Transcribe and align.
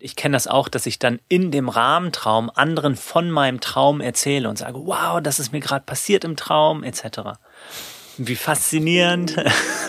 Ich 0.00 0.14
kenne 0.14 0.34
das 0.36 0.46
auch, 0.46 0.68
dass 0.68 0.86
ich 0.86 0.98
dann 0.98 1.18
in 1.28 1.50
dem 1.50 1.68
Rahmentraum 1.68 2.50
anderen 2.54 2.94
von 2.94 3.30
meinem 3.30 3.60
Traum 3.60 4.00
erzähle 4.00 4.48
und 4.48 4.56
sage, 4.56 4.78
wow, 4.84 5.20
das 5.20 5.40
ist 5.40 5.52
mir 5.52 5.60
gerade 5.60 5.84
passiert 5.84 6.24
im 6.24 6.36
Traum, 6.36 6.84
etc. 6.84 7.20
Wie 8.16 8.36
faszinierend. 8.36 9.36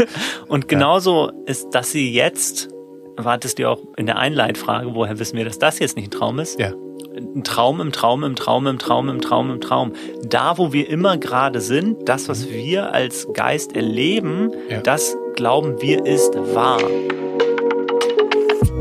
und 0.47 0.67
genauso 0.67 1.31
ist, 1.45 1.69
dass 1.71 1.91
sie 1.91 2.11
jetzt, 2.11 2.69
wartest 3.17 3.59
du 3.59 3.69
auch 3.69 3.81
in 3.97 4.07
der 4.07 4.17
Einleitfrage, 4.17 4.95
woher 4.95 5.19
wissen 5.19 5.37
wir, 5.37 5.45
dass 5.45 5.59
das 5.59 5.77
jetzt 5.77 5.95
nicht 5.95 6.07
ein 6.07 6.17
Traum 6.19 6.39
ist? 6.39 6.59
Ja. 6.59 6.73
Ein 7.15 7.43
Traum 7.43 7.79
im 7.81 7.91
Traum 7.91 8.23
im 8.23 8.35
Traum 8.35 8.65
im 8.65 8.79
Traum 8.79 9.09
im 9.09 9.21
Traum 9.21 9.51
im 9.51 9.61
Traum. 9.61 9.93
Da, 10.23 10.57
wo 10.57 10.73
wir 10.73 10.89
immer 10.89 11.17
gerade 11.17 11.61
sind, 11.61 12.07
das, 12.09 12.29
was 12.29 12.49
wir 12.49 12.93
als 12.93 13.27
Geist 13.33 13.75
erleben, 13.75 14.51
Ja. 14.69 14.81
das 14.81 15.15
glauben 15.35 15.81
wir 15.81 16.05
ist 16.05 16.33
wahr. 16.55 16.81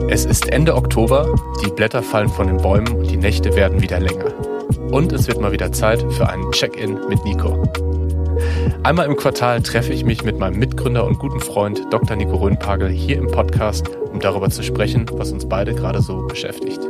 Es 0.06 0.24
ist 0.24 0.48
Ende 0.48 0.74
Oktober, 0.74 1.34
die 1.64 1.70
Blätter 1.70 2.02
fallen 2.02 2.28
von 2.28 2.46
den 2.46 2.58
Bäumen 2.58 2.88
und 2.88 3.10
die 3.10 3.16
Nächte 3.16 3.54
werden 3.56 3.82
wieder 3.82 3.98
länger. 3.98 4.32
Und 4.90 5.12
es 5.12 5.27
wird 5.27 5.40
mal 5.40 5.52
wieder 5.52 5.73
Zeit 5.73 6.00
für 6.12 6.28
einen 6.28 6.50
Check-in 6.52 6.98
mit 7.09 7.24
Nico. 7.24 7.70
Einmal 8.84 9.06
im 9.06 9.16
Quartal 9.16 9.60
treffe 9.62 9.92
ich 9.92 10.04
mich 10.04 10.24
mit 10.24 10.38
meinem 10.38 10.59
Mitgründer 10.59 11.04
und 11.04 11.18
guten 11.18 11.40
Freund 11.40 11.82
Dr. 11.90 12.16
Nico 12.16 12.37
Röhnpagel 12.37 12.88
hier 12.88 13.18
im 13.18 13.26
Podcast, 13.26 13.90
um 14.12 14.20
darüber 14.20 14.48
zu 14.48 14.62
sprechen, 14.62 15.06
was 15.12 15.32
uns 15.32 15.46
beide 15.46 15.74
gerade 15.74 16.01
so 16.01 16.26
beschäftigt. 16.26 16.80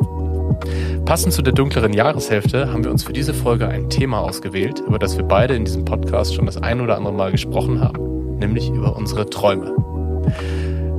Passend 1.05 1.33
zu 1.33 1.43
der 1.43 1.55
dunkleren 1.55 1.95
Jahreshälfte 1.95 2.71
haben 2.71 2.85
wir 2.85 2.91
uns 2.91 3.03
für 3.03 3.13
diese 3.13 3.33
Folge 3.33 3.67
ein 3.67 3.89
Thema 3.89 4.21
ausgewählt, 4.21 4.83
über 4.87 4.99
das 4.99 5.17
wir 5.17 5.25
beide 5.25 5.55
in 5.55 5.65
diesem 5.65 5.85
Podcast 5.85 6.35
schon 6.35 6.47
das 6.47 6.59
ein 6.59 6.81
oder 6.81 6.97
andere 6.97 7.15
Mal 7.15 7.33
gesprochen 7.33 7.81
haben, 7.81 8.37
nämlich 8.39 8.69
über 8.69 8.95
unsere 8.95 9.29
Träume. 9.29 9.75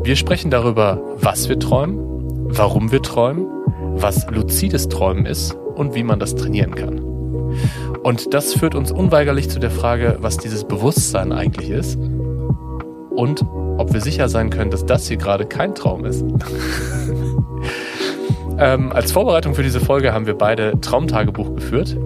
Wir 0.04 0.16
sprechen 0.16 0.50
darüber, 0.50 1.02
was 1.18 1.50
wir 1.50 1.60
träumen, 1.60 2.00
warum 2.48 2.92
wir 2.92 3.02
träumen, 3.02 3.48
was 3.96 4.28
luzides 4.30 4.88
Träumen 4.88 5.26
ist 5.26 5.54
und 5.54 5.94
wie 5.94 6.04
man 6.04 6.20
das 6.20 6.36
trainieren 6.36 6.74
kann. 6.74 7.00
Und 8.04 8.34
das 8.34 8.54
führt 8.54 8.76
uns 8.76 8.92
unweigerlich 8.92 9.50
zu 9.50 9.60
der 9.60 9.72
Frage, 9.72 10.18
was 10.22 10.38
dieses 10.38 10.64
Bewusstsein 10.64 11.32
eigentlich 11.32 11.70
ist 11.70 12.00
und 13.10 13.46
ob 13.78 13.94
wir 13.94 14.02
sicher 14.02 14.30
sein 14.30 14.50
können, 14.50 14.72
dass 14.72 14.86
das 14.86 15.08
hier 15.08 15.18
gerade 15.18 15.46
kein 15.46 15.76
Traum 15.76 16.06
ist. 16.06 16.24
ähm, 18.58 18.92
als 18.94 19.12
Vorbereitung 19.12 19.54
für 19.54 19.64
diese 19.64 19.82
Folge 19.82 20.14
haben 20.14 20.26
wir 20.26 20.36
beide 20.36 20.80
Traumtagebuch 20.80 21.56
geführt 21.56 21.98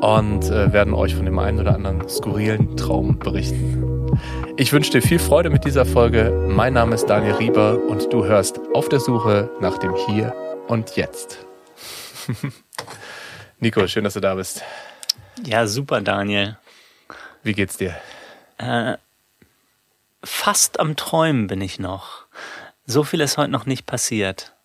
und 0.00 0.50
äh, 0.50 0.72
werden 0.72 0.94
euch 0.94 1.14
von 1.14 1.24
dem 1.24 1.38
einen 1.38 1.60
oder 1.60 1.74
anderen 1.74 2.08
skurrilen 2.08 2.76
Traum 2.76 3.18
berichten. 3.18 3.87
Ich 4.60 4.72
wünsche 4.72 4.90
dir 4.90 5.02
viel 5.02 5.20
Freude 5.20 5.50
mit 5.50 5.64
dieser 5.64 5.86
Folge. 5.86 6.32
Mein 6.48 6.72
Name 6.72 6.96
ist 6.96 7.06
Daniel 7.06 7.34
Rieber 7.34 7.80
und 7.80 8.12
du 8.12 8.24
hörst 8.24 8.58
auf 8.74 8.88
der 8.88 8.98
Suche 8.98 9.48
nach 9.60 9.78
dem 9.78 9.94
Hier 9.94 10.34
und 10.66 10.96
Jetzt. 10.96 11.46
Nico, 13.60 13.86
schön, 13.86 14.02
dass 14.02 14.14
du 14.14 14.20
da 14.20 14.34
bist. 14.34 14.64
Ja, 15.44 15.68
super, 15.68 16.00
Daniel. 16.00 16.58
Wie 17.44 17.52
geht's 17.52 17.76
dir? 17.76 17.94
Äh, 18.56 18.96
fast 20.24 20.80
am 20.80 20.96
Träumen 20.96 21.46
bin 21.46 21.60
ich 21.60 21.78
noch. 21.78 22.26
So 22.84 23.04
viel 23.04 23.20
ist 23.20 23.38
heute 23.38 23.52
noch 23.52 23.64
nicht 23.64 23.86
passiert. 23.86 24.56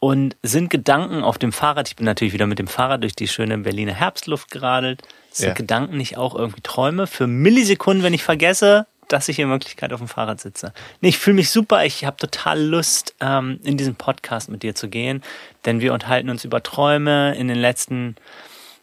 Und 0.00 0.36
sind 0.42 0.68
Gedanken 0.68 1.24
auf 1.24 1.38
dem 1.38 1.52
Fahrrad, 1.52 1.88
ich 1.88 1.96
bin 1.96 2.04
natürlich 2.04 2.34
wieder 2.34 2.46
mit 2.46 2.58
dem 2.58 2.66
Fahrrad 2.66 3.02
durch 3.02 3.16
die 3.16 3.28
schöne 3.28 3.56
Berliner 3.56 3.94
Herbstluft 3.94 4.50
geradelt, 4.50 5.02
sind 5.32 5.48
Ja. 5.48 5.54
Gedanken 5.54 5.96
nicht 5.96 6.16
auch 6.16 6.34
irgendwie 6.34 6.60
Träume 6.62 7.06
für 7.06 7.26
Millisekunden, 7.26 8.04
wenn 8.04 8.14
ich 8.14 8.22
vergesse, 8.22 8.86
dass 9.08 9.28
ich 9.28 9.38
in 9.38 9.50
Wirklichkeit 9.50 9.92
auf 9.92 10.00
dem 10.00 10.08
Fahrrad 10.08 10.40
sitze. 10.40 10.72
Nee, 11.00 11.10
ich 11.10 11.18
fühle 11.18 11.34
mich 11.36 11.50
super, 11.50 11.84
ich 11.84 12.04
habe 12.04 12.16
total 12.16 12.60
Lust, 12.60 13.14
ähm, 13.20 13.60
in 13.62 13.76
diesen 13.76 13.94
Podcast 13.94 14.48
mit 14.48 14.62
dir 14.62 14.74
zu 14.74 14.88
gehen, 14.88 15.22
denn 15.64 15.80
wir 15.80 15.92
unterhalten 15.92 16.30
uns 16.30 16.44
über 16.44 16.62
Träume 16.62 17.34
in 17.34 17.48
den 17.48 17.58
letzten 17.58 18.16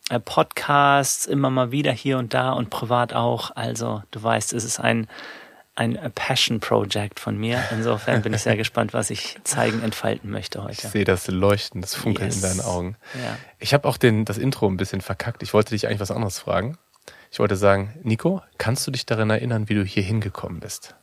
äh, 0.09 0.20
Podcasts 0.20 1.25
immer 1.25 1.50
mal 1.50 1.72
wieder 1.72 1.92
hier 1.92 2.17
und 2.17 2.33
da 2.33 2.52
und 2.52 2.70
privat 2.70 3.14
auch. 3.14 3.55
Also 3.55 4.04
du 4.11 4.21
weißt, 4.21 4.54
es 4.54 4.64
ist 4.64 4.80
ein, 4.80 5.08
ein 5.80 5.98
Passion 6.14 6.60
Project 6.60 7.20
von 7.20 7.38
mir. 7.38 7.64
Insofern 7.72 8.22
bin 8.22 8.34
ich 8.34 8.42
sehr 8.42 8.58
gespannt, 8.64 8.94
was 8.94 9.10
ich 9.10 9.38
zeigen, 9.44 9.82
entfalten 9.82 10.30
möchte 10.30 10.60
Ich 10.60 10.66
heute. 10.66 10.88
sehe 10.90 11.04
das 11.06 11.28
Leuchten, 11.28 11.82
das 11.82 11.95
Funkeln 11.95 12.28
Yes. 12.30 12.36
in 12.38 12.42
deinen 12.44 12.62
Augen. 12.62 12.98
Ja. 13.16 13.38
Ich 13.58 13.73
habe 13.73 13.88
auch 13.88 13.98
den, 13.98 14.26
das 14.26 14.38
Intro 14.38 14.68
ein 14.68 14.78
bisschen 14.78 15.02
verkackt. 15.02 15.42
Ich 15.42 15.54
wollte 15.54 15.72
dich 15.72 15.88
eigentlich 15.88 16.00
was 16.02 16.12
anderes 16.12 16.38
fragen. 16.39 16.78
Ich 17.32 17.39
wollte 17.39 17.56
sagen, 17.56 17.98
Nico, 18.04 18.42
kannst 18.58 18.86
du 18.86 18.92
dich 18.92 19.06
daran 19.06 19.30
erinnern, 19.30 19.70
wie 19.70 19.76
du 19.76 19.84
hier 19.84 20.04
hingekommen 20.04 20.60
bist? 20.60 20.95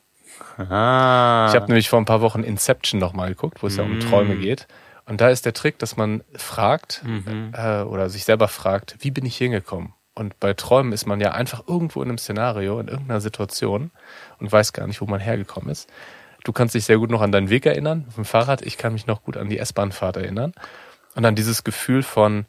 Ah. 0.59 1.47
Ich 1.49 1.55
habe 1.57 1.67
nämlich 1.67 1.89
vor 1.89 1.99
ein 2.01 2.05
paar 2.05 2.21
Wochen 2.21 2.43
Inception 2.43 3.01
nochmal 3.01 3.29
geguckt, 3.31 3.63
wo 3.63 3.67
es 3.67 3.77
ja 3.77 3.85
um 3.85 4.01
Träume 4.01 4.35
Mm. 4.37 4.41
geht. 4.41 4.67
Und 5.07 5.21
da 5.21 5.29
ist 5.29 5.47
der 5.47 5.53
Trick, 5.55 5.79
dass 5.79 5.97
man 5.97 6.23
fragt 6.35 7.03
Mhm. 7.05 7.53
äh, 7.57 7.83
oder 7.83 8.11
sich 8.11 8.25
selber 8.25 8.49
fragt, 8.49 8.97
wie 9.01 9.11
bin 9.11 9.25
ich 9.25 9.37
hier 9.37 9.47
hingekommen? 9.47 9.93
Und 10.17 10.41
bei 10.41 10.55
Träumen 10.55 10.93
ist 10.93 11.07
man 11.07 11.21
ja 11.21 11.33
einfach 11.33 11.69
irgendwo 11.69 12.03
in 12.03 12.09
einem 12.09 12.19
Szenario, 12.19 12.81
in 12.81 12.89
irgendeiner 12.89 13.21
Situation 13.21 13.91
und 14.39 14.51
weiß 14.51 14.73
gar 14.73 14.87
nicht, 14.87 15.03
wo 15.03 15.07
man 15.07 15.21
hergekommen 15.21 15.69
ist. 15.69 15.91
Du 16.43 16.53
kannst 16.53 16.75
dich 16.75 16.87
sehr 16.87 16.97
gut 16.97 17.11
noch 17.11 17.21
an 17.21 17.33
deinen 17.33 17.51
Weg 17.51 17.67
erinnern, 17.67 18.07
dem 18.17 18.25
Fahrrad. 18.25 18.63
Ich 18.63 18.79
kann 18.79 18.95
mich 18.95 19.07
noch 19.07 19.23
gut 19.23 19.37
an 19.37 19.51
die 19.51 19.59
S-Bahnfahrt 19.59 20.17
erinnern. 20.17 20.55
Und 21.15 21.27
an 21.27 21.35
dieses 21.35 21.65
Gefühl 21.65 22.03
von, 22.03 22.47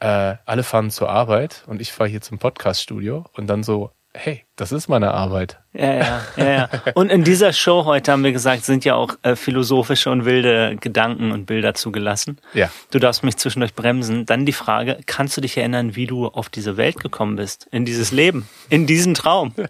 äh, 0.00 0.36
alle 0.44 0.62
fahren 0.62 0.90
zur 0.90 1.08
Arbeit 1.08 1.64
und 1.66 1.80
ich 1.80 1.92
fahre 1.92 2.10
hier 2.10 2.20
zum 2.20 2.38
Podcaststudio 2.38 3.24
und 3.32 3.46
dann 3.46 3.62
so, 3.62 3.90
hey, 4.18 4.44
das 4.56 4.72
ist 4.72 4.88
meine 4.88 5.14
Arbeit. 5.14 5.60
Ja, 5.72 5.94
ja, 5.94 6.20
ja, 6.36 6.44
ja. 6.44 6.68
Und 6.94 7.10
in 7.10 7.24
dieser 7.24 7.52
Show 7.52 7.84
heute 7.84 8.12
haben 8.12 8.24
wir 8.24 8.32
gesagt, 8.32 8.64
sind 8.64 8.84
ja 8.84 8.94
auch 8.94 9.14
äh, 9.22 9.36
philosophische 9.36 10.10
und 10.10 10.24
wilde 10.24 10.76
Gedanken 10.80 11.30
und 11.30 11.46
Bilder 11.46 11.74
zugelassen. 11.74 12.38
Ja. 12.52 12.70
Du 12.90 12.98
darfst 12.98 13.22
mich 13.22 13.36
zwischendurch 13.36 13.74
bremsen. 13.74 14.26
Dann 14.26 14.44
die 14.44 14.52
Frage, 14.52 14.98
kannst 15.06 15.36
du 15.36 15.40
dich 15.40 15.56
erinnern, 15.56 15.94
wie 15.94 16.06
du 16.06 16.26
auf 16.26 16.48
diese 16.48 16.76
Welt 16.76 17.00
gekommen 17.00 17.36
bist? 17.36 17.68
In 17.70 17.84
dieses 17.84 18.10
Leben? 18.10 18.48
In 18.68 18.86
diesen 18.86 19.14
Traum? 19.14 19.54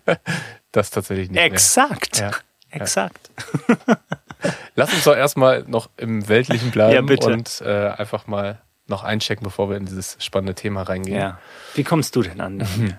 Das 0.71 0.91
tatsächlich 0.91 1.31
nicht 1.31 1.41
Exakt. 1.41 2.19
Ja. 2.19 2.31
Exakt. 2.69 3.31
Lass 4.75 4.93
uns 4.93 5.05
doch 5.05 5.17
erstmal 5.17 5.65
noch 5.67 5.89
im 5.97 6.29
Weltlichen 6.29 6.71
bleiben 6.71 6.95
Ja, 6.95 7.01
bitte. 7.01 7.31
und 7.31 7.63
äh, 7.65 7.89
einfach 7.97 8.27
mal 8.27 8.61
noch 8.87 9.03
einchecken, 9.03 9.45
bevor 9.45 9.71
wir 9.71 9.79
in 9.79 9.87
dieses 9.87 10.17
spannende 10.21 10.55
Thema 10.55 10.83
reingehen. 10.83 11.19
Ja. 11.19 11.39
Wie 11.75 11.85
kommst 11.85 12.15
du 12.17 12.23
denn 12.23 12.41
an? 12.43 12.99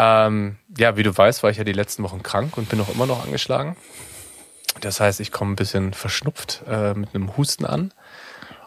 Ähm, 0.00 0.58
ja, 0.76 0.96
wie 0.96 1.02
du 1.02 1.16
weißt, 1.16 1.42
war 1.42 1.50
ich 1.50 1.56
ja 1.56 1.64
die 1.64 1.72
letzten 1.72 2.04
Wochen 2.04 2.22
krank 2.22 2.56
und 2.56 2.68
bin 2.68 2.80
auch 2.80 2.88
immer 2.88 3.06
noch 3.06 3.24
angeschlagen. 3.24 3.76
Das 4.80 5.00
heißt, 5.00 5.18
ich 5.18 5.32
komme 5.32 5.52
ein 5.52 5.56
bisschen 5.56 5.92
verschnupft 5.92 6.62
äh, 6.68 6.94
mit 6.94 7.16
einem 7.16 7.36
Husten 7.36 7.66
an. 7.66 7.92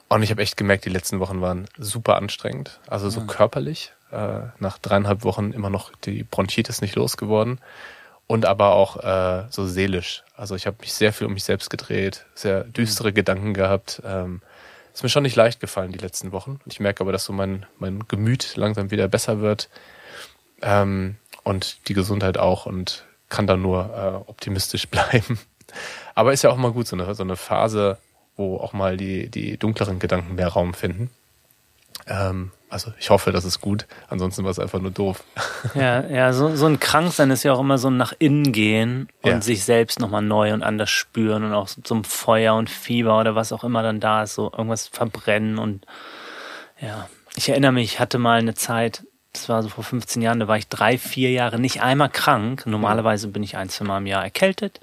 Und 0.09 0.23
ich 0.23 0.31
habe 0.31 0.41
echt 0.41 0.57
gemerkt, 0.57 0.83
die 0.83 0.89
letzten 0.89 1.21
Wochen 1.21 1.39
waren 1.39 1.69
super 1.77 2.17
anstrengend. 2.17 2.81
Also 2.87 3.09
so 3.09 3.21
körperlich. 3.21 3.93
Äh, 4.11 4.41
nach 4.59 4.77
dreieinhalb 4.77 5.23
Wochen 5.23 5.53
immer 5.53 5.69
noch 5.69 5.93
die 6.03 6.23
Bronchitis 6.23 6.81
nicht 6.81 6.95
losgeworden. 6.95 7.61
Und 8.27 8.45
aber 8.45 8.73
auch 8.73 8.97
äh, 8.97 9.45
so 9.49 9.65
seelisch. 9.65 10.25
Also 10.35 10.55
ich 10.55 10.67
habe 10.67 10.75
mich 10.81 10.91
sehr 10.91 11.13
viel 11.13 11.27
um 11.27 11.33
mich 11.33 11.45
selbst 11.45 11.69
gedreht, 11.69 12.25
sehr 12.35 12.65
düstere 12.65 13.13
Gedanken 13.13 13.53
gehabt. 13.53 14.01
Ähm, 14.03 14.41
ist 14.93 15.03
mir 15.03 15.07
schon 15.07 15.23
nicht 15.23 15.37
leicht 15.37 15.61
gefallen 15.61 15.93
die 15.93 15.97
letzten 15.97 16.33
Wochen. 16.33 16.59
Ich 16.65 16.81
merke 16.81 17.05
aber, 17.05 17.13
dass 17.13 17.23
so 17.23 17.31
mein, 17.31 17.65
mein 17.79 18.05
Gemüt 18.09 18.57
langsam 18.57 18.91
wieder 18.91 19.07
besser 19.07 19.39
wird 19.39 19.69
ähm, 20.61 21.17
und 21.43 21.87
die 21.87 21.93
Gesundheit 21.93 22.37
auch 22.37 22.65
und 22.65 23.05
kann 23.29 23.47
da 23.47 23.55
nur 23.57 24.23
äh, 24.25 24.29
optimistisch 24.29 24.87
bleiben. 24.89 25.39
Aber 26.15 26.33
ist 26.33 26.43
ja 26.43 26.49
auch 26.49 26.57
mal 26.57 26.71
gut, 26.71 26.87
so 26.87 26.95
eine, 26.95 27.13
so 27.15 27.23
eine 27.23 27.37
Phase, 27.37 27.97
wo 28.35 28.57
auch 28.57 28.73
mal 28.73 28.97
die, 28.97 29.29
die 29.29 29.57
dunkleren 29.57 29.99
Gedanken 29.99 30.35
mehr 30.35 30.49
Raum 30.49 30.73
finden. 30.73 31.09
Ähm, 32.07 32.51
also 32.69 32.93
ich 32.99 33.09
hoffe, 33.09 33.31
das 33.31 33.45
ist 33.45 33.61
gut. 33.61 33.85
Ansonsten 34.09 34.43
war 34.43 34.51
es 34.51 34.59
einfach 34.59 34.79
nur 34.79 34.91
doof. 34.91 35.23
Ja, 35.75 36.01
ja, 36.07 36.33
so, 36.33 36.55
so 36.55 36.65
ein 36.65 36.79
Kranksein 36.79 37.29
ist 37.29 37.43
ja 37.43 37.53
auch 37.53 37.59
immer 37.59 37.77
so 37.77 37.89
ein 37.89 37.95
nach 37.97 38.13
innen 38.17 38.51
gehen 38.51 39.07
und 39.21 39.29
Ja. 39.31 39.41
sich 39.41 39.63
selbst 39.63 39.99
nochmal 39.99 40.23
neu 40.23 40.53
und 40.53 40.63
anders 40.63 40.89
spüren 40.89 41.43
und 41.43 41.53
auch 41.53 41.67
so 41.67 41.93
ein 41.95 42.03
Feuer 42.03 42.55
und 42.55 42.69
Fieber 42.69 43.19
oder 43.19 43.35
was 43.35 43.51
auch 43.53 43.63
immer 43.63 43.83
dann 43.83 43.99
da 43.99 44.23
ist, 44.23 44.33
so 44.33 44.51
irgendwas 44.51 44.87
verbrennen 44.87 45.59
und 45.59 45.85
ja. 46.81 47.07
Ich 47.35 47.47
erinnere 47.49 47.71
mich, 47.73 47.93
ich 47.93 47.99
hatte 47.99 48.17
mal 48.17 48.39
eine 48.39 48.55
Zeit, 48.55 49.05
das 49.33 49.47
war 49.49 49.63
so 49.63 49.69
vor 49.69 49.83
15 49.83 50.21
Jahren, 50.21 50.39
da 50.39 50.47
war 50.47 50.57
ich 50.57 50.67
drei, 50.67 50.97
vier 50.97 51.31
Jahre 51.31 51.59
nicht 51.59 51.81
einmal 51.81 52.09
krank. 52.09 52.65
Normalerweise 52.65 53.27
bin 53.29 53.43
ich 53.43 53.57
ein, 53.57 53.69
zwei 53.69 53.85
Mal 53.85 53.99
im 53.99 54.07
Jahr 54.07 54.23
erkältet. 54.23 54.79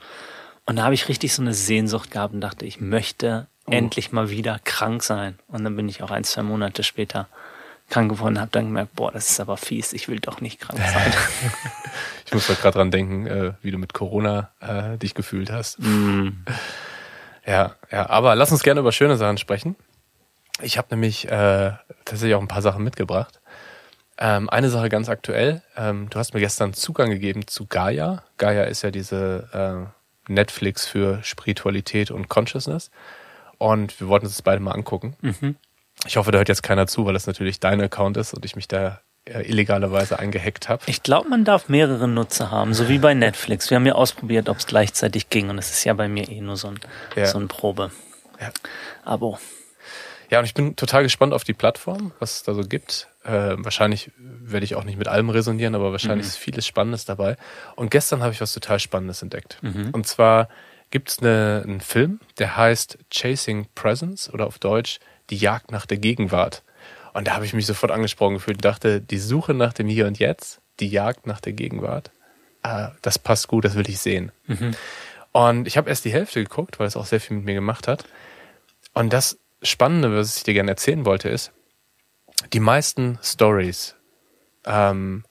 Und 0.64 0.76
da 0.76 0.84
habe 0.84 0.94
ich 0.94 1.08
richtig 1.08 1.34
so 1.34 1.42
eine 1.42 1.54
Sehnsucht 1.54 2.10
gehabt 2.10 2.34
und 2.34 2.40
dachte, 2.40 2.64
ich 2.64 2.80
möchte 2.80 3.46
endlich 3.66 4.12
mal 4.12 4.30
wieder 4.30 4.58
krank 4.64 5.02
sein. 5.02 5.38
Und 5.48 5.64
dann 5.64 5.76
bin 5.76 5.88
ich 5.88 6.02
auch 6.02 6.10
ein, 6.10 6.24
zwei 6.24 6.42
Monate 6.42 6.82
später 6.82 7.28
krank 7.88 8.10
geworden 8.10 8.34
und 8.34 8.40
habe 8.40 8.50
dann 8.50 8.66
gemerkt, 8.66 8.94
boah, 8.94 9.10
das 9.10 9.30
ist 9.30 9.40
aber 9.40 9.56
fies, 9.56 9.92
ich 9.92 10.08
will 10.08 10.20
doch 10.20 10.40
nicht 10.40 10.60
krank 10.60 10.78
sein. 10.78 11.12
Ich 12.26 12.34
muss 12.34 12.46
gerade 12.46 12.76
dran 12.76 12.90
denken, 12.90 13.26
äh, 13.26 13.52
wie 13.62 13.70
du 13.70 13.78
mit 13.78 13.94
Corona 13.94 14.50
äh, 14.60 14.98
dich 14.98 15.14
gefühlt 15.14 15.50
hast. 15.50 15.78
Mm. 15.80 16.28
Ja, 17.46 17.76
ja, 17.90 18.10
aber 18.10 18.36
lass 18.36 18.52
uns 18.52 18.62
gerne 18.62 18.80
über 18.80 18.92
schöne 18.92 19.16
Sachen 19.16 19.38
sprechen. 19.38 19.74
Ich 20.60 20.76
habe 20.76 20.88
nämlich 20.90 21.24
äh, 21.28 21.72
tatsächlich 22.04 22.34
auch 22.34 22.42
ein 22.42 22.48
paar 22.48 22.60
Sachen 22.60 22.84
mitgebracht. 22.84 23.40
Ähm, 24.20 24.50
eine 24.50 24.68
Sache 24.70 24.88
ganz 24.88 25.08
aktuell. 25.08 25.62
Ähm, 25.76 26.08
du 26.10 26.18
hast 26.18 26.34
mir 26.34 26.40
gestern 26.40 26.74
Zugang 26.74 27.10
gegeben 27.10 27.46
zu 27.46 27.66
Gaia. 27.66 28.24
Gaia 28.36 28.64
ist 28.64 28.82
ja 28.82 28.90
diese 28.90 29.88
äh, 30.28 30.32
Netflix 30.32 30.86
für 30.86 31.20
Spiritualität 31.22 32.10
und 32.10 32.28
Consciousness. 32.28 32.90
und 33.58 33.98
wir 34.00 34.08
wollten 34.08 34.26
uns 34.26 34.34
das 34.34 34.42
beide 34.42 34.60
mal 34.60 34.72
angucken. 34.72 35.16
Mhm. 35.20 35.56
Ich 36.06 36.16
hoffe, 36.16 36.30
da 36.30 36.38
hört 36.38 36.48
jetzt 36.48 36.62
keiner 36.62 36.86
zu, 36.86 37.06
weil 37.06 37.14
das 37.14 37.26
natürlich 37.26 37.58
dein 37.60 37.80
Account 37.80 38.16
ist 38.16 38.32
und 38.34 38.44
ich 38.44 38.54
mich 38.56 38.68
da 38.68 39.00
äh, 39.24 39.42
illegalerweise 39.48 40.18
eingehackt 40.18 40.68
habe. 40.68 40.82
Ich 40.86 41.02
glaube, 41.02 41.28
man 41.28 41.44
darf 41.44 41.68
mehrere 41.68 42.06
Nutzer 42.08 42.50
haben, 42.50 42.72
so 42.74 42.88
wie 42.88 42.98
bei 42.98 43.14
Netflix. 43.14 43.70
Wir 43.70 43.76
haben 43.76 43.86
ja 43.86 43.94
ausprobiert, 43.94 44.48
ob 44.48 44.58
es 44.58 44.66
gleichzeitig 44.66 45.28
ging 45.30 45.48
und 45.50 45.58
es 45.58 45.70
ist 45.70 45.84
ja 45.84 45.94
bei 45.94 46.08
mir 46.08 46.28
eh 46.28 46.40
nur 46.40 46.56
so 46.56 46.68
ein, 46.68 46.78
Ja. 47.16 47.26
so 47.26 47.38
ein 47.38 47.48
Probe. 47.48 47.90
Ja. 48.40 48.50
Abo. 49.04 49.38
Ja, 50.30 50.38
und 50.40 50.44
ich 50.44 50.54
bin 50.54 50.76
total 50.76 51.02
gespannt 51.04 51.32
auf 51.32 51.42
die 51.44 51.54
Plattform, 51.54 52.12
was 52.20 52.36
es 52.36 52.42
da 52.42 52.54
so 52.54 52.60
gibt. 52.62 53.08
Äh, 53.28 53.56
wahrscheinlich 53.58 54.10
werde 54.16 54.64
ich 54.64 54.74
auch 54.74 54.84
nicht 54.84 54.96
mit 54.98 55.06
allem 55.06 55.28
resonieren, 55.28 55.74
aber 55.74 55.92
wahrscheinlich 55.92 56.26
ist 56.26 56.38
vieles 56.38 56.66
Spannendes 56.66 57.04
dabei. 57.04 57.36
Und 57.76 57.90
gestern 57.90 58.22
habe 58.22 58.32
ich 58.32 58.40
was 58.40 58.54
total 58.54 58.78
Spannendes 58.80 59.20
entdeckt. 59.20 59.58
Und 59.92 60.06
zwar 60.06 60.48
gibt 60.90 61.10
es 61.10 61.18
eine, 61.18 61.62
einen 61.62 61.82
Film, 61.82 62.20
der 62.38 62.56
heißt 62.56 62.98
Chasing 63.10 63.66
Presence 63.74 64.32
oder 64.32 64.46
auf 64.46 64.58
Deutsch 64.58 64.98
Die 65.28 65.36
Jagd 65.36 65.70
nach 65.70 65.84
der 65.84 65.98
Gegenwart. 65.98 66.62
Und 67.12 67.28
da 67.28 67.34
habe 67.34 67.44
ich 67.44 67.52
mich 67.52 67.66
sofort 67.66 67.92
angesprochen 67.92 68.34
gefühlt 68.34 68.58
und 68.58 68.64
dachte, 68.64 69.02
die 69.02 69.18
Suche 69.18 69.52
nach 69.52 69.74
dem 69.74 69.88
Hier 69.88 70.06
und 70.06 70.18
Jetzt, 70.18 70.60
die 70.80 70.88
Jagd 70.88 71.26
nach 71.26 71.40
der 71.40 71.52
Gegenwart, 71.52 72.10
äh, 72.62 72.88
das 73.02 73.18
passt 73.18 73.48
gut, 73.48 73.66
das 73.66 73.74
will 73.74 73.88
ich 73.90 73.98
sehen. 73.98 74.32
Und 75.32 75.66
ich 75.66 75.76
habe 75.76 75.90
erst 75.90 76.06
die 76.06 76.12
Hälfte 76.12 76.42
geguckt, 76.42 76.78
weil 76.78 76.86
es 76.86 76.96
auch 76.96 77.04
sehr 77.04 77.20
viel 77.20 77.36
mit 77.36 77.44
mir 77.44 77.54
gemacht 77.54 77.86
hat. 77.88 78.04
Und 78.94 79.12
das 79.12 79.38
Spannende, 79.62 80.16
was 80.16 80.38
ich 80.38 80.44
dir 80.44 80.54
gerne 80.54 80.70
erzählen 80.70 81.04
wollte, 81.04 81.28
ist, 81.28 81.52
die 82.52 82.60
meisten 82.60 83.18
Stories 83.22 83.96
ähm, 84.64 85.24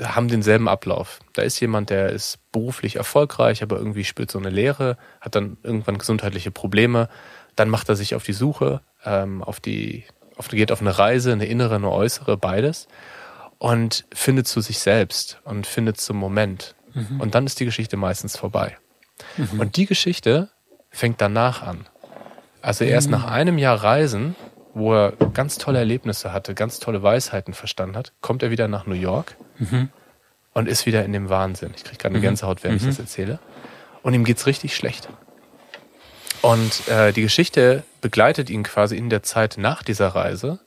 haben 0.00 0.28
denselben 0.28 0.68
Ablauf. 0.68 1.20
Da 1.34 1.42
ist 1.42 1.60
jemand, 1.60 1.90
der 1.90 2.10
ist 2.10 2.38
beruflich 2.50 2.96
erfolgreich, 2.96 3.62
aber 3.62 3.78
irgendwie 3.78 4.04
spürt 4.04 4.30
so 4.30 4.38
eine 4.38 4.50
Leere, 4.50 4.96
hat 5.20 5.34
dann 5.34 5.56
irgendwann 5.62 5.98
gesundheitliche 5.98 6.50
Probleme. 6.50 7.08
Dann 7.54 7.68
macht 7.68 7.88
er 7.88 7.96
sich 7.96 8.14
auf 8.14 8.24
die 8.24 8.32
Suche, 8.32 8.80
ähm, 9.04 9.42
auf 9.42 9.60
die, 9.60 10.04
auf, 10.36 10.48
geht 10.48 10.72
auf 10.72 10.80
eine 10.80 10.98
Reise, 10.98 11.32
eine 11.32 11.46
innere, 11.46 11.76
eine 11.76 11.90
äußere, 11.90 12.36
beides. 12.36 12.88
Und 13.58 14.04
findet 14.12 14.48
zu 14.48 14.60
sich 14.60 14.80
selbst 14.80 15.40
und 15.44 15.66
findet 15.66 16.00
zum 16.00 16.16
Moment. 16.16 16.74
Und 17.18 17.34
dann 17.34 17.46
ist 17.46 17.60
die 17.60 17.64
Geschichte 17.64 17.96
meistens 17.96 18.36
vorbei. 18.36 18.76
Und 19.58 19.76
die 19.76 19.86
Geschichte 19.86 20.50
fängt 20.90 21.20
danach 21.20 21.62
an. 21.62 21.86
Also 22.60 22.84
erst 22.84 23.10
nach 23.10 23.24
einem 23.24 23.58
Jahr 23.58 23.82
Reisen, 23.82 24.36
wo 24.74 24.94
er 24.94 25.12
ganz 25.32 25.58
tolle 25.58 25.78
Erlebnisse 25.78 26.32
hatte, 26.32 26.54
ganz 26.54 26.80
tolle 26.80 27.02
Weisheiten 27.02 27.54
verstanden 27.54 27.96
hat, 27.96 28.12
kommt 28.20 28.42
er 28.42 28.50
wieder 28.50 28.68
nach 28.68 28.86
New 28.86 28.94
York 28.94 29.36
und 30.52 30.68
ist 30.68 30.86
wieder 30.86 31.04
in 31.04 31.12
dem 31.12 31.28
Wahnsinn. 31.28 31.72
Ich 31.76 31.84
kriege 31.84 31.98
gerade 31.98 32.14
eine 32.14 32.22
Gänsehaut, 32.22 32.62
während 32.62 32.80
ich 32.80 32.86
das 32.86 32.98
erzähle. 32.98 33.38
Und 34.02 34.14
ihm 34.14 34.24
geht's 34.24 34.46
richtig 34.46 34.76
schlecht. 34.76 35.08
Und 36.42 36.88
äh, 36.88 37.12
die 37.12 37.22
Geschichte 37.22 37.84
begleitet 38.02 38.50
ihn 38.50 38.64
quasi 38.64 38.96
in 38.96 39.08
der 39.08 39.22
Zeit 39.22 39.56
nach 39.56 39.82
dieser 39.82 40.08
Reise, 40.08 40.58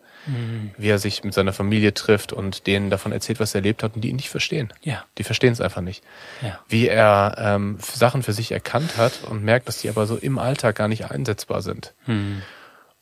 wie 0.78 0.90
er 0.90 1.00
sich 1.00 1.24
mit 1.24 1.34
seiner 1.34 1.54
Familie 1.54 1.94
trifft 1.94 2.34
und 2.34 2.68
denen 2.68 2.90
davon 2.90 3.12
erzählt, 3.12 3.40
was 3.40 3.54
er 3.56 3.60
erlebt 3.60 3.82
hat 3.82 3.96
und 3.96 4.02
die 4.02 4.10
ihn 4.10 4.18
nicht 4.18 4.30
verstehen. 4.30 4.74
Ja. 4.84 5.06
Die 5.18 5.24
verstehen 5.24 5.54
es 5.54 5.62
einfach 5.62 5.82
nicht. 5.82 6.04
Ja. 6.42 6.60
Wie 6.68 6.88
er 6.88 7.36
ähm, 7.38 7.78
Sachen 7.82 8.24
für 8.24 8.34
sich 8.34 8.52
erkannt 8.52 8.98
hat 8.98 9.24
und 9.24 9.44
merkt, 9.44 9.68
dass 9.68 9.78
die 9.78 9.90
aber 9.90 10.06
so 10.06 10.18
im 10.18 10.38
Alltag 10.38 10.76
gar 10.76 10.88
nicht 10.90 11.10
einsetzbar 11.10 11.62
sind. 11.62 11.94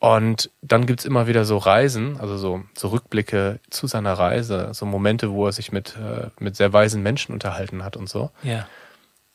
Und 0.05 0.51
dann 0.61 0.85
gibt's 0.85 1.03
immer 1.03 1.25
wieder 1.25 1.45
so 1.45 1.57
Reisen, 1.57 2.19
also 2.19 2.37
so, 2.37 2.63
so 2.77 2.89
Rückblicke 2.89 3.59
zu 3.71 3.87
seiner 3.87 4.13
Reise, 4.13 4.69
so 4.71 4.85
Momente, 4.85 5.31
wo 5.31 5.47
er 5.47 5.51
sich 5.51 5.71
mit, 5.71 5.95
äh, 5.95 6.29
mit 6.37 6.55
sehr 6.55 6.71
weisen 6.71 7.01
Menschen 7.01 7.33
unterhalten 7.33 7.83
hat 7.83 7.97
und 7.97 8.07
so. 8.07 8.29
Ja. 8.43 8.67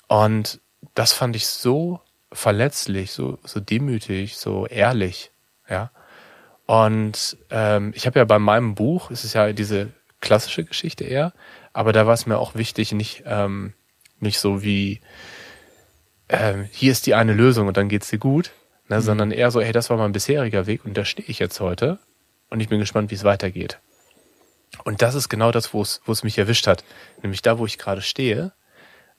Und 0.07 0.61
das 0.95 1.13
fand 1.13 1.35
ich 1.35 1.49
so 1.49 1.99
verletzlich, 2.31 3.11
so, 3.11 3.41
so 3.43 3.59
demütig, 3.59 4.37
so 4.37 4.65
ehrlich, 4.69 5.33
ja. 5.69 5.91
Und 6.67 7.37
ähm, 7.51 7.93
ich 7.97 8.07
habe 8.07 8.21
ja 8.21 8.25
bei 8.25 8.39
meinem 8.39 8.77
Buch, 8.77 9.11
es 9.11 9.25
ist 9.25 9.33
ja 9.33 9.53
diese 9.53 9.89
klassische 10.21 10.63
Geschichte 10.63 11.03
eher, 11.03 11.33
aber 11.73 11.93
da 11.93 12.07
war 12.07 12.15
es 12.15 12.27
mir 12.27 12.39
auch 12.39 12.55
wichtig, 12.55 12.93
nicht, 12.93 13.25
ähm, 13.27 13.73
nicht 14.21 14.39
so 14.39 14.63
wie, 14.63 15.01
ähm, 16.29 16.69
hier 16.71 16.93
ist 16.93 17.07
die 17.07 17.17
eine 17.17 17.33
Lösung 17.33 17.67
und 17.67 17.77
dann 17.77 17.89
geht's 17.89 18.09
dir 18.09 18.21
gut, 18.21 18.53
ne, 18.91 19.01
sondern 19.01 19.31
eher 19.31 19.51
so, 19.51 19.61
hey, 19.63 19.73
das 19.73 19.89
war 19.89 19.97
mein 19.97 20.13
bisheriger 20.13 20.67
Weg 20.67 20.85
und 20.85 20.97
da 20.97 21.05
stehe 21.05 21.29
ich 21.29 21.39
jetzt 21.39 21.61
heute 21.61 21.99
und 22.51 22.61
ich 22.61 22.69
bin 22.69 22.81
gespannt, 22.81 23.11
wie 23.11 23.15
es 23.15 23.25
weitergeht. 23.25 23.79
Und 24.85 25.01
das 25.01 25.15
ist 25.15 25.29
genau 25.29 25.53
das, 25.53 25.73
wo 25.73 25.81
es, 25.81 26.01
wo 26.05 26.13
es 26.13 26.23
mich 26.23 26.37
erwischt 26.37 26.67
hat. 26.67 26.85
Nämlich 27.23 27.43
da, 27.43 27.59
wo 27.59 27.67
ich 27.67 27.79
gerade 27.79 28.03
stehe, 28.03 28.53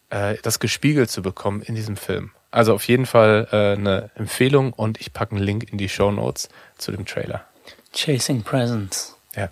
äh, 0.10 0.36
das 0.44 0.60
gespiegelt 0.60 1.10
zu 1.10 1.22
bekommen 1.22 1.62
in 1.62 1.76
diesem 1.76 1.98
Film. 1.98 2.32
Also 2.52 2.74
auf 2.74 2.88
jeden 2.88 3.06
Fall 3.06 3.48
äh, 3.52 3.80
eine 3.80 4.12
Empfehlung 4.16 4.74
und 4.74 5.00
ich 5.00 5.14
packe 5.14 5.36
einen 5.36 5.44
Link 5.44 5.72
in 5.72 5.78
die 5.78 5.90
Show 5.90 6.12
Notes 6.12 6.50
zu 6.78 6.92
dem 6.92 7.06
Trailer. 7.06 7.46
Chasing 7.94 8.44
Presents. 8.44 9.16
Ja. 9.36 9.50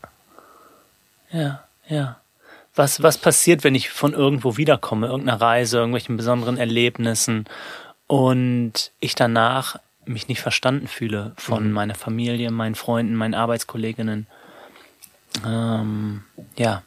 Ja, 1.31 1.63
ja. 1.87 2.19
Was, 2.75 3.01
was 3.03 3.17
passiert, 3.17 3.63
wenn 3.63 3.75
ich 3.75 3.89
von 3.89 4.13
irgendwo 4.13 4.57
wiederkomme, 4.57 5.07
irgendeiner 5.07 5.39
Reise, 5.39 5.77
irgendwelchen 5.77 6.17
besonderen 6.17 6.57
Erlebnissen 6.57 7.45
und 8.07 8.91
ich 8.99 9.15
danach 9.15 9.79
mich 10.09 10.27
nicht 10.27 10.41
verstanden 10.41 10.87
fühle 10.87 11.33
von 11.37 11.71
meiner 11.71 11.95
Familie, 11.95 12.51
meinen 12.51 12.75
Freunden, 12.75 13.15
meinen 13.15 13.33
Arbeitskolleginnen? 13.33 14.27
Ähm, 15.45 16.23
ja, 16.57 16.83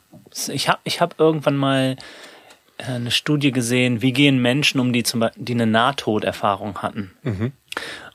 ich 0.48 0.68
habe 0.68 0.80
ich 0.84 1.00
hab 1.00 1.18
irgendwann 1.18 1.56
mal 1.56 1.96
äh, 2.78 2.84
eine 2.84 3.10
Studie 3.10 3.52
gesehen, 3.52 4.02
wie 4.02 4.12
gehen 4.12 4.40
Menschen 4.40 4.80
um, 4.80 4.92
die 4.92 5.04
zum 5.04 5.20
Beispiel, 5.20 5.44
die 5.44 5.54
eine 5.54 5.66
Nahtoderfahrung 5.66 6.82
hatten. 6.82 7.12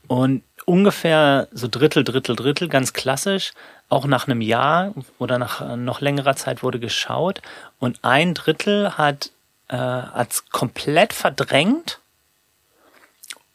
Und 0.07 0.43
ungefähr 0.65 1.47
so 1.51 1.67
Drittel, 1.69 2.03
Drittel, 2.03 2.35
Drittel, 2.35 2.67
ganz 2.67 2.93
klassisch, 2.93 3.53
auch 3.89 4.05
nach 4.05 4.27
einem 4.27 4.41
Jahr 4.41 4.93
oder 5.17 5.39
nach 5.39 5.61
äh, 5.61 5.77
noch 5.77 6.01
längerer 6.01 6.35
Zeit 6.35 6.61
wurde 6.61 6.79
geschaut 6.79 7.41
und 7.79 7.99
ein 8.03 8.33
Drittel 8.33 8.97
hat 8.97 9.31
äh, 9.69 9.77
hat's 9.77 10.49
komplett 10.49 11.13
verdrängt 11.13 11.99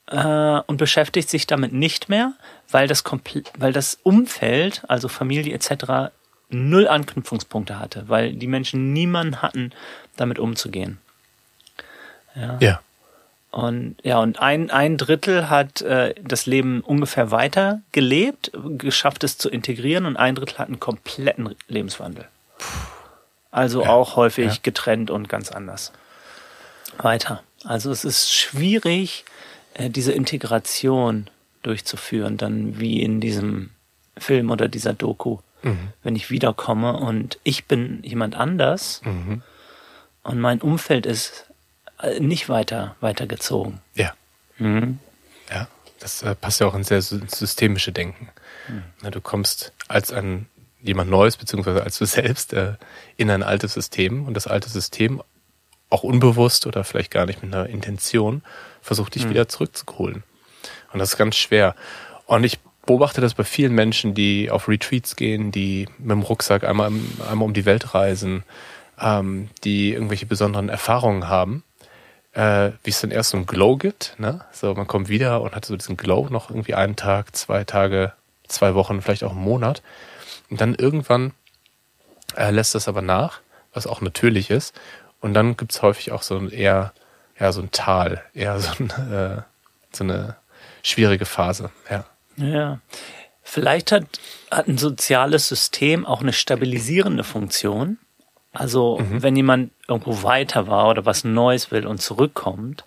äh, 0.07 0.61
und 0.67 0.77
beschäftigt 0.77 1.29
sich 1.29 1.47
damit 1.47 1.73
nicht 1.73 2.09
mehr, 2.09 2.35
weil 2.71 2.89
das 2.89 3.05
weil 3.59 3.73
das 3.73 3.99
Umfeld, 4.03 4.83
also 4.89 5.09
Familie 5.09 5.55
etc. 5.55 6.13
null 6.51 6.89
Anknüpfungspunkte 6.89 7.79
hatte, 7.79 8.09
weil 8.09 8.33
die 8.33 8.47
Menschen 8.47 8.93
niemanden 8.93 9.43
hatten, 9.43 9.73
damit 10.17 10.39
umzugehen. 10.39 10.99
Ja. 12.35 12.81
Und 13.51 13.97
ja, 14.03 14.19
und 14.19 14.41
ein, 14.41 14.71
ein 14.71 14.97
Drittel 14.97 15.51
hat 15.51 15.83
äh, 15.83 16.15
das 16.23 16.47
Leben 16.47 16.81
ungefähr 16.81 17.31
weiter 17.31 17.83
gelebt, 17.93 18.51
geschafft 18.79 19.25
es 19.25 19.37
zu 19.37 19.51
integrieren 19.51 20.07
und 20.07 20.17
ein 20.17 20.35
Drittel 20.35 20.57
hat 20.57 20.69
einen 20.69 20.81
kompletten 20.81 21.55
Lebenswandel. 21.69 22.27
Also 23.51 23.85
auch 23.85 24.17
häufig 24.17 24.47
ja. 24.55 24.59
getrennt 24.63 25.11
und 25.11 25.29
ganz 25.29 25.53
anders. 25.53 25.93
Weiter. 26.97 27.43
Also 27.65 27.91
es 27.91 28.07
ist 28.07 28.33
schwierig, 28.33 29.27
äh, 29.75 29.91
diese 29.91 30.13
Integration 30.13 31.29
durchzuführen, 31.63 32.37
dann 32.37 32.79
wie 32.81 33.01
in 33.03 33.21
diesem 33.21 33.71
Film 34.19 34.51
oder 34.51 34.69
dieser 34.69 34.93
Doku. 34.95 35.39
Wenn 36.03 36.17
ich 36.17 36.29
wiederkomme 36.31 36.95
und 36.97 37.39
ich 37.45 37.67
bin 37.67 38.03
jemand 38.03 38.35
anders 38.35 39.01
und 40.25 40.41
mein 40.41 40.61
Umfeld 40.61 41.07
ist 41.07 41.47
äh, 42.03 42.19
nicht 42.19 42.49
weiter 42.49 42.97
weitergezogen. 43.01 43.79
Ja. 43.95 44.13
Ja. 44.59 45.69
Das 46.01 46.23
äh, 46.25 46.35
passt 46.35 46.59
ja 46.61 46.67
auch 46.67 46.75
ins 46.75 46.89
sehr 46.89 47.01
sy- 47.01 47.21
systemische 47.29 47.93
Denken. 47.93 48.29
Na, 49.03 49.11
du 49.11 49.21
kommst 49.21 49.73
als 49.87 50.13
ein 50.13 50.47
jemand 50.83 51.11
Neues, 51.11 51.37
beziehungsweise 51.37 51.85
als 51.85 51.97
du 51.99 52.07
selbst, 52.19 52.53
äh, 52.55 52.75
in 53.17 53.31
ein 53.31 53.45
altes 53.45 53.75
System 53.75 54.27
und 54.27 54.35
das 54.35 54.49
alte 54.49 54.69
System 54.69 55.23
auch 55.93 56.03
unbewusst 56.03 56.67
oder 56.67 56.85
vielleicht 56.85 57.11
gar 57.11 57.27
nicht 57.27 57.43
mit 57.43 57.55
einer 57.55 57.69
Intention 57.69 58.43
versucht 58.81 59.15
dich 59.15 59.29
wieder 59.29 59.49
zurückzuholen. 59.49 60.25
Und 60.93 60.99
das 60.99 61.11
ist 61.11 61.19
ganz 61.19 61.37
schwer. 61.37 61.75
Und 62.27 62.45
ich 62.45 62.59
beobachte 62.85 63.21
das 63.21 63.35
bei 63.35 63.45
vielen 63.45 63.75
Menschen, 63.75 64.15
die 64.15 64.51
auf 64.51 64.69
Retreats 64.69 65.17
gehen, 65.17 65.53
die 65.53 65.89
mit 65.99 66.11
dem 66.11 66.23
Rucksack 66.23 66.65
einmal, 66.65 66.91
einmal 67.31 67.47
um 67.47 67.55
die 67.55 67.65
Welt 67.65 67.95
reisen, 67.95 68.43
ähm, 69.01 69.49
die 69.65 69.93
irgendwelche 69.93 70.27
besonderen 70.27 70.69
Erfahrungen 70.69 71.29
haben 71.29 71.63
äh, 72.33 72.71
wie 72.83 72.91
es 72.91 73.01
dann 73.01 73.11
erst 73.11 73.31
so 73.31 73.37
ein 73.37 73.47
Glow 73.47 73.77
gibt. 73.77 74.15
Ne? 74.19 74.41
So, 74.53 74.75
man 74.75 74.87
kommt 74.87 75.09
wieder 75.09 75.43
und 75.43 75.55
hat 75.55 75.65
so 75.65 75.77
diesen 75.77 75.97
Glow 75.97 76.29
noch 76.31 76.51
irgendwie 76.51 76.75
einen 76.75 76.97
Tag, 76.97 77.37
zwei 77.37 77.65
Tage, 77.65 78.13
zwei 78.49 78.75
Wochen, 78.75 79.03
vielleicht 79.03 79.25
auch 79.25 79.33
einen 79.33 79.43
Monat. 79.43 79.83
Und 80.51 80.61
dann 80.61 80.75
irgendwann 80.75 81.33
äh, 82.37 82.51
lässt 82.51 82.75
das 82.75 82.89
aber 82.89 83.03
nach, 83.03 83.41
was 83.73 83.87
auch 83.87 84.01
natürlich 84.01 84.51
ist. 84.51 84.75
Und 85.23 85.33
dann 85.35 85.57
gibt's 85.57 85.81
häufig 85.81 86.13
auch 86.13 86.23
so 86.23 86.37
ein 86.37 86.51
eher, 86.51 86.93
ja, 87.39 87.51
so 87.53 87.63
ein 87.63 87.71
Tal, 87.71 88.23
eher 88.35 88.59
so, 88.61 88.71
ein, 88.79 88.91
äh, 89.13 89.43
so 89.93 90.05
eine 90.05 90.37
schwierige 90.83 91.25
Phase. 91.25 91.71
Ja. 91.91 92.05
Ja. 92.37 92.79
Vielleicht 93.43 93.93
hat, 93.93 94.05
hat 94.51 94.69
ein 94.69 94.79
soziales 94.79 95.49
System 95.49 96.05
auch 96.07 96.21
eine 96.21 96.33
stabilisierende 96.33 97.25
Funktion. 97.25 97.99
Also 98.53 98.99
wenn 99.11 99.35
jemand 99.35 99.71
irgendwo 99.89 100.23
weiter 100.23 100.67
war 100.67 100.89
oder 100.91 101.07
was 101.07 101.25
Neues 101.25 101.71
will 101.71 101.87
und 101.87 102.03
zurückkommt, 102.03 102.85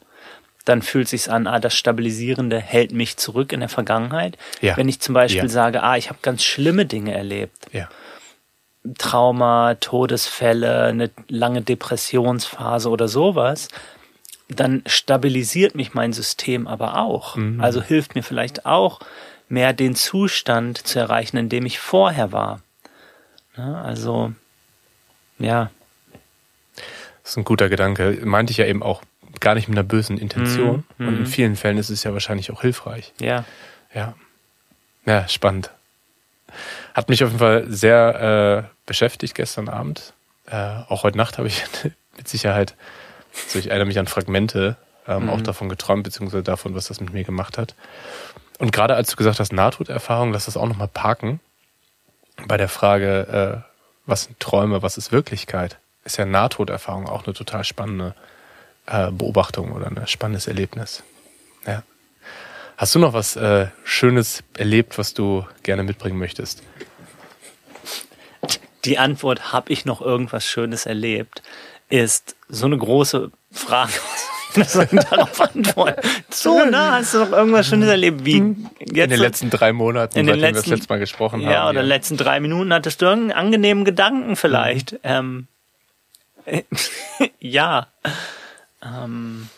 dann 0.64 0.82
fühlt 0.82 1.08
sich's 1.08 1.28
an, 1.28 1.48
ah, 1.48 1.60
das 1.60 1.76
Stabilisierende 1.76 2.60
hält 2.60 2.92
mich 2.92 3.18
zurück 3.18 3.52
in 3.52 3.60
der 3.62 3.70
Vergangenheit. 3.70 4.38
Ja. 4.62 4.78
Wenn 4.78 4.90
ich 4.90 5.00
zum 5.00 5.14
Beispiel 5.14 5.44
Ja. 5.44 5.50
sage, 5.50 5.82
ah, 5.84 5.98
ich 5.98 6.10
habe 6.10 6.20
ganz 6.22 6.44
schlimme 6.44 6.86
Dinge 6.86 7.14
erlebt, 7.16 7.68
Ja. 7.72 7.88
Trauma, 8.98 9.76
Todesfälle, 9.76 10.84
eine 10.84 11.10
lange 11.28 11.62
Depressionsphase 11.62 12.90
oder 12.90 13.08
sowas, 13.08 13.68
dann 14.48 14.84
stabilisiert 14.86 15.74
mich 15.76 15.94
mein 15.94 16.14
System 16.14 16.68
aber 16.68 16.98
auch. 17.00 17.36
Also 17.60 17.82
hilft 17.82 18.14
mir 18.16 18.22
vielleicht 18.24 18.66
auch 18.66 19.00
mehr 19.50 19.74
den 19.74 19.96
Zustand 19.96 20.78
zu 20.86 21.00
erreichen, 21.00 21.38
in 21.38 21.50
dem 21.50 21.66
ich 21.66 21.80
vorher 21.80 22.32
war. 22.32 22.62
Ne? 23.58 23.82
Also, 23.84 24.34
ja, 25.40 25.72
Das 27.24 27.32
ist 27.32 27.38
ein 27.38 27.44
guter 27.44 27.70
Gedanke. 27.70 28.20
Meinte 28.24 28.52
ich 28.52 28.58
ja 28.58 28.66
eben 28.66 28.84
auch 28.84 29.02
gar 29.40 29.56
nicht 29.56 29.68
mit 29.68 29.78
einer 29.78 29.88
bösen 29.88 30.18
Intention. 30.18 30.84
Mhm, 30.98 31.08
Und 31.08 31.14
in 31.16 31.20
mhm. 31.22 31.26
vielen 31.28 31.56
Fällen 31.56 31.78
ist 31.78 31.90
es 31.90 32.04
ja 32.04 32.14
wahrscheinlich 32.14 32.52
auch 32.52 32.62
hilfreich. 32.62 33.14
ja. 33.20 33.46
Ja. 33.94 34.14
Ja, 35.06 35.28
spannend. 35.28 35.70
Hat 36.96 37.10
mich 37.10 37.22
auf 37.26 37.30
jeden 37.30 37.40
Fall 37.40 37.66
sehr 37.68 38.64
äh, 38.66 38.70
beschäftigt 38.86 39.36
gestern 39.36 39.68
Abend. 39.68 40.14
Äh, 40.48 40.56
auch 40.88 41.04
heute 41.04 41.18
Nacht 41.18 41.38
habe 41.38 41.50
ich 41.50 41.62
mit 42.18 42.28
Sicherheit, 42.28 42.74
also 43.48 43.60
ich 43.60 43.68
erinnere 43.68 43.88
mich 43.88 44.00
an 44.00 44.08
Fragmente, 44.08 44.78
ähm, 45.06 45.30
auch 45.30 45.42
davon 45.42 45.68
geträumt, 45.68 46.04
beziehungsweise 46.04 46.42
davon, 46.42 46.74
was 46.74 46.88
das 46.88 47.02
mit 47.02 47.12
mir 47.12 47.26
gemacht 47.26 47.58
hat. 47.58 47.76
Und 48.60 48.72
gerade 48.72 48.96
als 48.96 49.10
du 49.10 49.18
gesagt 49.18 49.42
hast, 49.42 49.52
Nahtoderfahrung, 49.52 50.32
lass 50.32 50.46
das 50.46 50.56
auch 50.56 50.68
nochmal 50.68 50.88
parken. 50.88 51.42
Bei 52.48 52.56
der 52.56 52.70
Frage, 52.70 53.64
äh, 53.66 53.70
was 54.06 54.24
sind 54.24 54.40
Träume, 54.40 54.82
was 54.82 54.98
ist 54.98 55.12
Wirklichkeit, 55.12 55.78
ist 56.06 56.16
ja 56.18 56.26
Nahtoderfahrung 56.26 57.10
auch 57.10 57.26
eine 57.26 57.34
total 57.34 57.66
spannende 57.66 58.16
äh, 58.86 59.12
Beobachtung 59.12 59.74
oder 59.74 59.88
ein 59.88 60.08
spannendes 60.08 60.48
Erlebnis. 60.48 61.04
Ja. 62.76 62.82
Hast 62.82 62.96
du 62.96 63.00
noch 63.00 63.14
was 63.14 63.36
äh, 63.36 63.68
Schönes 63.84 64.44
erlebt, 64.58 64.98
was 64.98 65.14
du 65.14 65.46
gerne 65.64 65.84
mitbringen 65.84 66.18
möchtest? 66.20 66.62
Die 68.86 69.00
Antwort, 69.00 69.52
habe 69.52 69.72
ich 69.74 69.86
noch 69.86 70.02
irgendwas 70.02 70.46
Schönes 70.46 70.86
erlebt, 70.86 71.42
ist 71.90 72.36
so 72.50 72.66
eine 72.68 72.78
große 72.78 73.32
Frage. 73.52 73.94
Darauf 75.10 75.42
antworten? 75.42 76.08
So, 76.30 76.64
na, 76.70 76.94
hast 76.94 77.14
du 77.14 77.20
noch 77.20 77.32
irgendwas 77.32 77.68
Schönes 77.68 77.90
erlebt? 77.90 78.24
Wie 78.24 78.38
jetzt 78.80 78.90
In 78.90 79.10
den 79.10 79.20
letzten 79.20 79.50
drei 79.50 79.74
Monaten, 79.74 80.18
in 80.18 80.28
den 80.28 80.36
seitdem 80.36 80.42
wir 80.42 80.48
das 80.54 80.56
letzten- 80.66 80.70
letzte 80.72 80.94
Mal 80.94 81.00
gesprochen 81.00 81.42
ja, 81.42 81.62
haben. 81.64 81.70
oder 81.72 81.84
letzten 81.84 82.16
drei 82.18 82.40
Minuten 82.40 82.72
hattest 82.74 83.02
du 83.02 83.06
irgendeinen 83.06 83.38
angenehmen 83.38 83.86
Gedanken 83.86 84.36
vielleicht. 84.36 84.94
Mhm. 84.94 85.00
Ähm, 85.04 85.48
ja. 87.40 87.88
Ähm, 88.84 89.50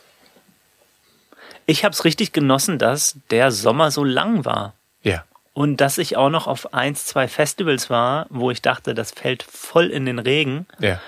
ich 1.68 1.84
habe 1.84 1.94
es 1.94 2.06
richtig 2.06 2.32
genossen, 2.32 2.80
dass 2.80 3.18
der 3.30 3.52
Sommer 3.52 3.92
so 3.92 4.04
lang 4.04 4.46
war. 4.46 4.74
ja. 5.04 5.24
Und 5.54 5.78
dass 5.82 5.98
ich 5.98 6.18
auch 6.18 6.30
noch 6.30 6.46
auf 6.46 6.76
eins, 6.76 7.08
zwei 7.08 7.28
Festivals 7.28 7.90
war, 7.90 8.28
wo 8.30 8.52
ich 8.52 8.62
dachte, 8.62 8.94
das 8.94 9.10
fällt 9.10 9.42
voll 9.42 9.88
in 9.88 10.06
den 10.06 10.20
Regen. 10.20 10.68
Ja. 10.78 11.02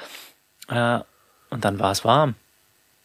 Äh, 0.69 1.03
und 1.51 1.65
dann 1.65 1.77
war 1.77 1.91
es 1.91 2.03
warm. 2.03 2.33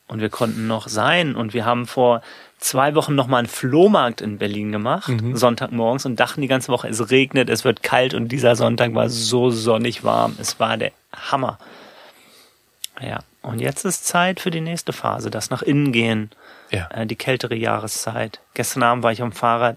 Und 0.09 0.23
wir 0.23 0.31
konnten 0.31 0.67
noch 0.67 0.89
sein. 0.89 1.37
Und 1.37 1.53
wir 1.53 1.67
haben 1.67 1.87
vor 1.87 2.23
zwei 2.57 2.95
Wochen 2.95 3.15
noch 3.15 3.27
mal 3.27 3.41
einen 3.41 3.49
Flohmarkt 3.49 4.23
in 4.23 4.39
Berlin 4.39 4.73
gemacht, 4.73 5.13
Sonntagmorgens, 5.35 6.07
und 6.07 6.19
dachten 6.19 6.41
die 6.41 6.49
ganze 6.49 6.73
Woche, 6.73 6.89
es 6.89 7.11
regnet, 7.11 7.51
es 7.51 7.63
wird 7.63 7.83
kalt. 7.83 8.15
Und 8.15 8.29
dieser 8.29 8.57
Sonntag 8.57 8.95
war 8.95 9.11
so 9.11 9.51
sonnig 9.51 10.03
warm. 10.03 10.39
Es 10.41 10.59
war 10.59 10.79
der 10.79 10.93
Hammer. 11.13 11.59
Ja, 13.03 13.19
und 13.45 13.61
jetzt 13.61 13.85
ist 13.85 14.07
Zeit 14.07 14.41
für 14.41 14.51
die 14.51 14.61
nächste 14.61 14.93
Phase, 14.93 15.31
das 15.31 15.51
nach 15.51 15.63
innen 15.63 15.93
gehen, 15.93 16.31
Ja. 16.71 16.89
äh, 16.91 17.07
die 17.07 17.17
kältere 17.17 17.55
Jahreszeit. 17.55 18.41
Gestern 18.55 18.83
Abend 18.83 19.05
war 19.05 19.13
ich 19.13 19.23
am 19.23 19.33
Fahrrad, 19.33 19.77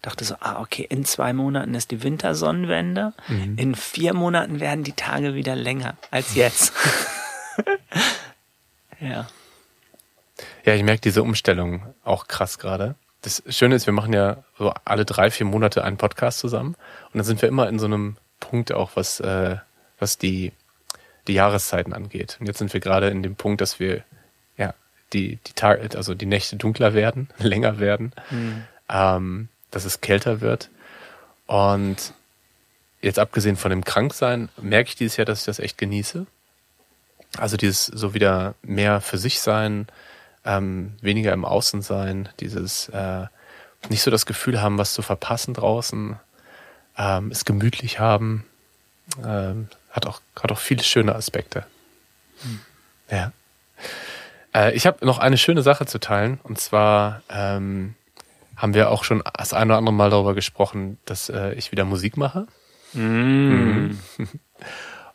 dachte 0.00 0.24
so, 0.24 0.34
ah, 0.40 0.60
okay, 0.60 0.84
in 0.88 1.04
zwei 1.04 1.32
Monaten 1.32 1.74
ist 1.74 1.90
die 1.92 2.02
Wintersonnenwende. 2.02 3.12
In 3.56 3.74
vier 3.76 4.14
Monaten 4.14 4.58
werden 4.58 4.82
die 4.82 4.94
Tage 4.94 5.34
wieder 5.34 5.54
länger 5.54 5.96
als 6.10 6.34
jetzt. 6.34 6.72
ja. 9.00 9.26
Ja, 10.64 10.74
ich 10.74 10.82
merke 10.82 11.00
diese 11.02 11.22
Umstellung 11.22 11.94
auch 12.04 12.26
krass 12.28 12.58
gerade. 12.58 12.94
Das 13.22 13.42
Schöne 13.48 13.74
ist, 13.76 13.86
wir 13.86 13.92
machen 13.92 14.12
ja 14.12 14.38
so 14.58 14.72
alle 14.84 15.04
drei, 15.04 15.30
vier 15.30 15.46
Monate 15.46 15.84
einen 15.84 15.96
Podcast 15.96 16.38
zusammen. 16.40 16.74
Und 17.12 17.18
dann 17.18 17.24
sind 17.24 17.40
wir 17.42 17.48
immer 17.48 17.68
in 17.68 17.78
so 17.78 17.86
einem 17.86 18.16
Punkt 18.40 18.72
auch, 18.72 18.92
was, 18.94 19.20
äh, 19.20 19.56
was 19.98 20.18
die, 20.18 20.52
die 21.28 21.34
Jahreszeiten 21.34 21.92
angeht. 21.92 22.36
Und 22.40 22.46
jetzt 22.46 22.58
sind 22.58 22.72
wir 22.72 22.80
gerade 22.80 23.08
in 23.08 23.22
dem 23.22 23.36
Punkt, 23.36 23.60
dass 23.60 23.78
wir, 23.78 24.02
ja, 24.56 24.74
die, 25.12 25.38
die 25.46 25.52
Tage, 25.52 25.96
also 25.96 26.14
die 26.14 26.26
Nächte 26.26 26.56
dunkler 26.56 26.94
werden, 26.94 27.28
länger 27.38 27.78
werden, 27.78 28.12
ähm, 28.88 29.48
dass 29.70 29.84
es 29.84 30.00
kälter 30.00 30.40
wird. 30.40 30.70
Und 31.46 32.14
jetzt 33.00 33.18
abgesehen 33.18 33.56
von 33.56 33.70
dem 33.70 33.84
Kranksein, 33.84 34.48
merke 34.60 34.88
ich 34.88 34.96
dieses 34.96 35.16
Jahr, 35.16 35.24
dass 35.24 35.40
ich 35.40 35.46
das 35.46 35.58
echt 35.58 35.78
genieße. 35.78 36.26
Also 37.38 37.56
dieses 37.56 37.86
so 37.86 38.14
wieder 38.14 38.54
mehr 38.62 39.00
für 39.00 39.18
sich 39.18 39.40
sein, 39.40 39.86
ähm, 40.44 40.94
weniger 41.00 41.32
im 41.32 41.44
Außen 41.44 41.82
sein, 41.82 42.28
dieses 42.40 42.88
äh, 42.90 43.26
nicht 43.88 44.02
so 44.02 44.10
das 44.10 44.26
Gefühl 44.26 44.60
haben, 44.60 44.78
was 44.78 44.94
zu 44.94 45.02
verpassen 45.02 45.54
draußen, 45.54 46.18
ähm, 46.96 47.30
es 47.30 47.44
gemütlich 47.44 47.98
haben, 47.98 48.44
ähm, 49.24 49.68
hat 49.92 50.06
auch 50.06 50.20
hat 50.40 50.50
auch 50.50 50.58
viele 50.58 50.82
schöne 50.82 51.14
Aspekte. 51.14 51.64
Ja. 53.10 53.32
Äh, 54.54 54.74
ich 54.74 54.86
habe 54.86 55.04
noch 55.06 55.18
eine 55.18 55.38
schöne 55.38 55.62
Sache 55.62 55.86
zu 55.86 55.98
teilen 56.00 56.40
und 56.42 56.58
zwar 56.58 57.22
ähm, 57.30 57.94
haben 58.56 58.74
wir 58.74 58.90
auch 58.90 59.04
schon 59.04 59.22
das 59.34 59.52
eine 59.52 59.72
oder 59.72 59.78
andere 59.78 59.94
Mal 59.94 60.10
darüber 60.10 60.34
gesprochen, 60.34 60.98
dass 61.04 61.28
äh, 61.28 61.52
ich 61.54 61.72
wieder 61.72 61.84
Musik 61.84 62.16
mache. 62.16 62.46
Mm. 62.92 63.98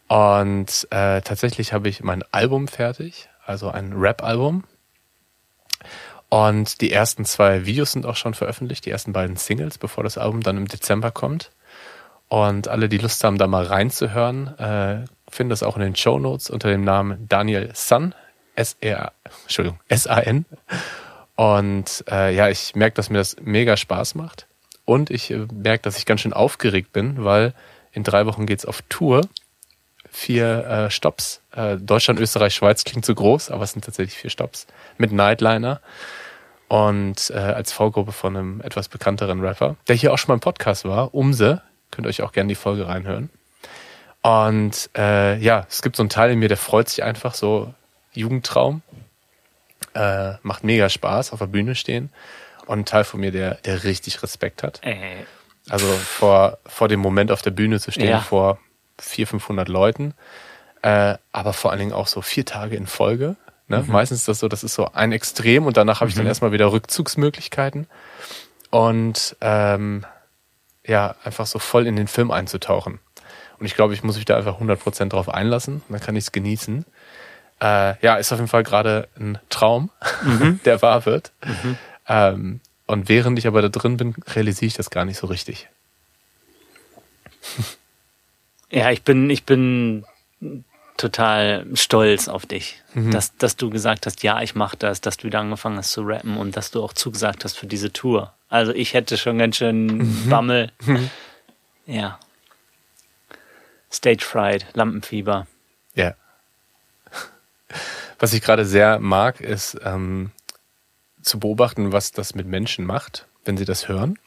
Und 0.07 0.87
äh, 0.89 1.21
tatsächlich 1.21 1.73
habe 1.73 1.89
ich 1.89 2.01
mein 2.01 2.23
Album 2.31 2.67
fertig, 2.67 3.29
also 3.45 3.69
ein 3.69 3.93
Rap-Album. 3.93 4.63
Und 6.29 6.81
die 6.81 6.91
ersten 6.91 7.25
zwei 7.25 7.65
Videos 7.65 7.91
sind 7.93 8.05
auch 8.05 8.15
schon 8.15 8.33
veröffentlicht, 8.33 8.85
die 8.85 8.91
ersten 8.91 9.13
beiden 9.13 9.37
Singles, 9.37 9.77
bevor 9.77 10.03
das 10.03 10.17
Album 10.17 10.41
dann 10.41 10.57
im 10.57 10.67
Dezember 10.67 11.11
kommt. 11.11 11.51
Und 12.29 12.67
alle, 12.67 12.89
die 12.89 12.97
Lust 12.97 13.23
haben, 13.23 13.37
da 13.37 13.47
mal 13.47 13.63
reinzuhören, 13.63 14.57
äh, 14.57 15.05
finden 15.29 15.49
das 15.49 15.63
auch 15.63 15.75
in 15.77 15.81
den 15.81 15.95
Show 15.95 16.19
Notes 16.19 16.49
unter 16.49 16.69
dem 16.69 16.83
Namen 16.83 17.27
Daniel 17.29 17.71
Sun, 17.73 18.13
S-R, 18.55 19.13
Entschuldigung, 19.43 19.79
S-A-N. 19.87 20.45
Und 21.35 22.03
äh, 22.09 22.35
ja, 22.35 22.49
ich 22.49 22.75
merke, 22.75 22.95
dass 22.95 23.09
mir 23.09 23.19
das 23.19 23.37
mega 23.41 23.77
Spaß 23.77 24.15
macht. 24.15 24.47
Und 24.85 25.09
ich 25.09 25.31
äh, 25.31 25.45
merke, 25.53 25.83
dass 25.83 25.97
ich 25.97 26.05
ganz 26.05 26.21
schön 26.21 26.33
aufgeregt 26.33 26.91
bin, 26.91 27.23
weil 27.23 27.53
in 27.91 28.03
drei 28.03 28.25
Wochen 28.25 28.45
geht's 28.45 28.65
auf 28.65 28.81
Tour. 28.89 29.21
Vier 30.09 30.65
äh, 30.65 30.89
Stops. 30.89 31.41
Äh, 31.51 31.77
Deutschland, 31.77 32.19
Österreich, 32.19 32.55
Schweiz 32.55 32.83
klingt 32.83 33.05
zu 33.05 33.13
groß, 33.13 33.51
aber 33.51 33.63
es 33.63 33.71
sind 33.73 33.85
tatsächlich 33.85 34.17
vier 34.17 34.29
Stops. 34.29 34.65
Mit 34.97 35.11
Nightliner. 35.11 35.81
Und 36.69 37.29
äh, 37.29 37.37
als 37.37 37.71
Vorgruppe 37.71 38.11
von 38.11 38.35
einem 38.35 38.61
etwas 38.61 38.89
bekannteren 38.89 39.39
Rapper, 39.41 39.75
der 39.87 39.95
hier 39.95 40.13
auch 40.13 40.17
schon 40.17 40.29
mal 40.29 40.35
im 40.35 40.41
Podcast 40.41 40.85
war, 40.85 41.13
Umse. 41.13 41.61
Könnt 41.91 42.05
ihr 42.05 42.09
euch 42.09 42.21
auch 42.21 42.31
gerne 42.31 42.49
die 42.49 42.55
Folge 42.55 42.87
reinhören. 42.87 43.29
Und 44.21 44.89
äh, 44.97 45.37
ja, 45.37 45.65
es 45.69 45.81
gibt 45.81 45.95
so 45.95 46.03
einen 46.03 46.09
Teil 46.09 46.31
in 46.31 46.39
mir, 46.39 46.47
der 46.49 46.57
freut 46.57 46.89
sich 46.89 47.03
einfach 47.03 47.33
so, 47.33 47.73
Jugendtraum. 48.13 48.81
Äh, 49.93 50.33
macht 50.41 50.63
mega 50.63 50.89
Spaß, 50.89 51.33
auf 51.33 51.39
der 51.39 51.47
Bühne 51.47 51.75
stehen. 51.75 52.11
Und 52.65 52.79
ein 52.79 52.85
Teil 52.85 53.03
von 53.03 53.19
mir, 53.19 53.31
der, 53.31 53.55
der 53.55 53.83
richtig 53.83 54.21
Respekt 54.23 54.63
hat. 54.63 54.81
Äh, 54.83 55.23
Also 55.69 55.85
vor, 55.87 56.57
vor 56.65 56.87
dem 56.87 56.99
Moment 56.99 57.31
auf 57.31 57.41
der 57.41 57.51
Bühne 57.51 57.79
zu 57.79 57.91
stehen, 57.91 58.09
Ja. 58.09 58.19
vor 58.19 58.59
400, 58.99 59.29
500 59.29 59.67
Leuten. 59.69 60.13
Äh, 60.81 61.15
aber 61.31 61.53
vor 61.53 61.71
allen 61.71 61.79
Dingen 61.79 61.93
auch 61.93 62.07
so 62.07 62.21
vier 62.21 62.45
Tage 62.45 62.75
in 62.75 62.87
Folge. 62.87 63.35
Ne? 63.67 63.83
Meistens 63.87 64.19
ist 64.19 64.27
das 64.27 64.39
so, 64.39 64.47
das 64.47 64.63
ist 64.63 64.75
so 64.75 64.91
ein 64.93 65.11
Extrem 65.11 65.65
und 65.65 65.75
danach 65.77 65.99
habe 65.99 66.09
ich 66.09 66.15
dann 66.15 66.25
erstmal 66.27 66.51
wieder 66.51 66.71
Rückzugsmöglichkeiten. 66.71 67.87
Und 68.69 69.35
ähm, 69.41 70.05
ja, 70.87 71.15
einfach 71.23 71.45
so 71.45 71.59
voll 71.59 71.85
in 71.85 71.95
den 71.95 72.07
Film 72.07 72.31
einzutauchen. 72.31 72.99
Und 73.59 73.65
ich 73.65 73.75
glaube, 73.75 73.93
ich 73.93 74.03
muss 74.03 74.15
mich 74.15 74.25
da 74.25 74.37
einfach 74.37 74.59
100% 74.59 75.09
drauf 75.09 75.29
einlassen. 75.29 75.81
Dann 75.89 75.99
kann 75.99 76.15
ich 76.15 76.25
es 76.25 76.31
genießen. 76.31 76.85
Äh, 77.59 78.05
ja, 78.05 78.15
ist 78.15 78.31
auf 78.31 78.39
jeden 78.39 78.49
Fall 78.49 78.63
gerade 78.63 79.07
ein 79.19 79.39
Traum, 79.49 79.89
der 80.65 80.81
wahr 80.81 81.05
wird. 81.05 81.31
Ähm, 82.07 82.61
und 82.85 83.09
während 83.09 83.37
ich 83.39 83.47
aber 83.47 83.61
da 83.61 83.69
drin 83.69 83.97
bin, 83.97 84.15
realisiere 84.35 84.67
ich 84.67 84.75
das 84.75 84.89
gar 84.89 85.05
nicht 85.05 85.17
so 85.17 85.27
richtig. 85.27 85.67
Ja, 88.69 88.91
ich 88.91 89.03
bin, 89.03 89.29
ich 89.29 89.43
bin 89.43 90.05
total 90.97 91.65
stolz 91.75 92.27
auf 92.27 92.45
dich, 92.45 92.81
dass, 92.93 93.37
dass 93.37 93.55
du 93.55 93.69
gesagt 93.69 94.05
hast, 94.05 94.23
ja, 94.23 94.41
ich 94.41 94.55
mache 94.55 94.75
das, 94.77 94.99
dass 94.99 95.17
du 95.17 95.25
wieder 95.25 95.39
angefangen 95.39 95.77
hast 95.77 95.91
zu 95.91 96.01
rappen 96.01 96.37
und 96.37 96.57
dass 96.57 96.71
du 96.71 96.83
auch 96.83 96.93
zugesagt 96.93 97.45
hast 97.45 97.57
für 97.57 97.67
diese 97.67 97.93
Tour. 97.93 98.33
Also 98.49 98.73
ich 98.73 98.93
hätte 98.93 99.17
schon 99.17 99.37
ganz 99.37 99.57
schön 99.57 100.29
Bammel. 100.29 100.71
Ja. 101.85 102.19
Stage 103.91 104.23
Fright, 104.25 104.65
Lampenfieber. 104.73 105.47
Ja. 105.95 106.15
Was 108.19 108.33
ich 108.33 108.41
gerade 108.41 108.65
sehr 108.65 108.99
mag, 108.99 109.39
ist 109.39 109.77
ähm, 109.83 110.31
zu 111.21 111.39
beobachten, 111.39 111.91
was 111.91 112.11
das 112.11 112.35
mit 112.35 112.47
Menschen 112.47 112.85
macht, 112.85 113.27
wenn 113.45 113.57
sie 113.57 113.65
das 113.65 113.87
hören. 113.87 114.17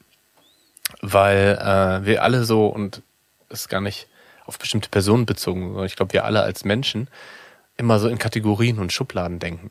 Weil 1.03 1.59
äh, 1.61 2.07
wir 2.07 2.23
alle 2.23 2.45
so, 2.45 2.67
und 2.67 3.03
es 3.49 3.63
ist 3.63 3.69
gar 3.69 3.81
nicht 3.81 4.09
auf 4.51 4.59
bestimmte 4.59 4.89
Personen 4.89 5.27
bezogen, 5.27 5.69
sondern 5.69 5.87
ich 5.87 5.95
glaube, 5.95 6.13
wir 6.13 6.25
alle 6.25 6.43
als 6.43 6.65
Menschen 6.65 7.09
immer 7.77 8.01
so 8.01 8.09
in 8.09 8.19
Kategorien 8.19 8.81
und 8.81 8.93
Schubladen 8.93 9.39
denken. 9.39 9.71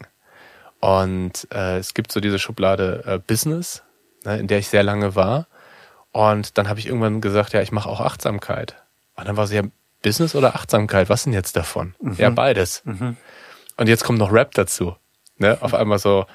Und 0.80 1.48
äh, 1.54 1.78
es 1.78 1.94
gibt 1.94 2.14
so 2.14 2.22
diese 2.22 2.40
Schublade 2.40 3.04
äh, 3.06 3.20
Business, 3.20 3.84
ne, 4.24 4.40
in 4.40 4.48
der 4.48 4.60
ich 4.60 4.70
sehr 4.70 4.84
lange 4.84 5.16
war. 5.16 5.48
Und 6.14 6.58
dann 6.58 6.70
habe 6.70 6.80
ich 6.80 6.88
irgendwann 6.88 7.20
gesagt, 7.20 7.52
ja, 7.52 7.62
ich 7.62 7.74
mache 7.74 7.90
auch 7.90 8.00
Achtsamkeit. 8.00 8.76
Und 9.16 9.28
dann 9.28 9.36
war 9.36 9.48
sie 9.48 9.58
ja 9.58 9.64
Business 10.02 10.34
oder 10.34 10.56
Achtsamkeit, 10.56 11.10
was 11.10 11.26
denn 11.26 11.34
jetzt 11.34 11.58
davon? 11.58 11.94
Mhm. 12.00 12.16
Ja, 12.18 12.30
beides. 12.30 12.82
Mhm. 12.86 13.18
Und 13.76 13.90
jetzt 13.90 14.06
kommt 14.06 14.18
noch 14.18 14.32
Rap 14.32 14.54
dazu. 14.54 14.96
Ne? 15.38 15.58
Auf 15.60 15.74
einmal 15.74 16.00
so, 16.00 16.26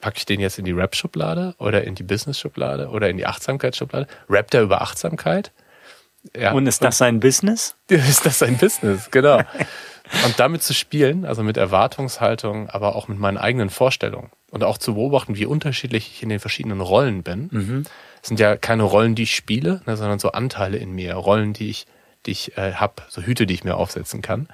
packe 0.00 0.18
ich 0.18 0.26
den 0.26 0.40
jetzt 0.40 0.58
in 0.58 0.66
die 0.66 0.72
Rap-Schublade 0.72 1.54
oder 1.58 1.84
in 1.84 1.94
die 1.94 2.02
Business-Schublade 2.02 2.88
oder 2.88 3.08
in 3.08 3.16
die 3.16 3.26
Achtsamkeitsschublade? 3.26 4.06
Rappt 4.28 4.54
er 4.54 4.62
über 4.62 4.82
Achtsamkeit? 4.82 5.52
Ja. 6.36 6.52
Und 6.52 6.66
ist 6.66 6.82
das 6.84 6.98
sein 6.98 7.20
Business? 7.20 7.74
Ist 7.88 8.26
das 8.26 8.38
sein 8.38 8.58
Business, 8.58 9.10
genau. 9.10 9.38
und 10.24 10.38
damit 10.38 10.62
zu 10.62 10.74
spielen, 10.74 11.24
also 11.24 11.42
mit 11.42 11.56
Erwartungshaltung, 11.56 12.68
aber 12.68 12.94
auch 12.94 13.08
mit 13.08 13.18
meinen 13.18 13.38
eigenen 13.38 13.70
Vorstellungen 13.70 14.30
und 14.50 14.64
auch 14.64 14.78
zu 14.78 14.94
beobachten, 14.94 15.36
wie 15.36 15.46
unterschiedlich 15.46 16.10
ich 16.14 16.22
in 16.22 16.28
den 16.28 16.40
verschiedenen 16.40 16.80
Rollen 16.80 17.22
bin. 17.22 17.48
Mhm. 17.50 17.82
Es 18.22 18.28
sind 18.28 18.40
ja 18.40 18.56
keine 18.56 18.82
Rollen, 18.82 19.14
die 19.14 19.22
ich 19.22 19.34
spiele, 19.34 19.80
ne, 19.86 19.96
sondern 19.96 20.18
so 20.18 20.32
Anteile 20.32 20.76
in 20.76 20.92
mir, 20.92 21.14
Rollen, 21.14 21.52
die 21.52 21.70
ich, 21.70 21.86
die 22.26 22.32
ich 22.32 22.58
äh, 22.58 22.74
habe, 22.74 23.02
so 23.08 23.22
Hüte, 23.22 23.46
die 23.46 23.54
ich 23.54 23.64
mir 23.64 23.76
aufsetzen 23.76 24.20
kann. 24.20 24.48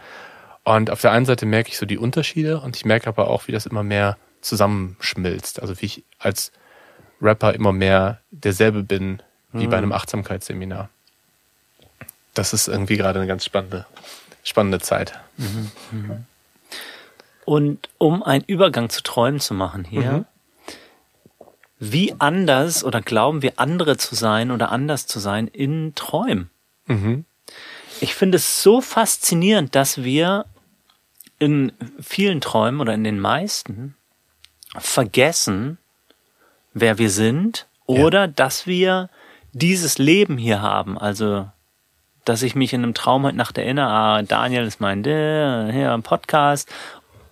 Und 0.62 0.90
auf 0.90 1.00
der 1.00 1.12
einen 1.12 1.26
Seite 1.26 1.46
merke 1.46 1.70
ich 1.70 1.78
so 1.78 1.86
die 1.86 1.98
Unterschiede 1.98 2.60
und 2.60 2.76
ich 2.76 2.84
merke 2.84 3.08
aber 3.08 3.28
auch, 3.28 3.48
wie 3.48 3.52
das 3.52 3.66
immer 3.66 3.82
mehr 3.82 4.16
zusammenschmilzt. 4.40 5.60
Also 5.60 5.80
wie 5.80 5.86
ich 5.86 6.04
als 6.18 6.52
Rapper 7.20 7.54
immer 7.54 7.72
mehr 7.72 8.20
derselbe 8.30 8.82
bin 8.82 9.22
wie 9.52 9.66
mhm. 9.66 9.70
bei 9.70 9.78
einem 9.78 9.92
Achtsamkeitsseminar. 9.92 10.90
Das 12.36 12.52
ist 12.52 12.68
irgendwie 12.68 12.96
gerade 12.96 13.18
eine 13.18 13.26
ganz 13.26 13.44
spannende, 13.44 13.86
spannende 14.44 14.78
Zeit. 14.78 15.18
Mhm. 15.38 15.70
Mhm. 15.90 16.26
Und 17.46 17.88
um 17.98 18.22
einen 18.22 18.44
Übergang 18.44 18.90
zu 18.90 19.02
Träumen 19.02 19.40
zu 19.40 19.54
machen 19.54 19.84
hier, 19.84 20.12
mhm. 20.12 20.24
wie 21.78 22.14
anders 22.18 22.84
oder 22.84 23.00
glauben 23.00 23.40
wir 23.40 23.54
andere 23.56 23.96
zu 23.96 24.14
sein 24.14 24.50
oder 24.50 24.70
anders 24.70 25.06
zu 25.06 25.18
sein 25.18 25.48
in 25.48 25.94
Träumen? 25.94 26.50
Mhm. 26.86 27.24
Ich 28.00 28.14
finde 28.14 28.36
es 28.36 28.62
so 28.62 28.80
faszinierend, 28.80 29.74
dass 29.74 30.02
wir 30.04 30.44
in 31.38 31.72
vielen 32.00 32.40
Träumen 32.40 32.80
oder 32.80 32.92
in 32.92 33.04
den 33.04 33.18
meisten 33.18 33.94
vergessen, 34.76 35.78
wer 36.74 36.98
wir 36.98 37.10
sind 37.10 37.66
oder 37.86 38.22
ja. 38.22 38.26
dass 38.26 38.66
wir 38.66 39.08
dieses 39.52 39.96
Leben 39.96 40.36
hier 40.36 40.60
haben. 40.60 40.98
Also, 40.98 41.48
dass 42.26 42.42
ich 42.42 42.54
mich 42.54 42.74
in 42.74 42.82
einem 42.82 42.92
Traum 42.92 43.24
heute 43.24 43.36
Nacht 43.36 43.56
erinnere, 43.56 43.88
ah, 43.88 44.22
Daniel 44.22 44.64
ist 44.64 44.80
mein 44.80 45.02
der, 45.02 45.70
hier 45.72 45.94
im 45.94 46.02
Podcast 46.02 46.68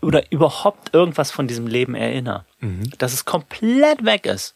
oder 0.01 0.31
überhaupt 0.31 0.95
irgendwas 0.95 1.31
von 1.31 1.47
diesem 1.47 1.67
Leben 1.67 1.95
erinnere. 1.95 2.45
Mhm. 2.61 2.91
Dass 2.99 3.13
es 3.13 3.25
komplett 3.25 4.05
weg 4.05 4.25
ist. 4.25 4.55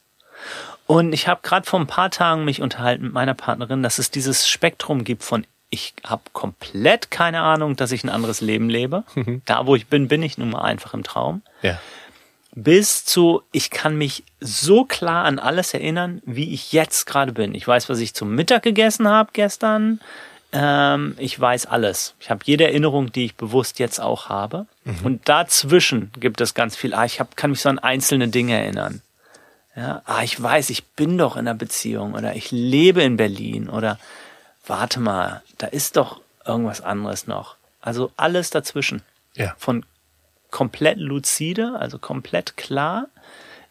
Und 0.87 1.12
ich 1.12 1.28
habe 1.28 1.40
gerade 1.42 1.66
vor 1.66 1.80
ein 1.80 1.87
paar 1.87 2.11
Tagen 2.11 2.45
mich 2.45 2.62
unterhalten 2.62 3.04
mit 3.04 3.12
meiner 3.12 3.35
Partnerin, 3.35 3.83
dass 3.83 3.99
es 3.99 4.11
dieses 4.11 4.49
Spektrum 4.49 5.04
gibt 5.04 5.23
von 5.23 5.45
ich 5.71 5.92
habe 6.02 6.23
komplett 6.33 7.11
keine 7.11 7.42
Ahnung, 7.42 7.76
dass 7.76 7.92
ich 7.92 8.02
ein 8.02 8.09
anderes 8.09 8.40
Leben 8.40 8.71
lebe. 8.71 9.04
Mhm. 9.14 9.42
Da, 9.45 9.66
wo 9.66 9.75
ich 9.75 9.87
bin, 9.88 10.09
bin 10.09 10.23
ich 10.23 10.38
nun 10.38 10.50
mal 10.50 10.62
einfach 10.62 10.95
im 10.95 11.02
Traum. 11.02 11.42
Ja. 11.61 11.78
Bis 12.65 13.05
zu, 13.05 13.43
ich 13.53 13.71
kann 13.71 13.97
mich 13.97 14.25
so 14.41 14.85
klar 14.85 15.25
an 15.25 15.38
alles 15.38 15.75
erinnern, 15.75 16.21
wie 16.25 16.53
ich 16.53 16.73
jetzt 16.73 17.07
gerade 17.07 17.33
bin. 17.33 17.55
Ich 17.55 17.67
weiß, 17.69 17.88
was 17.88 18.00
ich 18.00 18.15
zum 18.15 18.35
Mittag 18.35 18.65
gegessen 18.65 19.07
habe 19.07 19.31
gestern. 19.33 20.00
Ähm, 20.53 21.15
ich 21.19 21.38
weiß 21.38 21.67
alles. 21.67 22.15
Ich 22.19 22.31
habe 22.31 22.41
jede 22.45 22.65
Erinnerung, 22.65 23.12
die 23.12 23.27
ich 23.27 23.37
bewusst 23.37 23.79
jetzt 23.79 24.01
auch 24.01 24.29
habe. 24.29 24.66
Mhm. 24.85 24.99
Und 25.05 25.29
dazwischen 25.29 26.11
gibt 26.18 26.40
es 26.40 26.55
ganz 26.55 26.75
viel. 26.75 26.94
Ah, 26.94 27.05
ich 27.05 27.21
hab, 27.21 27.37
kann 27.37 27.51
mich 27.51 27.61
so 27.61 27.68
an 27.68 27.79
einzelne 27.79 28.27
Dinge 28.27 28.61
erinnern. 28.61 29.03
Ja, 29.77 30.03
ah, 30.07 30.25
ich 30.25 30.42
weiß, 30.42 30.71
ich 30.71 30.85
bin 30.85 31.16
doch 31.16 31.37
in 31.37 31.47
einer 31.47 31.55
Beziehung 31.55 32.14
oder 32.14 32.35
ich 32.35 32.51
lebe 32.51 33.03
in 33.03 33.16
Berlin 33.16 33.68
oder 33.68 34.01
warte 34.66 34.99
mal, 34.99 35.42
da 35.59 35.68
ist 35.68 35.97
doch 35.97 36.21
irgendwas 36.44 36.81
anderes 36.81 37.29
noch. 37.29 37.55
Also 37.81 38.11
alles 38.16 38.51
dazwischen. 38.51 39.03
Ja. 39.37 39.55
Von 39.59 39.85
komplett 40.50 40.98
lucide, 40.98 41.76
also 41.78 41.98
komplett 41.98 42.56
klar, 42.56 43.08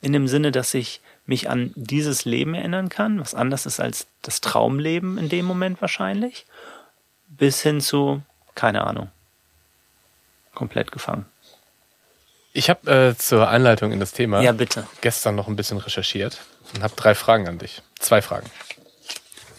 in 0.01 0.13
dem 0.13 0.27
Sinne, 0.27 0.51
dass 0.51 0.73
ich 0.73 1.01
mich 1.25 1.49
an 1.49 1.73
dieses 1.75 2.25
Leben 2.25 2.53
erinnern 2.53 2.89
kann, 2.89 3.19
was 3.19 3.35
anders 3.35 3.65
ist 3.65 3.79
als 3.79 4.07
das 4.21 4.41
Traumleben 4.41 5.17
in 5.17 5.29
dem 5.29 5.45
Moment 5.45 5.81
wahrscheinlich, 5.81 6.45
bis 7.27 7.61
hin 7.61 7.81
zu, 7.81 8.21
keine 8.55 8.85
Ahnung, 8.85 9.09
komplett 10.53 10.91
gefangen. 10.91 11.25
Ich 12.53 12.69
habe 12.69 13.09
äh, 13.09 13.15
zur 13.15 13.49
Einleitung 13.49 13.91
in 13.91 13.99
das 13.99 14.13
Thema 14.13 14.41
ja, 14.41 14.51
bitte. 14.51 14.87
gestern 15.01 15.35
noch 15.35 15.47
ein 15.47 15.55
bisschen 15.55 15.77
recherchiert 15.77 16.39
und 16.73 16.81
habe 16.81 16.95
drei 16.95 17.13
Fragen 17.13 17.47
an 17.47 17.59
dich. 17.59 17.83
Zwei 17.99 18.21
Fragen. 18.21 18.49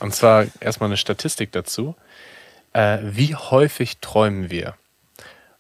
Und 0.00 0.14
zwar 0.14 0.46
erstmal 0.60 0.88
eine 0.88 0.96
Statistik 0.96 1.52
dazu. 1.52 1.94
Äh, 2.72 2.98
wie 3.02 3.34
häufig 3.36 3.98
träumen 3.98 4.50
wir? 4.50 4.74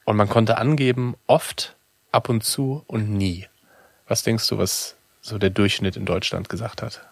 Und 0.08 0.16
man 0.16 0.30
konnte 0.30 0.56
angeben, 0.56 1.18
oft, 1.26 1.76
ab 2.12 2.30
und 2.30 2.42
zu 2.42 2.82
und 2.86 3.10
nie. 3.10 3.46
Was 4.06 4.22
denkst 4.22 4.48
du, 4.48 4.56
was 4.56 4.96
so 5.20 5.36
der 5.36 5.50
Durchschnitt 5.50 5.96
in 5.96 6.06
Deutschland 6.06 6.48
gesagt 6.48 6.80
hat? 6.80 7.02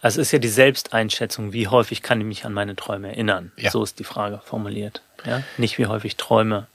Also 0.00 0.20
es 0.20 0.28
ist 0.28 0.32
ja 0.32 0.38
die 0.38 0.46
Selbsteinschätzung, 0.46 1.52
wie 1.52 1.66
häufig 1.66 2.00
kann 2.00 2.20
ich 2.20 2.26
mich 2.28 2.44
an 2.44 2.52
meine 2.52 2.76
Träume 2.76 3.08
erinnern. 3.08 3.50
Ja. 3.56 3.72
So 3.72 3.82
ist 3.82 3.98
die 3.98 4.04
Frage 4.04 4.40
formuliert. 4.44 5.02
Ja? 5.24 5.42
Nicht 5.56 5.76
wie 5.78 5.86
häufig 5.86 6.16
träume 6.16 6.68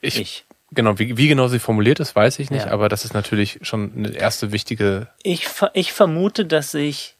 ich. 0.00 0.18
ich. 0.18 0.44
Genau, 0.72 0.98
wie, 0.98 1.16
wie 1.16 1.28
genau 1.28 1.46
sie 1.46 1.60
formuliert 1.60 2.00
ist, 2.00 2.16
weiß 2.16 2.40
ich 2.40 2.50
nicht, 2.50 2.66
ja. 2.66 2.72
aber 2.72 2.88
das 2.88 3.04
ist 3.04 3.14
natürlich 3.14 3.60
schon 3.62 3.92
eine 3.96 4.08
erste 4.08 4.50
wichtige. 4.50 5.06
Ich, 5.22 5.46
ich 5.74 5.92
vermute, 5.92 6.46
dass 6.46 6.74
ich 6.74 7.14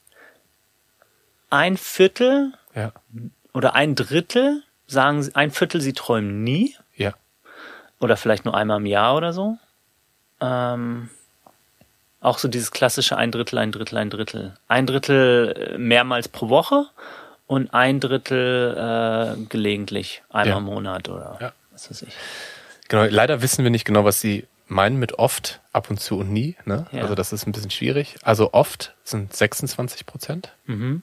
ein 1.50 1.76
Viertel 1.76 2.52
ja. 2.74 2.92
oder 3.52 3.76
ein 3.76 3.94
Drittel 3.94 4.64
sagen, 4.88 5.30
ein 5.34 5.52
Viertel, 5.52 5.80
sie 5.80 5.92
träumen 5.92 6.42
nie. 6.42 6.74
Oder 8.00 8.16
vielleicht 8.16 8.44
nur 8.44 8.56
einmal 8.56 8.78
im 8.78 8.86
Jahr 8.86 9.16
oder 9.16 9.32
so. 9.32 9.56
Ähm, 10.40 11.10
auch 12.20 12.38
so 12.38 12.48
dieses 12.48 12.70
klassische 12.70 13.16
ein 13.16 13.30
Drittel, 13.30 13.58
ein 13.58 13.72
Drittel, 13.72 13.98
ein 13.98 14.10
Drittel. 14.10 14.56
Ein 14.68 14.86
Drittel 14.86 15.72
äh, 15.74 15.78
mehrmals 15.78 16.28
pro 16.28 16.48
Woche 16.48 16.86
und 17.46 17.72
ein 17.72 18.00
Drittel 18.00 19.36
äh, 19.38 19.44
gelegentlich, 19.48 20.22
einmal 20.28 20.48
ja. 20.48 20.58
im 20.58 20.64
Monat 20.64 21.08
oder 21.08 21.38
ja. 21.40 21.52
was 21.70 21.90
weiß 21.90 22.02
ich. 22.02 22.14
Genau, 22.88 23.04
leider 23.04 23.42
wissen 23.42 23.64
wir 23.64 23.70
nicht 23.70 23.84
genau, 23.84 24.04
was 24.04 24.20
sie 24.20 24.46
meinen 24.66 24.98
mit 24.98 25.18
oft, 25.18 25.60
ab 25.72 25.90
und 25.90 26.00
zu 26.00 26.18
und 26.18 26.32
nie. 26.32 26.56
Ne? 26.64 26.86
Ja. 26.92 27.02
Also 27.02 27.14
das 27.14 27.32
ist 27.32 27.46
ein 27.46 27.52
bisschen 27.52 27.70
schwierig. 27.70 28.16
Also 28.22 28.52
oft 28.52 28.94
sind 29.04 29.34
26 29.34 30.06
Prozent. 30.06 30.52
Mhm 30.66 31.02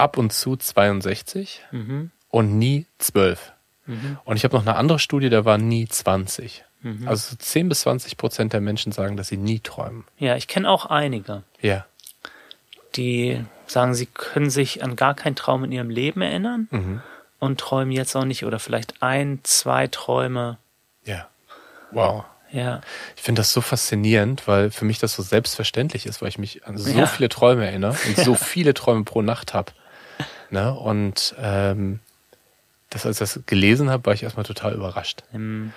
ab 0.00 0.16
und 0.16 0.32
zu 0.32 0.56
62 0.56 1.62
mhm. 1.70 2.10
und 2.30 2.58
nie 2.58 2.86
12. 2.98 3.52
Mhm. 3.90 4.18
Und 4.24 4.36
ich 4.36 4.44
habe 4.44 4.56
noch 4.56 4.62
eine 4.62 4.76
andere 4.76 4.98
Studie, 4.98 5.28
da 5.28 5.44
war 5.44 5.58
nie 5.58 5.88
20. 5.88 6.64
Mhm. 6.82 7.08
Also 7.08 7.36
10 7.36 7.68
bis 7.68 7.80
20 7.80 8.16
Prozent 8.16 8.52
der 8.52 8.60
Menschen 8.60 8.92
sagen, 8.92 9.16
dass 9.16 9.28
sie 9.28 9.36
nie 9.36 9.60
träumen. 9.60 10.04
Ja, 10.18 10.36
ich 10.36 10.48
kenne 10.48 10.68
auch 10.70 10.86
einige. 10.86 11.42
Ja. 11.60 11.84
Die 12.96 13.44
sagen, 13.66 13.94
sie 13.94 14.06
können 14.06 14.50
sich 14.50 14.82
an 14.82 14.96
gar 14.96 15.14
keinen 15.14 15.36
Traum 15.36 15.64
in 15.64 15.72
ihrem 15.72 15.90
Leben 15.90 16.22
erinnern 16.22 16.68
mhm. 16.70 17.02
und 17.38 17.60
träumen 17.60 17.92
jetzt 17.92 18.16
auch 18.16 18.24
nicht 18.24 18.44
oder 18.44 18.58
vielleicht 18.58 19.02
ein, 19.02 19.40
zwei 19.42 19.86
Träume. 19.86 20.58
Ja. 21.04 21.28
Wow. 21.90 22.24
Ja. 22.52 22.80
Ich 23.16 23.22
finde 23.22 23.40
das 23.40 23.52
so 23.52 23.60
faszinierend, 23.60 24.48
weil 24.48 24.70
für 24.70 24.84
mich 24.84 24.98
das 24.98 25.14
so 25.14 25.22
selbstverständlich 25.22 26.06
ist, 26.06 26.20
weil 26.20 26.28
ich 26.28 26.38
mich 26.38 26.66
an 26.66 26.78
so 26.78 26.90
ja. 26.90 27.06
viele 27.06 27.28
Träume 27.28 27.66
erinnere 27.66 27.96
und 28.06 28.16
so 28.24 28.34
viele 28.34 28.74
Träume 28.74 29.04
pro 29.04 29.22
Nacht 29.22 29.54
habe. 29.54 29.72
Ne? 30.50 30.74
Und 30.74 31.34
ähm, 31.40 32.00
das, 32.90 33.06
als 33.06 33.20
ich 33.20 33.32
das 33.32 33.46
gelesen 33.46 33.90
habe, 33.90 34.06
war 34.06 34.12
ich 34.12 34.22
erstmal 34.22 34.44
total 34.44 34.74
überrascht. 34.74 35.22
Mhm. 35.32 35.72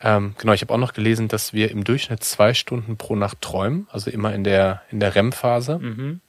Ähm, 0.00 0.34
genau, 0.38 0.52
ich 0.52 0.60
habe 0.60 0.74
auch 0.74 0.78
noch 0.78 0.92
gelesen, 0.92 1.28
dass 1.28 1.52
wir 1.52 1.70
im 1.70 1.84
Durchschnitt 1.84 2.22
zwei 2.22 2.52
Stunden 2.52 2.96
pro 2.96 3.16
Nacht 3.16 3.40
träumen, 3.40 3.88
also 3.90 4.10
immer 4.10 4.34
in 4.34 4.44
der, 4.44 4.82
in 4.90 5.00
der 5.00 5.14
REM-Phase. 5.14 5.78
Mhm. 5.78 6.20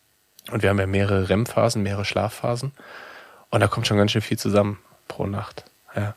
Und 0.52 0.64
wir 0.64 0.70
haben 0.70 0.80
ja 0.80 0.88
mehrere 0.88 1.28
REM-Phasen, 1.28 1.84
mehrere 1.84 2.06
Schlafphasen. 2.06 2.72
Und 3.50 3.60
da 3.60 3.68
kommt 3.68 3.88
schon 3.88 3.98
ganz 3.98 4.12
schön 4.12 4.22
viel 4.22 4.38
zusammen 4.38 4.80
pro 5.08 5.26
Nacht. 5.26 5.66
Ja. 5.96 6.16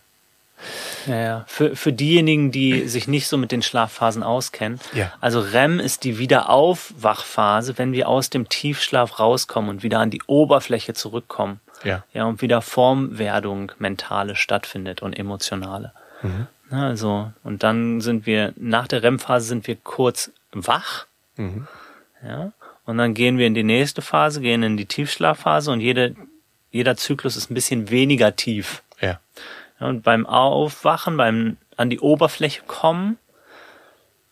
Ja, 1.07 1.17
ja. 1.17 1.45
Für, 1.49 1.75
für 1.75 1.93
diejenigen, 1.93 2.53
die 2.53 2.87
sich 2.87 3.09
nicht 3.09 3.29
so 3.29 3.39
mit 3.39 3.51
den 3.51 3.63
Schlafphasen 3.63 4.23
auskennen. 4.23 4.79
Ja. 4.93 5.13
Also 5.21 5.41
REM 5.41 5.81
ist 5.81 6.05
die 6.05 6.19
Wiederaufwachphase, 6.19 7.79
wenn 7.79 7.93
wir 7.93 8.09
aus 8.09 8.31
dem 8.31 8.49
Tiefschlaf 8.49 9.19
rauskommen 9.19 9.71
und 9.71 9.83
wieder 9.83 9.99
an 9.99 10.11
die 10.11 10.23
Oberfläche 10.27 10.93
zurückkommen. 10.93 11.61
Ja. 11.85 12.05
Ja, 12.12 12.25
und 12.25 12.43
wieder 12.43 12.62
Formwerdung 12.62 13.73
mentale 13.79 14.37
stattfindet 14.37 15.03
und 15.03 15.19
emotionale. 15.19 15.93
Mhm. 16.23 16.47
Also, 16.71 17.33
und 17.43 17.62
dann 17.62 18.01
sind 18.01 18.27
wir, 18.27 18.53
nach 18.57 18.87
der 18.87 19.03
REM-Phase 19.03 19.47
sind 19.47 19.66
wir 19.66 19.77
kurz 19.77 20.31
wach, 20.53 21.07
Mhm. 21.40 21.66
Ja. 22.23 22.53
Und 22.85 22.99
dann 22.99 23.14
gehen 23.14 23.38
wir 23.38 23.47
in 23.47 23.55
die 23.55 23.62
nächste 23.62 24.03
Phase, 24.03 24.40
gehen 24.40 24.62
in 24.62 24.77
die 24.77 24.87
Tiefschlafphase 24.87 25.71
und 25.71 25.81
jede, 25.81 26.14
jeder 26.71 26.97
Zyklus 26.97 27.37
ist 27.37 27.51
ein 27.51 27.55
bisschen 27.55 27.90
weniger 27.90 28.37
tief. 28.37 28.83
Ja. 29.01 29.21
Ja, 29.81 29.87
und 29.87 30.03
beim 30.03 30.27
Aufwachen, 30.27 31.16
beim 31.16 31.57
an 31.77 31.88
die 31.88 32.01
Oberfläche 32.01 32.62
kommen, 32.66 33.19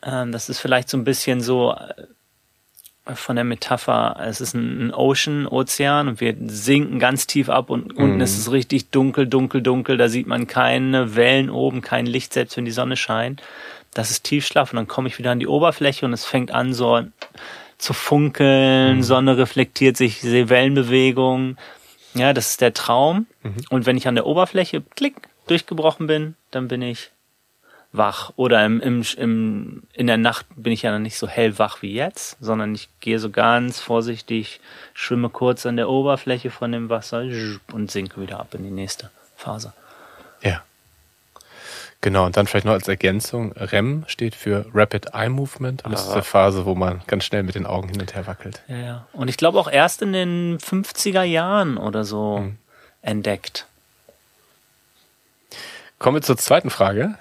ähm, 0.03 0.31
das 0.31 0.49
ist 0.49 0.59
vielleicht 0.59 0.89
so 0.89 0.97
ein 0.97 1.03
bisschen 1.03 1.41
so 1.41 1.73
äh, 1.73 2.03
von 3.15 3.35
der 3.35 3.45
Metapher, 3.45 4.17
es 4.25 4.41
ist 4.41 4.53
ein, 4.53 4.93
Ocean, 4.93 5.47
Ozean 5.47 6.07
und 6.07 6.21
wir 6.21 6.35
sinken 6.47 6.99
ganz 6.99 7.27
tief 7.27 7.49
ab 7.49 7.69
und 7.69 7.95
unten 7.97 8.15
Mhm. 8.15 8.21
ist 8.21 8.37
es 8.37 8.51
richtig 8.51 8.89
dunkel, 8.91 9.27
dunkel, 9.27 9.61
dunkel, 9.61 9.97
da 9.97 10.09
sieht 10.09 10.27
man 10.27 10.47
keine 10.47 11.15
Wellen 11.15 11.49
oben, 11.49 11.81
kein 11.81 12.05
Licht, 12.05 12.33
selbst 12.33 12.57
wenn 12.57 12.65
die 12.65 12.71
Sonne 12.71 12.95
scheint. 12.97 13.41
Das 13.93 14.11
ist 14.11 14.23
Tiefschlaf 14.23 14.71
und 14.71 14.77
dann 14.77 14.87
komme 14.87 15.07
ich 15.07 15.17
wieder 15.17 15.31
an 15.31 15.39
die 15.39 15.47
Oberfläche 15.47 16.05
und 16.05 16.13
es 16.13 16.25
fängt 16.25 16.51
an 16.51 16.73
so 16.73 17.01
zu 17.77 17.93
funkeln, 17.93 19.03
Sonne 19.03 19.37
reflektiert 19.37 19.97
sich, 19.97 20.21
Wellenbewegungen. 20.23 21.57
Ja, 22.13 22.33
das 22.33 22.49
ist 22.51 22.61
der 22.61 22.73
Traum. 22.73 23.25
Und 23.69 23.85
wenn 23.85 23.97
ich 23.97 24.07
an 24.07 24.15
der 24.15 24.25
Oberfläche 24.25 24.81
klick 24.95 25.15
durchgebrochen 25.47 26.07
bin, 26.07 26.35
dann 26.51 26.67
bin 26.67 26.81
ich 26.81 27.11
wach. 27.91 28.31
Oder 28.35 28.65
im, 28.65 28.79
im, 28.81 29.03
im, 29.17 29.83
in 29.93 30.07
der 30.07 30.17
Nacht 30.17 30.45
bin 30.55 30.73
ich 30.73 30.83
ja 30.83 30.91
dann 30.91 31.01
nicht 31.03 31.17
so 31.17 31.27
hellwach 31.27 31.81
wie 31.81 31.93
jetzt, 31.93 32.37
sondern 32.39 32.75
ich 32.75 32.89
gehe 32.99 33.19
so 33.19 33.29
ganz 33.29 33.79
vorsichtig, 33.79 34.59
schwimme 34.93 35.29
kurz 35.29 35.65
an 35.65 35.75
der 35.77 35.89
Oberfläche 35.89 36.51
von 36.51 36.71
dem 36.71 36.89
Wasser 36.89 37.23
und 37.73 37.89
sinke 37.91 38.21
wieder 38.21 38.39
ab 38.39 38.53
in 38.53 38.63
die 38.63 38.71
nächste 38.71 39.09
Phase. 39.35 39.73
Ja. 40.41 40.61
Genau, 42.01 42.25
und 42.25 42.37
dann 42.37 42.47
vielleicht 42.47 42.65
noch 42.65 42.73
als 42.73 42.87
Ergänzung, 42.87 43.51
REM 43.53 44.05
steht 44.07 44.33
für 44.33 44.65
Rapid 44.73 45.07
Eye 45.13 45.27
Movement 45.27 45.83
und 45.83 45.91
das 45.91 46.03
ist 46.03 46.09
Ah. 46.09 46.13
eine 46.13 46.23
Phase, 46.23 46.65
wo 46.65 46.73
man 46.73 47.01
ganz 47.07 47.25
schnell 47.25 47.43
mit 47.43 47.55
den 47.55 47.65
Augen 47.65 47.89
hin 47.89 47.99
und 47.99 48.15
her 48.15 48.25
wackelt. 48.25 48.61
Ja, 48.69 48.77
ja. 48.77 49.07
Und 49.11 49.27
ich 49.27 49.35
glaube 49.35 49.59
auch 49.59 49.69
erst 49.69 50.01
in 50.01 50.13
den 50.13 50.59
50er 50.59 51.23
Jahren 51.23 51.75
oder 51.77 52.05
so 52.05 52.49
entdeckt. 53.01 53.65
Kommen 55.97 56.15
wir 56.15 56.21
zur 56.21 56.37
zweiten 56.37 56.69
Frage. 56.69 57.15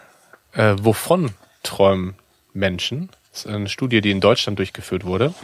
Äh, 0.53 0.77
wovon 0.81 1.31
träumen 1.63 2.15
Menschen? 2.53 3.11
Das 3.33 3.45
ist 3.45 3.51
eine 3.53 3.69
Studie, 3.69 4.01
die 4.01 4.11
in 4.11 4.21
Deutschland 4.21 4.59
durchgeführt 4.59 5.05
wurde. 5.05 5.35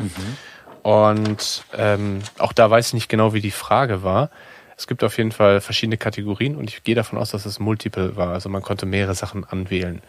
Und 0.82 1.64
ähm, 1.76 2.20
auch 2.38 2.52
da 2.52 2.70
weiß 2.70 2.88
ich 2.88 2.94
nicht 2.94 3.08
genau, 3.08 3.32
wie 3.32 3.40
die 3.40 3.50
Frage 3.50 4.02
war. 4.02 4.30
Es 4.76 4.86
gibt 4.86 5.04
auf 5.04 5.16
jeden 5.18 5.32
Fall 5.32 5.60
verschiedene 5.60 5.96
Kategorien 5.96 6.56
und 6.56 6.68
ich 6.68 6.82
gehe 6.82 6.94
davon 6.94 7.18
aus, 7.18 7.30
dass 7.30 7.46
es 7.46 7.60
multiple 7.60 8.16
war. 8.16 8.32
Also 8.32 8.48
man 8.48 8.62
konnte 8.62 8.86
mehrere 8.86 9.14
Sachen 9.14 9.44
anwählen. 9.44 10.02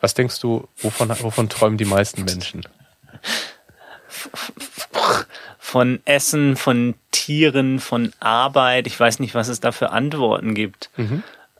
Was 0.00 0.14
denkst 0.14 0.40
du, 0.40 0.68
wovon, 0.76 1.08
wovon 1.20 1.48
träumen 1.48 1.78
die 1.78 1.84
meisten 1.84 2.24
Menschen? 2.24 2.62
Von 5.58 6.00
Essen, 6.04 6.56
von 6.56 6.94
Tieren, 7.12 7.78
von 7.78 8.12
Arbeit. 8.20 8.86
Ich 8.86 8.98
weiß 8.98 9.20
nicht, 9.20 9.34
was 9.34 9.48
es 9.48 9.60
da 9.60 9.70
für 9.70 9.90
Antworten 9.90 10.54
gibt. 10.54 10.90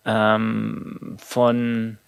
Ähm, 0.04 1.16
von 1.18 1.98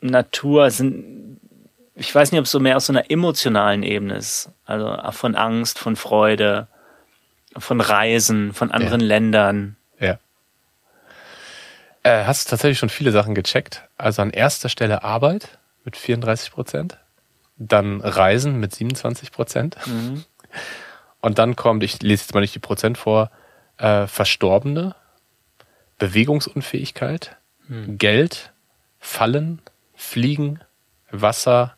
Natur 0.00 0.70
sind, 0.70 1.40
ich 1.94 2.14
weiß 2.14 2.32
nicht, 2.32 2.38
ob 2.38 2.44
es 2.46 2.50
so 2.50 2.60
mehr 2.60 2.76
aus 2.76 2.86
so 2.86 2.92
einer 2.92 3.10
emotionalen 3.10 3.82
Ebene 3.82 4.16
ist. 4.16 4.50
Also 4.64 4.96
von 5.12 5.34
Angst, 5.34 5.78
von 5.78 5.96
Freude, 5.96 6.68
von 7.56 7.80
Reisen, 7.80 8.52
von 8.52 8.70
anderen 8.70 9.00
Ja. 9.00 9.06
Ländern. 9.06 9.76
Ja. 9.98 10.18
Äh, 12.02 12.24
hast 12.24 12.48
tatsächlich 12.48 12.78
schon 12.78 12.88
viele 12.88 13.12
Sachen 13.12 13.34
gecheckt. 13.34 13.84
Also 13.98 14.22
an 14.22 14.30
erster 14.30 14.68
Stelle 14.68 15.02
Arbeit 15.02 15.58
mit 15.84 15.96
34 15.96 16.52
Prozent, 16.52 16.98
dann 17.58 18.00
Reisen 18.00 18.58
mit 18.60 18.74
27 18.74 19.32
Prozent. 19.32 19.76
Und 21.20 21.38
dann 21.38 21.54
kommt, 21.54 21.84
ich 21.84 22.00
lese 22.00 22.22
jetzt 22.22 22.34
mal 22.34 22.40
nicht 22.40 22.54
die 22.54 22.60
Prozent 22.60 22.96
vor, 22.96 23.30
äh, 23.76 24.06
Verstorbene, 24.06 24.94
Bewegungsunfähigkeit, 25.98 27.36
Geld, 27.68 28.49
Fallen, 29.00 29.60
Fliegen, 29.94 30.60
Wasser, 31.10 31.76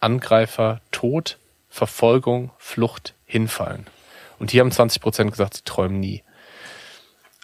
Angreifer, 0.00 0.80
Tod, 0.90 1.38
Verfolgung, 1.68 2.50
Flucht, 2.58 3.14
Hinfallen. 3.24 3.86
Und 4.38 4.50
hier 4.50 4.60
haben 4.62 4.72
20 4.72 5.00
Prozent 5.00 5.30
gesagt, 5.30 5.54
sie 5.54 5.62
träumen 5.64 6.00
nie. 6.00 6.24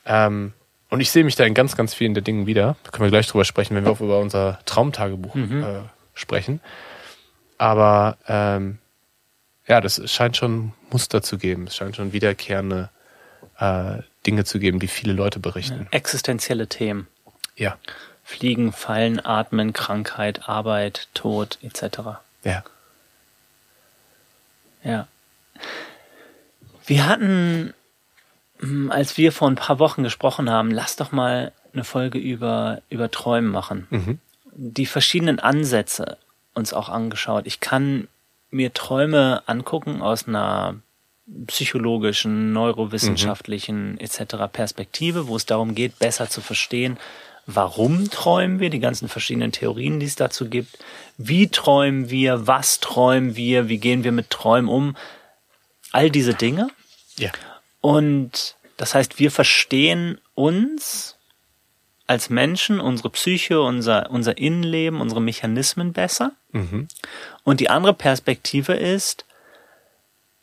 Ähm, 0.05 0.53
und 0.91 1.01
ich 1.01 1.11
sehe 1.11 1.23
mich 1.23 1.37
da 1.37 1.45
in 1.45 1.55
ganz, 1.55 1.77
ganz 1.77 1.95
vielen 1.95 2.15
der 2.15 2.23
Dingen 2.23 2.47
wieder. 2.47 2.77
Da 2.83 2.91
können 2.91 3.05
wir 3.05 3.11
gleich 3.11 3.29
drüber 3.29 3.45
sprechen, 3.45 3.77
wenn 3.77 3.85
wir 3.85 3.93
auch 3.93 4.01
über 4.01 4.19
unser 4.19 4.59
Traumtagebuch 4.65 5.37
äh, 5.37 5.83
sprechen. 6.15 6.61
Aber 7.59 8.17
ähm, 8.27 8.79
ja, 9.67 9.81
das 9.81 10.11
scheint 10.11 10.37
schon 10.37 10.73
Muster 10.91 11.23
zu 11.23 11.37
geben. 11.37 11.67
Es 11.67 11.77
scheint 11.77 11.97
schon 11.97 12.13
wiederkehrende 12.13 12.91
äh, 13.59 13.99
Dinge 14.27 14.45
zu 14.45 14.59
geben, 14.59 14.79
die 14.79 14.89
viele 14.89 15.13
Leute 15.13 15.41
berichten. 15.41 15.87
Existenzielle 15.91 16.69
Themen. 16.69 17.07
Ja, 17.55 17.77
Fliegen, 18.29 18.73
Fallen, 18.73 19.25
Atmen, 19.25 19.73
Krankheit, 19.73 20.51
Arbeit, 20.51 21.09
Tod 21.15 21.57
etc. 21.63 22.21
ja. 22.45 22.63
Ja. 24.85 25.09
Wir 26.85 27.07
hatten, 27.07 27.73
hm, 28.59 28.91
als 28.91 29.17
wir 29.17 29.33
vor 29.33 29.49
ein 29.49 29.55
paar 29.55 29.79
Wochen 29.79 30.03
gesprochen 30.03 30.51
haben, 30.51 30.71
lass 30.71 30.97
doch 30.97 31.11
mal 31.11 31.53
eine 31.73 31.85
Folge 31.85 32.19
über, 32.19 32.83
über 32.91 33.11
Träumen 33.11 33.51
machen. 33.51 33.87
Mhm. 33.89 34.19
Die 34.53 34.87
verschiedenen 34.87 35.41
Ansätze 35.41 36.19
uns 36.53 36.75
auch 36.75 36.91
angeschaut. 36.91 37.47
Ich 37.47 37.61
kann 37.61 38.09
mir 38.51 38.75
Träume 38.75 39.43
angucken 39.47 40.03
aus 40.03 40.29
einer 40.29 40.75
psychologischen, 41.47 42.53
neurowissenschaftlichen 42.53 43.99
etc. 43.99 44.37
Perspektive, 44.53 45.29
wo 45.29 45.37
es 45.37 45.47
darum 45.47 45.75
geht, 45.75 45.99
besser 45.99 46.29
zu 46.29 46.43
verstehen, 46.43 46.99
warum 47.51 48.11
träumen 48.11 48.61
wir, 48.61 48.69
die 48.69 48.79
ganzen 48.79 49.09
verschiedenen 49.09 49.53
Theorien, 49.53 49.99
die 49.99 50.07
es 50.07 50.17
dazu 50.17 50.51
gibt, 50.51 50.79
wie 51.17 51.49
träumen 51.49 52.11
wir, 52.11 52.47
was 52.47 52.79
träumen 52.79 53.37
wir, 53.37 53.71
wie 53.71 53.79
gehen 53.79 54.05
wir 54.05 54.13
mit 54.13 54.29
Träumen 54.29 54.69
um, 54.69 54.97
all 55.91 56.11
diese 56.11 56.35
Dinge. 56.35 56.69
Ja. 57.17 57.31
Und 57.81 58.55
das 58.77 58.95
heißt, 58.95 59.19
wir 59.19 59.31
verstehen 59.31 60.21
uns 60.35 61.17
als 62.07 62.29
Menschen, 62.29 62.81
unsere 62.81 63.09
Psyche, 63.09 63.63
unser, 63.63 64.11
unser 64.11 64.37
Innenleben, 64.37 65.01
unsere 65.01 65.23
Mechanismen 65.23 65.95
besser. 65.95 66.33
Mhm. 66.53 66.87
Und 67.45 67.61
die 67.61 67.71
andere 67.71 67.95
Perspektive 67.95 68.75
ist, 68.75 69.25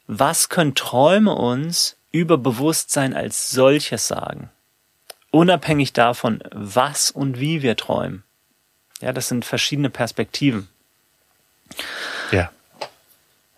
was 0.08 0.50
können 0.50 0.74
Träume 0.74 1.36
uns 1.36 1.98
über 2.12 2.39
Bewusstsein 2.39 3.13
als 3.13 3.52
solches 3.52 4.08
sagen? 4.08 4.50
Unabhängig 5.36 5.91
davon, 5.91 6.41
was 6.54 7.12
und 7.12 7.41
wie 7.41 7.62
wir 7.62 7.76
träumen. 7.76 8.24
Ja, 9.02 9.12
das 9.12 9.28
sind 9.28 9.43
verschiedene 9.43 9.89
Perspektiven. 9.89 10.69
Ja. 12.32 12.52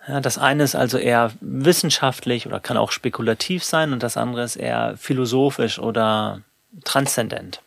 Ja, 0.08 0.20
das 0.20 0.40
eine 0.40 0.64
ist 0.64 0.74
also 0.74 0.98
eher 0.98 1.34
wissenschaftlich 1.40 2.48
oder 2.48 2.60
kann 2.60 2.78
auch 2.78 2.92
spekulativ 2.92 3.64
sein 3.64 3.94
und 3.94 4.02
das 4.02 4.18
andere 4.18 4.42
ist 4.42 4.56
eher 4.56 4.98
philosophisch 4.98 5.78
oder 5.78 6.42
transzendent. 6.84 7.62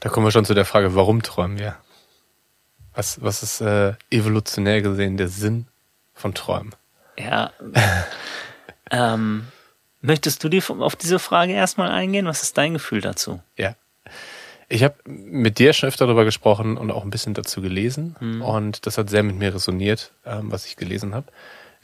Da 0.00 0.08
kommen 0.08 0.26
wir 0.26 0.32
schon 0.32 0.44
zu 0.44 0.54
der 0.54 0.64
Frage, 0.64 0.96
warum 0.96 1.22
träumen 1.22 1.60
wir? 1.60 1.76
Was, 2.92 3.22
was 3.22 3.44
ist 3.44 3.60
äh, 3.60 3.94
evolutionär 4.10 4.82
gesehen 4.82 5.16
der 5.16 5.28
Sinn 5.28 5.68
von 6.12 6.34
Träumen? 6.34 6.74
Ja. 7.16 7.52
ähm, 8.90 9.46
möchtest 10.00 10.42
du 10.44 10.48
die, 10.48 10.62
auf 10.62 10.96
diese 10.96 11.18
Frage 11.18 11.52
erstmal 11.52 11.90
eingehen? 11.90 12.26
Was 12.26 12.42
ist 12.42 12.58
dein 12.58 12.74
Gefühl 12.74 13.00
dazu? 13.00 13.40
Ja. 13.56 13.74
Ich 14.68 14.84
habe 14.84 14.94
mit 15.04 15.58
dir 15.58 15.72
schon 15.72 15.88
öfter 15.88 16.06
darüber 16.06 16.24
gesprochen 16.24 16.76
und 16.76 16.92
auch 16.92 17.02
ein 17.02 17.10
bisschen 17.10 17.34
dazu 17.34 17.60
gelesen. 17.60 18.14
Und 18.40 18.86
das 18.86 18.98
hat 18.98 19.10
sehr 19.10 19.24
mit 19.24 19.36
mir 19.36 19.52
resoniert, 19.52 20.12
ähm, 20.24 20.52
was 20.52 20.64
ich 20.66 20.76
gelesen 20.76 21.12
habe. 21.12 21.26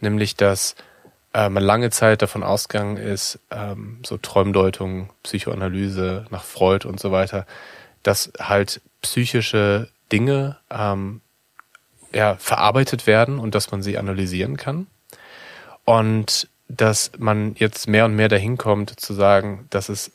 Nämlich, 0.01 0.37
dass 0.37 0.77
äh, 1.35 1.49
man 1.49 1.65
lange 1.65 1.91
Zeit 1.91 2.23
davon 2.23 2.45
ausgegangen 2.45 2.97
ist, 2.97 3.41
ähm, 3.51 3.99
so 4.07 4.19
Träumdeutung, 4.19 5.11
Psychoanalyse 5.25 6.27
nach 6.31 6.45
Freud 6.45 6.87
und 6.87 7.01
so 7.01 7.11
weiter, 7.11 7.45
dass 8.05 8.33
halt 8.39 8.81
psychische 9.03 9.89
Dinge 10.13 10.57
ähm, 10.71 11.21
ja, 12.13 12.37
verarbeitet 12.37 13.07
werden 13.07 13.39
und 13.39 13.55
dass 13.55 13.71
man 13.73 13.83
sie 13.83 13.99
analysieren 13.99 14.57
kann. 14.57 14.87
Und 15.85 16.49
dass 16.69 17.13
man 17.19 17.55
jetzt 17.57 17.89
mehr 17.89 18.05
und 18.05 18.15
mehr 18.17 18.29
dahin 18.29 18.57
kommt 18.59 18.99
zu 18.99 19.15
sagen, 19.15 19.67
dass 19.71 19.89
es 19.89 20.13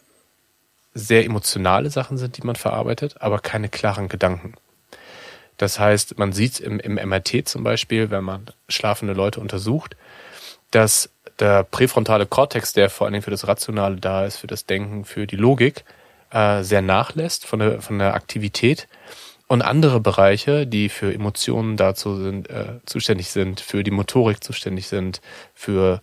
sehr 0.93 1.25
emotionale 1.25 1.89
Sachen 1.89 2.17
sind, 2.17 2.37
die 2.37 2.45
man 2.45 2.55
verarbeitet, 2.55 3.15
aber 3.21 3.39
keine 3.39 3.69
klaren 3.69 4.09
Gedanken. 4.09 4.55
Das 5.57 5.79
heißt, 5.79 6.17
man 6.17 6.33
sieht 6.33 6.59
im, 6.59 6.79
im 6.79 6.95
MRT 6.95 7.47
zum 7.47 7.63
Beispiel, 7.63 8.09
wenn 8.09 8.23
man 8.23 8.47
schlafende 8.67 9.13
Leute 9.13 9.39
untersucht, 9.39 9.95
dass 10.71 11.09
der 11.39 11.63
präfrontale 11.63 12.25
Kortex, 12.25 12.73
der 12.73 12.89
vor 12.89 13.05
allen 13.05 13.13
Dingen 13.13 13.23
für 13.23 13.31
das 13.31 13.47
Rationale 13.47 13.97
da 13.97 14.25
ist, 14.25 14.37
für 14.37 14.47
das 14.47 14.65
Denken, 14.65 15.05
für 15.05 15.27
die 15.27 15.35
Logik, 15.35 15.85
äh, 16.31 16.63
sehr 16.63 16.81
nachlässt 16.81 17.45
von 17.45 17.59
der, 17.59 17.81
von 17.81 17.99
der 17.99 18.13
Aktivität 18.13 18.87
Und 19.47 19.61
andere 19.61 19.99
Bereiche, 19.99 20.65
die 20.65 20.87
für 20.87 21.13
Emotionen 21.13 21.75
dazu 21.75 22.15
sind, 22.15 22.49
äh, 22.49 22.79
zuständig 22.85 23.31
sind, 23.31 23.59
für 23.59 23.83
die 23.83 23.91
Motorik 23.91 24.41
zuständig 24.41 24.87
sind, 24.87 25.19
für 25.53 26.01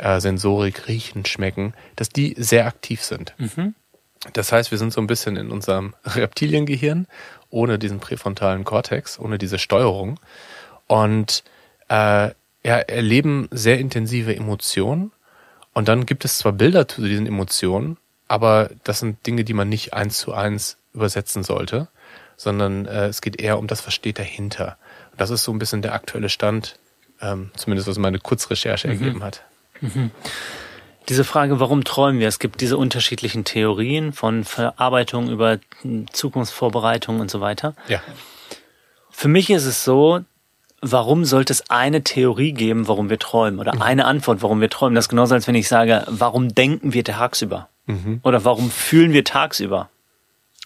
äh, 0.00 0.20
Sensorik, 0.20 0.88
Riechen, 0.88 1.24
Schmecken, 1.24 1.74
dass 1.96 2.08
die 2.08 2.34
sehr 2.38 2.66
aktiv 2.66 3.02
sind. 3.02 3.34
Mhm. 3.38 3.74
Das 4.32 4.52
heißt, 4.52 4.70
wir 4.70 4.78
sind 4.78 4.92
so 4.92 5.00
ein 5.00 5.06
bisschen 5.06 5.36
in 5.36 5.50
unserem 5.50 5.94
Reptiliengehirn, 6.04 7.06
ohne 7.48 7.78
diesen 7.78 8.00
präfrontalen 8.00 8.64
Kortex, 8.64 9.18
ohne 9.18 9.38
diese 9.38 9.58
Steuerung. 9.58 10.20
Und 10.86 11.44
äh, 11.88 12.30
ja, 12.62 12.76
erleben 12.76 13.48
sehr 13.50 13.78
intensive 13.78 14.34
Emotionen. 14.34 15.12
Und 15.72 15.88
dann 15.88 16.04
gibt 16.04 16.24
es 16.24 16.38
zwar 16.38 16.52
Bilder 16.52 16.88
zu 16.88 17.02
diesen 17.02 17.26
Emotionen, 17.26 17.96
aber 18.28 18.70
das 18.84 19.00
sind 19.00 19.26
Dinge, 19.26 19.44
die 19.44 19.54
man 19.54 19.68
nicht 19.68 19.94
eins 19.94 20.18
zu 20.18 20.34
eins 20.34 20.76
übersetzen 20.92 21.42
sollte 21.42 21.88
sondern 22.40 22.86
äh, 22.86 23.08
es 23.08 23.20
geht 23.20 23.38
eher 23.38 23.58
um 23.58 23.66
das, 23.66 23.86
was 23.86 23.92
steht 23.92 24.18
dahinter. 24.18 24.78
Und 25.12 25.20
das 25.20 25.28
ist 25.28 25.44
so 25.44 25.52
ein 25.52 25.58
bisschen 25.58 25.82
der 25.82 25.92
aktuelle 25.92 26.30
Stand, 26.30 26.78
ähm, 27.20 27.50
zumindest 27.54 27.86
was 27.86 27.98
meine 27.98 28.18
Kurzrecherche 28.18 28.88
mhm. 28.88 28.94
ergeben 28.94 29.22
hat. 29.22 29.44
Mhm. 29.80 30.10
Diese 31.08 31.24
Frage, 31.24 31.58
warum 31.58 31.82
träumen 31.82 32.20
wir? 32.20 32.28
Es 32.28 32.38
gibt 32.38 32.60
diese 32.60 32.76
unterschiedlichen 32.76 33.44
Theorien 33.44 34.12
von 34.12 34.44
Verarbeitung 34.44 35.28
über 35.28 35.58
Zukunftsvorbereitung 36.12 37.20
und 37.20 37.30
so 37.30 37.40
weiter. 37.40 37.74
Ja. 37.88 38.00
Für 39.10 39.28
mich 39.28 39.50
ist 39.50 39.66
es 39.66 39.84
so, 39.84 40.20
warum 40.80 41.24
sollte 41.24 41.52
es 41.52 41.68
eine 41.68 42.02
Theorie 42.02 42.52
geben, 42.52 42.88
warum 42.88 43.10
wir 43.10 43.18
träumen? 43.18 43.58
Oder 43.58 43.74
mhm. 43.74 43.82
eine 43.82 44.04
Antwort, 44.04 44.42
warum 44.42 44.60
wir 44.60 44.70
träumen? 44.70 44.94
Das 44.94 45.06
ist 45.06 45.08
genauso, 45.08 45.34
als 45.34 45.48
wenn 45.48 45.54
ich 45.54 45.68
sage, 45.68 46.04
warum 46.06 46.54
denken 46.54 46.92
wir 46.92 47.04
tagsüber? 47.04 47.68
Mhm. 47.86 48.20
Oder 48.22 48.44
warum 48.44 48.70
fühlen 48.70 49.12
wir 49.12 49.24
tagsüber? 49.24 49.88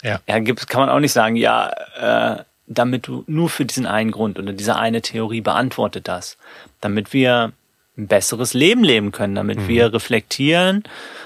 Ja. 0.03 0.21
Ja, 0.29 0.39
gibt, 0.41 0.69
kann 0.69 0.81
man 0.81 0.91
auch 0.91 1.01
nicht 1.01 1.13
sagen, 1.13 1.37
ja, 1.37 1.71
äh, 1.99 2.45
damit 2.67 3.07
du 3.07 3.25
nur 3.27 3.49
für 3.49 3.65
diesen 3.65 3.87
einen 3.87 4.11
Grund 4.11 4.39
oder 4.39 4.53
diese 4.53 4.77
eine 4.77 5.03
Theorie 5.03 5.41
beantwortet 5.41 6.09
das. 6.09 6.37
Damit 6.81 7.13
wir 7.13 7.53
ein 7.97 8.09
besseres 8.09 8.55
Leben 8.55 8.83
leben 8.83 9.13
können, 9.13 9.35
damit 9.35 9.59
mhm. 9.59 9.69
wir 9.69 9.93
reflektieren, 9.93 10.85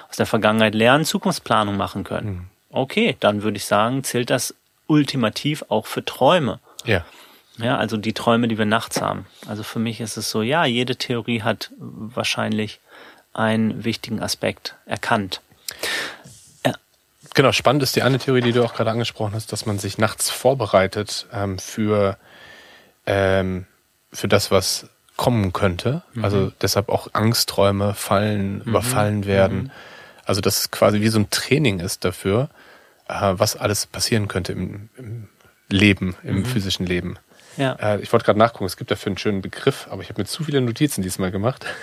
aus 0.09 0.17
der 0.17 0.27
Vergangenheit 0.27 0.75
lernen, 0.75 1.05
Zukunftsplanung 1.05 1.77
machen 1.77 2.05
können. 2.05 2.29
Mhm. 2.29 2.47
Okay, 2.71 3.17
dann 3.21 3.43
würde 3.43 3.57
ich 3.57 3.65
sagen, 3.65 4.05
zählt 4.05 4.31
das 4.31 4.55
ultimativ 4.87 5.65
auch 5.69 5.87
für 5.87 6.05
Träume. 6.05 6.61
Ja. 6.85 7.05
Ja, 7.59 7.77
also 7.77 7.97
die 7.97 8.13
Träume, 8.13 8.47
die 8.47 8.57
wir 8.57 8.67
nachts 8.67 9.01
haben. 9.01 9.27
Also 9.49 9.65
für 9.65 9.81
mich 9.81 10.01
ist 10.01 10.17
es 10.17 10.31
so, 10.31 10.43
ja, 10.43 10.65
jede 10.65 10.95
Theorie 10.95 11.43
hat 11.43 11.73
wahrscheinlich 11.79 12.79
einen 13.33 13.85
wichtigen 13.85 14.23
Aspekt 14.23 14.77
erkannt. 14.87 15.41
Genau, 17.35 17.53
spannend 17.53 17.83
ist 17.83 17.95
die 17.95 18.03
eine 18.03 18.19
Theorie, 18.19 18.41
die 18.41 18.53
du 18.53 18.65
auch 18.65 18.75
gerade 18.75 18.91
angesprochen 18.91 19.33
hast, 19.35 19.53
dass 19.53 19.67
man 19.67 19.79
sich 19.79 19.99
nachts 19.99 20.31
vorbereitet 20.31 21.27
ähm, 21.33 21.59
für, 21.59 22.17
ähm, 23.07 23.67
für 24.13 24.29
das, 24.29 24.51
was 24.51 24.89
kommen 25.19 25.53
könnte. 25.53 26.03
Mhm. 26.15 26.25
Also 26.25 26.53
deshalb 26.63 26.89
auch 26.89 27.09
Angstträume 27.13 27.93
fallen, 27.93 28.55
mhm. 28.55 28.63
überfallen 28.63 29.27
werden. 29.27 29.65
Mhm. 29.65 29.71
Also 30.25 30.41
dass 30.41 30.61
es 30.61 30.71
quasi 30.71 31.03
wie 31.03 31.09
so 31.09 31.19
ein 31.19 31.29
Training 31.29 31.81
ist 31.81 32.07
dafür, 32.07 32.49
äh, 33.09 33.35
was 33.35 33.57
alles 33.57 33.87
passieren 33.87 34.29
könnte 34.29 34.53
im, 34.53 34.89
im 34.97 35.29
Leben, 35.69 36.17
im 36.23 36.37
mhm. 36.37 36.45
physischen 36.47 36.87
Leben. 36.87 37.19
Ja. 37.59 37.73
Äh, 37.73 38.01
ich 38.01 38.13
wollte 38.13 38.25
gerade 38.25 38.39
nachgucken, 38.39 38.67
es 38.67 38.77
gibt 38.77 38.91
dafür 38.91 39.11
einen 39.11 39.19
schönen 39.19 39.43
Begriff, 39.43 39.89
aber 39.91 40.01
ich 40.03 40.09
habe 40.09 40.23
mir 40.23 40.27
zu 40.27 40.45
viele 40.45 40.61
Notizen 40.61 41.03
diesmal 41.03 41.31
gemacht. 41.31 41.67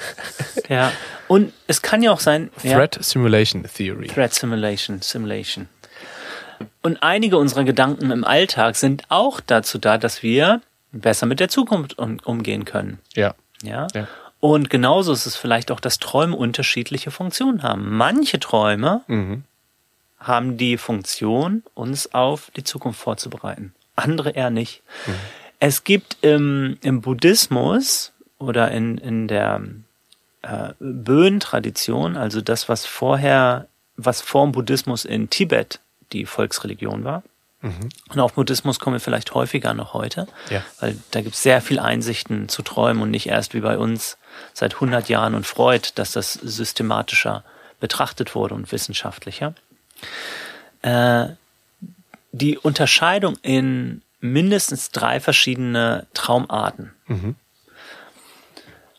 Ja, 0.67 0.91
und 1.27 1.53
es 1.67 1.83
kann 1.83 2.01
ja 2.01 2.11
auch 2.11 2.19
sein. 2.19 2.49
Threat 2.59 2.95
ja. 2.95 3.03
Simulation 3.03 3.63
Theory. 3.71 4.07
Threat 4.07 4.33
Simulation, 4.33 4.99
Simulation. 5.03 5.69
Und 6.81 7.03
einige 7.03 7.37
unserer 7.37 7.65
Gedanken 7.65 8.09
im 8.09 8.23
Alltag 8.23 8.75
sind 8.75 9.03
auch 9.09 9.41
dazu 9.41 9.77
da, 9.77 9.99
dass 9.99 10.23
wir 10.23 10.61
besser 10.99 11.25
mit 11.25 11.39
der 11.39 11.49
Zukunft 11.49 11.97
um, 11.97 12.17
umgehen 12.23 12.65
können. 12.65 12.99
Ja. 13.13 13.35
ja. 13.61 13.87
Ja. 13.93 14.07
Und 14.39 14.69
genauso 14.69 15.11
ist 15.11 15.25
es 15.25 15.35
vielleicht 15.35 15.71
auch, 15.71 15.79
dass 15.79 15.99
Träume 15.99 16.35
unterschiedliche 16.35 17.11
Funktionen 17.11 17.63
haben. 17.63 17.95
Manche 17.95 18.39
Träume 18.39 19.01
mhm. 19.07 19.43
haben 20.19 20.57
die 20.57 20.77
Funktion, 20.77 21.63
uns 21.73 22.13
auf 22.13 22.51
die 22.55 22.63
Zukunft 22.63 22.99
vorzubereiten. 22.99 23.73
Andere 23.95 24.31
eher 24.31 24.49
nicht. 24.49 24.83
Mhm. 25.07 25.13
Es 25.59 25.83
gibt 25.83 26.17
im, 26.21 26.77
im 26.81 27.01
Buddhismus 27.01 28.11
oder 28.37 28.71
in, 28.71 28.97
in 28.97 29.27
der 29.27 29.61
äh, 30.41 30.73
Bön-Tradition, 30.79 32.17
also 32.17 32.41
das, 32.41 32.69
was 32.69 32.85
vorher, 32.85 33.67
was 33.95 34.21
vor 34.21 34.45
dem 34.45 34.51
Buddhismus 34.51 35.05
in 35.05 35.29
Tibet 35.29 35.79
die 36.11 36.25
Volksreligion 36.25 37.03
war. 37.03 37.23
Mhm. 37.65 37.89
Und 38.09 38.19
auf 38.19 38.33
Buddhismus 38.33 38.79
kommen 38.79 38.97
wir 38.97 38.99
vielleicht 38.99 39.33
häufiger 39.33 39.73
noch 39.73 39.93
heute, 39.93 40.27
ja. 40.51 40.63
weil 40.79 40.97
da 41.09 41.21
gibt 41.21 41.33
es 41.33 41.41
sehr 41.41 41.61
viel 41.61 41.79
Einsichten 41.79 42.47
zu 42.47 42.61
träumen 42.61 43.01
und 43.01 43.09
nicht 43.09 43.27
erst 43.27 43.55
wie 43.55 43.61
bei 43.61 43.79
uns 43.79 44.17
seit 44.53 44.75
100 44.75 45.09
Jahren 45.09 45.33
und 45.33 45.47
Freud, 45.47 45.89
dass 45.95 46.11
das 46.11 46.33
systematischer 46.33 47.43
betrachtet 47.79 48.35
wurde 48.35 48.53
und 48.53 48.71
wissenschaftlicher. 48.71 49.55
Äh, 50.83 51.29
die 52.33 52.59
Unterscheidung 52.59 53.35
in 53.41 54.03
mindestens 54.19 54.91
drei 54.91 55.19
verschiedene 55.19 56.05
Traumarten. 56.13 56.93
Mhm. 57.07 57.35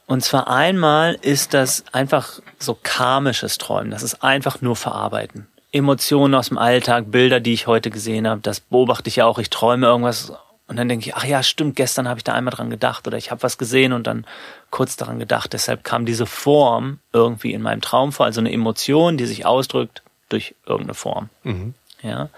Und 0.07 0.24
zwar 0.24 0.48
einmal 0.48 1.14
ist 1.14 1.55
das 1.55 1.85
einfach 1.92 2.40
so 2.59 2.76
karmisches 2.83 3.59
Träumen. 3.59 3.92
Das 3.92 4.02
ist 4.02 4.24
einfach 4.24 4.61
nur 4.61 4.74
verarbeiten. 4.74 5.46
Emotionen 5.77 6.35
aus 6.35 6.49
dem 6.49 6.59
Alltag, 6.59 7.11
Bilder, 7.11 7.41
die 7.41 7.53
ich 7.53 7.67
heute 7.67 7.91
gesehen 7.91 8.27
habe, 8.27 8.41
das 8.41 8.61
beobachte 8.61 9.09
ich 9.09 9.17
ja 9.17 9.27
auch. 9.27 9.39
Ich 9.39 9.51
träume 9.51 9.87
irgendwas 9.87 10.33
und 10.69 10.77
dann 10.77 10.89
denke 10.89 11.07
ich, 11.07 11.15
ach 11.15 11.25
ja, 11.25 11.43
stimmt, 11.43 11.77
gestern 11.77 12.09
habe 12.09 12.19
ich 12.19 12.25
da 12.25 12.33
einmal 12.33 12.53
dran 12.53 12.71
gedacht 12.71 13.07
oder 13.07 13.17
ich 13.17 13.31
habe 13.31 13.43
was 13.43 13.57
gesehen 13.57 13.93
und 13.93 14.07
dann 14.07 14.27
kurz 14.71 14.97
daran 14.97 15.19
gedacht. 15.19 15.53
Deshalb 15.53 15.85
kam 15.85 16.07
diese 16.07 16.27
Form 16.27 16.99
irgendwie 17.12 17.53
in 17.53 17.62
meinem 17.62 17.81
Traum 17.81 18.12
vor, 18.12 18.27
also 18.27 18.41
eine 18.41 18.53
Emotion, 18.53 19.17
die 19.17 19.27
sich 19.27 19.47
ausdrückt 19.47 20.03
durch 20.29 20.57
irgendeine 20.67 20.95
Form. 20.95 21.29
Mhm. 21.45 21.75
Ja. 22.03 22.31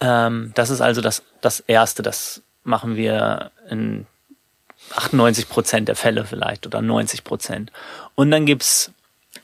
Ähm, 0.00 0.50
das 0.56 0.70
ist 0.70 0.80
also 0.80 1.00
das, 1.00 1.22
das 1.40 1.60
Erste, 1.60 2.02
das 2.02 2.42
machen 2.64 2.96
wir 2.96 3.52
in 3.70 4.06
98 4.96 5.48
Prozent 5.48 5.88
der 5.88 5.96
Fälle 5.96 6.24
vielleicht 6.24 6.66
oder 6.66 6.82
90 6.82 7.22
Prozent. 7.22 7.70
Und 8.16 8.32
dann 8.32 8.46
gibt's 8.46 8.92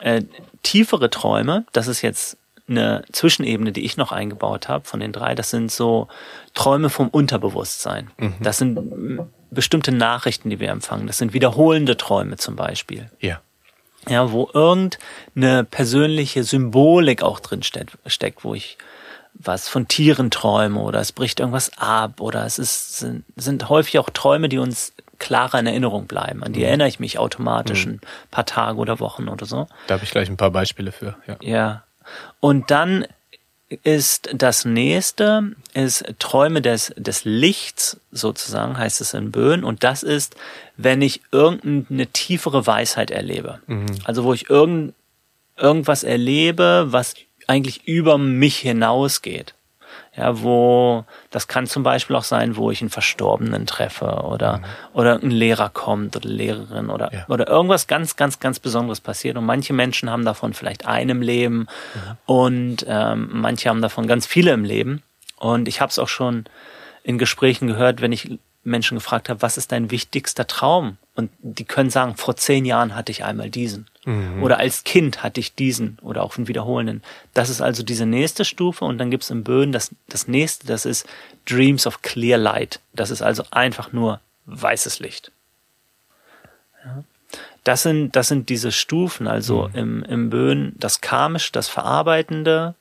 äh, 0.00 0.22
tiefere 0.62 1.10
Träume, 1.10 1.64
das 1.72 1.86
ist 1.86 2.02
jetzt 2.02 2.36
eine 2.70 3.02
Zwischenebene, 3.12 3.72
die 3.72 3.84
ich 3.84 3.96
noch 3.96 4.12
eingebaut 4.12 4.68
habe 4.68 4.84
von 4.84 5.00
den 5.00 5.12
drei. 5.12 5.34
Das 5.34 5.50
sind 5.50 5.70
so 5.70 6.08
Träume 6.54 6.88
vom 6.88 7.08
Unterbewusstsein. 7.08 8.10
Mhm. 8.18 8.34
Das 8.40 8.58
sind 8.58 9.28
bestimmte 9.50 9.92
Nachrichten, 9.92 10.50
die 10.50 10.60
wir 10.60 10.70
empfangen. 10.70 11.06
Das 11.06 11.18
sind 11.18 11.32
wiederholende 11.32 11.96
Träume 11.96 12.36
zum 12.36 12.56
Beispiel. 12.56 13.10
Ja. 13.20 13.40
Ja, 14.08 14.32
wo 14.32 14.48
irgendeine 14.54 15.64
persönliche 15.64 16.42
Symbolik 16.42 17.22
auch 17.22 17.38
drin 17.40 17.62
steckt, 17.62 18.44
wo 18.44 18.54
ich 18.54 18.78
was 19.34 19.68
von 19.68 19.88
Tieren 19.88 20.30
träume 20.30 20.80
oder 20.80 21.00
es 21.00 21.12
bricht 21.12 21.40
irgendwas 21.40 21.70
ab 21.78 22.20
oder 22.20 22.44
es 22.44 22.58
ist, 22.58 22.98
sind, 22.98 23.24
sind 23.36 23.68
häufig 23.68 23.98
auch 23.98 24.10
Träume, 24.10 24.48
die 24.48 24.58
uns 24.58 24.92
klarer 25.18 25.60
in 25.60 25.66
Erinnerung 25.66 26.06
bleiben. 26.06 26.42
An 26.42 26.52
die 26.52 26.60
mhm. 26.60 26.66
erinnere 26.66 26.88
ich 26.88 26.98
mich 26.98 27.18
automatisch 27.18 27.86
mhm. 27.86 27.92
ein 27.92 28.00
paar 28.30 28.46
Tage 28.46 28.78
oder 28.78 29.00
Wochen 29.00 29.28
oder 29.28 29.46
so. 29.46 29.66
Da 29.86 29.94
habe 29.94 30.04
ich 30.04 30.10
gleich 30.10 30.28
ein 30.28 30.36
paar 30.36 30.50
Beispiele 30.50 30.92
für. 30.92 31.16
Ja. 31.26 31.36
ja. 31.40 31.84
Und 32.40 32.70
dann 32.70 33.06
ist 33.82 34.30
das 34.34 34.64
nächste, 34.64 35.52
ist 35.74 36.04
Träume 36.18 36.60
des, 36.60 36.92
des 36.96 37.24
Lichts, 37.24 38.00
sozusagen, 38.10 38.76
heißt 38.76 39.00
es 39.00 39.14
in 39.14 39.30
Böen. 39.30 39.62
Und 39.62 39.84
das 39.84 40.02
ist, 40.02 40.34
wenn 40.76 41.02
ich 41.02 41.20
irgendeine 41.30 42.08
tiefere 42.08 42.66
Weisheit 42.66 43.10
erlebe. 43.10 43.60
Mhm. 43.66 43.86
Also 44.04 44.24
wo 44.24 44.34
ich 44.34 44.50
irgend, 44.50 44.94
irgendwas 45.56 46.02
erlebe, 46.02 46.86
was 46.88 47.14
eigentlich 47.46 47.86
über 47.86 48.18
mich 48.18 48.56
hinausgeht. 48.58 49.54
Ja, 50.20 50.42
wo, 50.42 51.04
das 51.30 51.48
kann 51.48 51.66
zum 51.66 51.82
Beispiel 51.82 52.14
auch 52.14 52.24
sein, 52.24 52.56
wo 52.56 52.70
ich 52.70 52.82
einen 52.82 52.90
Verstorbenen 52.90 53.64
treffe 53.66 54.04
oder, 54.04 54.58
mhm. 54.58 54.64
oder 54.92 55.14
ein 55.14 55.30
Lehrer 55.30 55.70
kommt 55.70 56.14
oder 56.14 56.28
Lehrerin 56.28 56.90
oder, 56.90 57.10
ja. 57.10 57.24
oder 57.28 57.48
irgendwas 57.48 57.86
ganz, 57.86 58.16
ganz, 58.16 58.38
ganz 58.38 58.58
Besonderes 58.58 59.00
passiert. 59.00 59.38
Und 59.38 59.46
manche 59.46 59.72
Menschen 59.72 60.10
haben 60.10 60.26
davon 60.26 60.52
vielleicht 60.52 60.86
einem 60.86 61.22
Leben 61.22 61.60
mhm. 61.60 62.16
und 62.26 62.86
ähm, 62.86 63.30
manche 63.32 63.70
haben 63.70 63.80
davon 63.80 64.06
ganz 64.06 64.26
viele 64.26 64.52
im 64.52 64.64
Leben. 64.64 65.02
Und 65.38 65.68
ich 65.68 65.80
habe 65.80 65.88
es 65.88 65.98
auch 65.98 66.08
schon 66.08 66.44
in 67.02 67.16
Gesprächen 67.16 67.66
gehört, 67.66 68.02
wenn 68.02 68.12
ich 68.12 68.38
Menschen 68.62 68.98
gefragt 68.98 69.30
habe, 69.30 69.40
was 69.40 69.56
ist 69.56 69.72
dein 69.72 69.90
wichtigster 69.90 70.46
Traum? 70.46 70.98
Und 71.14 71.30
die 71.40 71.64
können 71.64 71.88
sagen, 71.88 72.14
vor 72.16 72.36
zehn 72.36 72.66
Jahren 72.66 72.94
hatte 72.94 73.10
ich 73.10 73.24
einmal 73.24 73.48
diesen. 73.48 73.86
Mhm. 74.04 74.42
Oder 74.42 74.58
als 74.58 74.84
Kind 74.84 75.22
hatte 75.22 75.40
ich 75.40 75.54
diesen 75.54 75.98
oder 76.00 76.22
auch 76.22 76.36
einen 76.36 76.48
wiederholenden. 76.48 77.02
Das 77.34 77.50
ist 77.50 77.60
also 77.60 77.82
diese 77.82 78.06
nächste 78.06 78.44
Stufe 78.44 78.84
und 78.84 78.98
dann 78.98 79.10
gibt 79.10 79.24
es 79.24 79.30
im 79.30 79.44
Böden 79.44 79.72
das, 79.72 79.94
das 80.08 80.26
nächste, 80.26 80.66
das 80.66 80.86
ist 80.86 81.06
Dreams 81.46 81.86
of 81.86 82.00
Clear 82.02 82.38
Light. 82.38 82.80
Das 82.94 83.10
ist 83.10 83.20
also 83.22 83.44
einfach 83.50 83.92
nur 83.92 84.20
weißes 84.46 85.00
Licht. 85.00 85.32
Ja. 86.84 87.04
Das 87.62 87.82
sind, 87.82 88.16
das 88.16 88.28
sind 88.28 88.48
diese 88.48 88.72
Stufen, 88.72 89.26
also 89.26 89.68
mhm. 89.68 89.74
im, 89.74 90.02
im 90.04 90.30
Böden 90.30 90.74
das 90.78 91.02
Karmisch, 91.02 91.52
das 91.52 91.68
Verarbeitende. 91.68 92.74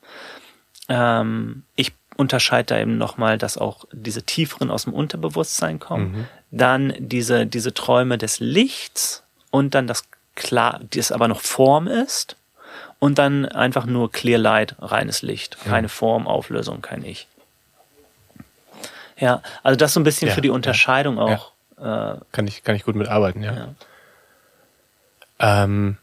Ähm, 0.87 1.63
ich 1.75 1.91
unterscheide 2.15 2.75
da 2.75 2.79
eben 2.79 2.97
nochmal, 2.97 3.37
dass 3.37 3.57
auch 3.57 3.85
diese 3.91 4.23
tieferen 4.23 4.71
aus 4.71 4.85
dem 4.85 4.93
Unterbewusstsein 4.93 5.79
kommen. 5.79 6.11
Mhm. 6.11 6.25
Dann 6.51 6.93
diese, 6.97 7.45
diese 7.45 7.73
Träume 7.73 8.17
des 8.17 8.39
Lichts 8.39 9.23
und 9.51 9.75
dann 9.75 9.85
das 9.85 10.05
klar, 10.39 10.79
das 10.91 11.11
aber 11.11 11.27
noch 11.27 11.41
Form 11.41 11.87
ist. 11.87 12.35
Und 12.97 13.17
dann 13.17 13.45
einfach 13.45 13.85
nur 13.85 14.11
Clear 14.11 14.39
Light, 14.39 14.75
reines 14.79 15.21
Licht. 15.21 15.57
Keine 15.63 15.87
ja. 15.87 15.89
Form, 15.89 16.27
Auflösung, 16.27 16.81
kein 16.81 17.05
Ich. 17.05 17.27
Ja, 19.17 19.41
also 19.63 19.77
das 19.77 19.93
so 19.93 19.99
ein 19.99 20.03
bisschen 20.03 20.29
ja, 20.29 20.33
für 20.33 20.41
die 20.41 20.49
Unterscheidung 20.49 21.17
ja. 21.17 21.23
auch. 21.23 21.51
Äh, 21.77 22.19
kann 22.31 22.47
ich, 22.47 22.63
kann 22.63 22.75
ich 22.75 22.83
gut 22.83 22.95
mitarbeiten, 22.95 23.43
ja. 23.43 23.69
Ähm, 25.39 25.97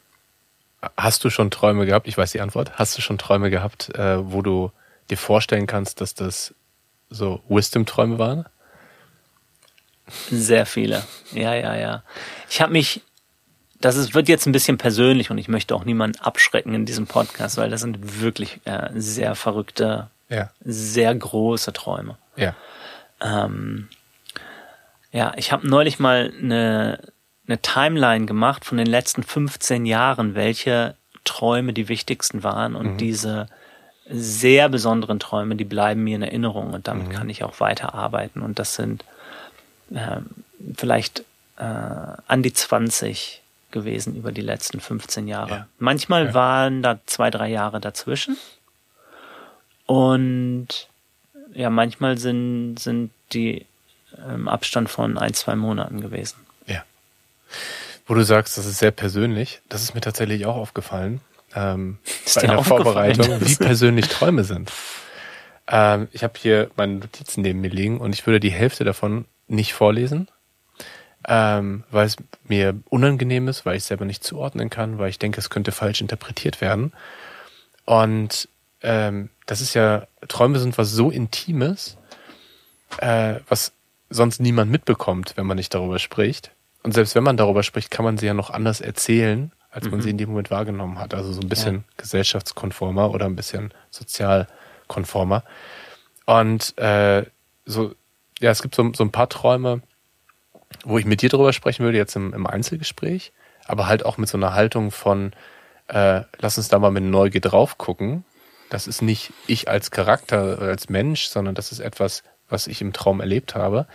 hast 0.96 1.24
du 1.24 1.30
schon 1.30 1.50
Träume 1.50 1.86
gehabt? 1.86 2.08
Ich 2.08 2.16
weiß 2.16 2.32
die 2.32 2.40
Antwort. 2.40 2.72
Hast 2.78 2.96
du 2.96 3.02
schon 3.02 3.18
Träume 3.18 3.50
gehabt, 3.50 3.94
äh, 3.94 4.18
wo 4.32 4.42
du 4.42 4.72
dir 5.10 5.18
vorstellen 5.18 5.66
kannst, 5.66 6.00
dass 6.00 6.14
das 6.14 6.54
so 7.10 7.42
Wisdom-Träume 7.48 8.18
waren? 8.18 8.46
Sehr 10.30 10.66
viele. 10.66 11.02
Ja, 11.32 11.54
ja, 11.54 11.74
ja. 11.74 12.02
Ich 12.48 12.60
habe 12.60 12.72
mich, 12.72 13.02
das 13.86 13.96
ist, 13.96 14.14
wird 14.14 14.28
jetzt 14.28 14.46
ein 14.46 14.52
bisschen 14.52 14.78
persönlich 14.78 15.30
und 15.30 15.38
ich 15.38 15.46
möchte 15.46 15.72
auch 15.72 15.84
niemanden 15.84 16.18
abschrecken 16.18 16.74
in 16.74 16.86
diesem 16.86 17.06
Podcast, 17.06 17.56
weil 17.56 17.70
das 17.70 17.82
sind 17.82 18.20
wirklich 18.20 18.58
äh, 18.64 18.88
sehr 18.94 19.36
verrückte, 19.36 20.08
ja. 20.28 20.50
sehr 20.64 21.14
große 21.14 21.72
Träume. 21.72 22.18
Ja. 22.34 22.56
Ähm, 23.20 23.88
ja, 25.12 25.34
ich 25.36 25.52
habe 25.52 25.68
neulich 25.68 26.00
mal 26.00 26.32
eine, 26.36 26.98
eine 27.46 27.58
Timeline 27.58 28.26
gemacht 28.26 28.64
von 28.64 28.76
den 28.76 28.88
letzten 28.88 29.22
15 29.22 29.86
Jahren, 29.86 30.34
welche 30.34 30.96
Träume 31.22 31.72
die 31.72 31.88
wichtigsten 31.88 32.42
waren 32.42 32.74
und 32.74 32.94
mhm. 32.94 32.98
diese 32.98 33.46
sehr 34.10 34.68
besonderen 34.68 35.20
Träume, 35.20 35.54
die 35.54 35.64
bleiben 35.64 36.02
mir 36.02 36.16
in 36.16 36.22
Erinnerung 36.22 36.72
und 36.72 36.88
damit 36.88 37.06
mhm. 37.06 37.12
kann 37.12 37.30
ich 37.30 37.44
auch 37.44 37.60
weiterarbeiten. 37.60 38.42
Und 38.42 38.58
das 38.58 38.74
sind 38.74 39.04
äh, 39.94 40.18
vielleicht 40.76 41.20
äh, 41.56 41.62
an 41.62 42.42
die 42.42 42.52
20 42.52 43.42
gewesen 43.70 44.16
über 44.16 44.32
die 44.32 44.40
letzten 44.40 44.80
15 44.80 45.28
Jahre. 45.28 45.50
Ja. 45.50 45.66
Manchmal 45.78 46.26
ja. 46.26 46.34
waren 46.34 46.82
da 46.82 46.98
zwei, 47.06 47.30
drei 47.30 47.48
Jahre 47.48 47.80
dazwischen. 47.80 48.36
Und 49.86 50.88
ja, 51.52 51.70
manchmal 51.70 52.18
sind, 52.18 52.76
sind 52.78 53.10
die 53.32 53.66
im 54.28 54.48
Abstand 54.48 54.88
von 54.88 55.18
ein, 55.18 55.34
zwei 55.34 55.56
Monaten 55.56 56.00
gewesen. 56.00 56.36
Ja. 56.66 56.84
Wo 58.06 58.14
du 58.14 58.24
sagst, 58.24 58.56
das 58.58 58.66
ist 58.66 58.78
sehr 58.78 58.90
persönlich, 58.90 59.60
das 59.68 59.82
ist 59.82 59.94
mir 59.94 60.00
tatsächlich 60.00 60.46
auch 60.46 60.56
aufgefallen 60.56 61.20
ähm, 61.54 61.98
bei 62.34 62.46
der 62.46 62.62
Vorbereitung, 62.62 63.40
wie 63.40 63.56
persönlich 63.56 64.08
Träume 64.08 64.44
sind. 64.44 64.72
Ähm, 65.68 66.08
ich 66.12 66.22
habe 66.22 66.34
hier 66.38 66.70
meine 66.76 66.94
Notizen 66.94 67.42
neben 67.42 67.60
mir 67.60 67.70
liegen 67.70 67.98
und 67.98 68.12
ich 68.12 68.26
würde 68.26 68.40
die 68.40 68.50
Hälfte 68.50 68.84
davon 68.84 69.24
nicht 69.48 69.74
vorlesen, 69.74 70.28
ähm, 71.26 71.84
weil 71.90 72.06
es 72.06 72.16
mir 72.44 72.78
unangenehm 72.88 73.48
ist, 73.48 73.66
weil 73.66 73.76
ich 73.76 73.82
es 73.82 73.88
selber 73.88 74.04
nicht 74.04 74.22
zuordnen 74.22 74.70
kann, 74.70 74.98
weil 74.98 75.10
ich 75.10 75.18
denke, 75.18 75.40
es 75.40 75.50
könnte 75.50 75.72
falsch 75.72 76.00
interpretiert 76.00 76.60
werden. 76.60 76.92
Und 77.84 78.48
ähm, 78.82 79.30
das 79.46 79.60
ist 79.60 79.74
ja, 79.74 80.06
Träume 80.28 80.58
sind 80.58 80.78
was 80.78 80.92
so 80.92 81.10
Intimes, 81.10 81.96
äh, 82.98 83.36
was 83.48 83.72
sonst 84.08 84.40
niemand 84.40 84.70
mitbekommt, 84.70 85.36
wenn 85.36 85.46
man 85.46 85.56
nicht 85.56 85.74
darüber 85.74 85.98
spricht. 85.98 86.52
Und 86.84 86.92
selbst 86.92 87.16
wenn 87.16 87.24
man 87.24 87.36
darüber 87.36 87.64
spricht, 87.64 87.90
kann 87.90 88.04
man 88.04 88.18
sie 88.18 88.26
ja 88.26 88.34
noch 88.34 88.50
anders 88.50 88.80
erzählen, 88.80 89.50
als 89.70 89.86
man 89.86 89.98
mhm. 89.98 90.02
sie 90.02 90.10
in 90.10 90.18
dem 90.18 90.28
Moment 90.28 90.52
wahrgenommen 90.52 91.00
hat. 91.00 91.12
Also 91.12 91.32
so 91.32 91.40
ein 91.40 91.48
bisschen 91.48 91.76
ja. 91.76 91.82
gesellschaftskonformer 91.96 93.10
oder 93.10 93.26
ein 93.26 93.34
bisschen 93.34 93.74
sozialkonformer. 93.90 95.42
Und 96.24 96.78
äh, 96.78 97.24
so, 97.64 97.94
ja, 98.38 98.52
es 98.52 98.62
gibt 98.62 98.76
so, 98.76 98.92
so 98.94 99.02
ein 99.02 99.10
paar 99.10 99.28
Träume, 99.28 99.82
wo 100.84 100.98
ich 100.98 101.04
mit 101.04 101.22
dir 101.22 101.28
drüber 101.28 101.52
sprechen 101.52 101.84
würde, 101.84 101.98
jetzt 101.98 102.16
im, 102.16 102.32
im 102.32 102.46
Einzelgespräch, 102.46 103.32
aber 103.66 103.86
halt 103.86 104.04
auch 104.04 104.18
mit 104.18 104.28
so 104.28 104.36
einer 104.36 104.54
Haltung 104.54 104.90
von, 104.90 105.32
äh, 105.88 106.22
lass 106.38 106.58
uns 106.58 106.68
da 106.68 106.78
mal 106.78 106.90
mit 106.90 107.04
Neugier 107.04 107.40
drauf 107.40 107.78
gucken. 107.78 108.24
Das 108.70 108.86
ist 108.86 109.02
nicht 109.02 109.32
ich 109.46 109.68
als 109.68 109.90
Charakter, 109.90 110.60
als 110.60 110.88
Mensch, 110.88 111.26
sondern 111.26 111.54
das 111.54 111.72
ist 111.72 111.80
etwas, 111.80 112.24
was 112.48 112.66
ich 112.66 112.80
im 112.80 112.92
Traum 112.92 113.20
erlebt 113.20 113.54
habe 113.54 113.86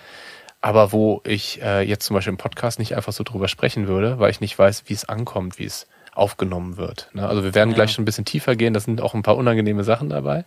aber 0.62 0.91
wo 0.91 1.21
ich 1.25 1.62
äh, 1.62 1.81
jetzt 1.81 2.05
zum 2.05 2.13
Beispiel 2.13 2.31
im 2.31 2.38
Podcast 2.38 2.79
nicht 2.79 2.95
einfach 2.95 3.13
so 3.13 3.23
drüber 3.23 3.47
sprechen 3.47 3.88
würde, 3.88 4.19
weil 4.19 4.29
ich 4.29 4.41
nicht 4.41 4.57
weiß, 4.57 4.84
wie 4.86 4.93
es 4.93 5.10
ankommt, 5.10 5.57
wie 5.57 5.65
es 5.65 5.88
aufgenommen 6.13 6.77
wird. 6.77 7.10
Ne? 7.13 7.27
Also 7.27 7.43
wir 7.43 7.55
werden 7.55 7.71
ja. 7.71 7.75
gleich 7.75 7.91
schon 7.91 8.03
ein 8.03 8.05
bisschen 8.05 8.25
tiefer 8.25 8.55
gehen, 8.55 8.73
da 8.73 8.79
sind 8.79 9.01
auch 9.01 9.15
ein 9.15 9.23
paar 9.23 9.38
unangenehme 9.38 9.84
Sachen 9.84 10.10
dabei 10.10 10.45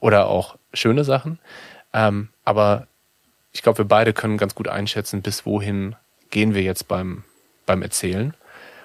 oder 0.00 0.28
auch 0.28 0.56
schöne 0.72 1.04
Sachen. 1.04 1.38
Ähm, 1.92 2.30
aber 2.44 2.86
ich 3.52 3.62
glaube, 3.62 3.78
wir 3.78 3.84
beide 3.84 4.12
können 4.12 4.38
ganz 4.38 4.54
gut 4.54 4.68
einschätzen, 4.68 5.22
bis 5.22 5.44
wohin 5.44 5.96
gehen 6.30 6.54
wir 6.54 6.62
jetzt 6.62 6.88
beim, 6.88 7.24
beim 7.66 7.82
Erzählen. 7.82 8.34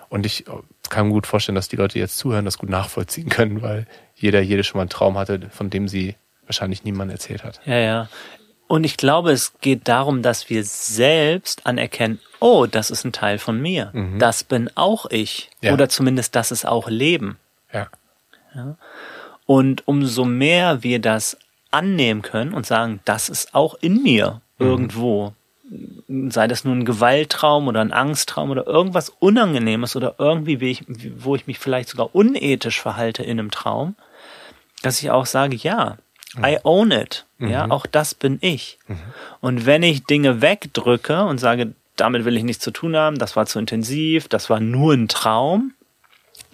Und 0.09 0.25
ich 0.25 0.45
kann 0.89 1.07
mir 1.07 1.13
gut 1.13 1.27
vorstellen, 1.27 1.55
dass 1.55 1.67
die 1.67 1.75
Leute, 1.75 1.93
die 1.93 1.99
jetzt 1.99 2.17
zuhören, 2.17 2.45
das 2.45 2.57
gut 2.57 2.69
nachvollziehen 2.69 3.29
können, 3.29 3.61
weil 3.61 3.87
jeder, 4.15 4.41
jede 4.41 4.63
schon 4.63 4.79
mal 4.79 4.83
einen 4.83 4.89
Traum 4.89 5.17
hatte, 5.17 5.49
von 5.49 5.69
dem 5.69 5.87
sie 5.87 6.15
wahrscheinlich 6.45 6.83
niemand 6.83 7.11
erzählt 7.11 7.43
hat. 7.43 7.59
Ja, 7.65 7.77
ja. 7.77 8.09
Und 8.67 8.83
ich 8.83 8.97
glaube, 8.97 9.31
es 9.31 9.53
geht 9.61 9.87
darum, 9.87 10.23
dass 10.23 10.49
wir 10.49 10.63
selbst 10.63 11.67
anerkennen, 11.67 12.19
oh, 12.39 12.65
das 12.65 12.89
ist 12.89 13.03
ein 13.03 13.11
Teil 13.11 13.37
von 13.37 13.61
mir. 13.61 13.91
Mhm. 13.93 14.17
Das 14.17 14.43
bin 14.43 14.71
auch 14.75 15.05
ich. 15.07 15.51
Ja. 15.61 15.73
Oder 15.73 15.87
zumindest 15.87 16.35
das 16.35 16.51
ist 16.51 16.65
auch 16.65 16.89
Leben. 16.89 17.37
Ja. 17.71 17.89
ja. 18.55 18.75
Und 19.45 19.87
umso 19.87 20.25
mehr 20.25 20.81
wir 20.81 20.99
das 20.99 21.37
annehmen 21.69 22.23
können 22.23 22.53
und 22.53 22.65
sagen, 22.65 23.01
das 23.05 23.29
ist 23.29 23.53
auch 23.53 23.75
in 23.81 24.01
mir 24.01 24.41
mhm. 24.57 24.67
irgendwo, 24.67 25.33
sei 26.29 26.47
das 26.47 26.63
nun 26.63 26.79
ein 26.79 26.85
Gewalttraum 26.85 27.67
oder 27.67 27.81
ein 27.81 27.93
Angsttraum 27.93 28.51
oder 28.51 28.67
irgendwas 28.67 29.09
Unangenehmes 29.09 29.95
oder 29.95 30.15
irgendwie, 30.17 30.79
wo 31.17 31.35
ich 31.35 31.47
mich 31.47 31.59
vielleicht 31.59 31.89
sogar 31.89 32.13
unethisch 32.13 32.81
verhalte 32.81 33.23
in 33.23 33.39
einem 33.39 33.51
Traum, 33.51 33.95
dass 34.81 35.01
ich 35.01 35.09
auch 35.09 35.25
sage, 35.25 35.55
ja, 35.55 35.97
I 36.37 36.57
own 36.63 36.91
it. 36.91 37.25
Mhm. 37.37 37.49
Ja, 37.49 37.69
auch 37.69 37.85
das 37.85 38.13
bin 38.13 38.37
ich. 38.41 38.77
Mhm. 38.87 38.97
Und 39.41 39.65
wenn 39.65 39.83
ich 39.83 40.05
Dinge 40.05 40.41
wegdrücke 40.41 41.23
und 41.23 41.39
sage, 41.39 41.73
damit 41.95 42.25
will 42.25 42.35
ich 42.37 42.43
nichts 42.43 42.63
zu 42.63 42.71
tun 42.71 42.95
haben, 42.95 43.17
das 43.17 43.35
war 43.35 43.45
zu 43.45 43.59
intensiv, 43.59 44.27
das 44.27 44.49
war 44.49 44.59
nur 44.59 44.93
ein 44.93 45.07
Traum, 45.07 45.73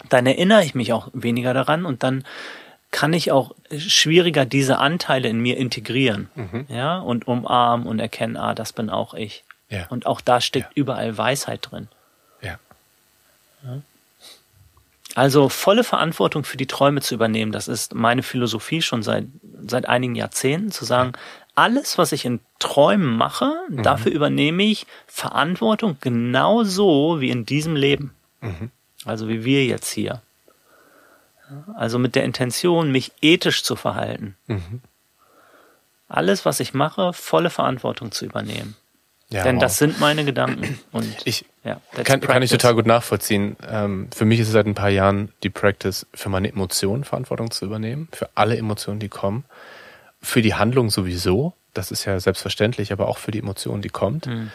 dann 0.08 0.26
erinnere 0.26 0.64
ich 0.64 0.74
mich 0.74 0.92
auch 0.92 1.08
weniger 1.12 1.54
daran 1.54 1.84
und 1.84 2.02
dann 2.02 2.24
kann 2.92 3.14
ich 3.14 3.32
auch 3.32 3.54
schwieriger 3.76 4.44
diese 4.44 4.78
Anteile 4.78 5.28
in 5.28 5.40
mir 5.40 5.56
integrieren, 5.56 6.30
mhm. 6.36 6.66
ja, 6.68 6.98
und 6.98 7.26
umarmen 7.26 7.86
und 7.86 7.98
erkennen, 7.98 8.36
ah, 8.36 8.54
das 8.54 8.72
bin 8.72 8.90
auch 8.90 9.14
ich. 9.14 9.42
Ja. 9.68 9.86
Und 9.88 10.06
auch 10.06 10.20
da 10.20 10.40
steckt 10.40 10.76
ja. 10.76 10.82
überall 10.82 11.16
Weisheit 11.18 11.70
drin. 11.70 11.88
Ja. 12.42 12.58
ja. 13.64 13.80
Also 15.14 15.48
volle 15.48 15.84
Verantwortung 15.84 16.44
für 16.44 16.58
die 16.58 16.66
Träume 16.66 17.00
zu 17.00 17.14
übernehmen, 17.14 17.50
das 17.50 17.66
ist 17.66 17.94
meine 17.94 18.22
Philosophie 18.22 18.82
schon 18.82 19.02
seit, 19.02 19.24
seit 19.66 19.88
einigen 19.88 20.14
Jahrzehnten, 20.14 20.70
zu 20.70 20.84
sagen, 20.84 21.12
alles, 21.54 21.98
was 21.98 22.12
ich 22.12 22.24
in 22.24 22.40
Träumen 22.58 23.16
mache, 23.16 23.52
mhm. 23.68 23.82
dafür 23.82 24.12
übernehme 24.12 24.62
ich 24.64 24.86
Verantwortung 25.06 25.96
genauso 26.00 27.20
wie 27.20 27.30
in 27.30 27.46
diesem 27.46 27.74
Leben. 27.74 28.14
Mhm. 28.40 28.70
Also 29.04 29.28
wie 29.28 29.44
wir 29.44 29.64
jetzt 29.64 29.90
hier. 29.90 30.22
Also 31.74 31.98
mit 31.98 32.14
der 32.14 32.24
Intention, 32.24 32.90
mich 32.90 33.12
ethisch 33.20 33.62
zu 33.62 33.76
verhalten. 33.76 34.36
Mhm. 34.46 34.80
Alles, 36.08 36.44
was 36.44 36.60
ich 36.60 36.74
mache, 36.74 37.12
volle 37.12 37.50
Verantwortung 37.50 38.12
zu 38.12 38.24
übernehmen. 38.24 38.76
Ja, 39.32 39.44
Denn 39.44 39.56
wow. 39.56 39.62
das 39.62 39.78
sind 39.78 39.98
meine 39.98 40.24
Gedanken. 40.24 40.78
Und 40.92 41.16
ich 41.24 41.46
ja, 41.64 41.80
kann, 42.04 42.20
kann 42.20 42.42
ich 42.42 42.50
total 42.50 42.74
gut 42.74 42.86
nachvollziehen. 42.86 43.56
Ähm, 43.66 44.08
für 44.14 44.24
mich 44.24 44.40
ist 44.40 44.48
es 44.48 44.52
seit 44.52 44.66
ein 44.66 44.74
paar 44.74 44.90
Jahren 44.90 45.32
die 45.42 45.48
Practice, 45.48 46.06
für 46.12 46.28
meine 46.28 46.48
Emotionen 46.48 47.04
Verantwortung 47.04 47.50
zu 47.50 47.64
übernehmen, 47.64 48.08
für 48.12 48.28
alle 48.34 48.56
Emotionen, 48.56 49.00
die 49.00 49.08
kommen, 49.08 49.44
für 50.20 50.42
die 50.42 50.54
Handlung 50.54 50.90
sowieso. 50.90 51.54
Das 51.72 51.90
ist 51.90 52.04
ja 52.04 52.20
selbstverständlich, 52.20 52.92
aber 52.92 53.08
auch 53.08 53.16
für 53.16 53.30
die 53.30 53.38
Emotionen, 53.38 53.80
die 53.80 53.88
kommt. 53.88 54.26
Mhm. 54.26 54.50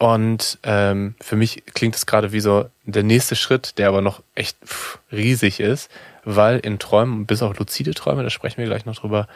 Und 0.00 0.58
ähm, 0.64 1.14
für 1.20 1.36
mich 1.36 1.62
klingt 1.74 1.94
es 1.94 2.06
gerade 2.06 2.32
wie 2.32 2.40
so 2.40 2.68
der 2.84 3.04
nächste 3.04 3.36
Schritt, 3.36 3.78
der 3.78 3.86
aber 3.86 4.00
noch 4.00 4.20
echt 4.34 4.56
pff, 4.66 4.98
riesig 5.12 5.60
ist, 5.60 5.90
weil 6.24 6.58
in 6.58 6.78
Träumen, 6.78 7.26
bis 7.26 7.42
auch 7.42 7.56
luzide 7.56 7.94
Träume, 7.94 8.22
da 8.22 8.30
sprechen 8.30 8.58
wir 8.58 8.66
gleich 8.66 8.86
noch 8.86 8.96
drüber, 8.96 9.28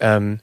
ähm, 0.00 0.40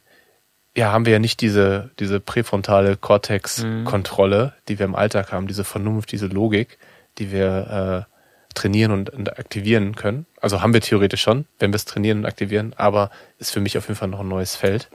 ja, 0.76 0.92
haben 0.92 1.06
wir 1.06 1.14
ja 1.14 1.20
nicht 1.20 1.42
diese, 1.42 1.92
diese 2.00 2.20
präfrontale 2.20 2.96
Cortex-Kontrolle, 2.96 4.46
mhm. 4.46 4.62
die 4.68 4.80
wir 4.80 4.86
im 4.86 4.96
Alltag 4.96 5.32
haben, 5.32 5.48
diese 5.48 5.66
Vernunft, 5.66 6.12
diese 6.12 6.28
Logik, 6.28 6.78
die 7.18 7.32
wir 7.32 8.08
äh, 8.08 8.54
trainieren 8.54 8.92
und, 8.92 9.10
und 9.10 9.38
aktivieren 9.38 9.96
können. 9.96 10.26
Also 10.40 10.62
haben 10.62 10.74
wir 10.74 10.82
theoretisch 10.82 11.22
schon, 11.22 11.46
wenn 11.60 11.72
wir 11.72 11.76
es 11.76 11.86
trainieren 11.86 12.20
und 12.20 12.26
aktivieren, 12.26 12.74
aber 12.78 13.12
ist 13.38 13.52
für 13.52 13.60
mich 13.60 13.78
auf 13.78 13.88
jeden 13.88 13.98
Fall 13.98 14.08
noch 14.08 14.22
ein 14.22 14.28
neues 14.28 14.56
Feld. 14.56 14.90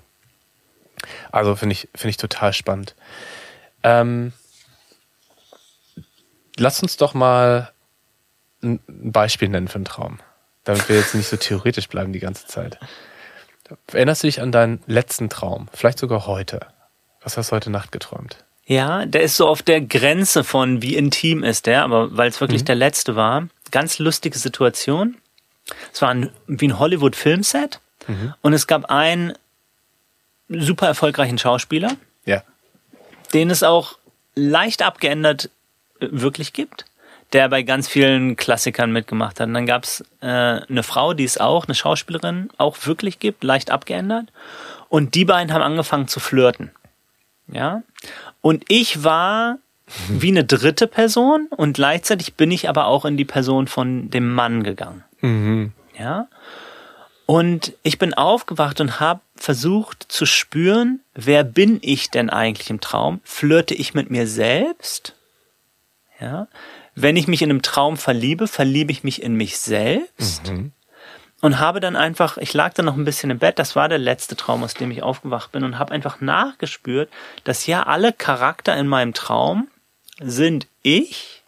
Also 1.30 1.56
finde 1.56 1.74
ich, 1.74 1.88
finde 1.94 2.10
ich 2.10 2.16
total 2.16 2.52
spannend. 2.52 2.94
Ähm, 3.82 4.32
lass 6.56 6.82
uns 6.82 6.96
doch 6.96 7.14
mal 7.14 7.72
ein 8.62 8.80
Beispiel 8.86 9.48
nennen 9.48 9.68
für 9.68 9.76
einen 9.76 9.84
Traum, 9.84 10.18
damit 10.66 10.88
wir 10.88 10.96
jetzt 10.96 11.14
nicht 11.14 11.28
so 11.28 11.36
theoretisch 11.36 11.88
bleiben 11.88 12.12
die 12.12 12.18
ganze 12.18 12.46
Zeit. 12.46 12.78
Erinnerst 13.92 14.22
du 14.22 14.26
dich 14.26 14.42
an 14.42 14.52
deinen 14.52 14.82
letzten 14.86 15.30
Traum? 15.30 15.68
Vielleicht 15.72 15.98
sogar 15.98 16.26
heute. 16.26 16.60
Was 17.22 17.36
hast 17.36 17.50
du 17.50 17.56
heute 17.56 17.70
Nacht 17.70 17.92
geträumt? 17.92 18.44
Ja, 18.66 19.06
der 19.06 19.22
ist 19.22 19.36
so 19.36 19.46
auf 19.46 19.62
der 19.62 19.80
Grenze 19.80 20.44
von 20.44 20.82
wie 20.82 20.96
intim 20.96 21.44
ist 21.44 21.66
der, 21.66 21.84
aber 21.84 22.16
weil 22.16 22.28
es 22.28 22.40
wirklich 22.40 22.62
mhm. 22.62 22.66
der 22.66 22.74
letzte 22.74 23.16
war. 23.16 23.48
Ganz 23.70 23.98
lustige 23.98 24.38
Situation. 24.38 25.16
Es 25.92 26.02
war 26.02 26.10
ein, 26.10 26.30
wie 26.46 26.68
ein 26.68 26.78
Hollywood-Filmset 26.78 27.80
mhm. 28.08 28.34
und 28.42 28.52
es 28.52 28.66
gab 28.66 28.90
einen 28.90 29.34
super 30.48 30.86
erfolgreichen 30.86 31.38
Schauspieler, 31.38 31.92
ja. 32.24 32.42
den 33.32 33.50
es 33.50 33.62
auch 33.62 33.98
leicht 34.34 34.82
abgeändert 34.82 35.50
äh, 36.00 36.08
wirklich 36.10 36.52
gibt, 36.52 36.86
der 37.32 37.48
bei 37.48 37.62
ganz 37.62 37.88
vielen 37.88 38.36
Klassikern 38.36 38.92
mitgemacht 38.92 39.40
hat. 39.40 39.48
Und 39.48 39.54
dann 39.54 39.66
gab's 39.66 40.04
äh, 40.20 40.26
eine 40.26 40.82
Frau, 40.82 41.14
die 41.14 41.24
es 41.24 41.38
auch, 41.38 41.66
eine 41.66 41.74
Schauspielerin, 41.74 42.50
auch 42.56 42.76
wirklich 42.86 43.18
gibt, 43.18 43.44
leicht 43.44 43.70
abgeändert. 43.70 44.26
Und 44.88 45.14
die 45.14 45.24
beiden 45.24 45.52
haben 45.52 45.62
angefangen 45.62 46.08
zu 46.08 46.20
flirten. 46.20 46.70
Ja. 47.48 47.82
Und 48.40 48.64
ich 48.68 49.04
war 49.04 49.58
wie 50.08 50.28
eine 50.28 50.44
dritte 50.44 50.86
Person 50.86 51.48
und 51.50 51.74
gleichzeitig 51.74 52.34
bin 52.34 52.50
ich 52.50 52.68
aber 52.68 52.86
auch 52.86 53.04
in 53.04 53.16
die 53.16 53.24
Person 53.24 53.66
von 53.66 54.10
dem 54.10 54.32
Mann 54.32 54.62
gegangen. 54.62 55.04
Mhm. 55.20 55.72
Ja. 55.98 56.28
Und 57.26 57.72
ich 57.82 57.98
bin 57.98 58.14
aufgewacht 58.14 58.80
und 58.80 59.00
habe 59.00 59.20
versucht 59.34 60.06
zu 60.08 60.26
spüren, 60.26 61.00
wer 61.14 61.42
bin 61.42 61.78
ich 61.82 62.10
denn 62.10 62.30
eigentlich 62.30 62.70
im 62.70 62.80
Traum? 62.80 63.20
Flirte 63.24 63.74
ich 63.74 63.94
mit 63.94 64.10
mir 64.10 64.28
selbst? 64.28 65.14
Ja. 66.20 66.46
Wenn 66.96 67.16
ich 67.16 67.28
mich 67.28 67.42
in 67.42 67.50
einem 67.50 67.62
Traum 67.62 67.96
verliebe, 67.96 68.48
verliebe 68.48 68.90
ich 68.90 69.04
mich 69.04 69.22
in 69.22 69.34
mich 69.34 69.58
selbst. 69.58 70.50
Mhm. 70.50 70.72
Und 71.42 71.60
habe 71.60 71.80
dann 71.80 71.96
einfach, 71.96 72.38
ich 72.38 72.54
lag 72.54 72.72
dann 72.72 72.86
noch 72.86 72.96
ein 72.96 73.04
bisschen 73.04 73.30
im 73.30 73.38
Bett, 73.38 73.58
das 73.58 73.76
war 73.76 73.90
der 73.90 73.98
letzte 73.98 74.36
Traum, 74.36 74.64
aus 74.64 74.72
dem 74.72 74.90
ich 74.90 75.02
aufgewacht 75.02 75.52
bin 75.52 75.64
und 75.64 75.78
habe 75.78 75.92
einfach 75.92 76.22
nachgespürt, 76.22 77.10
dass 77.44 77.66
ja 77.66 77.82
alle 77.82 78.14
Charakter 78.14 78.74
in 78.74 78.88
meinem 78.88 79.12
Traum 79.12 79.68
sind 80.18 80.66
ich. 80.82 81.42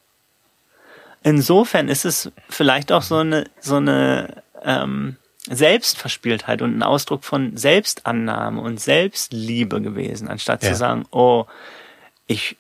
Insofern 1.23 1.89
ist 1.89 2.05
es 2.05 2.31
vielleicht 2.51 2.93
auch 2.93 3.03
so 3.03 3.17
eine, 3.17 3.45
so 3.61 3.77
eine 3.77 4.43
ähm, 4.63 5.17
Selbstverspieltheit 5.49 6.63
und 6.63 6.77
ein 6.77 6.83
Ausdruck 6.83 7.25
von 7.25 7.57
Selbstannahme 7.57 8.61
und 8.61 8.79
Selbstliebe 8.81 9.81
gewesen, 9.81 10.29
anstatt 10.29 10.63
ja. 10.63 10.71
zu 10.71 10.77
sagen, 10.77 11.07
oh, 11.11 11.47
ich, 12.27 12.57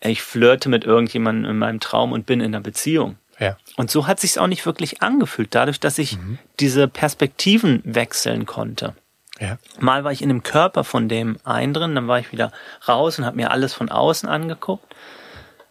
ich 0.00 0.22
flirte 0.22 0.68
mit 0.68 0.84
irgendjemandem 0.84 1.50
in 1.50 1.58
meinem 1.58 1.80
Traum 1.80 2.12
und 2.12 2.26
bin 2.26 2.40
in 2.40 2.54
einer 2.54 2.62
Beziehung. 2.62 3.16
Ja. 3.38 3.56
Und 3.76 3.90
so 3.90 4.06
hat 4.06 4.20
sich's 4.20 4.38
auch 4.38 4.46
nicht 4.46 4.64
wirklich 4.64 5.02
angefühlt, 5.02 5.54
dadurch, 5.54 5.80
dass 5.80 5.98
ich 5.98 6.16
mhm. 6.16 6.38
diese 6.60 6.88
Perspektiven 6.88 7.82
wechseln 7.84 8.46
konnte. 8.46 8.94
Ja. 9.38 9.58
Mal 9.78 10.04
war 10.04 10.12
ich 10.12 10.22
in 10.22 10.28
dem 10.28 10.42
Körper 10.42 10.82
von 10.84 11.08
dem 11.08 11.36
einen 11.44 11.74
drin, 11.74 11.94
dann 11.94 12.08
war 12.08 12.18
ich 12.18 12.32
wieder 12.32 12.52
raus 12.88 13.18
und 13.18 13.26
habe 13.26 13.36
mir 13.36 13.50
alles 13.50 13.74
von 13.74 13.90
außen 13.90 14.28
angeguckt. 14.28 14.94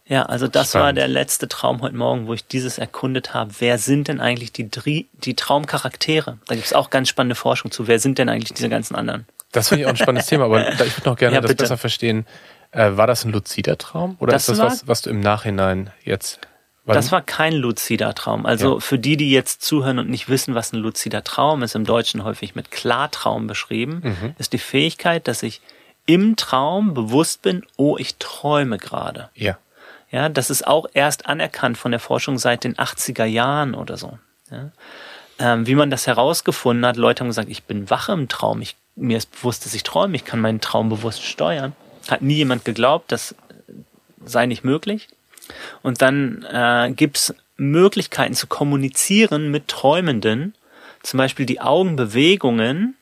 Ja, 0.08 0.22
also 0.24 0.46
das 0.46 0.68
Spannend. 0.68 0.84
war 0.84 0.92
der 0.92 1.08
letzte 1.08 1.48
Traum 1.48 1.82
heute 1.82 1.96
Morgen, 1.96 2.28
wo 2.28 2.34
ich 2.34 2.46
dieses 2.46 2.78
erkundet 2.78 3.34
habe. 3.34 3.50
Wer 3.58 3.78
sind 3.78 4.06
denn 4.06 4.20
eigentlich 4.20 4.52
die, 4.52 4.70
die 5.14 5.34
Traumcharaktere? 5.34 6.38
Da 6.46 6.54
gibt 6.54 6.66
es 6.66 6.72
auch 6.72 6.90
ganz 6.90 7.08
spannende 7.08 7.34
Forschung 7.34 7.72
zu. 7.72 7.88
Wer 7.88 7.98
sind 7.98 8.18
denn 8.18 8.28
eigentlich 8.28 8.54
diese 8.54 8.68
ganzen 8.68 8.94
anderen? 8.94 9.26
Das 9.50 9.68
finde 9.68 9.82
ich 9.82 9.86
auch 9.86 9.90
ein 9.90 9.96
spannendes 9.96 10.26
Thema, 10.28 10.44
aber 10.44 10.70
ich 10.70 10.78
würde 10.78 11.08
noch 11.08 11.16
gerne 11.16 11.34
ja, 11.34 11.40
das 11.40 11.56
besser 11.56 11.76
verstehen. 11.76 12.24
Äh, 12.76 12.96
war 12.96 13.06
das 13.06 13.24
ein 13.24 13.32
luzider 13.32 13.78
Traum 13.78 14.16
oder 14.20 14.32
das 14.32 14.48
ist 14.48 14.58
das 14.58 14.72
was, 14.82 14.88
was 14.88 15.02
du 15.02 15.10
im 15.10 15.20
Nachhinein 15.20 15.90
jetzt 16.04 16.40
das 16.94 17.10
war 17.10 17.20
kein 17.20 17.52
luzider 17.52 18.14
Traum. 18.14 18.46
Also 18.46 18.74
ja. 18.74 18.80
für 18.80 18.98
die, 18.98 19.16
die 19.16 19.32
jetzt 19.32 19.62
zuhören 19.62 19.98
und 19.98 20.08
nicht 20.08 20.28
wissen, 20.28 20.54
was 20.54 20.72
ein 20.72 20.78
luzider 20.78 21.24
Traum 21.24 21.64
ist, 21.64 21.74
im 21.74 21.84
Deutschen 21.84 22.22
häufig 22.22 22.54
mit 22.54 22.70
Klartraum 22.70 23.48
beschrieben, 23.48 24.02
mhm. 24.04 24.34
ist 24.38 24.52
die 24.52 24.58
Fähigkeit, 24.58 25.26
dass 25.26 25.42
ich 25.42 25.60
im 26.06 26.36
Traum 26.36 26.94
bewusst 26.94 27.42
bin, 27.42 27.64
oh, 27.76 27.96
ich 27.98 28.16
träume 28.16 28.78
gerade. 28.78 29.30
Ja. 29.34 29.58
Ja, 30.12 30.28
das 30.28 30.50
ist 30.50 30.64
auch 30.64 30.86
erst 30.94 31.26
anerkannt 31.26 31.76
von 31.76 31.90
der 31.90 31.98
Forschung 31.98 32.38
seit 32.38 32.62
den 32.62 32.76
80er 32.76 33.24
Jahren 33.24 33.74
oder 33.74 33.96
so. 33.96 34.18
Ja. 34.52 34.70
Ähm, 35.40 35.66
wie 35.66 35.74
man 35.74 35.90
das 35.90 36.06
herausgefunden 36.06 36.86
hat, 36.86 36.96
Leute 36.96 37.20
haben 37.20 37.28
gesagt, 37.28 37.48
ich 37.50 37.64
bin 37.64 37.90
wach 37.90 38.08
im 38.08 38.28
Traum, 38.28 38.62
ich, 38.62 38.76
mir 38.94 39.18
ist 39.18 39.32
bewusst, 39.32 39.66
dass 39.66 39.74
ich 39.74 39.82
träume, 39.82 40.14
ich 40.14 40.24
kann 40.24 40.40
meinen 40.40 40.60
Traum 40.60 40.88
bewusst 40.88 41.24
steuern. 41.24 41.74
Hat 42.08 42.22
nie 42.22 42.34
jemand 42.34 42.64
geglaubt, 42.64 43.10
das 43.12 43.34
sei 44.24 44.46
nicht 44.46 44.64
möglich. 44.64 45.08
Und 45.82 46.02
dann 46.02 46.44
äh, 46.44 46.92
gibt 46.94 47.34
Möglichkeiten 47.56 48.34
zu 48.34 48.46
kommunizieren 48.46 49.50
mit 49.50 49.68
Träumenden. 49.68 50.54
Zum 51.02 51.18
Beispiel 51.18 51.46
die 51.46 51.60
Augenbewegungen, 51.60 52.94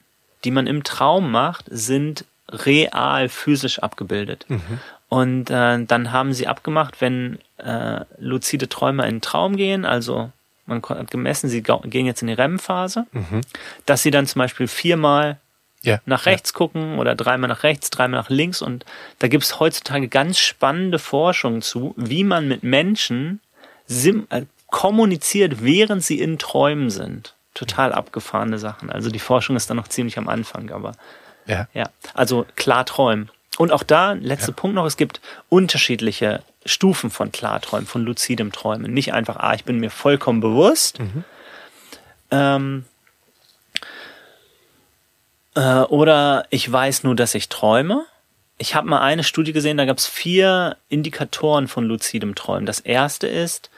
die 0.44 0.50
man 0.50 0.66
im 0.66 0.84
Traum 0.84 1.30
macht, 1.30 1.66
sind 1.70 2.24
real 2.50 3.28
physisch 3.28 3.78
abgebildet. 3.78 4.44
Mhm. 4.48 4.80
Und 5.08 5.50
äh, 5.50 5.84
dann 5.84 6.12
haben 6.12 6.32
sie 6.32 6.46
abgemacht, 6.46 7.00
wenn 7.00 7.38
äh, 7.58 8.00
luzide 8.18 8.68
Träumer 8.68 9.04
in 9.06 9.16
den 9.16 9.20
Traum 9.20 9.56
gehen, 9.56 9.84
also 9.84 10.30
man 10.66 10.82
hat 10.82 11.10
gemessen, 11.10 11.48
sie 11.48 11.62
gehen 11.62 12.06
jetzt 12.06 12.22
in 12.22 12.28
die 12.28 12.34
REM-Phase, 12.34 13.06
mhm. 13.12 13.42
dass 13.86 14.02
sie 14.02 14.10
dann 14.10 14.26
zum 14.26 14.40
Beispiel 14.40 14.66
viermal 14.66 15.38
ja, 15.84 16.00
nach 16.06 16.26
rechts 16.26 16.50
ja. 16.50 16.58
gucken 16.58 16.98
oder 16.98 17.14
dreimal 17.14 17.48
nach 17.48 17.62
rechts, 17.62 17.90
dreimal 17.90 18.20
nach 18.20 18.30
links. 18.30 18.62
Und 18.62 18.84
da 19.18 19.28
gibt 19.28 19.44
es 19.44 19.60
heutzutage 19.60 20.08
ganz 20.08 20.38
spannende 20.38 20.98
Forschung 20.98 21.62
zu, 21.62 21.94
wie 21.96 22.24
man 22.24 22.48
mit 22.48 22.62
Menschen 22.62 23.40
äh, 23.88 24.42
kommuniziert, 24.68 25.62
während 25.62 26.02
sie 26.02 26.20
in 26.20 26.38
Träumen 26.38 26.90
sind. 26.90 27.34
Total 27.54 27.92
abgefahrene 27.92 28.58
Sachen. 28.58 28.90
Also 28.90 29.10
die 29.10 29.20
Forschung 29.20 29.54
ist 29.54 29.70
da 29.70 29.74
noch 29.74 29.88
ziemlich 29.88 30.18
am 30.18 30.28
Anfang, 30.28 30.70
aber 30.70 30.92
ja. 31.46 31.68
ja. 31.74 31.84
Also 32.14 32.46
klar 32.56 32.84
träumen. 32.84 33.30
Und 33.58 33.70
auch 33.70 33.84
da, 33.84 34.12
letzter 34.12 34.48
ja. 34.48 34.54
Punkt 34.56 34.74
noch, 34.74 34.86
es 34.86 34.96
gibt 34.96 35.20
unterschiedliche 35.48 36.42
Stufen 36.66 37.10
von 37.10 37.30
Klarträumen, 37.30 37.86
von 37.86 38.02
luzidem 38.04 38.50
Träumen. 38.50 38.92
Nicht 38.92 39.12
einfach, 39.12 39.36
ah, 39.36 39.54
ich 39.54 39.64
bin 39.64 39.78
mir 39.78 39.90
vollkommen 39.90 40.40
bewusst. 40.40 40.98
Mhm. 40.98 41.24
Ähm, 42.30 42.84
äh, 45.54 45.80
oder 45.80 46.46
ich 46.50 46.70
weiß 46.70 47.04
nur, 47.04 47.14
dass 47.14 47.34
ich 47.34 47.48
träume. 47.48 48.04
Ich 48.58 48.74
habe 48.74 48.88
mal 48.88 49.00
eine 49.00 49.24
Studie 49.24 49.52
gesehen, 49.52 49.76
da 49.76 49.84
gab 49.84 49.98
es 49.98 50.06
vier 50.06 50.76
Indikatoren 50.88 51.66
von 51.66 51.84
luzidem 51.84 52.34
Träumen. 52.34 52.66
Das 52.66 52.80
erste 52.80 53.26
ist, 53.26 53.70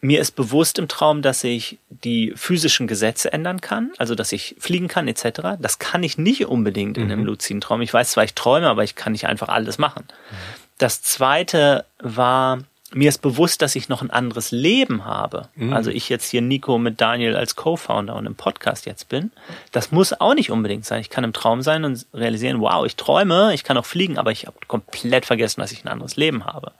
mir 0.00 0.20
ist 0.20 0.32
bewusst 0.32 0.78
im 0.78 0.88
Traum, 0.88 1.22
dass 1.22 1.44
ich 1.44 1.78
die 1.88 2.32
physischen 2.34 2.86
Gesetze 2.88 3.32
ändern 3.32 3.60
kann, 3.60 3.92
also 3.98 4.14
dass 4.14 4.32
ich 4.32 4.56
fliegen 4.58 4.88
kann 4.88 5.06
etc. 5.06 5.56
Das 5.60 5.78
kann 5.78 6.02
ich 6.02 6.18
nicht 6.18 6.46
unbedingt 6.46 6.96
mhm. 6.96 7.04
in 7.04 7.12
einem 7.12 7.20
mhm. 7.20 7.26
luziden 7.26 7.60
Traum. 7.60 7.82
Ich 7.82 7.94
weiß 7.94 8.10
zwar, 8.10 8.24
ich 8.24 8.34
träume, 8.34 8.68
aber 8.68 8.84
ich 8.84 8.96
kann 8.96 9.12
nicht 9.12 9.26
einfach 9.26 9.48
alles 9.48 9.78
machen. 9.78 10.04
Mhm. 10.08 10.36
Das 10.78 11.02
zweite 11.02 11.84
war, 12.00 12.64
mir 12.94 13.08
ist 13.08 13.22
bewusst, 13.22 13.62
dass 13.62 13.76
ich 13.76 13.88
noch 13.88 14.02
ein 14.02 14.10
anderes 14.10 14.50
Leben 14.50 15.04
habe. 15.04 15.48
Mhm. 15.54 15.72
Also 15.72 15.90
ich 15.90 16.08
jetzt 16.08 16.28
hier 16.28 16.42
Nico 16.42 16.78
mit 16.78 17.00
Daniel 17.00 17.36
als 17.36 17.56
Co-Founder 17.56 18.16
und 18.16 18.26
im 18.26 18.34
Podcast 18.34 18.86
jetzt 18.86 19.08
bin. 19.08 19.30
Das 19.70 19.92
muss 19.92 20.12
auch 20.12 20.34
nicht 20.34 20.50
unbedingt 20.50 20.84
sein. 20.84 21.00
Ich 21.00 21.10
kann 21.10 21.24
im 21.24 21.32
Traum 21.32 21.62
sein 21.62 21.84
und 21.84 22.06
realisieren, 22.14 22.60
wow, 22.60 22.84
ich 22.84 22.96
träume, 22.96 23.54
ich 23.54 23.64
kann 23.64 23.76
auch 23.76 23.86
fliegen, 23.86 24.18
aber 24.18 24.32
ich 24.32 24.46
habe 24.46 24.56
komplett 24.68 25.26
vergessen, 25.26 25.60
dass 25.60 25.72
ich 25.72 25.84
ein 25.84 25.88
anderes 25.88 26.16
Leben 26.16 26.44
habe. 26.44 26.72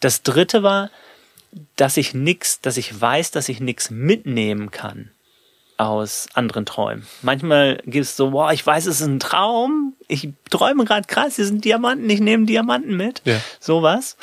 Das 0.00 0.22
dritte 0.22 0.62
war, 0.62 0.90
dass 1.76 1.96
ich 1.96 2.14
nix, 2.14 2.60
dass 2.60 2.76
ich 2.76 3.00
weiß, 3.00 3.30
dass 3.30 3.48
ich 3.48 3.60
nix 3.60 3.90
mitnehmen 3.90 4.70
kann 4.70 5.10
aus 5.78 6.28
anderen 6.34 6.64
Träumen. 6.64 7.06
Manchmal 7.22 7.76
gibt 7.84 8.04
es 8.04 8.16
so, 8.16 8.32
wow, 8.32 8.50
ich 8.50 8.66
weiß, 8.66 8.86
es 8.86 9.00
ist 9.00 9.06
ein 9.06 9.20
Traum, 9.20 9.94
ich 10.08 10.30
träume 10.50 10.84
gerade 10.84 11.06
krass, 11.06 11.36
hier 11.36 11.44
sind 11.44 11.64
Diamanten, 11.64 12.08
ich 12.08 12.20
nehme 12.20 12.46
Diamanten 12.46 12.96
mit. 12.96 13.22
Ja. 13.24 13.40
Sowas. 13.60 14.16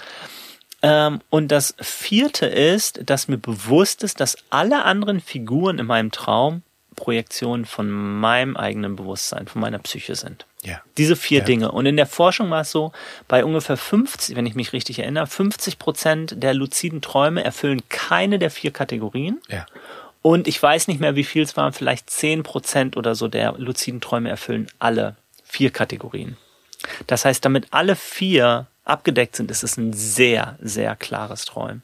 Ähm, 0.84 1.22
und 1.30 1.48
das 1.48 1.76
vierte 1.80 2.46
ist, 2.46 3.10
dass 3.10 3.30
mir 3.30 3.38
bewusst 3.38 4.04
ist, 4.04 4.20
dass 4.20 4.38
alle 4.50 4.84
anderen 4.84 5.22
Figuren 5.22 5.80
in 5.80 5.86
meinem 5.86 6.12
Traum 6.12 6.62
Projektionen 6.96 7.66
von 7.66 7.90
meinem 7.90 8.56
eigenen 8.56 8.96
Bewusstsein, 8.96 9.48
von 9.48 9.62
meiner 9.62 9.80
Psyche 9.80 10.16
sind. 10.16 10.46
Ja. 10.62 10.82
Diese 10.98 11.16
vier 11.16 11.40
ja. 11.40 11.46
Dinge. 11.46 11.72
Und 11.72 11.86
in 11.86 11.98
der 11.98 12.06
Forschung 12.06 12.52
war 12.52 12.62
es 12.62 12.72
so, 12.72 12.92
bei 13.28 13.44
ungefähr 13.44 13.78
50, 13.78 14.36
wenn 14.36 14.46
ich 14.46 14.56
mich 14.56 14.74
richtig 14.74 15.00
erinnere, 15.00 15.26
50 15.26 15.80
Prozent 15.80 16.44
der 16.44 16.54
luziden 16.54 17.02
Träume 17.02 17.44
erfüllen 17.44 17.82
keine 17.90 18.38
der 18.38 18.52
vier 18.52 18.72
Kategorien. 18.72 19.42
Ja. 19.50 19.66
Und 20.22 20.48
ich 20.48 20.62
weiß 20.62 20.88
nicht 20.88 21.02
mehr, 21.02 21.16
wie 21.16 21.24
viel 21.24 21.44
es 21.44 21.58
waren, 21.58 21.74
vielleicht 21.74 22.10
10 22.10 22.44
Prozent 22.44 22.96
oder 22.96 23.16
so 23.16 23.28
der 23.28 23.54
luziden 23.58 24.00
Träume 24.00 24.30
erfüllen 24.30 24.68
alle 24.80 25.16
vier 25.44 25.72
Kategorien. 25.72 26.38
Das 27.08 27.26
heißt, 27.26 27.44
damit 27.44 27.68
alle 27.72 27.96
vier 27.96 28.68
abgedeckt 28.86 29.36
sind, 29.36 29.52
ist 29.52 29.64
es 29.64 29.78
ein 29.78 29.94
sehr, 29.94 30.58
sehr 30.62 30.96
klares 30.96 31.46
Träumen. 31.46 31.84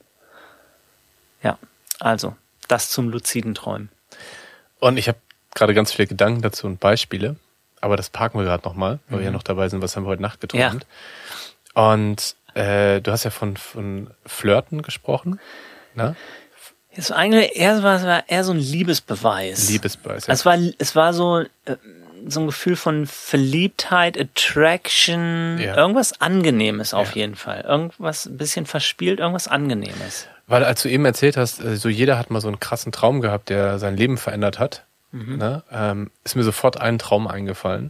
Ja, 1.44 1.58
also 2.00 2.36
das 2.68 2.90
zum 2.90 3.10
luziden 3.10 3.56
Träumen. 3.56 3.90
Und 4.80 4.98
ich 4.98 5.08
habe 5.08 5.18
gerade 5.56 5.74
ganz 5.74 5.92
viele 5.92 6.08
Gedanken 6.08 6.42
dazu 6.42 6.68
und 6.68 6.80
Beispiele, 6.80 7.36
aber 7.82 7.98
das 7.98 8.10
parken 8.10 8.38
wir 8.38 8.46
gerade 8.46 8.64
nochmal, 8.68 9.00
weil 9.08 9.18
mhm. 9.18 9.22
wir 9.22 9.26
ja 9.26 9.32
noch 9.32 9.44
dabei 9.44 9.70
sind, 9.70 9.82
was 9.82 9.96
haben 9.96 10.04
wir 10.04 10.10
heute 10.10 10.22
Nacht 10.22 10.42
geträumt. 10.42 10.86
Ja. 11.76 11.94
Und 11.94 12.36
äh, 12.56 13.02
du 13.02 13.12
hast 13.12 13.24
ja 13.24 13.32
von, 13.32 13.58
von 13.58 14.12
Flirten 14.26 14.82
gesprochen. 14.82 15.40
Ne? 15.96 16.16
Es 16.92 17.12
war 17.12 17.18
eigentlich 17.18 17.56
eher, 17.56 17.78
es 17.78 17.84
war 17.84 18.30
eher 18.30 18.44
so 18.44 18.52
ein 18.52 18.60
Liebesbeweis. 18.60 19.70
Liebesbeweis. 19.70 20.28
Ja. 20.28 20.34
Es 20.34 20.46
war, 20.46 20.58
es 20.78 20.96
war 20.96 21.14
so, 21.14 21.40
äh, 21.40 21.76
so 22.28 22.40
ein 22.42 22.46
Gefühl 22.48 22.76
von 22.76 23.06
Verliebtheit, 23.08 24.18
Attraction, 24.20 25.58
Ja. 25.60 25.76
irgendwas 25.78 26.20
Angenehmes 26.22 26.94
auf 26.94 27.10
Ja. 27.16 27.22
jeden 27.22 27.36
Fall. 27.36 27.62
Irgendwas 27.62 28.26
ein 28.26 28.38
bisschen 28.38 28.66
verspielt, 28.66 29.20
irgendwas 29.20 29.48
Angenehmes. 29.48 30.28
Weil 30.48 30.64
als 30.64 30.82
du 30.82 30.90
eben 30.90 31.06
erzählt 31.06 31.38
hast, 31.38 31.64
äh, 31.64 31.76
so 31.76 31.90
jeder 31.90 32.18
hat 32.18 32.32
mal 32.32 32.42
so 32.42 32.48
einen 32.48 32.60
krassen 32.60 32.92
Traum 32.92 33.22
gehabt, 33.22 33.50
der 33.50 33.78
sein 33.80 33.96
Leben 33.96 34.18
verändert 34.18 34.60
hat, 34.60 34.86
ne, 35.12 35.64
ähm, 35.72 36.12
ist 36.24 36.36
mir 36.36 36.44
sofort 36.44 36.80
ein 36.80 37.00
Traum 37.00 37.28
eingefallen. 37.28 37.90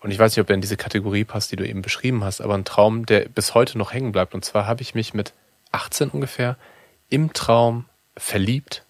Und 0.00 0.10
ich 0.10 0.18
weiß 0.18 0.32
nicht, 0.36 0.42
ob 0.42 0.48
er 0.50 0.54
in 0.54 0.60
diese 0.60 0.76
Kategorie 0.76 1.24
passt, 1.24 1.50
die 1.52 1.56
du 1.56 1.66
eben 1.66 1.82
beschrieben 1.82 2.22
hast, 2.24 2.40
aber 2.40 2.54
ein 2.54 2.64
Traum, 2.64 3.04
der 3.06 3.28
bis 3.28 3.54
heute 3.54 3.78
noch 3.78 3.92
hängen 3.92 4.12
bleibt. 4.12 4.34
Und 4.34 4.44
zwar 4.44 4.66
habe 4.66 4.82
ich 4.82 4.94
mich 4.94 5.12
mit 5.14 5.32
18 5.72 6.10
ungefähr 6.10 6.56
im 7.08 7.32
Traum 7.32 7.86
verliebt. 8.16 8.84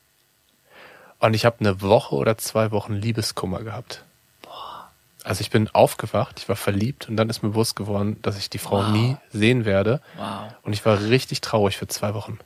Und 1.19 1.35
ich 1.35 1.45
habe 1.45 1.57
eine 1.61 1.81
Woche 1.81 2.15
oder 2.15 2.37
zwei 2.39 2.71
Wochen 2.73 2.95
Liebeskummer 2.95 3.63
gehabt. 3.63 4.05
Also 5.25 5.41
ich 5.41 5.51
bin 5.51 5.69
aufgewacht, 5.69 6.41
ich 6.41 6.49
war 6.49 6.57
verliebt 6.57 7.09
und 7.09 7.17
dann 7.17 7.31
ist 7.31 7.43
mir 7.43 7.51
bewusst 7.51 7.77
geworden, 7.77 8.19
dass 8.23 8.39
ich 8.39 8.51
die 8.51 8.59
Frau 8.59 8.79
Wow. 8.79 8.89
nie 8.91 9.17
sehen 9.33 9.65
werde. 9.65 10.01
Wow. 10.17 10.53
Und 10.63 10.73
ich 10.73 10.85
war 10.85 11.01
richtig 11.01 11.41
traurig 11.41 11.77
für 11.77 11.87
zwei 11.87 12.13
Wochen. 12.15 12.39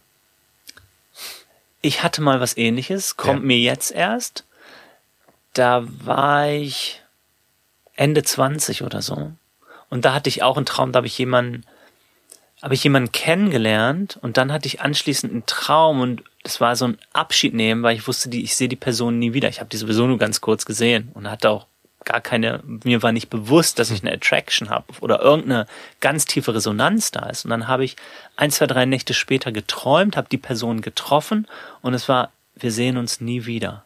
Ich 1.82 2.02
hatte 2.02 2.20
mal 2.22 2.40
was 2.40 2.56
ähnliches, 2.56 3.16
kommt 3.16 3.40
Ja. 3.40 3.46
mir 3.46 3.58
jetzt 3.58 3.92
erst. 3.92 4.44
Da 5.54 5.84
war 5.86 6.48
ich 6.48 7.00
Ende 7.94 8.22
20 8.22 8.82
oder 8.82 9.00
so. 9.00 9.32
Und 9.88 10.04
da 10.04 10.12
hatte 10.12 10.28
ich 10.28 10.42
auch 10.42 10.56
einen 10.56 10.66
Traum, 10.66 10.92
da 10.92 10.98
habe 10.98 11.06
ich 11.06 11.16
jemanden, 11.16 11.64
habe 12.62 12.74
ich 12.74 12.82
jemanden 12.84 13.12
kennengelernt 13.12 14.18
und 14.20 14.36
dann 14.36 14.52
hatte 14.52 14.66
ich 14.66 14.80
anschließend 14.80 15.32
einen 15.32 15.46
Traum 15.46 16.00
und 16.00 16.22
es 16.42 16.60
war 16.60 16.74
so 16.76 16.86
ein 16.88 16.98
Abschied 17.12 17.54
nehmen, 17.54 17.82
weil 17.82 17.96
ich 17.96 18.06
wusste, 18.06 18.28
die, 18.28 18.42
ich 18.42 18.56
sehe 18.56 18.68
die 18.68 18.76
Person 18.76 19.18
nie 19.18 19.32
wieder. 19.32 19.48
Ich 19.48 19.60
habe 19.60 19.68
die 19.70 19.76
sowieso 19.76 20.06
nur 20.06 20.18
ganz 20.18 20.40
kurz 20.40 20.64
gesehen 20.66 21.10
und 21.14 21.30
hatte 21.30 21.50
auch 21.50 21.66
gar 22.06 22.22
keine, 22.22 22.60
mir 22.64 23.02
war 23.02 23.12
nicht 23.12 23.28
bewusst, 23.28 23.78
dass 23.78 23.90
ich 23.90 24.02
eine 24.02 24.12
Attraction 24.14 24.70
habe 24.70 24.86
oder 25.00 25.20
irgendeine 25.20 25.66
ganz 26.00 26.24
tiefe 26.24 26.54
Resonanz 26.54 27.10
da 27.10 27.26
ist. 27.28 27.44
Und 27.44 27.50
dann 27.50 27.68
habe 27.68 27.84
ich 27.84 27.96
ein, 28.36 28.50
zwei, 28.50 28.66
drei 28.66 28.86
Nächte 28.86 29.12
später 29.12 29.52
geträumt, 29.52 30.16
habe 30.16 30.28
die 30.30 30.38
Person 30.38 30.80
getroffen 30.80 31.46
und 31.82 31.92
es 31.92 32.08
war, 32.08 32.30
wir 32.54 32.72
sehen 32.72 32.96
uns 32.96 33.20
nie 33.20 33.44
wieder. 33.44 33.84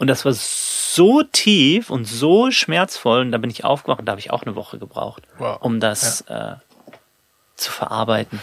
Und 0.00 0.08
das 0.08 0.24
war 0.24 0.32
so 0.34 1.22
tief 1.22 1.90
und 1.90 2.04
so 2.04 2.50
schmerzvoll 2.50 3.20
und 3.20 3.30
da 3.30 3.38
bin 3.38 3.50
ich 3.50 3.64
aufgewacht 3.64 4.00
und 4.00 4.06
da 4.06 4.12
habe 4.12 4.20
ich 4.20 4.32
auch 4.32 4.42
eine 4.42 4.56
Woche 4.56 4.78
gebraucht, 4.78 5.22
Wow. 5.38 5.58
um 5.60 5.78
das 5.78 6.22
äh, 6.22 6.54
zu 7.54 7.70
verarbeiten. 7.70 8.42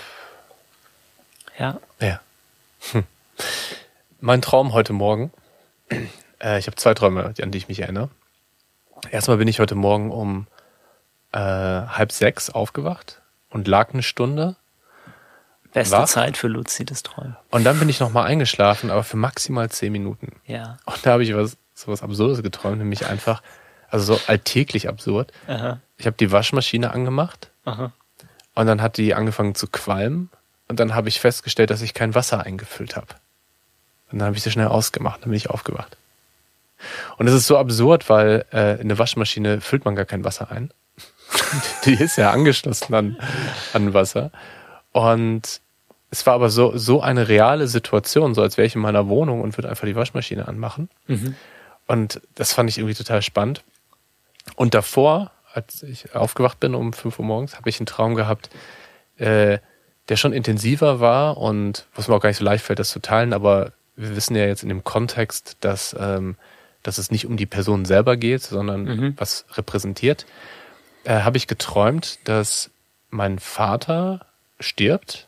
Ja. 1.59 1.79
Ja. 1.99 2.21
Hm. 2.93 3.03
Mein 4.21 4.41
Traum 4.41 4.71
heute 4.71 4.93
Morgen, 4.93 5.33
äh, 6.41 6.57
ich 6.59 6.67
habe 6.67 6.77
zwei 6.77 6.93
Träume, 6.93 7.33
an 7.41 7.51
die 7.51 7.57
ich 7.57 7.67
mich 7.67 7.81
erinnere. 7.81 8.09
Erstmal 9.11 9.37
bin 9.37 9.47
ich 9.47 9.59
heute 9.59 9.75
Morgen 9.75 10.11
um 10.11 10.47
äh, 11.31 11.39
halb 11.39 12.11
sechs 12.11 12.49
aufgewacht 12.49 13.21
und 13.49 13.67
lag 13.67 13.93
eine 13.93 14.03
Stunde. 14.03 14.55
Beste 15.73 15.97
Wach? 15.97 16.07
Zeit 16.07 16.37
für 16.37 16.47
luzides 16.47 17.03
Träumen. 17.03 17.35
Und 17.51 17.63
dann 17.63 17.77
bin 17.79 17.89
ich 17.89 17.99
nochmal 17.99 18.25
eingeschlafen, 18.25 18.89
aber 18.89 19.03
für 19.03 19.17
maximal 19.17 19.69
zehn 19.69 19.91
Minuten. 19.91 20.39
Ja. 20.45 20.77
Und 20.85 21.05
da 21.05 21.11
habe 21.11 21.23
ich 21.23 21.35
was, 21.35 21.57
so 21.73 21.91
was 21.91 22.01
Absurdes 22.01 22.41
geträumt, 22.41 22.79
nämlich 22.79 23.05
einfach, 23.05 23.41
also 23.89 24.15
so 24.15 24.21
alltäglich 24.27 24.89
absurd. 24.89 25.31
Aha. 25.47 25.79
Ich 25.97 26.05
habe 26.05 26.17
die 26.17 26.31
Waschmaschine 26.31 26.91
angemacht 26.91 27.51
Aha. 27.65 27.91
und 28.55 28.67
dann 28.67 28.81
hat 28.81 28.97
die 28.97 29.13
angefangen 29.13 29.55
zu 29.55 29.67
qualmen 29.67 30.29
und 30.67 30.79
dann 30.79 30.95
habe 30.95 31.09
ich 31.09 31.19
festgestellt, 31.19 31.69
dass 31.69 31.81
ich 31.81 31.93
kein 31.93 32.15
Wasser 32.15 32.43
eingefüllt 32.43 32.95
habe. 32.95 33.07
Und 34.11 34.19
dann 34.19 34.27
habe 34.27 34.37
ich 34.37 34.43
sie 34.43 34.51
schnell 34.51 34.67
ausgemacht, 34.67 35.21
dann 35.21 35.29
bin 35.29 35.37
ich 35.37 35.49
aufgewacht. 35.49 35.97
Und 37.17 37.27
es 37.27 37.33
ist 37.33 37.47
so 37.47 37.57
absurd, 37.57 38.09
weil 38.09 38.45
äh, 38.53 38.75
in 38.75 38.81
eine 38.81 38.99
Waschmaschine 38.99 39.61
füllt 39.61 39.85
man 39.85 39.95
gar 39.95 40.05
kein 40.05 40.23
Wasser 40.23 40.51
ein. 40.51 40.71
die 41.85 41.93
ist 41.93 42.17
ja 42.17 42.31
angeschlossen 42.31 42.93
an, 42.93 43.17
an 43.73 43.93
Wasser. 43.93 44.31
Und 44.91 45.61
es 46.09 46.25
war 46.25 46.33
aber 46.33 46.49
so, 46.49 46.77
so 46.77 47.01
eine 47.01 47.27
reale 47.27 47.67
Situation, 47.67 48.33
so 48.33 48.41
als 48.41 48.57
wäre 48.57 48.65
ich 48.65 48.75
in 48.75 48.81
meiner 48.81 49.07
Wohnung 49.07 49.41
und 49.41 49.57
würde 49.57 49.69
einfach 49.69 49.87
die 49.87 49.95
Waschmaschine 49.95 50.47
anmachen. 50.47 50.89
Und 51.87 52.21
das 52.35 52.53
fand 52.53 52.69
ich 52.69 52.77
irgendwie 52.77 52.95
total 52.95 53.21
spannend. 53.21 53.63
Und 54.55 54.73
davor, 54.73 55.31
als 55.53 55.83
ich 55.83 56.15
aufgewacht 56.15 56.59
bin 56.59 56.75
um 56.75 56.93
5 56.93 57.19
Uhr 57.19 57.25
morgens, 57.25 57.57
habe 57.57 57.69
ich 57.69 57.79
einen 57.79 57.87
Traum 57.87 58.15
gehabt, 58.15 58.49
äh, 59.17 59.59
der 60.09 60.15
schon 60.15 60.31
intensiver 60.31 60.99
war 60.99 61.37
und 61.37 61.87
was 61.95 62.07
mir 62.07 62.15
auch 62.15 62.21
gar 62.21 62.29
nicht 62.29 62.37
so 62.37 62.45
leicht 62.45 62.63
fällt, 62.63 62.79
das 62.79 62.89
zu 62.89 63.01
teilen, 63.01 63.33
aber 63.33 63.73
wir 63.95 64.15
wissen 64.15 64.35
ja 64.35 64.45
jetzt 64.45 64.63
in 64.63 64.69
dem 64.69 64.83
Kontext, 64.83 65.57
dass, 65.59 65.95
ähm, 65.99 66.37
dass 66.87 66.97
es 66.99 67.11
nicht 67.11 67.25
um 67.25 67.35
die 67.35 67.45
Person 67.45 67.83
selber 67.83 68.15
geht, 68.15 68.43
sondern 68.43 68.87
was 69.17 69.45
repräsentiert, 69.55 70.25
äh, 71.03 71.19
habe 71.19 71.35
ich 71.35 71.47
geträumt, 71.47 72.19
dass 72.23 72.69
mein 73.09 73.39
Vater 73.39 74.25
stirbt. 74.61 75.27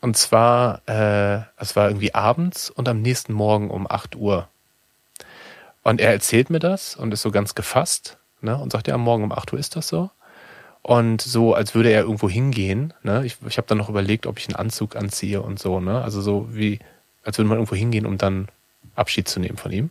Und 0.00 0.16
zwar, 0.16 0.80
äh, 0.88 1.42
es 1.56 1.74
war 1.74 1.88
irgendwie 1.88 2.14
abends 2.14 2.70
und 2.70 2.88
am 2.88 3.02
nächsten 3.02 3.32
Morgen 3.32 3.68
um 3.68 3.90
8 3.90 4.14
Uhr. 4.14 4.46
Und 5.82 6.00
er 6.00 6.12
erzählt 6.12 6.50
mir 6.50 6.60
das 6.60 6.94
und 6.94 7.12
ist 7.12 7.22
so 7.22 7.32
ganz 7.32 7.56
gefasst 7.56 8.18
ne, 8.40 8.56
und 8.56 8.70
sagt, 8.70 8.86
ja, 8.86 8.96
morgen 8.96 9.24
um 9.24 9.32
8 9.32 9.52
Uhr 9.52 9.58
ist 9.58 9.74
das 9.74 9.88
so. 9.88 10.10
Und 10.82 11.20
so, 11.20 11.52
als 11.52 11.74
würde 11.74 11.90
er 11.90 12.02
irgendwo 12.02 12.30
hingehen. 12.30 12.94
Ne? 13.02 13.26
Ich, 13.26 13.38
ich 13.44 13.56
habe 13.56 13.66
dann 13.66 13.78
noch 13.78 13.88
überlegt, 13.88 14.28
ob 14.28 14.38
ich 14.38 14.46
einen 14.46 14.56
Anzug 14.56 14.94
anziehe 14.94 15.42
und 15.42 15.58
so. 15.58 15.80
Ne? 15.80 16.00
Also 16.00 16.20
so 16.20 16.46
wie, 16.52 16.78
als 17.24 17.38
würde 17.38 17.48
man 17.48 17.58
irgendwo 17.58 17.74
hingehen, 17.74 18.06
um 18.06 18.18
dann 18.18 18.46
Abschied 18.94 19.26
zu 19.26 19.40
nehmen 19.40 19.56
von 19.56 19.72
ihm. 19.72 19.90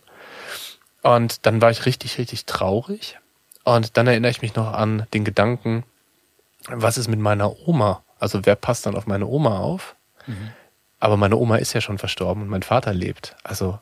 Und 1.02 1.46
dann 1.46 1.62
war 1.62 1.72
ich 1.72 1.86
richtig, 1.86 2.18
richtig 2.18 2.46
traurig. 2.46 3.18
Und 3.64 3.98
dann 3.98 4.08
erinnere 4.08 4.32
ich 4.32 4.42
mich 4.42 4.56
noch 4.56 4.74
an 4.74 5.06
den 5.14 5.24
Gedanken, 5.26 5.84
was 6.68 6.98
ist 6.98 7.08
mit 7.08 7.20
meiner 7.20 7.68
Oma? 7.68 8.04
Also 8.20 8.46
wer 8.46 8.56
passt 8.56 8.86
dann 8.86 8.96
auf 8.96 9.08
meine 9.08 9.26
Oma 9.28 9.60
auf? 9.60 9.96
Aber 11.00 11.18
meine 11.18 11.38
Oma 11.38 11.58
ist 11.58 11.74
ja 11.74 11.82
schon 11.82 11.98
verstorben 11.98 12.44
und 12.44 12.50
mein 12.50 12.64
Vater 12.64 12.94
lebt. 12.94 13.36
Also 13.44 13.80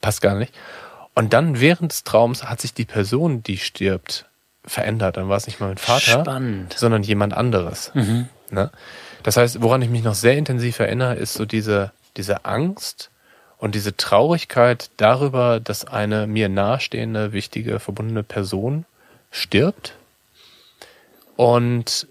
passt 0.00 0.20
gar 0.20 0.34
nicht. 0.34 0.52
Und 1.14 1.32
dann 1.32 1.60
während 1.60 1.92
des 1.92 2.04
Traums 2.04 2.44
hat 2.44 2.60
sich 2.60 2.74
die 2.74 2.84
Person, 2.84 3.42
die 3.42 3.58
stirbt, 3.58 4.26
verändert. 4.64 5.16
Dann 5.16 5.28
war 5.28 5.36
es 5.36 5.46
nicht 5.46 5.60
mal 5.60 5.68
mein 5.68 5.78
Vater, 5.78 6.20
Spannend. 6.20 6.74
sondern 6.78 7.02
jemand 7.02 7.34
anderes. 7.34 7.92
Ne? 8.50 8.70
Das 9.22 9.36
heißt, 9.36 9.62
woran 9.62 9.82
ich 9.82 9.90
mich 9.90 10.02
noch 10.02 10.14
sehr 10.14 10.36
intensiv 10.36 10.78
erinnere, 10.78 11.14
ist 11.14 11.34
so 11.34 11.44
diese, 11.44 11.92
diese 12.16 12.44
Angst 12.44 13.10
und 13.58 13.74
diese 13.74 13.96
Traurigkeit 13.96 14.90
darüber, 14.96 15.60
dass 15.60 15.84
eine 15.84 16.26
mir 16.26 16.48
nahestehende, 16.48 17.32
wichtige, 17.32 17.80
verbundene 17.80 18.22
Person 18.22 18.84
stirbt. 19.30 19.94
Und 21.36 22.06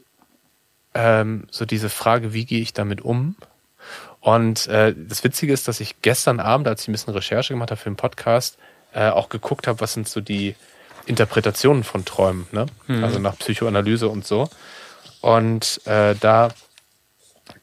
ähm, 0.93 1.47
so 1.49 1.65
diese 1.65 1.89
Frage, 1.89 2.33
wie 2.33 2.45
gehe 2.45 2.61
ich 2.61 2.73
damit 2.73 3.01
um? 3.01 3.35
Und 4.19 4.67
äh, 4.67 4.93
das 4.95 5.23
Witzige 5.23 5.53
ist, 5.53 5.67
dass 5.67 5.79
ich 5.79 6.01
gestern 6.01 6.39
Abend, 6.39 6.67
als 6.67 6.81
ich 6.81 6.87
ein 6.89 6.91
bisschen 6.91 7.13
Recherche 7.13 7.53
gemacht 7.53 7.71
habe 7.71 7.79
für 7.79 7.89
den 7.89 7.95
Podcast, 7.95 8.57
äh, 8.93 9.09
auch 9.09 9.29
geguckt 9.29 9.67
habe, 9.67 9.79
was 9.79 9.93
sind 9.93 10.07
so 10.07 10.21
die 10.21 10.55
Interpretationen 11.05 11.85
von 11.85 12.03
Träumen, 12.03 12.47
ne? 12.51 12.65
Also 13.03 13.19
nach 13.19 13.37
Psychoanalyse 13.37 14.09
und 14.09 14.27
so. 14.27 14.49
Und 15.21 15.79
äh, 15.85 16.15
da 16.19 16.49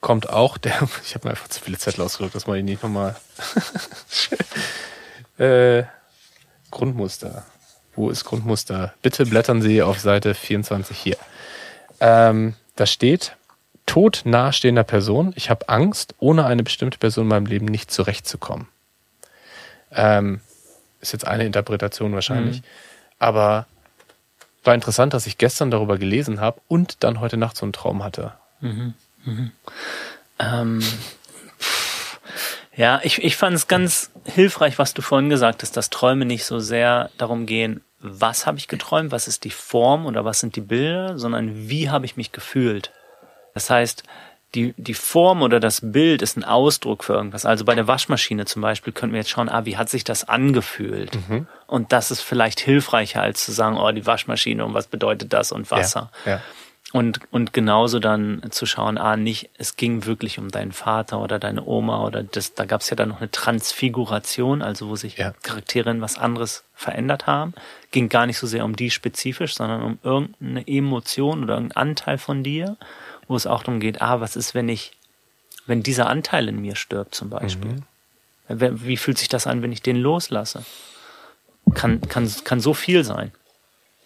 kommt 0.01 0.29
auch 0.29 0.59
der, 0.59 0.89
ich 1.05 1.15
habe 1.15 1.27
mir 1.27 1.31
einfach 1.31 1.49
zu 1.49 1.61
viele 1.61 1.79
Zettel 1.79 2.03
ausgedrückt, 2.05 2.35
das 2.35 2.47
mache 2.47 2.59
ich 2.59 2.65
nicht 2.65 2.83
nochmal. 2.83 3.17
äh, 5.39 5.85
Grundmuster. 6.71 7.45
Wo 7.95 8.11
ist 8.11 8.25
Grundmuster? 8.25 8.95
Bitte 9.03 9.25
blättern 9.27 9.63
Sie 9.63 9.83
auf 9.83 10.01
Seite 10.01 10.35
24 10.35 10.99
hier. 10.99 11.17
Ähm, 12.01 12.55
da 12.75 12.87
steht, 12.87 13.37
Tod 13.87 14.23
nahestehender 14.25 14.83
Person. 14.83 15.33
Ich 15.37 15.51
habe 15.51 15.69
Angst, 15.69 16.15
ohne 16.19 16.47
eine 16.47 16.65
bestimmte 16.65 16.99
Person 16.99 17.25
in 17.25 17.29
meinem 17.29 17.47
Leben 17.47 17.67
nicht 17.67 17.91
zurechtzukommen. 17.91 18.67
Ähm, 19.93 20.41
ist 21.01 21.13
jetzt 21.13 21.27
eine 21.27 21.45
Interpretation 21.45 22.13
wahrscheinlich. 22.15 22.63
Aber 23.19 23.67
war 24.65 24.75
interessant, 24.75 25.15
dass 25.15 25.27
ich 25.27 25.39
gestern 25.39 25.71
darüber 25.71 25.99
gelesen 25.99 26.41
habe 26.41 26.61
und 26.69 27.05
dann 27.05 27.21
heute 27.21 27.37
Nacht 27.37 27.57
so 27.57 27.67
einen 27.67 27.73
Traum 27.73 28.03
hatte. 28.03 28.33
Ähm, 30.39 30.83
ja, 32.77 33.01
ich, 33.03 33.23
ich 33.23 33.37
fand 33.37 33.55
es 33.55 33.69
ganz 33.69 34.11
hilfreich, 34.25 34.79
was 34.79 34.95
du 34.95 35.03
vorhin 35.03 35.31
gesagt 35.31 35.63
hast, 35.63 35.77
dass 35.77 35.91
Träume 35.91 36.25
nicht 36.25 36.45
so 36.45 36.59
sehr 36.59 37.11
darum 37.19 37.47
gehen, 37.47 37.83
was 38.01 38.47
habe 38.47 38.59
ich 38.59 38.69
geträumt, 38.69 39.13
was 39.13 39.29
ist 39.29 39.45
die 39.45 39.51
Form 39.51 40.07
oder 40.07 40.25
was 40.25 40.41
sind 40.41 40.57
die 40.57 40.61
Bilder, 40.61 41.19
sondern 41.19 41.69
wie 41.69 41.89
habe 41.89 42.05
ich 42.05 42.17
mich 42.17 42.33
gefühlt. 42.33 42.93
Das 43.55 43.71
heißt, 43.71 44.03
die, 44.55 44.75
die 44.77 44.95
Form 44.95 45.43
oder 45.43 45.59
das 45.59 45.81
Bild 45.83 46.23
ist 46.23 46.37
ein 46.37 46.45
Ausdruck 46.45 47.05
für 47.05 47.15
irgendwas. 47.15 47.45
Also 47.47 47.65
bei 47.65 47.75
der 47.75 47.89
Waschmaschine 47.89 48.45
zum 48.45 48.63
Beispiel 48.63 48.93
könnten 48.93 49.15
wir 49.15 49.21
jetzt 49.21 49.31
schauen, 49.31 49.49
ah, 49.49 49.65
wie 49.65 49.77
hat 49.77 49.89
sich 49.89 50.05
das 50.05 50.29
angefühlt? 50.29 51.17
Und 51.67 51.93
das 51.93 52.11
ist 52.11 52.21
vielleicht 52.21 52.61
hilfreicher, 52.61 53.23
als 53.23 53.45
zu 53.45 53.53
sagen, 53.53 53.79
oh, 53.79 53.91
die 53.91 54.07
Waschmaschine 54.07 54.65
und 54.65 54.75
was 54.75 54.87
bedeutet 54.87 55.33
das 55.33 55.51
und 55.51 55.71
Wasser. 55.71 56.11
Ja, 56.25 56.33
ja. 56.33 56.41
Und, 56.95 57.21
und 57.33 57.53
genauso 57.53 57.99
dann 57.99 58.41
zu 58.51 58.67
schauen, 58.67 58.99
ah, 58.99 59.17
nicht, 59.17 59.51
es 59.59 59.75
ging 59.75 60.05
wirklich 60.07 60.39
um 60.39 60.53
deinen 60.53 60.71
Vater 60.71 61.21
oder 61.21 61.41
deine 61.41 61.65
Oma 61.67 62.05
oder 62.07 62.23
das, 62.23 62.55
da 62.55 62.67
gab 62.67 62.83
es 62.83 62.89
ja 62.91 62.95
dann 62.95 63.09
noch 63.09 63.19
eine 63.21 63.33
Transfiguration, 63.33 64.63
also 64.63 64.89
wo 64.89 64.95
sich 64.95 65.19
Ja. 65.19 65.33
Charaktere 65.43 65.91
in 65.91 66.01
was 66.01 66.19
anderes 66.19 66.63
verändert 66.73 67.27
haben. 67.27 67.53
Ging 67.91 68.09
gar 68.09 68.27
nicht 68.27 68.39
so 68.39 68.47
sehr 68.47 68.65
um 68.65 68.77
die 68.77 68.93
spezifisch, 68.93 69.57
sondern 69.57 69.83
um 69.83 69.99
irgendeine 70.05 70.69
Emotion 70.69 71.43
oder 71.43 71.55
irgendeinen 71.55 71.89
Anteil 71.91 72.17
von 72.17 72.45
dir, 72.45 72.77
wo 73.27 73.35
es 73.35 73.49
auch 73.49 73.65
darum 73.65 73.81
geht, 73.81 74.01
ah, 74.01 74.21
was 74.21 74.37
ist, 74.37 74.55
wenn 74.55 74.69
ich, 74.69 74.93
wenn 75.67 75.83
dieser 75.83 76.09
Anteil 76.09 76.49
in 76.49 76.61
mir 76.61 76.77
stirbt 76.77 77.13
zum 77.17 77.29
Beispiel? 77.29 77.83
Wer- 78.47 78.85
Wie 78.85 78.97
fühlt 78.99 79.19
sich 79.19 79.29
das 79.29 79.49
an, 79.49 79.63
wenn 79.63 79.73
ich 79.73 79.83
den 79.83 79.97
loslasse? 79.97 80.65
Kann, 81.75 82.01
kann, 82.03 82.33
kann 82.45 82.61
so 82.61 82.73
viel 82.73 83.03
sein. 83.03 83.33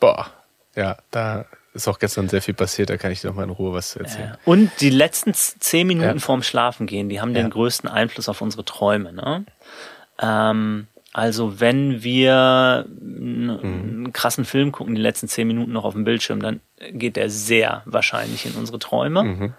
Boah, 0.00 0.30
ja, 0.74 0.96
da 1.10 1.44
ist 1.82 1.88
auch 1.88 1.98
gestern 1.98 2.28
sehr 2.28 2.42
viel 2.42 2.54
passiert, 2.54 2.90
da 2.90 2.96
kann 2.96 3.10
ich 3.12 3.20
dir 3.20 3.28
noch 3.28 3.34
mal 3.36 3.44
in 3.44 3.50
Ruhe 3.50 3.72
was 3.72 3.96
erzählen. 3.96 4.36
Und 4.44 4.70
die 4.80 4.90
letzten 4.90 5.32
zehn 5.34 5.86
Minuten 5.86 6.08
Ja. 6.16 6.18
vorm 6.18 6.42
Schlafengehen, 6.42 7.08
die 7.08 7.20
haben 7.20 7.34
Ja. 7.34 7.42
den 7.42 7.50
größten 7.50 7.88
Einfluss 7.88 8.28
auf 8.28 8.40
unsere 8.40 8.64
Träume. 8.64 9.12
Ne? 9.12 9.44
Ähm, 10.20 10.86
also 11.12 11.60
wenn 11.60 12.02
wir 12.02 12.84
n- 13.00 13.50
einen 13.62 14.12
krassen 14.12 14.44
Film 14.44 14.72
gucken, 14.72 14.94
die 14.94 15.00
letzten 15.00 15.26
zehn 15.28 15.46
Minuten 15.46 15.72
noch 15.72 15.84
auf 15.84 15.94
dem 15.94 16.04
Bildschirm, 16.04 16.40
dann 16.42 16.60
geht 16.92 17.16
der 17.16 17.30
sehr 17.30 17.82
wahrscheinlich 17.86 18.46
in 18.46 18.52
unsere 18.52 18.78
Träume. 18.78 19.22
Mhm. 19.24 19.54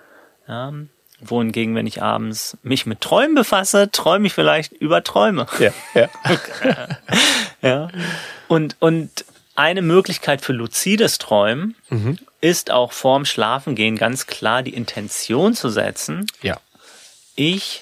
Ja, 0.47 0.74
wohingegen, 1.22 1.76
wenn 1.76 1.86
ich 1.86 2.01
abends 2.01 2.57
mich 2.63 2.86
mit 2.86 3.01
Träumen 3.01 3.36
befasse, 3.36 3.91
träume 3.91 4.28
ich 4.28 4.34
vielleicht 4.34 4.72
über 4.72 5.03
Träume. 5.03 5.47
Ja, 5.59 5.72
ja. 5.93 6.07
Ja. 7.61 7.89
Und, 8.47 8.78
und 8.80 9.09
eine 9.60 9.82
Möglichkeit 9.82 10.41
für 10.41 10.53
luzides 10.53 11.18
Träumen 11.18 11.76
Mhm. 11.89 12.18
ist 12.41 12.72
auch 12.72 12.93
vorm 12.93 13.26
Schlafengehen 13.26 13.97
ganz 13.97 14.26
klar 14.26 14.64
die 14.64 14.74
Intention 14.74 15.53
zu 15.53 15.70
setzen, 15.70 16.26
ja. 16.41 16.57
ich 17.36 17.82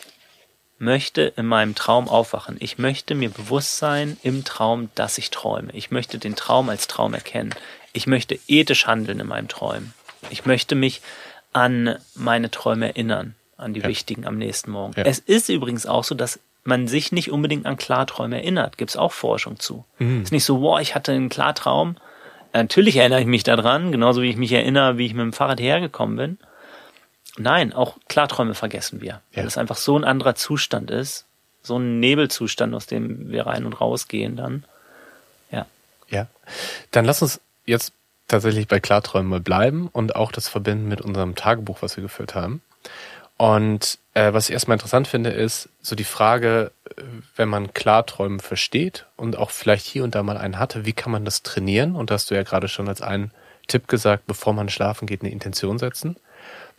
möchte 0.80 1.34
in 1.38 1.45
meinem 1.45 1.73
Traum 1.75 2.07
aufwachen. 2.09 2.57
Ich 2.59 2.78
möchte 2.78 3.15
mir 3.15 3.30
bewusst 3.30 3.78
sein 3.78 4.17
im 4.23 4.43
Traum, 4.43 4.89
dass 4.95 5.17
ich 5.17 5.30
träume. 5.32 5.71
Ich 5.73 5.89
möchte 5.91 6.17
den 6.19 6.36
Traum 6.36 6.69
als 6.69 6.88
Traum 6.88 7.13
erkennen. 7.15 7.53
Ich 7.93 8.05
möchte 8.05 8.38
ethisch 8.47 8.86
handeln 8.86 9.19
in 9.19 9.28
meinem 9.28 9.47
Träumen. 9.47 9.93
Ich 10.30 10.45
möchte 10.45 10.75
mich 10.75 11.01
an 11.53 11.97
meine 12.13 12.51
Träume 12.51 12.88
erinnern, 12.89 13.34
an 13.57 13.73
die 13.73 13.80
Ja. 13.82 13.88
wichtigen 13.88 14.28
am 14.28 14.38
nächsten 14.38 14.69
Morgen. 14.71 14.93
Ja. 14.97 15.03
Es 15.05 15.17
ist 15.19 15.49
übrigens 15.49 15.86
auch 15.88 16.03
so, 16.03 16.13
dass 16.13 16.39
man 16.68 16.88
sich 16.88 17.11
nicht 17.11 17.32
unbedingt 17.32 17.65
an 17.65 17.78
Klarträume 17.78 18.38
erinnert. 18.38 18.78
Gibt 18.78 18.91
es 18.91 18.97
auch 18.97 19.11
Forschung 19.13 19.59
zu. 19.59 19.86
Mhm. 19.99 20.24
Ist 20.24 20.32
nicht 20.32 20.45
so, 20.45 20.61
wow, 20.61 20.80
ich 20.80 20.93
hatte 20.95 21.11
einen 21.13 21.30
Klartraum. 21.30 21.95
Natürlich 22.53 22.95
erinnere 22.97 23.22
ich 23.22 23.28
mich 23.28 23.43
daran, 23.43 23.91
genauso 23.91 24.22
wie 24.22 24.30
ich 24.30 24.38
mich 24.38 24.51
erinnere, 24.51 24.97
wie 24.97 25.05
ich 25.05 25.13
mit 25.13 25.24
dem 25.24 25.34
Fahrrad 25.34 25.59
hergekommen 25.59 26.15
bin. 26.18 26.38
Nein, 27.38 27.74
auch 27.74 27.97
Klarträume 28.07 28.55
vergessen 28.55 29.01
wir. 29.01 29.22
Weil 29.34 29.43
Ja. 29.43 29.47
es 29.47 29.57
einfach 29.57 29.78
so 29.78 29.97
ein 29.97 30.03
anderer 30.03 30.36
Zustand 30.36 30.89
ist. 30.91 31.26
So 31.61 31.78
ein 31.78 31.99
Nebelzustand, 31.99 32.74
aus 32.74 32.86
dem 32.88 33.30
wir 33.30 33.45
rein 33.45 33.65
und 33.65 33.80
rausgehen 33.80 34.36
dann. 34.38 34.63
Ja. 35.51 35.65
Ja. 36.09 36.28
Dann 36.91 37.05
lass 37.05 37.22
uns 37.22 37.39
jetzt 37.65 37.91
tatsächlich 38.28 38.68
bei 38.68 38.80
Klarträumen 38.80 39.30
mal 39.30 39.39
bleiben 39.41 39.89
und 39.91 40.15
auch 40.15 40.32
das 40.32 40.47
verbinden 40.47 40.88
mit 40.88 41.01
unserem 41.01 41.36
Tagebuch, 41.36 41.82
was 41.82 41.95
wir 41.97 42.01
geführt 42.01 42.36
haben. 42.36 42.61
Und 43.38 43.99
äh, 44.18 44.34
was 44.34 44.49
ich 44.49 44.53
erstmal 44.53 44.76
interessant 44.76 45.07
finde, 45.07 45.30
ist 45.30 45.70
so 45.80 45.95
die 45.95 46.03
Frage, 46.03 46.72
äh, 46.89 47.03
wenn 47.36 47.49
man 47.49 47.74
Klarträumen 47.74 48.39
versteht 48.39 49.05
und 49.15 49.38
auch 49.38 49.51
vielleicht 49.51 49.86
hier 49.86 50.03
und 50.03 50.15
da 50.15 50.24
mal 50.24 50.38
einen 50.38 50.57
hatte, 50.57 50.86
wie 50.86 50.93
kann 50.93 51.11
man 51.11 51.24
das 51.24 51.43
trainieren? 51.43 51.95
Und 51.95 52.09
da 52.09 52.15
hast 52.15 52.32
du 52.32 52.36
ja 52.36 52.41
gerade 52.41 52.68
schon 52.68 52.88
als 52.88 53.03
einen 53.03 53.32
Tipp 53.68 53.88
gesagt, 53.88 54.26
bevor 54.26 54.53
man 54.53 54.70
schlafen 54.70 55.05
geht, 55.05 55.22
eine 55.22 55.30
Intention 55.30 55.78
setzen. 55.78 56.15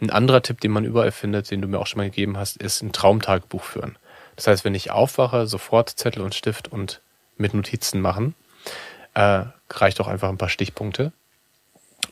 Ein 0.01 0.11
anderer 0.11 0.43
Tipp, 0.43 0.61
den 0.61 0.72
man 0.72 0.84
überall 0.84 1.12
findet, 1.12 1.51
den 1.53 1.62
du 1.62 1.68
mir 1.68 1.78
auch 1.78 1.86
schon 1.86 1.99
mal 1.99 2.11
gegeben 2.11 2.36
hast, 2.36 2.57
ist 2.57 2.82
ein 2.82 2.93
Traumtagebuch 2.93 3.62
führen. 3.62 3.97
Das 4.34 4.49
heißt, 4.49 4.64
wenn 4.64 4.74
ich 4.74 4.91
aufwache, 4.91 5.47
sofort 5.47 5.91
Zettel 5.91 6.22
und 6.22 6.34
Stift 6.34 6.66
und 6.66 7.01
mit 7.36 7.55
Notizen 7.55 8.01
machen. 8.01 8.34
Äh, 9.14 9.45
reicht 9.70 10.01
auch 10.01 10.09
einfach 10.09 10.28
ein 10.28 10.39
paar 10.39 10.49
Stichpunkte. 10.49 11.12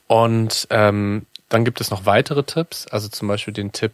Und 0.07 0.69
ähm, 0.71 1.27
dann 1.49 1.65
gibt 1.65 1.81
es 1.81 1.91
noch 1.91 2.07
weitere 2.07 2.45
Tipps, 2.45 2.87
also 2.87 3.09
zum 3.09 3.29
Beispiel 3.29 3.55
den 3.55 3.73
Tipp, 3.73 3.93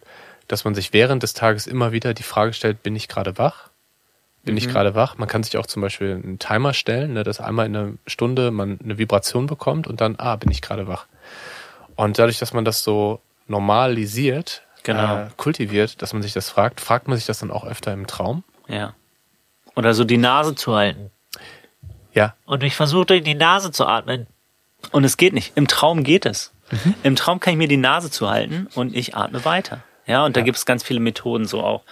dass 0.53 0.64
man 0.66 0.74
sich 0.74 0.92
während 0.92 1.22
des 1.22 1.32
Tages 1.32 1.66
immer 1.66 1.92
wieder 1.92 2.12
die 2.12 2.22
Frage 2.22 2.53
stellt, 2.53 2.82
bin 2.82 2.94
ich 2.94 3.09
gerade 3.09 3.38
wach? 3.38 3.70
Bin 4.44 4.57
ich 4.59 4.68
gerade 4.68 4.94
wach? 4.94 5.16
Man 5.16 5.26
kann 5.26 5.42
sich 5.42 5.57
auch 5.57 5.66
zum 5.66 5.80
Beispiel 5.80 6.11
einen 6.22 6.38
Timer 6.38 6.74
stellen, 6.74 7.14
ne, 7.14 7.22
dass 7.22 7.40
einmal 7.40 7.64
in 7.64 7.74
einer 7.74 7.92
Stunde 8.07 8.50
man 8.50 8.78
eine 8.84 8.98
Vibration 8.98 9.46
bekommt 9.46 9.86
und 9.86 10.03
dann, 10.03 10.16
ah, 10.18 10.36
bin 10.36 10.50
ich 10.50 10.61
gerade 10.61 10.86
wach. 10.86 11.07
Und 11.96 12.18
dadurch, 12.18 12.38
dass 12.38 12.53
man 12.53 12.66
das 12.66 12.82
so 12.84 13.22
normalisiert, 13.48 14.62
Genau. 14.82 15.20
äh, 15.22 15.26
kultiviert, 15.38 16.03
dass 16.03 16.12
man 16.12 16.20
sich 16.22 16.34
das 16.34 16.50
fragt, 16.50 16.82
fragt 16.82 17.09
man 17.09 17.16
sich 17.16 17.24
das 17.24 17.38
dann 17.38 17.50
auch 17.50 17.64
öfter 17.64 17.92
im 17.94 18.07
Traum. 18.07 18.44
Ja. 18.68 18.92
Oder 19.74 19.94
so 19.94 20.05
die 20.05 20.18
Nase 20.18 20.55
zu 20.55 20.74
halten. 20.74 21.11
Ja, 22.12 22.34
Und 22.44 22.62
ich 22.62 22.76
versuche 22.76 23.07
durch 23.07 23.22
die 23.22 23.34
Nase 23.34 23.70
zu 23.70 23.86
atmen. 23.86 24.26
Und 24.90 25.05
es 25.05 25.16
geht 25.16 25.32
nicht. 25.32 25.53
Im 25.55 25.66
Traum 25.66 26.05
geht 26.05 26.26
es. 26.26 26.53
Im 27.05 27.16
Traum 27.16 27.40
kann 27.40 27.53
ich 27.53 27.59
mir 27.59 27.68
die 27.68 27.78
Nase 27.78 28.11
zuhalten 28.11 28.68
und 28.74 28.94
ich 28.94 29.16
atme 29.16 29.46
weiter. 29.46 29.82
Ja, 30.13 30.25
und 30.27 30.37
da 30.37 30.41
Ja. 30.41 30.45
gibt 30.45 30.59
es 30.59 30.67
ganz 30.67 30.83
viele 30.85 31.01
Methoden, 31.01 31.47
so 31.47 31.63
auch 31.63 31.83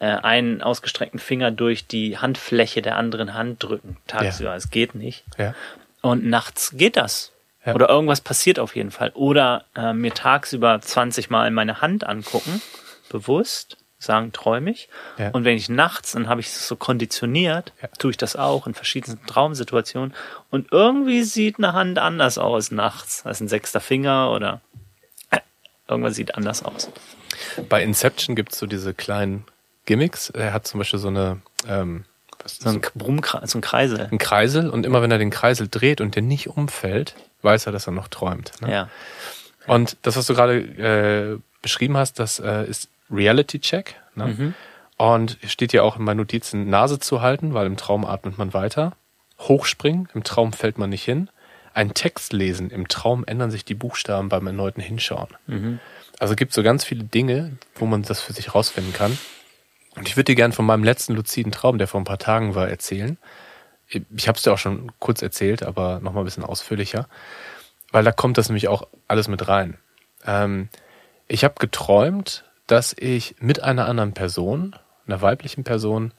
äh, 0.00 0.06
einen 0.06 0.60
ausgestreckten 0.60 1.20
Finger 1.20 1.52
durch 1.52 1.86
die 1.86 2.18
Handfläche 2.18 2.82
der 2.82 2.96
anderen 2.96 3.32
Hand 3.34 3.62
drücken. 3.62 3.96
Tagsüber, 4.08 4.54
es 4.56 4.70
geht 4.70 4.94
nicht. 4.96 5.22
ja, 5.38 5.54
Und 6.02 6.24
nachts 6.26 6.72
geht 6.76 6.96
das. 6.96 7.30
Ja. 7.64 7.74
Oder 7.74 7.88
irgendwas 7.88 8.20
passiert 8.20 8.58
auf 8.58 8.74
jeden 8.74 8.90
Fall. 8.90 9.10
Oder 9.14 9.64
äh, 9.76 9.92
mir 9.92 10.12
tagsüber 10.12 10.80
20 10.80 11.30
Mal 11.30 11.50
meine 11.52 11.80
Hand 11.80 12.04
angucken, 12.06 12.60
bewusst, 13.08 13.76
sagen, 13.98 14.32
träume 14.32 14.70
ich. 14.72 14.88
Ja. 15.16 15.30
Und 15.30 15.44
wenn 15.44 15.56
ich 15.56 15.68
nachts, 15.68 16.12
dann 16.12 16.28
habe 16.28 16.40
ich 16.40 16.48
es 16.48 16.66
so 16.68 16.74
konditioniert, 16.76 17.72
Ja. 17.80 17.88
tue 17.98 18.10
ich 18.10 18.16
das 18.18 18.34
auch 18.36 18.66
in 18.66 18.74
verschiedensten 18.74 19.24
Traumsituationen. 19.26 20.12
Und 20.50 20.72
irgendwie 20.72 21.22
sieht 21.22 21.56
eine 21.58 21.72
Hand 21.72 21.98
anders 22.00 22.36
aus 22.36 22.70
nachts. 22.72 23.22
Das 23.22 23.36
ist 23.38 23.40
ein 23.42 23.48
sechster 23.48 23.80
Finger 23.80 24.32
oder 24.32 24.60
irgendwas 25.88 26.16
sieht 26.16 26.34
anders 26.34 26.64
aus. 26.64 26.90
Bei 27.68 27.82
Inception 27.82 28.36
gibt 28.36 28.52
es 28.52 28.58
so 28.58 28.66
diese 28.66 28.94
kleinen 28.94 29.44
Gimmicks. 29.86 30.30
Er 30.30 30.52
hat 30.52 30.66
zum 30.66 30.78
Beispiel 30.78 30.98
so 30.98 31.08
eine 31.08 31.40
ähm, 31.68 32.04
was 32.42 32.52
ist 32.52 32.62
So 32.62 32.70
ein 32.70 32.82
Brummkreis, 32.94 33.50
so 33.50 33.58
ein 33.58 33.62
Kreisel. 33.62 34.00
einen 34.00 34.18
Kreisel 34.18 34.68
und 34.68 34.84
immer 34.86 35.02
wenn 35.02 35.10
er 35.10 35.18
den 35.18 35.30
Kreisel 35.30 35.68
dreht 35.68 36.00
und 36.00 36.14
der 36.14 36.22
nicht 36.22 36.48
umfällt, 36.48 37.14
weiß 37.42 37.66
er, 37.66 37.72
dass 37.72 37.86
er 37.86 37.92
noch 37.92 38.08
träumt. 38.08 38.52
Ne? 38.60 38.70
Ja. 38.70 38.88
Und 39.66 39.96
das, 40.02 40.16
was 40.16 40.26
du 40.26 40.34
gerade 40.34 40.58
äh, 40.58 41.38
beschrieben 41.62 41.96
hast, 41.96 42.18
das 42.18 42.38
äh, 42.38 42.64
ist 42.68 42.88
Reality 43.10 43.60
Check. 43.60 43.96
Ne? 44.14 44.26
Mhm. 44.26 44.54
Und 44.96 45.38
steht 45.46 45.72
ja 45.72 45.82
auch 45.82 45.96
in 45.96 46.04
meinen 46.04 46.18
Notizen, 46.18 46.68
Nase 46.68 46.98
zu 47.00 47.22
halten, 47.22 47.54
weil 47.54 47.66
im 47.66 47.76
Traum 47.76 48.04
atmet 48.04 48.38
man 48.38 48.54
weiter. 48.54 48.92
Hochspringen, 49.40 50.08
im 50.14 50.22
Traum 50.22 50.52
fällt 50.52 50.78
man 50.78 50.90
nicht 50.90 51.02
hin. 51.02 51.28
Ein 51.72 51.94
Text 51.94 52.32
lesen, 52.32 52.70
im 52.70 52.86
Traum 52.86 53.24
ändern 53.26 53.50
sich 53.50 53.64
die 53.64 53.74
Buchstaben 53.74 54.28
beim 54.28 54.46
erneuten 54.46 54.80
Hinschauen. 54.80 55.28
Mhm. 55.46 55.80
Also 56.18 56.34
gibt 56.36 56.52
so 56.52 56.62
ganz 56.62 56.84
viele 56.84 57.04
Dinge, 57.04 57.56
wo 57.74 57.86
man 57.86 58.02
das 58.02 58.20
für 58.20 58.32
sich 58.32 58.54
rausfinden 58.54 58.92
kann. 58.92 59.18
Und 59.96 60.08
ich 60.08 60.16
würde 60.16 60.24
dir 60.24 60.36
gerne 60.36 60.54
von 60.54 60.66
meinem 60.66 60.84
letzten 60.84 61.14
luziden 61.14 61.52
Traum, 61.52 61.78
der 61.78 61.88
vor 61.88 62.00
ein 62.00 62.04
paar 62.04 62.18
Tagen 62.18 62.54
war, 62.54 62.68
erzählen. 62.68 63.18
Ich 63.88 64.28
habe 64.28 64.36
es 64.36 64.42
dir 64.42 64.52
auch 64.52 64.58
schon 64.58 64.92
kurz 64.98 65.22
erzählt, 65.22 65.62
aber 65.62 66.00
noch 66.00 66.12
mal 66.12 66.22
ein 66.22 66.24
bisschen 66.24 66.44
ausführlicher, 66.44 67.08
weil 67.92 68.02
da 68.02 68.12
kommt 68.12 68.38
das 68.38 68.48
nämlich 68.48 68.68
auch 68.68 68.88
alles 69.06 69.28
mit 69.28 69.46
rein. 69.46 69.78
Ähm, 70.26 70.68
ich 71.28 71.44
habe 71.44 71.54
geträumt, 71.58 72.44
dass 72.66 72.94
ich 72.98 73.36
mit 73.38 73.62
einer 73.62 73.86
anderen 73.86 74.14
Person, 74.14 74.74
einer 75.06 75.20
weiblichen 75.20 75.64
Person, 75.64 76.12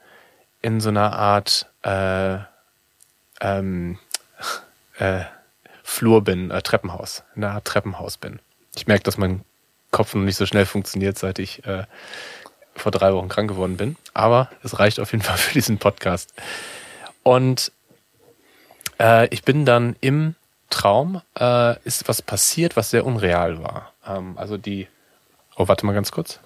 in 0.62 0.80
so 0.80 0.90
einer 0.90 1.14
Art 1.14 1.68
äh, 1.82 2.38
ähm, 3.42 4.00
äh, 4.98 5.22
Flur 5.84 6.24
bin, 6.24 6.50
äh, 6.52 6.62
Treppenhaus, 6.62 7.24
in 7.36 7.44
einer 7.44 7.54
Art 7.54 7.66
Treppenhaus 7.66 8.18
bin. 8.18 8.40
Ich 8.76 8.88
merke, 8.88 9.04
dass 9.04 9.18
mein 9.18 9.44
Kopf 9.96 10.14
noch 10.14 10.24
nicht 10.24 10.36
so 10.36 10.46
schnell 10.46 10.66
funktioniert, 10.66 11.18
seit 11.18 11.40
ich 11.40 11.66
äh, 11.66 11.86
vor 12.76 12.92
drei 12.92 13.14
Wochen 13.14 13.30
krank 13.30 13.50
geworden 13.50 13.78
bin. 13.78 13.96
Aber 14.14 14.50
es 14.62 14.78
reicht 14.78 15.00
auf 15.00 15.14
jeden 15.14 15.24
Fall 15.24 15.38
für 15.38 15.54
diesen 15.54 15.78
Podcast. 15.78 16.34
Und 17.24 17.72
äh, 19.00 19.28
ich 19.34 19.44
bin 19.44 19.66
dann 19.66 19.96
im 20.02 20.36
Traum, 20.70 21.22
äh, 21.40 21.80
ist 21.86 22.10
was 22.10 22.22
passiert, 22.22 22.76
was 22.76 22.90
sehr 22.90 23.06
unreal 23.06 23.64
war. 23.64 23.94
Ähm, 24.06 24.38
also 24.38 24.58
die. 24.58 24.88
Oh, 25.56 25.70
warte 25.70 25.86
mal 25.86 25.94
ganz 25.94 26.12
kurz. 26.12 26.42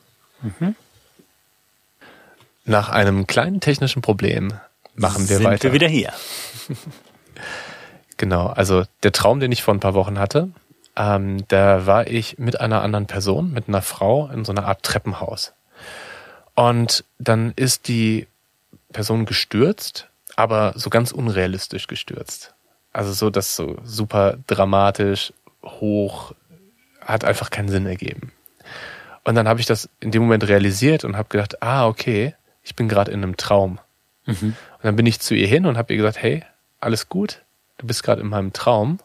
Nach 2.66 2.89
einem 2.89 3.26
kleinen 3.26 3.62
technischen 3.62 4.04
Problem 4.04 4.54
machen 4.93 5.28
wir 5.28 5.38
Sind 5.38 5.45
weiter. 5.47 5.64
wir 5.64 5.74
wieder 5.74 5.88
hier. 5.88 6.14
Genau, 8.20 8.47
also 8.47 8.84
der 9.04 9.14
Traum, 9.14 9.39
den 9.39 9.54
ich 9.54 9.64
vor 9.64 9.74
ein 9.74 9.80
paar 9.80 9.93
Wochen 9.93 10.20
hatte, 10.20 10.50
ähm, 10.96 11.48
da 11.48 11.86
war 11.86 12.08
ich 12.08 12.38
mit 12.38 12.60
einer 12.60 12.82
anderen 12.82 13.08
Person, 13.08 13.52
mit 13.52 13.68
einer 13.68 13.82
Frau 13.82 14.30
in 14.30 14.46
so 14.46 14.52
einer 14.52 14.66
Art 14.66 14.84
Treppenhaus. 14.84 15.54
Und 16.56 17.06
dann 17.20 17.54
ist 17.56 17.88
die 17.88 18.28
Person 18.92 19.26
gestürzt, 19.26 20.08
aber 20.36 20.74
so 20.76 20.90
ganz 20.90 21.12
unrealistisch 21.12 21.88
gestürzt. 21.88 22.54
Also 22.92 23.14
so 23.14 23.30
das 23.30 23.56
so 23.56 23.78
super 23.84 24.38
dramatisch, 24.48 25.32
hoch, 25.64 26.34
hat 27.02 27.24
einfach 27.24 27.50
keinen 27.50 27.70
Sinn 27.70 27.86
ergeben. 27.86 28.32
Und 29.24 29.36
dann 29.36 29.48
habe 29.48 29.60
ich 29.60 29.66
das 29.66 29.90
in 30.00 30.12
dem 30.12 30.24
Moment 30.24 30.48
realisiert 30.48 31.04
und 31.04 31.16
habe 31.16 31.30
gedacht, 31.30 31.62
ah, 31.62 31.88
okay, 31.88 32.36
ich 32.64 32.76
bin 32.76 32.90
gerade 32.90 33.12
in 33.12 33.24
einem 33.24 33.38
Traum. 33.38 33.80
Mhm. 34.26 34.56
Und 34.78 34.84
dann 34.84 34.96
bin 34.96 35.06
ich 35.06 35.20
zu 35.20 35.36
ihr 35.36 35.48
hin 35.48 35.66
und 35.66 35.78
habe 35.78 35.94
ihr 35.94 35.98
gesagt, 35.98 36.22
hey, 36.22 36.44
alles 36.80 37.10
gut, 37.10 37.42
du 37.78 37.88
bist 37.88 38.04
gerade 38.04 38.22
in 38.22 38.28
meinem 38.28 38.54
Traum, 38.54 39.00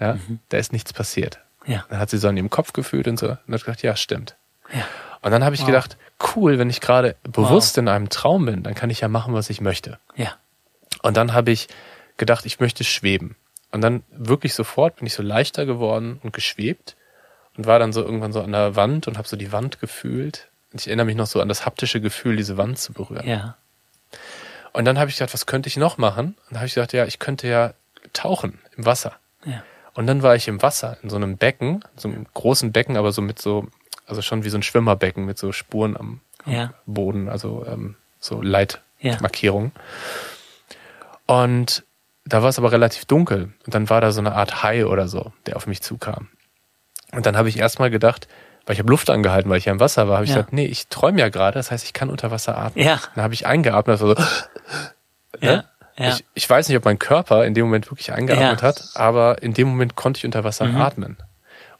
ja, 0.00 0.18
da 0.48 0.56
ist 0.58 0.72
nichts 0.72 0.92
passiert. 0.92 1.38
Ja. 1.66 1.84
Dann 1.90 1.98
hat 1.98 2.10
sie 2.10 2.18
so 2.18 2.28
an 2.28 2.36
ihrem 2.36 2.50
Kopf 2.50 2.72
gefühlt 2.72 3.06
und 3.06 3.18
so 3.18 3.26
und 3.28 3.32
hat 3.54 3.60
gesagt, 3.60 3.82
ja, 3.82 3.94
stimmt. 3.96 4.36
Ja. 4.72 4.84
Und 5.22 5.30
dann 5.30 5.44
habe 5.44 5.54
ich 5.54 5.60
Wow. 5.62 5.66
gedacht, 5.66 5.96
cool, 6.34 6.58
wenn 6.58 6.70
ich 6.70 6.80
gerade 6.80 7.16
bewusst 7.22 7.76
in 7.76 7.88
einem 7.88 8.08
Traum 8.08 8.46
bin, 8.46 8.62
dann 8.62 8.74
kann 8.74 8.88
ich 8.90 9.00
ja 9.00 9.08
machen, 9.08 9.34
was 9.34 9.50
ich 9.50 9.60
möchte. 9.60 9.98
Ja. 10.16 10.34
Und 11.02 11.16
dann 11.16 11.34
habe 11.34 11.50
ich 11.50 11.68
gedacht, 12.16 12.46
ich 12.46 12.60
möchte 12.60 12.84
schweben. 12.84 13.36
Und 13.70 13.82
dann 13.82 14.02
wirklich 14.10 14.54
sofort 14.54 14.96
bin 14.96 15.06
ich 15.06 15.12
so 15.14 15.22
leichter 15.22 15.66
geworden 15.66 16.18
und 16.22 16.32
geschwebt 16.32 16.96
und 17.56 17.66
war 17.66 17.78
dann 17.78 17.92
so 17.92 18.02
irgendwann 18.02 18.32
so 18.32 18.40
an 18.42 18.52
der 18.52 18.74
Wand 18.76 19.06
und 19.06 19.18
habe 19.18 19.28
so 19.28 19.36
die 19.36 19.52
Wand 19.52 19.80
gefühlt. 19.80 20.48
Und 20.72 20.80
ich 20.80 20.86
erinnere 20.88 21.06
mich 21.06 21.16
noch 21.16 21.26
so 21.26 21.40
an 21.40 21.48
das 21.48 21.66
haptische 21.66 22.00
Gefühl, 22.00 22.36
diese 22.36 22.56
Wand 22.56 22.78
zu 22.78 22.92
berühren. 22.92 23.28
Ja. 23.28 23.56
Und 24.72 24.84
dann 24.84 24.98
habe 24.98 25.10
ich 25.10 25.16
gedacht, 25.16 25.34
was 25.34 25.46
könnte 25.46 25.68
ich 25.68 25.76
noch 25.76 25.98
machen? 25.98 26.28
Und 26.28 26.50
dann 26.50 26.58
habe 26.58 26.66
ich 26.66 26.74
gedacht, 26.74 26.92
ja, 26.92 27.04
ich 27.04 27.18
könnte 27.18 27.48
ja 27.48 27.74
tauchen 28.12 28.58
im 28.76 28.86
Wasser. 28.86 29.16
Ja. 29.44 29.62
Und 29.94 30.06
dann 30.06 30.22
war 30.22 30.34
ich 30.36 30.48
im 30.48 30.62
Wasser, 30.62 30.96
in 31.02 31.10
so 31.10 31.16
einem 31.16 31.36
Becken, 31.36 31.84
so 31.96 32.08
einem 32.08 32.26
großen 32.34 32.72
Becken, 32.72 32.96
aber 32.96 33.12
so 33.12 33.22
mit 33.22 33.40
so, 33.40 33.66
also 34.06 34.22
schon 34.22 34.44
wie 34.44 34.48
so 34.50 34.56
ein 34.58 34.62
Schwimmerbecken 34.62 35.24
mit 35.24 35.38
so 35.38 35.52
Spuren 35.52 35.96
am, 35.96 36.20
am 36.44 36.52
Ja. 36.52 36.74
Boden, 36.86 37.28
also 37.28 37.64
ähm, 37.68 37.96
so 38.20 38.42
Ja. 38.42 38.48
Leitmarkierungen. 39.02 39.72
Und 41.26 41.84
da 42.24 42.42
war 42.42 42.48
es 42.48 42.58
aber 42.58 42.72
relativ 42.72 43.04
dunkel. 43.06 43.52
Und 43.66 43.74
dann 43.74 43.88
war 43.90 44.00
da 44.00 44.12
so 44.12 44.20
eine 44.20 44.32
Art 44.34 44.62
Hai 44.62 44.86
oder 44.86 45.08
so, 45.08 45.32
der 45.46 45.56
auf 45.56 45.66
mich 45.66 45.82
zukam. 45.82 46.28
Und 47.12 47.26
dann 47.26 47.36
habe 47.36 47.48
ich 47.48 47.58
erstmal 47.58 47.90
gedacht, 47.90 48.28
weil 48.66 48.74
ich 48.74 48.78
habe 48.78 48.90
Luft 48.90 49.10
angehalten, 49.10 49.50
weil 49.50 49.58
ich 49.58 49.64
ja 49.64 49.72
im 49.72 49.80
Wasser 49.80 50.06
war, 50.08 50.16
habe 50.16 50.24
ich 50.24 50.30
Ja. 50.30 50.36
gesagt, 50.36 50.52
nee, 50.52 50.66
ich 50.66 50.88
träume 50.88 51.18
ja 51.18 51.28
gerade, 51.28 51.54
das 51.58 51.70
heißt, 51.70 51.84
ich 51.84 51.92
kann 51.92 52.10
unter 52.10 52.30
Wasser 52.30 52.56
atmen. 52.56 52.84
Ja. 52.84 53.00
Dann 53.14 53.24
habe 53.24 53.34
ich 53.34 53.46
eingeatmet, 53.46 54.00
also 54.00 54.14
so, 54.14 54.22
Ja. 55.40 55.64
Ja. 56.00 56.08
ich, 56.14 56.24
ich 56.34 56.48
weiß 56.50 56.68
nicht, 56.68 56.76
ob 56.78 56.84
mein 56.84 56.98
Körper 56.98 57.44
in 57.44 57.54
dem 57.54 57.66
Moment 57.66 57.90
wirklich 57.90 58.12
eingeatmet 58.12 58.60
Ja. 58.62 58.66
hat, 58.68 58.90
aber 58.94 59.42
in 59.42 59.52
dem 59.54 59.68
Moment 59.68 59.96
konnte 59.96 60.18
ich 60.18 60.24
unter 60.24 60.44
Wasser 60.44 60.64
Mhm. 60.66 60.80
atmen. 60.80 61.16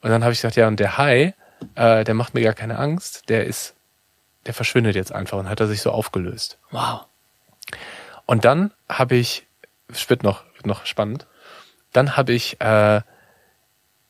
Und 0.02 0.10
dann 0.10 0.22
habe 0.22 0.32
ich 0.32 0.38
gesagt, 0.38 0.56
ja, 0.56 0.68
und 0.68 0.78
der 0.80 0.98
Hai, 0.98 1.34
äh, 1.74 2.04
der 2.04 2.14
macht 2.14 2.34
mir 2.34 2.42
gar 2.42 2.54
keine 2.54 2.78
Angst, 2.78 3.28
der 3.28 3.46
ist, 3.46 3.74
der 4.46 4.54
verschwindet 4.54 4.94
jetzt 4.96 5.12
einfach 5.12 5.38
und 5.38 5.48
hat 5.48 5.60
er 5.60 5.66
sich 5.66 5.82
so 5.82 5.90
aufgelöst. 5.90 6.58
Wow. 6.70 7.06
Und 8.26 8.44
dann 8.44 8.72
habe 8.88 9.16
ich, 9.16 9.46
es 9.88 10.08
wird 10.08 10.22
noch, 10.22 10.44
wird 10.54 10.66
noch 10.66 10.86
spannend, 10.86 11.26
dann 11.92 12.16
habe 12.16 12.32
ich 12.32 12.60
äh, 12.60 13.00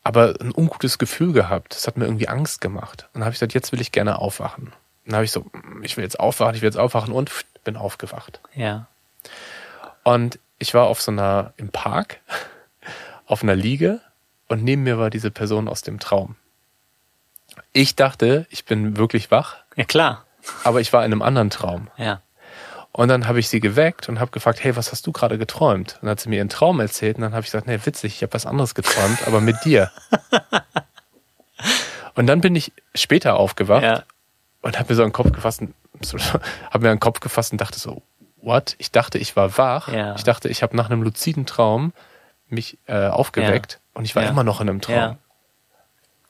aber 0.02 0.34
ein 0.40 0.52
ungutes 0.54 0.98
Gefühl 0.98 1.32
gehabt. 1.32 1.74
Das 1.74 1.86
hat 1.86 1.96
mir 1.96 2.04
irgendwie 2.06 2.28
Angst 2.28 2.60
gemacht. 2.60 3.04
Und 3.08 3.16
dann 3.20 3.24
habe 3.24 3.32
ich 3.32 3.36
gesagt, 3.38 3.54
jetzt 3.54 3.72
will 3.72 3.80
ich 3.80 3.92
gerne 3.92 4.18
aufwachen. 4.18 4.64
Und 4.66 4.72
dann 5.06 5.14
habe 5.16 5.24
ich 5.24 5.32
so, 5.32 5.40
mm, 5.52 5.82
ich 5.82 5.96
will 5.96 6.04
jetzt 6.04 6.18
aufwachen, 6.20 6.54
ich 6.54 6.62
will 6.62 6.68
jetzt 6.68 6.78
aufwachen 6.78 7.12
und 7.12 7.30
bin 7.64 7.76
aufgewacht. 7.76 8.40
Ja. 8.54 8.86
Und 10.04 10.38
ich 10.58 10.74
war 10.74 10.86
auf 10.86 11.00
so 11.00 11.10
einer, 11.10 11.52
im 11.56 11.68
Park, 11.70 12.20
auf 13.26 13.42
einer 13.42 13.54
Liege 13.56 14.00
und 14.48 14.64
neben 14.64 14.82
mir 14.82 14.98
war 14.98 15.10
diese 15.10 15.30
Person 15.30 15.68
aus 15.68 15.82
dem 15.82 15.98
Traum. 16.00 16.36
Ich 17.72 17.96
dachte, 17.96 18.46
ich 18.50 18.64
bin 18.64 18.96
wirklich 18.96 19.30
wach, 19.30 19.56
Ja, 19.76 19.84
klar. 19.84 20.24
aber 20.64 20.80
ich 20.80 20.92
war 20.92 21.04
in 21.04 21.12
einem 21.12 21.22
anderen 21.22 21.50
Traum. 21.50 21.88
Ja. 21.96 22.20
Und 22.92 23.06
dann 23.08 23.28
habe 23.28 23.38
ich 23.38 23.48
sie 23.48 23.60
geweckt 23.60 24.08
und 24.08 24.18
habe 24.18 24.32
gefragt, 24.32 24.64
hey, 24.64 24.74
was 24.74 24.90
hast 24.90 25.06
du 25.06 25.12
gerade 25.12 25.38
geträumt? 25.38 25.94
Und 25.94 26.02
dann 26.02 26.10
hat 26.10 26.20
sie 26.20 26.28
mir 26.28 26.36
ihren 26.38 26.48
Traum 26.48 26.80
erzählt 26.80 27.16
und 27.16 27.22
dann 27.22 27.32
habe 27.32 27.42
ich 27.42 27.46
gesagt, 27.46 27.68
nee, 27.68 27.78
witzig, 27.84 28.16
ich 28.16 28.22
habe 28.22 28.32
was 28.34 28.46
anderes 28.46 28.74
geträumt, 28.74 29.26
aber 29.28 29.40
mit 29.40 29.56
dir. 29.64 29.90
Und 32.14 32.26
dann 32.26 32.40
bin 32.40 32.56
ich 32.56 32.72
später 32.94 33.36
aufgewacht 33.36 33.82
Ja. 33.82 34.02
und 34.62 34.78
habe 34.78 34.92
mir 34.92 34.96
so 34.96 35.02
einen 35.04 35.12
Kopf 35.12 35.32
gefasst, 35.32 35.62
habe 36.70 36.84
mir 36.84 36.90
einen 36.90 37.00
Kopf 37.00 37.20
gefasst 37.20 37.52
und 37.52 37.60
dachte 37.60 37.78
so, 37.78 38.02
what? 38.42 38.74
Ich 38.78 38.90
dachte, 38.90 39.18
ich 39.18 39.36
war 39.36 39.56
wach. 39.58 39.88
Ja. 39.88 40.14
Ich 40.16 40.24
dachte, 40.24 40.48
ich 40.48 40.62
habe 40.62 40.76
nach 40.76 40.90
einem 40.90 41.02
luziden 41.02 41.46
Traum 41.46 41.92
mich 42.48 42.78
äh, 42.86 43.06
aufgeweckt 43.08 43.80
und 43.94 44.04
ich 44.04 44.16
war 44.16 44.22
Ja. 44.24 44.30
immer 44.30 44.44
noch 44.44 44.60
in 44.60 44.68
einem 44.68 44.80
Traum. 44.80 44.94
Ja. 44.96 45.16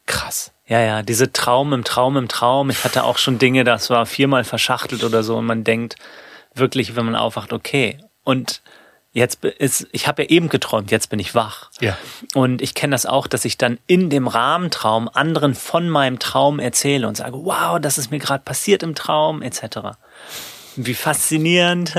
Krass. 0.07 0.53
Ja, 0.67 0.81
ja, 0.81 1.03
diese 1.03 1.33
Traum 1.33 1.73
im 1.73 1.85
Traum 1.85 2.17
im 2.17 2.29
Traum. 2.29 2.71
Ich 2.71 2.85
hatte 2.85 3.05
auch 3.05 3.19
schon 3.19 3.39
Dinge, 3.39 3.65
das 3.65 3.91
war 3.91 4.07
viermal 4.07 4.45
verschachtelt 4.45 5.03
oder 5.05 5.23
so 5.23 5.37
und 5.37 5.47
man 5.47 5.65
denkt 5.65 5.97
wirklich, 6.55 6.97
wenn 6.97 7.05
man 7.07 7.17
aufwacht, 7.17 7.53
okay. 7.53 7.99
Und 8.25 8.61
jetzt 9.13 9.45
ist, 9.45 9.89
ich 9.93 10.07
habe 10.07 10.23
ja 10.23 10.29
eben 10.29 10.49
geträumt, 10.49 10.91
jetzt 10.91 11.11
bin 11.11 11.19
ich 11.19 11.35
wach. 11.35 11.71
Ja. 11.81 11.97
Und 12.35 12.63
ich 12.63 12.75
kenne 12.75 12.93
das 12.93 13.07
auch, 13.07 13.27
dass 13.27 13.45
ich 13.45 13.57
dann 13.59 13.79
in 13.87 14.11
dem 14.11 14.29
Rahmentraum 14.29 15.09
anderen 15.13 15.55
von 15.55 15.89
meinem 15.89 16.19
Traum 16.19 16.59
erzähle 16.61 17.09
und 17.09 17.17
sage, 17.17 17.37
wow, 17.45 17.81
das 17.81 17.99
ist 17.99 18.11
mir 18.11 18.19
gerade 18.19 18.45
passiert 18.45 18.83
im 18.85 18.95
Traum, 18.95 19.43
etc. 19.43 19.97
Wie 20.77 20.95
faszinierend. 20.95 21.95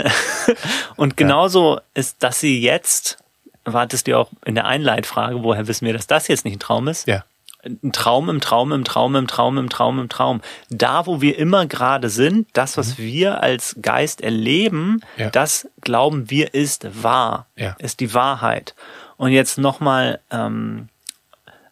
und 0.96 1.18
genauso 1.18 1.80
ist, 1.94 2.24
dass 2.24 2.40
sie 2.40 2.62
jetzt, 2.62 3.18
wartest 3.66 4.08
du 4.08 4.18
auch 4.18 4.30
in 4.46 4.56
der 4.56 4.66
Einleitfrage, 4.66 5.44
woher 5.44 5.68
wissen 5.68 5.86
wir, 5.86 5.94
dass 5.94 6.08
das 6.08 6.28
jetzt 6.28 6.46
nicht 6.46 6.56
ein 6.58 6.60
Traum 6.60 6.88
ist? 6.88 7.08
Ja. 7.08 7.24
ein 7.64 7.92
Traum 7.92 8.28
im 8.30 8.42
Traum 8.42 8.72
im 8.72 8.84
Traum 8.84 9.16
im 9.16 9.28
Traum 9.28 9.58
im 9.60 9.70
Traum 9.70 10.00
im 10.00 10.10
Traum. 10.10 10.42
Da, 10.70 11.06
wo 11.06 11.22
wir 11.22 11.38
immer 11.38 11.66
gerade 11.68 12.10
sind, 12.10 12.48
das, 12.54 12.76
was 12.78 12.98
wir 12.98 13.42
als 13.44 13.76
Geist 13.82 14.22
erleben, 14.22 15.02
Ja. 15.18 15.30
das 15.30 15.68
glauben 15.82 16.30
wir 16.32 16.54
ist 16.56 17.04
wahr, 17.04 17.46
Ja. 17.56 17.76
ist 17.78 18.00
die 18.00 18.14
Wahrheit. 18.16 18.74
Und 19.18 19.32
jetzt 19.32 19.60
nochmal 19.60 20.20
ähm, 20.32 20.90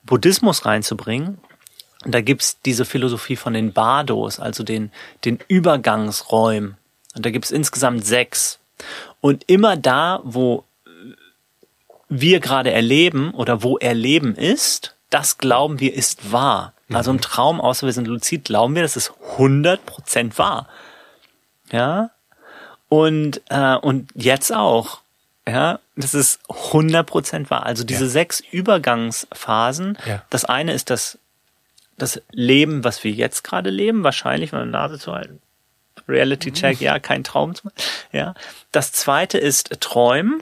Buddhismus 0.03 0.65
reinzubringen, 0.65 1.39
da 2.05 2.21
gibt's 2.21 2.59
diese 2.65 2.85
Philosophie 2.85 3.35
von 3.35 3.53
den 3.53 3.73
Bardos, 3.73 4.39
also 4.39 4.63
den, 4.63 4.91
den 5.25 5.39
Übergangsräumen. 5.47 6.77
Und 7.15 7.25
da 7.25 7.31
gibt's 7.31 7.51
insgesamt 7.51 8.05
sechs. 8.05 8.59
Und 9.21 9.43
immer 9.47 9.75
da, 9.77 10.21
wo 10.23 10.63
wir 12.07 12.39
gerade 12.39 12.71
erleben 12.71 13.33
oder 13.33 13.61
wo 13.63 13.77
Erleben 13.77 14.35
ist, 14.35 14.95
das 15.09 15.37
glauben 15.37 15.79
wir 15.79 15.93
ist 15.93 16.31
wahr. 16.31 16.73
Also 16.91 17.11
ein 17.11 17.21
Traum, 17.21 17.61
außer 17.61 17.85
wir 17.85 17.93
sind 17.93 18.07
luzid, 18.07 18.45
glauben 18.45 18.73
wir, 18.73 18.81
das 18.81 18.95
ist 18.97 19.11
100% 19.37 20.39
wahr. 20.39 20.67
Ja? 21.71 22.09
Und, 22.87 23.41
äh, 23.49 23.75
und 23.75 24.09
jetzt 24.15 24.51
auch. 24.51 25.01
Ja, 25.47 25.79
das 25.95 26.13
ist 26.13 26.39
100% 26.47 27.49
wahr. 27.49 27.65
Also 27.65 27.83
diese 27.83 28.05
Ja. 28.05 28.09
sechs 28.09 28.39
Übergangsphasen. 28.51 29.97
Ja. 30.05 30.23
Das 30.29 30.45
eine 30.45 30.73
ist 30.73 30.89
das, 30.89 31.17
das 31.97 32.21
Leben, 32.31 32.83
was 32.83 33.03
wir 33.03 33.11
jetzt 33.11 33.43
gerade 33.43 33.69
leben, 33.69 34.03
wahrscheinlich, 34.03 34.51
meine 34.51 34.67
Nase 34.67 34.99
zu 34.99 35.11
halten. 35.11 35.41
Reality 36.09 36.51
Check, 36.51 36.81
ja, 36.81 36.99
kein 36.99 37.23
Traum. 37.23 37.53
Ja. 38.11 38.33
Das 38.71 38.91
zweite 38.91 39.37
ist 39.37 39.79
Träumen. 39.79 40.41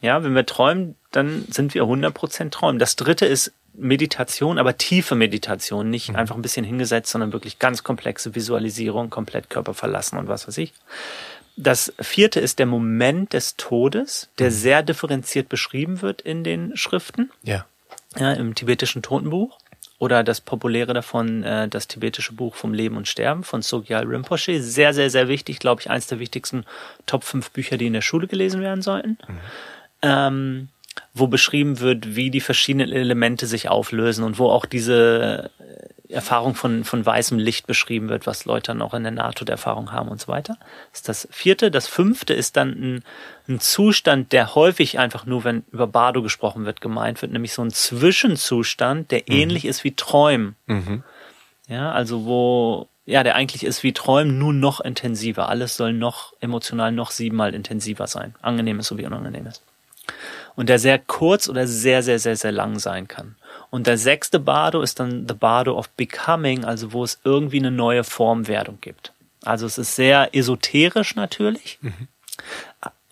Ja, 0.00 0.24
wenn 0.24 0.34
wir 0.34 0.44
träumen, 0.44 0.96
dann 1.12 1.46
sind 1.48 1.74
wir 1.74 1.84
100% 1.84 2.50
träumen. 2.50 2.78
Das 2.78 2.96
dritte 2.96 3.24
ist 3.24 3.52
Meditation, 3.74 4.58
aber 4.58 4.76
tiefe 4.76 5.14
Meditation, 5.14 5.88
nicht 5.88 6.14
einfach 6.14 6.34
ein 6.34 6.42
bisschen 6.42 6.64
hingesetzt, 6.64 7.10
sondern 7.10 7.32
wirklich 7.32 7.58
ganz 7.58 7.84
komplexe 7.84 8.34
Visualisierung, 8.34 9.08
komplett 9.10 9.48
Körper 9.48 9.74
verlassen 9.74 10.18
und 10.18 10.28
was 10.28 10.46
weiß 10.46 10.58
ich. 10.58 10.74
Das 11.56 11.92
vierte 12.00 12.40
ist 12.40 12.58
der 12.58 12.66
Moment 12.66 13.32
des 13.32 13.56
Todes, 13.56 14.28
der 14.38 14.50
sehr 14.50 14.82
differenziert 14.82 15.48
beschrieben 15.48 16.02
wird 16.02 16.20
in 16.22 16.44
den 16.44 16.76
Schriften 16.76 17.30
Ja. 17.42 17.66
ja, 18.16 18.32
im 18.32 18.54
tibetischen 18.54 19.02
Totenbuch 19.02 19.58
oder 20.02 20.24
das 20.24 20.40
populäre 20.40 20.94
davon, 20.94 21.44
äh, 21.44 21.68
das 21.68 21.86
tibetische 21.86 22.32
Buch 22.32 22.56
vom 22.56 22.74
Leben 22.74 22.96
und 22.96 23.06
Sterben 23.06 23.44
von 23.44 23.62
Sogyal 23.62 24.04
Rinpoche. 24.04 24.60
Sehr, 24.60 24.92
sehr, 24.94 25.10
sehr 25.10 25.28
wichtig, 25.28 25.60
glaube 25.60 25.80
ich, 25.80 25.90
eins 25.90 26.08
der 26.08 26.18
wichtigsten 26.18 26.64
Top 27.06 27.22
5 27.22 27.52
Bücher, 27.52 27.76
die 27.76 27.86
in 27.86 27.92
der 27.92 28.00
Schule 28.00 28.26
gelesen 28.26 28.62
werden 28.62 28.82
sollten. 28.82 29.16
Ähm, 30.02 30.70
wo 31.14 31.28
beschrieben 31.28 31.78
wird, 31.78 32.16
wie 32.16 32.32
die 32.32 32.40
verschiedenen 32.40 32.90
Elemente 32.90 33.46
sich 33.46 33.68
auflösen 33.68 34.24
und 34.24 34.40
wo 34.40 34.50
auch 34.50 34.66
diese 34.66 35.52
äh, 35.60 36.01
Erfahrung 36.12 36.54
von, 36.54 36.84
von 36.84 37.04
weißem 37.04 37.38
Licht 37.38 37.66
beschrieben 37.66 38.08
wird, 38.08 38.26
was 38.26 38.44
Leute 38.44 38.72
dann 38.72 38.82
auch 38.82 38.94
in 38.94 39.02
der 39.02 39.12
NATO-Erfahrung 39.12 39.92
haben 39.92 40.08
und 40.08 40.20
so 40.20 40.28
weiter. 40.28 40.56
Das 40.90 41.00
ist 41.00 41.08
das 41.08 41.28
vierte. 41.30 41.70
Das 41.70 41.88
fünfte 41.88 42.34
ist 42.34 42.56
dann 42.56 42.70
ein, 42.70 43.04
ein 43.48 43.60
Zustand, 43.60 44.32
der 44.32 44.54
häufig 44.54 44.98
einfach 44.98 45.26
nur, 45.26 45.44
wenn 45.44 45.64
über 45.72 45.86
Bardo 45.86 46.22
gesprochen 46.22 46.64
wird, 46.64 46.80
gemeint 46.80 47.22
wird, 47.22 47.32
nämlich 47.32 47.52
so 47.52 47.62
ein 47.62 47.70
Zwischenzustand, 47.70 49.10
der 49.10 49.28
ähnlich 49.28 49.64
ist 49.64 49.84
wie 49.84 49.94
Träumen. 49.94 50.56
Mhm. 50.66 51.02
Ja, 51.68 51.92
also 51.92 52.24
wo, 52.24 52.88
ja, 53.06 53.22
der 53.22 53.34
eigentlich 53.34 53.64
ist 53.64 53.82
wie 53.82 53.92
Träumen, 53.92 54.38
nur 54.38 54.52
noch 54.52 54.80
intensiver. 54.80 55.48
Alles 55.48 55.76
soll 55.76 55.92
noch 55.92 56.34
emotional 56.40 56.92
noch 56.92 57.10
siebenmal 57.10 57.54
intensiver 57.54 58.06
sein. 58.06 58.34
Angenehmes 58.42 58.88
sowie 58.88 59.06
Unangenehmes. 59.06 59.62
Und 60.54 60.68
der 60.68 60.78
sehr 60.78 60.98
kurz 60.98 61.48
oder 61.48 61.66
sehr, 61.66 62.02
sehr, 62.02 62.18
sehr, 62.18 62.36
sehr 62.36 62.52
lang 62.52 62.78
sein 62.78 63.08
kann. 63.08 63.36
Und 63.70 63.86
der 63.86 63.96
sechste 63.96 64.38
Bardo 64.38 64.82
ist 64.82 65.00
dann 65.00 65.26
the 65.26 65.34
Bardo 65.34 65.78
of 65.78 65.88
Becoming, 65.90 66.64
also 66.64 66.92
wo 66.92 67.04
es 67.04 67.20
irgendwie 67.24 67.58
eine 67.58 67.70
neue 67.70 68.04
Formwerdung 68.04 68.78
gibt. 68.80 69.12
Also 69.44 69.66
es 69.66 69.78
ist 69.78 69.96
sehr 69.96 70.34
esoterisch 70.34 71.16
natürlich, 71.16 71.78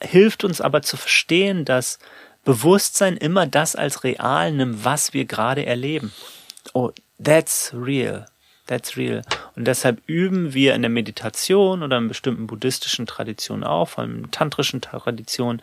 hilft 0.02 0.44
uns 0.44 0.60
aber 0.60 0.82
zu 0.82 0.96
verstehen, 0.96 1.64
dass 1.64 1.98
Bewusstsein 2.44 3.16
immer 3.16 3.46
das 3.46 3.76
als 3.76 4.04
real 4.04 4.52
nimmt, 4.52 4.84
was 4.84 5.12
wir 5.12 5.24
gerade 5.24 5.66
erleben. 5.66 6.12
oh, 6.72 6.90
that's 7.22 7.72
real. 7.74 8.26
That's 8.66 8.96
real. 8.96 9.22
Und 9.56 9.66
deshalb 9.66 10.00
üben 10.06 10.54
wir 10.54 10.74
in 10.74 10.82
der 10.82 10.90
Meditation 10.90 11.82
oder 11.82 11.98
in 11.98 12.06
bestimmten 12.06 12.46
buddhistischen 12.46 13.04
Traditionen 13.04 13.64
auch, 13.64 13.88
vor 13.88 14.04
allem 14.04 14.30
tantrischen 14.30 14.80
Traditionen, 14.80 15.60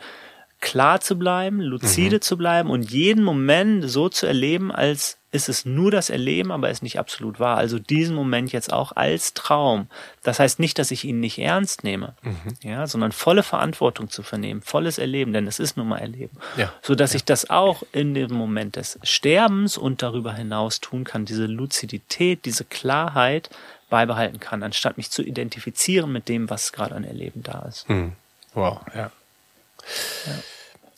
klar 0.60 1.00
zu 1.00 1.16
bleiben, 1.18 1.60
lucide 1.60 2.16
mhm. 2.16 2.20
zu 2.20 2.36
bleiben 2.36 2.70
und 2.70 2.90
jeden 2.90 3.22
Moment 3.22 3.88
so 3.88 4.08
zu 4.08 4.26
erleben, 4.26 4.72
als 4.72 5.18
ist 5.30 5.48
es 5.50 5.66
nur 5.66 5.90
das 5.90 6.08
Erleben, 6.08 6.50
aber 6.50 6.70
ist 6.70 6.82
nicht 6.82 6.98
absolut 6.98 7.38
wahr. 7.38 7.58
Also 7.58 7.78
diesen 7.78 8.16
Moment 8.16 8.50
jetzt 8.50 8.72
auch 8.72 8.92
als 8.92 9.34
Traum. 9.34 9.88
Das 10.22 10.40
heißt 10.40 10.58
nicht, 10.58 10.78
dass 10.78 10.90
ich 10.90 11.04
ihn 11.04 11.20
nicht 11.20 11.38
ernst 11.38 11.84
nehme, 11.84 12.14
mhm. 12.22 12.54
ja, 12.62 12.86
sondern 12.86 13.12
volle 13.12 13.42
Verantwortung 13.42 14.08
zu 14.08 14.22
vernehmen, 14.22 14.62
volles 14.62 14.96
Erleben, 14.96 15.34
denn 15.34 15.46
es 15.46 15.58
ist 15.58 15.76
nun 15.76 15.88
mal 15.88 15.98
Erleben. 15.98 16.38
Ja. 16.56 16.72
So 16.80 16.94
dass 16.94 17.12
ja. 17.12 17.16
ich 17.16 17.24
das 17.24 17.50
auch 17.50 17.82
in 17.92 18.14
dem 18.14 18.32
Moment 18.32 18.76
des 18.76 18.98
Sterbens 19.02 19.76
und 19.76 20.02
darüber 20.02 20.32
hinaus 20.32 20.80
tun 20.80 21.04
kann, 21.04 21.26
diese 21.26 21.46
Luzidität, 21.46 22.46
diese 22.46 22.64
Klarheit 22.64 23.50
beibehalten 23.90 24.40
kann, 24.40 24.62
anstatt 24.62 24.96
mich 24.96 25.10
zu 25.10 25.22
identifizieren 25.22 26.10
mit 26.10 26.28
dem, 26.28 26.48
was 26.48 26.72
gerade 26.72 26.94
an 26.94 27.04
Erleben 27.04 27.42
da 27.42 27.66
ist. 27.68 27.88
Mhm. 27.90 28.12
Wow, 28.54 28.80
ja. 28.94 29.10
Ja 30.26 30.34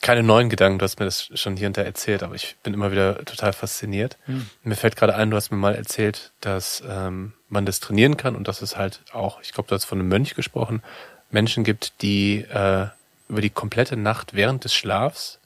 keine 0.00 0.22
neuen 0.22 0.48
Gedanken, 0.48 0.78
du 0.78 0.84
hast 0.84 0.98
mir 0.98 1.04
das 1.04 1.30
schon 1.34 1.56
hier 1.56 1.66
und 1.66 1.76
da 1.76 1.82
erzählt, 1.82 2.22
aber 2.22 2.34
ich 2.34 2.56
bin 2.62 2.72
immer 2.72 2.90
wieder 2.90 3.24
total 3.24 3.52
fasziniert. 3.52 4.16
Mhm. 4.26 4.48
Mir 4.62 4.76
fällt 4.76 4.96
gerade 4.96 5.14
ein, 5.14 5.30
du 5.30 5.36
hast 5.36 5.50
mir 5.50 5.58
mal 5.58 5.74
erzählt, 5.74 6.32
dass 6.40 6.82
ähm, 6.88 7.34
man 7.48 7.66
das 7.66 7.80
trainieren 7.80 8.16
kann 8.16 8.34
und 8.34 8.48
dass 8.48 8.62
es 8.62 8.76
halt 8.76 9.00
auch, 9.12 9.40
ich 9.42 9.52
glaube, 9.52 9.68
du 9.68 9.74
hast 9.74 9.84
von 9.84 9.98
einem 9.98 10.08
Mönch 10.08 10.34
gesprochen, 10.34 10.82
Menschen 11.30 11.64
gibt, 11.64 12.02
die 12.02 12.38
äh, 12.38 12.86
über 13.28 13.40
die 13.40 13.50
komplette 13.50 13.96
Nacht 13.96 14.34
während 14.34 14.64
des 14.64 14.74
Schlafs 14.74 15.38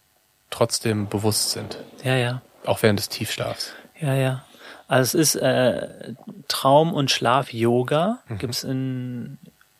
trotzdem 0.50 1.08
bewusst 1.08 1.50
sind. 1.50 1.78
Ja, 2.04 2.16
ja. 2.16 2.42
Auch 2.64 2.82
während 2.82 2.98
des 2.98 3.08
Tiefschlafs. 3.08 3.72
Ja, 4.00 4.14
ja. 4.14 4.44
Also 4.86 5.18
es 5.18 5.34
ist 5.34 5.42
äh, 5.42 6.14
Traum- 6.46 6.94
und 6.94 7.10
Schlaf-Yoga, 7.10 8.20
mhm. 8.28 8.38
gibt 8.38 8.54
es 8.54 8.64
in, 8.64 9.38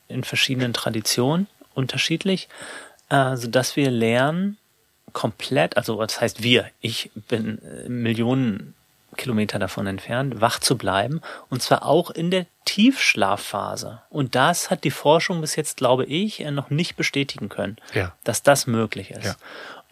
in 0.09 0.25
verschiedenen 0.25 0.73
Traditionen 0.73 1.47
unterschiedlich, 1.75 2.49
äh, 3.09 3.37
sodass 3.37 3.77
wir 3.77 3.91
lernen, 3.91 4.59
komplett, 5.13 5.77
also 5.77 6.01
das 6.01 6.21
heißt 6.21 6.43
wir, 6.43 6.67
ich 6.81 7.11
bin 7.29 7.59
äh, 7.63 7.89
Millionen 7.89 8.75
Kilometer 9.17 9.59
davon 9.59 9.87
entfernt, 9.87 10.41
wach 10.41 10.59
zu 10.59 10.77
bleiben 10.77 11.21
und 11.49 11.63
zwar 11.63 11.87
auch 11.87 12.11
in 12.11 12.31
der 12.31 12.47
Tiefschlafphase. 12.65 14.03
Und 14.11 14.35
das 14.35 14.71
hat 14.71 14.85
die 14.85 14.91
Forschung 14.91 15.41
bis 15.41 15.57
jetzt, 15.57 15.77
glaube 15.77 16.05
ich, 16.05 16.41
äh, 16.41 16.51
noch 16.51 16.71
nicht 16.71 16.97
bestätigen 16.97 17.49
können, 17.49 17.77
ja. 17.95 18.13
dass 18.25 18.43
das 18.43 18.67
möglich 18.67 19.13
ist. 19.13 19.25
Ja. 19.25 19.35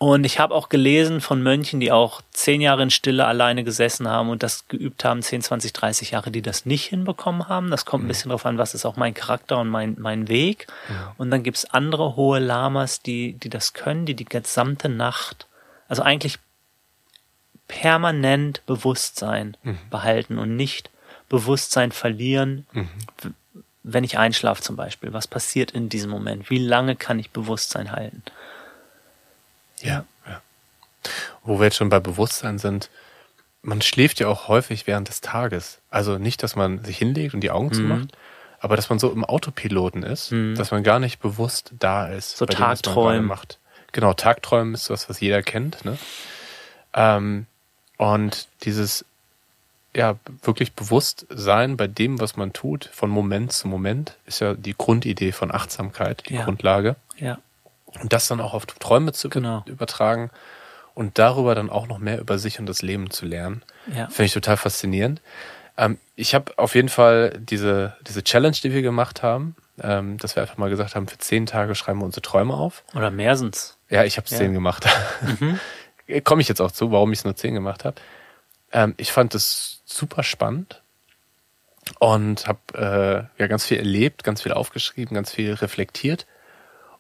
Und 0.03 0.25
ich 0.25 0.41
habe 0.41 0.53
auch 0.53 0.69
gelesen 0.69 1.21
von 1.21 1.45
Mönchen, 1.45 1.79
die 1.79 1.93
auch 1.93 2.23
zehn 2.33 2.61
Jahre 2.61 2.83
in 2.83 2.91
Stille 2.91 3.25
alleine 3.25 3.63
gesessen 3.63 4.09
haben 4.09 4.31
und 4.31 4.43
das 4.43 4.67
geübt 4.67 5.05
haben, 5.05 5.23
10, 5.23 5.43
20, 5.43 5.73
30 5.73 6.11
Jahre, 6.11 6.33
die 6.33 6.43
das 6.43 6.67
nicht 6.67 6.87
hinbekommen 6.87 7.49
haben. 7.49 7.71
Das 7.71 7.85
kommt 7.85 8.05
ein 8.05 8.09
bisschen 8.09 8.31
darauf 8.31 8.45
an, 8.45 8.59
was 8.59 8.75
ist 8.75 8.85
auch 8.85 8.97
mein 8.97 9.15
Charakter 9.15 9.61
und 9.61 9.69
mein, 9.69 9.95
mein 10.01 10.27
Weg. 10.27 10.67
Ja. 10.89 11.15
Und 11.19 11.31
dann 11.31 11.45
gibt's 11.45 11.67
andere 11.67 12.17
hohe 12.17 12.41
Lamas, 12.41 13.01
die, 13.01 13.35
die 13.35 13.49
das 13.49 13.75
können, 13.75 14.05
die 14.05 14.15
die 14.15 14.25
gesamte 14.25 14.89
Nacht, 14.89 15.47
also 15.87 16.03
eigentlich 16.03 16.41
permanent 17.69 18.67
Bewusstsein 18.67 19.57
mhm. 19.63 19.79
behalten 19.89 20.37
und 20.37 20.57
nicht 20.57 20.91
Bewusstsein 21.29 21.93
verlieren, 21.93 22.67
mhm. 22.73 22.89
wenn 23.85 24.03
ich 24.03 24.19
einschlafe 24.19 24.63
zum 24.63 24.75
Beispiel. 24.75 25.13
Was 25.13 25.29
passiert 25.29 25.71
in 25.71 25.89
diesem 25.89 26.11
Moment? 26.11 26.51
Wie 26.51 26.59
lange 26.59 26.97
kann 26.97 27.21
ich 27.21 27.31
Bewusstsein 27.31 27.93
halten? 27.93 28.25
Ja, 29.83 30.05
ja. 30.27 30.41
Wo 31.45 31.59
wir 31.59 31.65
jetzt 31.65 31.77
schon 31.77 31.89
bei 31.89 32.01
Bewusstsein 32.01 32.59
sind, 32.59 32.91
man 33.63 33.81
schläft 33.81 34.21
ja 34.21 34.29
auch 34.29 34.49
häufig 34.49 34.87
während 34.87 35.09
des 35.09 35.21
Tages. 35.21 35.79
Also 35.91 36.19
nicht, 36.19 36.43
dass 36.43 36.57
man 36.57 36.85
sich 36.85 36.99
hinlegt 36.99 37.35
und 37.35 37.41
die 37.41 37.51
Augen 37.51 37.69
mhm. 37.69 37.75
zumacht, 37.75 38.09
aber 38.61 38.77
dass 38.77 38.91
man 38.91 38.99
so 38.99 39.11
im 39.11 39.25
Autopiloten 39.25 40.03
ist, 40.03 40.33
mhm. 40.33 40.55
dass 40.57 40.71
man 40.71 40.83
gar 40.83 40.99
nicht 40.99 41.21
bewusst 41.21 41.73
da 41.79 42.07
ist. 42.07 42.37
So 42.37 42.47
Tagträumen. 42.47 43.27
macht. 43.27 43.59
Genau, 43.93 44.15
Tagträumen 44.15 44.75
ist 44.75 44.91
was, 44.91 45.09
was 45.09 45.21
jeder 45.21 45.43
kennt. 45.43 45.85
Ne? 45.85 45.99
Ähm, 46.95 47.47
und 47.99 48.49
dieses 48.63 49.05
ja 49.95 50.17
wirklich 50.43 50.73
bewusst 50.73 51.27
sein 51.29 51.77
bei 51.77 51.87
dem, 51.87 52.21
was 52.21 52.37
man 52.37 52.53
tut, 52.53 52.89
von 52.93 53.11
Moment 53.11 53.53
zu 53.53 53.69
Moment, 53.69 54.17
ist 54.27 54.41
ja 54.41 54.55
die 54.55 54.75
Grundidee 54.77 55.33
von 55.33 55.53
Achtsamkeit, 55.53 56.25
die 56.29 56.35
ja. 56.35 56.45
Grundlage. 56.45 56.97
Ja. 57.17 57.39
Und 58.01 58.13
das 58.13 58.29
dann 58.29 58.41
auch 58.41 58.55
auf 58.55 58.67
Träume 58.67 59.13
zu 59.13 59.29
genau. 59.29 59.65
übertragen 59.67 60.31
und 60.95 61.19
darüber 61.19 61.55
dann 61.55 61.71
auch 61.71 61.87
noch 61.87 61.99
mehr 61.99 62.21
über 62.21 62.39
sich 62.39 62.59
und 62.59 62.67
das 62.67 62.83
Leben 62.83 63.11
zu 63.11 63.27
lernen. 63.27 63.63
Ja. 63.95 64.07
Finde 64.09 64.25
ich 64.25 64.33
total 64.33 64.57
faszinierend. 64.57 65.21
Ähm, 65.77 65.99
ich 66.17 66.35
habe 66.35 66.53
auf 66.59 66.75
jeden 66.75 66.89
Fall 66.89 67.39
diese, 67.39 67.97
diese 68.07 68.23
Challenge, 68.23 68.57
die 68.63 68.73
wir 68.73 68.83
gemacht 68.83 69.23
haben, 69.23 69.57
ähm, 69.81 70.19
dass 70.19 70.37
wir 70.37 70.43
einfach 70.43 70.59
mal 70.59 70.71
gesagt 70.71 70.95
haben, 70.95 71.09
für 71.09 71.19
zehn 71.19 71.47
Tage 71.47 71.75
schreiben 71.75 72.01
wir 72.01 72.05
unsere 72.05 72.23
Träume 72.23 72.55
auf. 72.55 72.85
Oder 72.95 73.11
mehr 73.11 73.37
sind's. 73.37 73.79
Ja, 73.89 74.05
ich 74.05 74.17
habe 74.17 74.29
ja. 74.29 74.37
zehn 74.37 74.53
gemacht. 74.53 74.87
Mhm. 75.41 75.59
Komme 76.25 76.43
ich 76.43 76.49
jetzt 76.49 76.61
auch 76.61 76.73
zu, 76.73 76.93
warum 76.93 77.13
ich 77.13 77.21
es 77.21 77.25
nur 77.25 77.37
zehn 77.37 77.55
gemacht 77.55 77.85
habe. 77.85 77.97
Ähm, 78.73 78.95
ich 78.99 79.13
fand 79.13 79.35
es 79.35 79.83
super 79.87 80.23
spannend 80.23 80.83
und 81.99 82.47
habe 82.47 83.29
äh, 83.39 83.41
ja 83.41 83.47
ganz 83.47 83.67
viel 83.67 83.79
erlebt, 83.79 84.25
ganz 84.25 84.43
viel 84.43 84.53
aufgeschrieben, 84.53 85.15
ganz 85.15 85.33
viel 85.33 85.55
reflektiert 85.55 86.27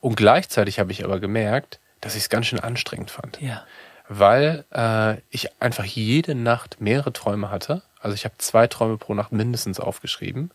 und 0.02 0.16
gleichzeitig 0.16 0.80
habe 0.80 0.90
ich 0.90 1.04
aber 1.04 1.20
gemerkt, 1.20 1.78
dass 2.00 2.16
ich 2.16 2.24
es 2.24 2.28
ganz 2.28 2.46
schön 2.46 2.58
anstrengend 2.58 3.12
fand. 3.12 3.40
Ja. 3.40 3.64
Weil 4.08 4.64
äh, 4.72 5.22
ich 5.30 5.62
einfach 5.62 5.84
jede 5.84 6.34
Nacht 6.34 6.80
mehrere 6.80 7.12
Träume 7.12 7.50
hatte. 7.50 7.82
Also 8.00 8.16
ich 8.16 8.24
habe 8.24 8.34
zwei 8.38 8.66
Träume 8.66 8.98
pro 8.98 9.14
Nacht 9.14 9.30
mindestens 9.30 9.78
aufgeschrieben. 9.78 10.50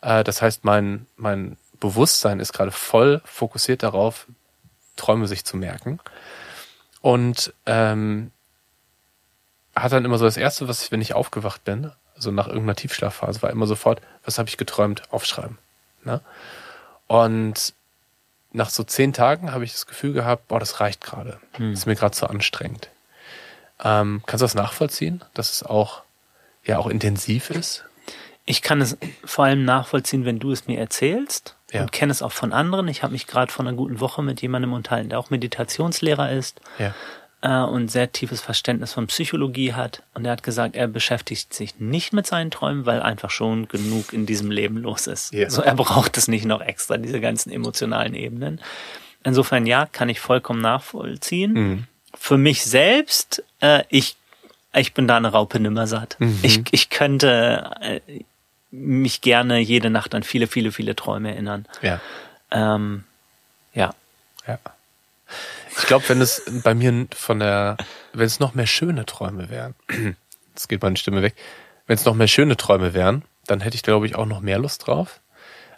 Äh, 0.00 0.24
das 0.24 0.40
heißt, 0.40 0.64
mein, 0.64 1.06
mein 1.16 1.58
Bewusstsein 1.78 2.40
ist 2.40 2.54
gerade 2.54 2.70
voll 2.70 3.20
fokussiert 3.26 3.82
darauf, 3.82 4.26
Träume 4.96 5.28
sich 5.28 5.44
zu 5.44 5.58
merken. 5.58 6.00
Und 7.02 7.52
ähm, 7.66 8.32
hat 9.76 9.92
dann 9.92 10.06
immer 10.06 10.16
so 10.16 10.24
das 10.24 10.38
Erste, 10.38 10.68
was 10.68 10.82
ich, 10.82 10.90
wenn 10.90 11.02
ich 11.02 11.12
aufgewacht 11.12 11.64
bin, 11.64 11.92
so 12.16 12.30
nach 12.30 12.46
irgendeiner 12.46 12.76
Tiefschlafphase, 12.76 13.42
war 13.42 13.50
immer 13.50 13.66
sofort, 13.66 14.00
was 14.24 14.38
habe 14.38 14.48
ich 14.48 14.56
geträumt, 14.56 15.02
aufschreiben. 15.12 15.58
Ne? 16.02 16.22
Und 17.08 17.74
nach 18.52 18.70
so 18.70 18.82
zehn 18.82 19.12
Tagen 19.12 19.52
habe 19.52 19.64
ich 19.64 19.72
das 19.72 19.86
Gefühl 19.86 20.12
gehabt, 20.12 20.48
boah, 20.48 20.60
das 20.60 20.80
reicht 20.80 21.02
gerade. 21.02 21.38
Hm. 21.52 21.70
Das 21.70 21.80
ist 21.80 21.86
mir 21.86 21.94
gerade 21.94 22.14
zu 22.14 22.28
anstrengend. 22.28 22.88
Ähm, 23.82 24.22
kannst 24.26 24.42
du 24.42 24.44
das 24.44 24.54
nachvollziehen, 24.54 25.24
dass 25.34 25.50
es 25.52 25.62
auch, 25.62 26.02
ja, 26.64 26.78
auch 26.78 26.88
intensiv 26.88 27.50
ist? 27.50 27.84
Ich 28.44 28.62
kann 28.62 28.80
es 28.80 28.96
vor 29.24 29.44
allem 29.44 29.64
nachvollziehen, 29.64 30.24
wenn 30.24 30.38
du 30.38 30.50
es 30.50 30.66
mir 30.66 30.78
erzählst 30.78 31.54
ja. 31.70 31.82
und 31.82 31.92
kenne 31.92 32.10
es 32.10 32.22
auch 32.22 32.32
von 32.32 32.52
anderen. 32.52 32.88
Ich 32.88 33.02
habe 33.02 33.12
mich 33.12 33.26
gerade 33.26 33.52
vor 33.52 33.64
einer 33.64 33.76
guten 33.76 34.00
Woche 34.00 34.22
mit 34.22 34.42
jemandem 34.42 34.72
unterhalten, 34.72 35.10
der 35.10 35.18
auch 35.18 35.30
Meditationslehrer 35.30 36.32
ist. 36.32 36.60
Ja 36.78 36.94
äh, 37.42 37.60
und 37.60 37.90
sehr 37.90 38.12
tiefes 38.12 38.40
Verständnis 38.40 38.92
von 38.92 39.06
Psychologie 39.06 39.72
hat. 39.72 40.02
Und 40.14 40.24
er 40.24 40.32
hat 40.32 40.42
gesagt, 40.42 40.76
er 40.76 40.88
beschäftigt 40.88 41.54
sich 41.54 41.78
nicht 41.78 42.12
mit 42.12 42.26
seinen 42.26 42.50
Träumen, 42.50 42.86
weil 42.86 43.02
einfach 43.02 43.30
schon 43.30 43.68
genug 43.68 44.12
in 44.12 44.26
diesem 44.26 44.50
Leben 44.50 44.76
los 44.78 45.06
ist. 45.06 45.32
Yeah. 45.32 45.50
So, 45.50 45.62
er 45.62 45.74
braucht 45.74 46.16
es 46.16 46.28
nicht 46.28 46.44
noch 46.44 46.60
extra, 46.60 46.96
diese 46.96 47.20
ganzen 47.20 47.50
emotionalen 47.50 48.14
Ebenen. 48.14 48.60
Insofern 49.24 49.66
ja, 49.66 49.86
kann 49.86 50.08
ich 50.08 50.20
vollkommen 50.20 50.60
nachvollziehen. 50.60 51.52
Mhm. 51.52 51.84
Für 52.14 52.38
mich 52.38 52.64
selbst, 52.64 53.42
äh, 53.60 53.84
ich, 53.88 54.16
ich 54.74 54.94
bin 54.94 55.06
da 55.06 55.16
eine 55.16 55.28
Raupe 55.28 55.60
nimmersatt. 55.60 56.16
Mhm. 56.18 56.38
Ich, 56.42 56.62
ich 56.70 56.90
könnte 56.90 57.70
äh, 57.80 58.00
mich 58.70 59.20
gerne 59.20 59.58
jede 59.58 59.90
Nacht 59.90 60.14
an 60.14 60.22
viele, 60.22 60.46
viele, 60.46 60.72
viele 60.72 60.96
Träume 60.96 61.30
erinnern. 61.32 61.66
Ja. 61.82 62.00
Ähm, 62.50 63.04
ja. 63.74 63.94
Ja. 64.46 64.58
Ich 65.80 65.86
glaube, 65.86 66.08
wenn 66.08 66.20
es 66.20 66.42
bei 66.62 66.74
mir 66.74 67.06
von 67.14 67.38
der, 67.38 67.76
wenn 68.12 68.26
es 68.26 68.40
noch 68.40 68.54
mehr 68.54 68.66
schöne 68.66 69.06
Träume 69.06 69.50
wären, 69.50 69.74
jetzt 70.54 70.68
geht 70.68 70.82
meine 70.82 70.96
Stimme 70.96 71.22
weg, 71.22 71.34
wenn 71.86 71.96
es 71.96 72.04
noch 72.04 72.14
mehr 72.14 72.28
schöne 72.28 72.56
Träume 72.56 72.94
wären, 72.94 73.24
dann 73.46 73.60
hätte 73.60 73.74
ich, 73.74 73.82
glaube 73.82 74.06
ich, 74.06 74.14
auch 74.14 74.26
noch 74.26 74.40
mehr 74.40 74.58
Lust 74.58 74.86
drauf. 74.86 75.20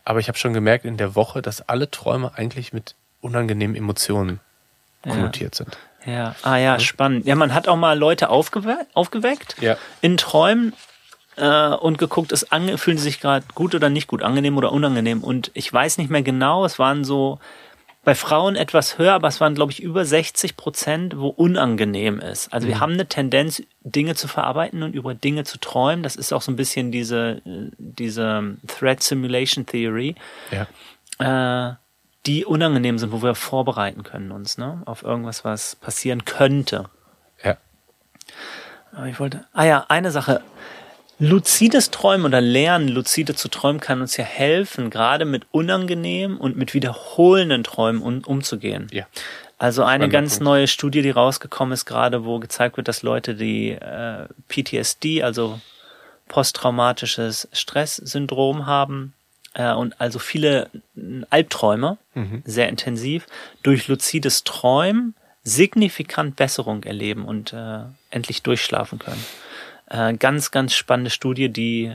Aber 0.04 0.18
ich 0.18 0.28
habe 0.28 0.36
schon 0.36 0.52
gemerkt 0.52 0.84
in 0.84 0.96
der 0.96 1.14
Woche, 1.14 1.42
dass 1.42 1.68
alle 1.68 1.90
Träume 1.90 2.32
eigentlich 2.34 2.72
mit 2.72 2.96
unangenehmen 3.20 3.76
Emotionen 3.76 4.40
konnotiert 5.02 5.58
ja. 5.58 5.64
sind. 5.64 5.78
Ja, 6.04 6.34
ah 6.42 6.56
ja, 6.56 6.78
spannend. 6.80 7.26
Ja, 7.26 7.36
man 7.36 7.54
hat 7.54 7.68
auch 7.68 7.76
mal 7.76 7.96
Leute 7.96 8.28
aufgewe 8.28 8.86
aufgeweckt 8.92 9.56
ja. 9.60 9.76
in 10.00 10.16
Träumen 10.16 10.72
äh, 11.36 11.68
und 11.68 11.98
geguckt, 11.98 12.32
ist 12.32 12.48
fühlen 12.50 12.98
sie 12.98 13.04
sich 13.04 13.20
gerade 13.20 13.46
gut 13.54 13.74
oder 13.74 13.88
nicht 13.88 14.08
gut, 14.08 14.22
angenehm 14.22 14.56
oder 14.56 14.72
unangenehm. 14.72 15.22
Und 15.22 15.50
ich 15.54 15.72
weiß 15.72 15.98
nicht 15.98 16.10
mehr 16.10 16.22
genau, 16.22 16.64
es 16.64 16.78
waren 16.78 17.04
so 17.04 17.38
bei 18.04 18.16
Frauen 18.16 18.56
etwas 18.56 18.98
höher, 18.98 19.12
aber 19.12 19.28
es 19.28 19.40
waren, 19.40 19.54
glaube 19.54 19.70
ich, 19.70 19.80
über 19.80 20.04
60 20.04 20.56
Prozent, 20.56 21.18
wo 21.18 21.28
unangenehm 21.28 22.18
ist. 22.18 22.52
Also 22.52 22.66
mhm. 22.66 22.70
wir 22.70 22.80
haben 22.80 22.92
eine 22.94 23.06
Tendenz, 23.06 23.62
Dinge 23.84 24.16
zu 24.16 24.26
verarbeiten 24.26 24.82
und 24.82 24.94
über 24.94 25.14
Dinge 25.14 25.44
zu 25.44 25.58
träumen. 25.58 26.02
Das 26.02 26.16
ist 26.16 26.32
auch 26.32 26.42
so 26.42 26.50
ein 26.50 26.56
bisschen 26.56 26.90
diese, 26.90 27.42
diese 27.44 28.56
Threat 28.66 29.02
Simulation 29.02 29.66
Theory, 29.66 30.16
ja. 30.50 31.70
äh, 31.70 31.74
die 32.26 32.44
unangenehm 32.44 32.98
sind, 32.98 33.12
wo 33.12 33.22
wir 33.22 33.34
vorbereiten 33.34 34.02
können 34.02 34.32
uns 34.32 34.58
ne, 34.58 34.82
auf 34.84 35.02
irgendwas, 35.02 35.44
was 35.44 35.76
passieren 35.76 36.24
könnte. 36.24 36.88
Ja. 37.42 37.56
Aber 38.92 39.06
ich 39.06 39.18
wollte. 39.20 39.44
Ah 39.52 39.64
ja, 39.64 39.86
eine 39.88 40.10
Sache. 40.10 40.42
Luzides 41.18 41.90
Träumen 41.90 42.26
oder 42.26 42.40
Lernen, 42.40 42.88
luzide 42.88 43.34
zu 43.34 43.48
träumen, 43.48 43.80
kann 43.80 44.00
uns 44.00 44.16
ja 44.16 44.24
helfen, 44.24 44.90
gerade 44.90 45.24
mit 45.24 45.44
unangenehmen 45.52 46.36
und 46.36 46.56
mit 46.56 46.74
wiederholenden 46.74 47.62
Träumen 47.62 48.02
um, 48.02 48.22
umzugehen. 48.24 48.88
Ja. 48.90 49.06
Also 49.58 49.84
eine 49.84 50.08
ganz 50.08 50.32
Punkt. 50.32 50.44
neue 50.44 50.66
Studie, 50.66 51.02
die 51.02 51.10
rausgekommen 51.10 51.72
ist, 51.72 51.84
gerade 51.84 52.24
wo 52.24 52.40
gezeigt 52.40 52.76
wird, 52.76 52.88
dass 52.88 53.02
Leute, 53.02 53.36
die 53.36 53.70
äh, 53.70 54.26
PTSD, 54.48 55.22
also 55.22 55.60
posttraumatisches 56.26 57.46
Stresssyndrom 57.52 58.66
haben 58.66 59.12
äh, 59.54 59.72
und 59.72 60.00
also 60.00 60.18
viele 60.18 60.68
Albträume, 61.30 61.98
Mhm. 62.14 62.42
sehr 62.44 62.68
intensiv, 62.68 63.26
durch 63.62 63.88
luzides 63.88 64.44
Träumen 64.44 65.14
signifikant 65.44 66.36
Besserung 66.36 66.82
erleben 66.84 67.24
und 67.24 67.52
äh, 67.52 67.80
endlich 68.10 68.42
durchschlafen 68.42 68.98
können. 68.98 69.24
Äh, 69.92 70.14
ganz, 70.14 70.50
ganz 70.50 70.74
spannende 70.74 71.10
Studie, 71.10 71.50
die 71.50 71.94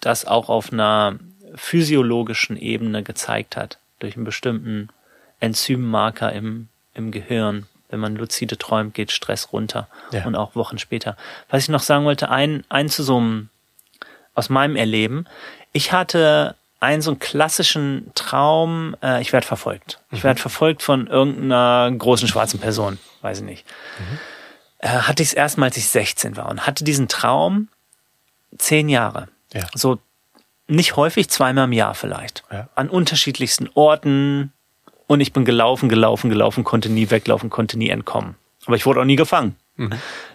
das 0.00 0.24
auch 0.24 0.48
auf 0.48 0.72
einer 0.72 1.18
physiologischen 1.54 2.56
Ebene 2.56 3.02
gezeigt 3.02 3.56
hat, 3.56 3.78
durch 4.00 4.16
einen 4.16 4.24
bestimmten 4.24 4.88
Enzymmarker 5.40 6.32
im, 6.32 6.68
im 6.94 7.10
Gehirn. 7.12 7.66
Wenn 7.88 8.00
man 8.00 8.16
lucide 8.16 8.56
träumt, 8.56 8.94
geht 8.94 9.10
Stress 9.12 9.52
runter 9.52 9.88
Ja. 10.12 10.24
und 10.24 10.34
auch 10.36 10.54
Wochen 10.54 10.78
später. 10.78 11.16
Was 11.48 11.64
ich 11.64 11.68
noch 11.68 11.82
sagen 11.82 12.04
wollte, 12.04 12.28
ein, 12.30 12.64
zu 12.88 13.02
so 13.02 13.16
einem, 13.18 13.48
aus 14.34 14.48
meinem 14.48 14.76
Erleben. 14.76 15.26
Ich 15.72 15.92
hatte 15.92 16.54
einen 16.80 17.02
so 17.02 17.10
einen 17.10 17.18
klassischen 17.20 18.10
Traum, 18.14 18.96
äh, 19.02 19.20
ich 19.20 19.32
werde 19.32 19.46
verfolgt. 19.46 20.00
Ich 20.10 20.24
werde 20.24 20.40
verfolgt 20.40 20.82
von 20.82 21.06
irgendeiner 21.08 21.90
großen 21.96 22.26
schwarzen 22.26 22.58
Person, 22.58 22.98
weiß 23.22 23.38
ich 23.40 23.44
nicht. 23.44 23.66
Äh, 24.80 24.88
hatte 24.88 25.22
ich 25.22 25.30
es 25.30 25.34
erst 25.34 25.58
mal, 25.58 25.66
als 25.66 25.76
ich 25.76 25.88
16 25.88 26.36
war 26.36 26.48
und 26.48 26.66
hatte 26.66 26.84
diesen 26.84 27.08
Traum 27.08 27.68
zehn 28.56 28.88
Jahre. 28.88 29.28
Ja. 29.52 29.66
So 29.74 29.98
nicht 30.66 30.96
häufig, 30.96 31.28
zweimal 31.28 31.64
im 31.64 31.72
Jahr 31.72 31.94
vielleicht. 31.94 32.44
Ja. 32.50 32.68
An 32.74 32.88
unterschiedlichsten 32.88 33.68
Orten. 33.74 34.52
Und 35.06 35.20
ich 35.20 35.32
bin 35.32 35.44
gelaufen, 35.44 35.88
gelaufen, 35.88 36.30
gelaufen, 36.30 36.62
konnte 36.64 36.88
nie 36.88 37.10
weglaufen, 37.10 37.50
konnte 37.50 37.76
nie 37.76 37.90
entkommen. 37.90 38.36
Aber 38.66 38.76
ich 38.76 38.86
wurde 38.86 39.00
auch 39.00 39.04
nie 39.04 39.16
gefangen. 39.16 39.56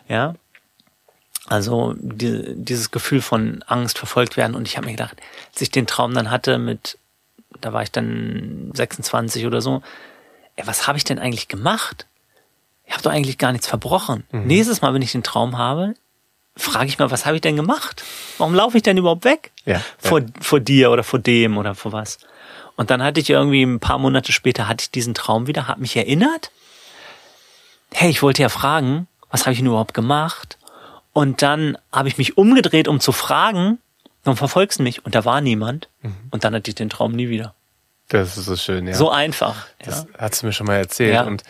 Ja. 0.10 0.36
Also 1.48 1.94
die, 1.98 2.56
dieses 2.56 2.92
Gefühl 2.92 3.22
von 3.22 3.64
Angst, 3.68 3.98
verfolgt 3.98 4.36
werden. 4.36 4.56
Und 4.56 4.68
ich 4.68 4.78
habe 4.78 4.88
mir 4.88 4.94
gedacht, 4.94 5.16
als 5.54 5.62
ich 5.62 5.72
den 5.72 5.88
Traum 5.88 6.14
dann 6.14 6.32
hatte 6.32 6.58
mit, 6.58 6.98
da 7.62 7.72
war 7.72 7.84
ich 7.84 7.92
dann 7.92 8.72
26 8.74 9.46
oder 9.46 9.62
so, 9.62 9.82
ey, 10.56 10.68
was 10.68 10.88
habe 10.88 10.98
ich 10.98 11.04
denn 11.04 11.20
eigentlich 11.20 11.48
gemacht? 11.48 12.08
Ich 12.86 12.94
habe 12.94 13.04
doch 13.04 13.12
eigentlich 13.12 13.38
gar 13.38 13.52
nichts 13.52 13.68
verbrochen. 13.68 14.24
Nächstes 14.32 14.82
Mal, 14.82 14.94
wenn 14.94 15.02
ich 15.02 15.12
den 15.12 15.24
Traum 15.24 15.58
habe, 15.58 15.96
frage 16.56 16.88
ich 16.88 16.98
mal, 17.00 17.12
was 17.12 17.26
habe 17.26 17.36
ich 17.36 17.42
denn 17.42 17.56
gemacht? 17.56 18.04
Warum 18.38 18.54
laufe 18.54 18.78
ich 18.78 18.84
denn 18.84 18.98
überhaupt 18.98 19.26
weg? 19.26 19.52
Ja, 19.66 19.82
Vor, 19.98 20.22
vor 20.40 20.60
dir 20.60 20.92
oder 20.92 21.04
vor 21.04 21.20
dem 21.20 21.58
oder 21.58 21.76
vor 21.76 21.92
was? 21.92 22.18
Und 22.78 22.90
dann 22.90 23.02
hatte 23.02 23.20
ich 23.20 23.30
irgendwie 23.30 23.64
ein 23.64 23.80
paar 23.80 23.98
Monate 23.98 24.32
später 24.32 24.68
hatte 24.68 24.84
ich 24.84 24.92
diesen 24.92 25.14
Traum 25.14 25.48
wieder, 25.48 25.68
habe 25.68 25.82
mich 25.82 25.96
erinnert. 25.96 26.52
Hey, 27.94 28.10
ich 28.10 28.22
wollte 28.22 28.42
ja 28.42 28.50
fragen, 28.50 29.08
was 29.32 29.42
habe 29.42 29.54
ich 29.54 29.60
denn 29.60 29.68
überhaupt 29.68 29.94
gemacht? 29.94 30.58
Und 31.14 31.42
dann 31.42 31.78
habe 31.92 32.10
ich 32.10 32.18
mich 32.18 32.38
umgedreht, 32.38 32.88
um 32.88 33.00
zu 33.00 33.12
fragen, 33.14 33.80
dann 34.24 34.36
verfolgst 34.36 34.80
du 34.80 34.84
mich 34.84 35.06
und 35.06 35.16
da 35.16 35.24
war 35.24 35.40
niemand. 35.42 35.88
Und 36.32 36.44
dann 36.44 36.54
hatte 36.54 36.70
ich 36.70 36.76
den 36.76 36.90
Traum 36.90 37.14
nie 37.14 37.30
wieder. 37.30 37.56
Das 38.10 38.38
ist 38.38 38.46
so 38.46 38.56
schön, 38.56 38.86
ja. 38.88 38.94
So 38.94 39.10
einfach. 39.10 39.66
Das 39.80 40.06
Ja. 40.12 40.20
hat 40.20 40.36
sie 40.36 40.46
mir 40.46 40.52
schon 40.52 40.68
mal 40.68 40.76
erzählt. 40.76 41.14
Ja. 41.14 41.24
Und 41.24 41.44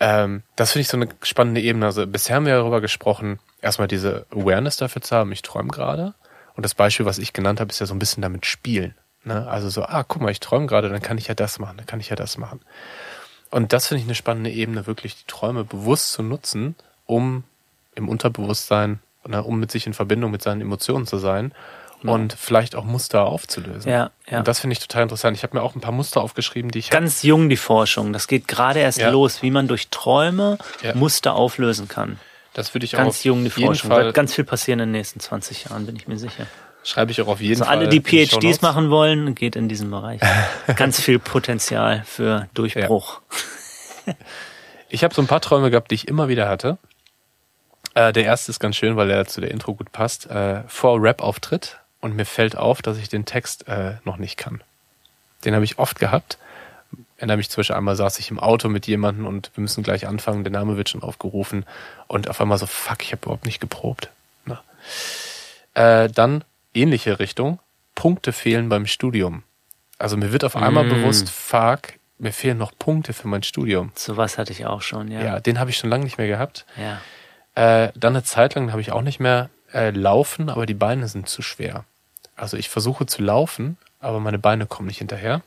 ähm, 0.00 0.42
das 0.56 0.72
finde 0.72 0.82
ich 0.82 0.88
so 0.88 0.96
eine 0.96 1.08
spannende 1.22 1.60
Ebene. 1.60 1.86
Also 1.86 2.06
bisher 2.06 2.36
haben 2.36 2.46
wir 2.46 2.56
darüber 2.56 2.80
gesprochen, 2.80 3.38
erstmal 3.62 3.88
diese 3.88 4.26
Awareness 4.30 4.76
dafür 4.76 5.02
zu 5.02 5.16
haben, 5.16 5.32
ich 5.32 5.42
träume 5.42 5.68
gerade. 5.68 6.14
Und 6.54 6.64
das 6.64 6.74
Beispiel, 6.74 7.06
was 7.06 7.18
ich 7.18 7.32
genannt 7.32 7.60
habe, 7.60 7.70
ist 7.70 7.80
ja 7.80 7.86
so 7.86 7.94
ein 7.94 7.98
bisschen 7.98 8.22
damit 8.22 8.46
spielen. 8.46 8.94
Ne? 9.24 9.46
Also 9.46 9.68
so, 9.68 9.82
ah, 9.82 10.04
guck 10.04 10.22
mal, 10.22 10.30
ich 10.30 10.40
träume 10.40 10.66
gerade, 10.66 10.88
dann 10.88 11.02
kann 11.02 11.18
ich 11.18 11.26
ja 11.28 11.34
das 11.34 11.58
machen, 11.58 11.76
dann 11.76 11.86
kann 11.86 12.00
ich 12.00 12.08
ja 12.08 12.16
das 12.16 12.38
machen. 12.38 12.60
Und 13.50 13.72
das 13.72 13.88
finde 13.88 14.00
ich 14.00 14.06
eine 14.06 14.14
spannende 14.14 14.50
Ebene, 14.50 14.86
wirklich 14.86 15.16
die 15.16 15.26
Träume 15.26 15.64
bewusst 15.64 16.12
zu 16.12 16.22
nutzen, 16.22 16.74
um 17.04 17.44
im 17.94 18.08
Unterbewusstsein, 18.08 19.00
ne, 19.26 19.42
um 19.42 19.58
mit 19.58 19.70
sich 19.70 19.86
in 19.86 19.94
Verbindung 19.94 20.30
mit 20.30 20.42
seinen 20.42 20.60
Emotionen 20.60 21.06
zu 21.06 21.18
sein 21.18 21.52
und 22.08 22.32
vielleicht 22.32 22.74
auch 22.74 22.84
Muster 22.84 23.24
aufzulösen. 23.26 23.90
Ja, 23.90 24.10
ja. 24.30 24.38
Und 24.38 24.48
das 24.48 24.60
finde 24.60 24.72
ich 24.74 24.80
total 24.80 25.02
interessant. 25.04 25.36
Ich 25.36 25.42
habe 25.42 25.56
mir 25.56 25.62
auch 25.62 25.74
ein 25.74 25.80
paar 25.80 25.92
Muster 25.92 26.20
aufgeschrieben, 26.20 26.70
die 26.70 26.78
ich 26.80 26.90
Ganz 26.90 27.22
jung 27.22 27.48
die 27.48 27.56
Forschung. 27.56 28.12
Das 28.12 28.26
geht 28.28 28.48
gerade 28.48 28.80
erst 28.80 28.98
Ja. 28.98 29.10
los, 29.10 29.42
wie 29.42 29.50
man 29.50 29.68
durch 29.68 29.88
Träume 29.88 30.58
Ja. 30.82 30.94
Muster 30.94 31.34
auflösen 31.34 31.88
kann. 31.88 32.18
Das 32.54 32.74
würde 32.74 32.84
ich 32.86 32.94
auch 32.96 33.00
Ganz 33.00 33.22
jung 33.24 33.38
die 33.44 33.50
jeden 33.50 33.66
Forschung. 33.66 33.90
Fall, 33.90 34.04
Wird 34.06 34.14
ganz 34.14 34.34
viel 34.34 34.44
passieren 34.44 34.80
in 34.80 34.88
den 34.88 34.92
nächsten 34.92 35.20
20 35.20 35.64
Jahren, 35.64 35.84
bin 35.86 35.94
ich 35.96 36.08
mir 36.08 36.16
sicher. 36.18 36.46
schreibe 36.84 37.10
ich 37.10 37.20
auch 37.20 37.26
auf 37.28 37.40
jeden 37.40 37.54
Also 37.60 37.64
Fall. 37.64 37.76
alle, 37.78 37.88
die 37.88 38.00
PhDs 38.00 38.62
machen 38.62 38.90
wollen, 38.90 39.34
geht 39.34 39.56
in 39.56 39.68
diesen 39.68 39.90
Bereich. 39.90 40.20
Ganz 40.76 41.00
viel 41.00 41.18
Potenzial 41.18 42.02
für 42.06 42.48
Durchbruch. 42.54 43.20
Ich 44.88 45.02
habe 45.02 45.12
so 45.14 45.20
ein 45.20 45.26
paar 45.26 45.40
Träume 45.40 45.70
gehabt, 45.70 45.90
die 45.90 45.96
ich 45.96 46.06
immer 46.08 46.28
wieder 46.28 46.48
hatte. 46.48 46.78
Äh, 47.94 48.12
der 48.12 48.24
erste 48.24 48.52
ist 48.52 48.60
ganz 48.60 48.76
schön, 48.76 48.96
weil 48.96 49.10
er 49.10 49.26
zu 49.26 49.40
der 49.40 49.50
Intro 49.50 49.74
gut 49.74 49.90
passt. 49.90 50.26
Äh, 50.30 50.62
vor 50.68 51.02
Rap-Auftritt 51.02 51.80
und 52.00 52.14
mir 52.16 52.24
fällt 52.26 52.56
auf, 52.56 52.82
dass 52.82 52.98
ich 52.98 53.08
den 53.08 53.24
Text 53.24 53.68
äh, 53.68 53.94
noch 54.04 54.16
nicht 54.18 54.36
kann. 54.36 54.62
Den 55.44 55.54
habe 55.54 55.64
ich 55.64 55.78
oft 55.78 55.98
gehabt. 55.98 56.38
Erinnere 57.16 57.38
mich 57.38 57.48
Beispiel 57.54 57.74
einmal 57.76 57.96
saß 57.96 58.18
ich 58.18 58.30
im 58.30 58.38
Auto 58.38 58.68
mit 58.68 58.86
jemandem 58.86 59.26
und 59.26 59.50
wir 59.54 59.62
müssen 59.62 59.82
gleich 59.82 60.06
anfangen, 60.06 60.44
der 60.44 60.52
Name 60.52 60.76
wird 60.76 60.88
schon 60.88 61.02
aufgerufen 61.02 61.64
und 62.06 62.28
auf 62.28 62.40
einmal 62.40 62.58
so, 62.58 62.66
fuck, 62.66 63.02
ich 63.02 63.12
habe 63.12 63.22
überhaupt 63.24 63.46
nicht 63.46 63.60
geprobt. 63.60 64.10
Äh, 65.74 66.08
dann 66.08 66.44
ähnliche 66.74 67.18
Richtung, 67.18 67.58
Punkte 67.94 68.32
fehlen 68.32 68.68
beim 68.68 68.86
Studium. 68.86 69.42
Also 69.98 70.16
mir 70.16 70.32
wird 70.32 70.44
auf 70.44 70.56
einmal 70.56 70.84
Mm. 70.84 70.88
bewusst, 70.90 71.28
fuck, 71.30 71.94
mir 72.18 72.32
fehlen 72.32 72.56
noch 72.58 72.72
Punkte 72.78 73.12
für 73.12 73.28
mein 73.28 73.42
Studium. 73.42 73.92
So 73.94 74.16
was 74.16 74.38
hatte 74.38 74.52
ich 74.52 74.64
auch 74.66 74.80
schon, 74.82 75.10
ja. 75.10 75.22
Ja, 75.22 75.40
den 75.40 75.58
habe 75.58 75.70
ich 75.70 75.76
schon 75.76 75.90
lange 75.90 76.04
nicht 76.04 76.18
mehr 76.18 76.28
gehabt. 76.28 76.64
ja. 76.76 77.00
Äh, 77.54 77.90
dann 77.94 78.14
eine 78.14 78.22
Zeit 78.22 78.54
lang 78.54 78.70
habe 78.72 78.82
ich 78.82 78.92
auch 78.92 79.00
nicht 79.00 79.18
mehr 79.18 79.48
äh, 79.76 79.90
laufen, 79.90 80.48
aber 80.48 80.66
die 80.66 80.74
Beine 80.74 81.08
sind 81.08 81.28
zu 81.28 81.42
schwer. 81.42 81.84
Also 82.34 82.56
ich 82.56 82.68
versuche 82.68 83.06
zu 83.06 83.22
laufen, 83.22 83.76
aber 84.00 84.20
meine 84.20 84.38
Beine 84.38 84.66
kommen 84.66 84.88
nicht 84.88 84.98
hinterher. 84.98 85.42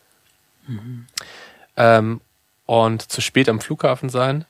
Ähm, 1.75 2.21
und 2.65 3.11
zu 3.11 3.21
spät 3.21 3.49
am 3.49 3.59
Flughafen 3.59 4.09
sein, 4.09 4.45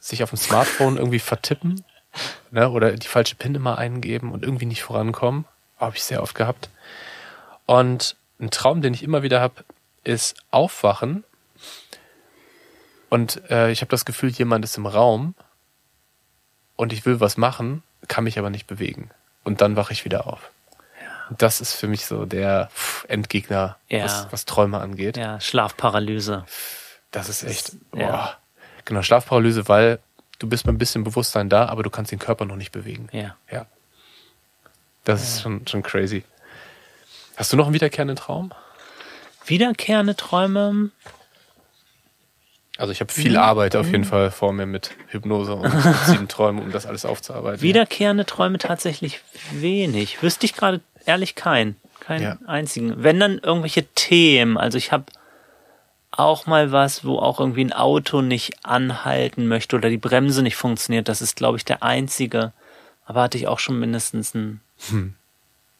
sich 0.00 0.22
auf 0.22 0.30
dem 0.30 0.38
Smartphone 0.38 0.96
irgendwie 0.96 1.20
vertippen 1.20 1.84
ne, 2.50 2.68
oder 2.68 2.92
die 2.92 3.06
falsche 3.06 3.36
PIN 3.36 3.54
immer 3.54 3.78
eingeben 3.78 4.32
und 4.32 4.42
irgendwie 4.42 4.66
nicht 4.66 4.82
vorankommen. 4.82 5.44
Habe 5.78 5.96
ich 5.96 6.02
sehr 6.02 6.22
oft 6.22 6.34
gehabt. 6.34 6.68
Und 7.66 8.16
ein 8.40 8.50
Traum, 8.50 8.82
den 8.82 8.94
ich 8.94 9.02
immer 9.02 9.22
wieder 9.22 9.40
habe, 9.40 9.64
ist 10.02 10.34
aufwachen 10.50 11.24
und 13.14 13.48
äh, 13.48 13.70
ich 13.70 13.80
habe 13.80 13.90
das 13.90 14.04
Gefühl, 14.04 14.30
jemand 14.30 14.64
ist 14.64 14.76
im 14.76 14.86
Raum 14.86 15.36
und 16.74 16.92
ich 16.92 17.06
will 17.06 17.20
was 17.20 17.36
machen, 17.36 17.83
kann 18.08 18.24
mich 18.24 18.38
aber 18.38 18.50
nicht 18.50 18.66
bewegen. 18.66 19.10
Und 19.42 19.60
dann 19.60 19.76
wache 19.76 19.92
ich 19.92 20.04
wieder 20.04 20.26
auf. 20.26 20.50
Das 21.30 21.60
ist 21.60 21.74
für 21.74 21.86
mich 21.88 22.06
so 22.06 22.26
der 22.26 22.70
Endgegner, 23.08 23.76
Ja. 23.88 24.04
was, 24.04 24.26
was 24.30 24.44
Träume 24.44 24.80
angeht. 24.80 25.16
Ja, 25.16 25.40
Schlafparalyse. 25.40 26.44
Das 27.10 27.28
ist 27.28 27.44
echt, 27.44 27.72
ja. 27.94 28.06
boah. 28.10 28.36
Genau, 28.84 29.02
Schlafparalyse, 29.02 29.68
weil 29.68 29.98
du 30.38 30.48
bist 30.48 30.66
mit 30.66 30.74
ein 30.74 30.78
bisschen 30.78 31.04
Bewusstsein 31.04 31.48
da, 31.48 31.66
aber 31.66 31.82
du 31.82 31.90
kannst 31.90 32.12
den 32.12 32.18
Körper 32.18 32.44
noch 32.44 32.56
nicht 32.56 32.72
bewegen. 32.72 33.08
Ja. 33.12 33.36
Ja. 33.50 33.66
Das 35.04 35.22
ist 35.22 35.42
schon, 35.42 35.66
schon 35.66 35.82
crazy. 35.82 36.24
Hast 37.36 37.52
du 37.52 37.56
noch 37.56 37.66
einen 37.66 37.74
wiederkehrenden 37.74 38.16
Traum? 38.16 38.52
Wiederkehrende 39.46 40.16
Träume. 40.16 40.90
Also 42.76 42.92
ich 42.92 43.00
habe 43.00 43.12
Mhm. 43.16 43.20
viel 43.22 43.36
Arbeit 43.36 43.76
auf 43.76 43.86
jeden 43.86 44.04
Fall 44.04 44.30
vor 44.30 44.52
mir 44.52 44.66
mit 44.66 44.90
Hypnose 45.08 45.54
und 45.54 45.62
luziden 45.84 46.28
Träumen, 46.28 46.62
um 46.62 46.72
das 46.72 46.86
alles 46.86 47.04
aufzuarbeiten. 47.04 47.62
Wiederkehrende 47.62 48.26
Träume 48.26 48.58
tatsächlich 48.58 49.20
wenig. 49.52 50.22
Wüsste 50.22 50.46
ich 50.46 50.54
gerade 50.54 50.80
ehrlich 51.06 51.34
keinen. 51.34 51.76
Keinen 52.00 52.22
Ja. 52.22 52.38
einzigen. 52.46 52.94
Wenn 53.02 53.20
dann 53.20 53.38
irgendwelche 53.38 53.84
Themen. 53.94 54.56
Also 54.58 54.76
ich 54.76 54.90
habe 54.92 55.04
auch 56.10 56.46
mal 56.46 56.70
was, 56.72 57.04
wo 57.04 57.18
auch 57.18 57.40
irgendwie 57.40 57.64
ein 57.64 57.72
Auto 57.72 58.22
nicht 58.22 58.64
anhalten 58.64 59.46
möchte 59.48 59.76
oder 59.76 59.88
die 59.88 59.96
Bremse 59.98 60.42
nicht 60.42 60.56
funktioniert. 60.56 61.08
Das 61.08 61.22
ist, 61.22 61.36
glaube 61.36 61.56
ich, 61.56 61.64
der 61.64 61.82
einzige. 61.82 62.52
Aber 63.06 63.22
hatte 63.22 63.38
ich 63.38 63.46
auch 63.48 63.58
schon 63.58 63.78
mindestens 63.80 64.34
ein, 64.34 64.60
Hm. 64.90 65.14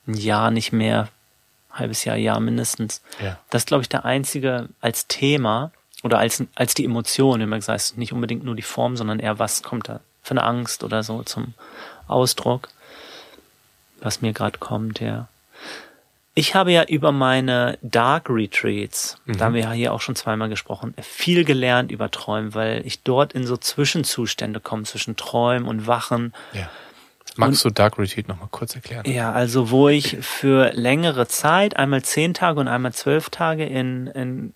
ein 0.06 0.14
Jahr 0.14 0.50
nicht 0.50 0.72
mehr. 0.72 1.08
Halbes 1.72 2.04
Jahr, 2.04 2.16
Jahr 2.16 2.38
mindestens. 2.40 3.02
Ja. 3.22 3.38
Das 3.50 3.62
ist, 3.62 3.66
glaube 3.68 3.82
ich, 3.82 3.88
der 3.88 4.04
einzige 4.04 4.68
als 4.80 5.06
Thema 5.08 5.72
oder 6.04 6.18
als, 6.18 6.44
als 6.54 6.74
die 6.74 6.84
Emotion, 6.84 7.40
immer 7.40 7.56
gesagt, 7.56 7.80
es 7.80 7.90
ist 7.90 7.98
nicht 7.98 8.12
unbedingt 8.12 8.44
nur 8.44 8.54
die 8.54 8.62
Form, 8.62 8.96
sondern 8.96 9.18
eher, 9.18 9.38
was 9.38 9.62
kommt 9.62 9.88
da 9.88 10.00
für 10.22 10.32
eine 10.32 10.44
Angst 10.44 10.84
oder 10.84 11.02
so 11.02 11.22
zum 11.22 11.54
Ausdruck, 12.06 12.68
was 14.00 14.22
mir 14.22 14.32
gerade 14.32 14.58
kommt, 14.58 15.00
ja. 15.00 15.28
Ich 16.36 16.54
habe 16.56 16.72
ja 16.72 16.82
über 16.84 17.12
meine 17.12 17.78
Dark 17.80 18.28
Retreats, 18.28 19.18
Mhm. 19.24 19.38
da 19.38 19.44
haben 19.46 19.54
wir 19.54 19.62
ja 19.62 19.72
hier 19.72 19.92
auch 19.92 20.00
schon 20.00 20.16
zweimal 20.16 20.48
gesprochen, 20.48 20.92
viel 21.00 21.44
gelernt 21.44 21.90
über 21.92 22.10
Träumen, 22.10 22.54
weil 22.54 22.84
ich 22.84 23.02
dort 23.02 23.32
in 23.32 23.46
so 23.46 23.56
Zwischenzustände 23.56 24.60
komme, 24.60 24.82
zwischen 24.82 25.16
Träumen 25.16 25.68
und 25.68 25.86
Wachen. 25.86 26.34
Ja. 26.52 26.68
Magst 27.36 27.64
du 27.64 27.70
Dark 27.70 27.98
Retreat 27.98 28.28
nochmal 28.28 28.48
kurz 28.50 28.74
erklären? 28.74 29.04
Ja, 29.10 29.32
also 29.32 29.70
wo 29.70 29.88
ich 29.88 30.18
für 30.20 30.72
längere 30.74 31.26
Zeit, 31.28 31.76
einmal 31.76 32.02
zehn 32.02 32.34
Tage 32.34 32.60
und 32.60 32.68
einmal 32.68 32.92
zwölf 32.92 33.30
Tage 33.30 33.64
in, 33.64 34.08
in 34.08 34.54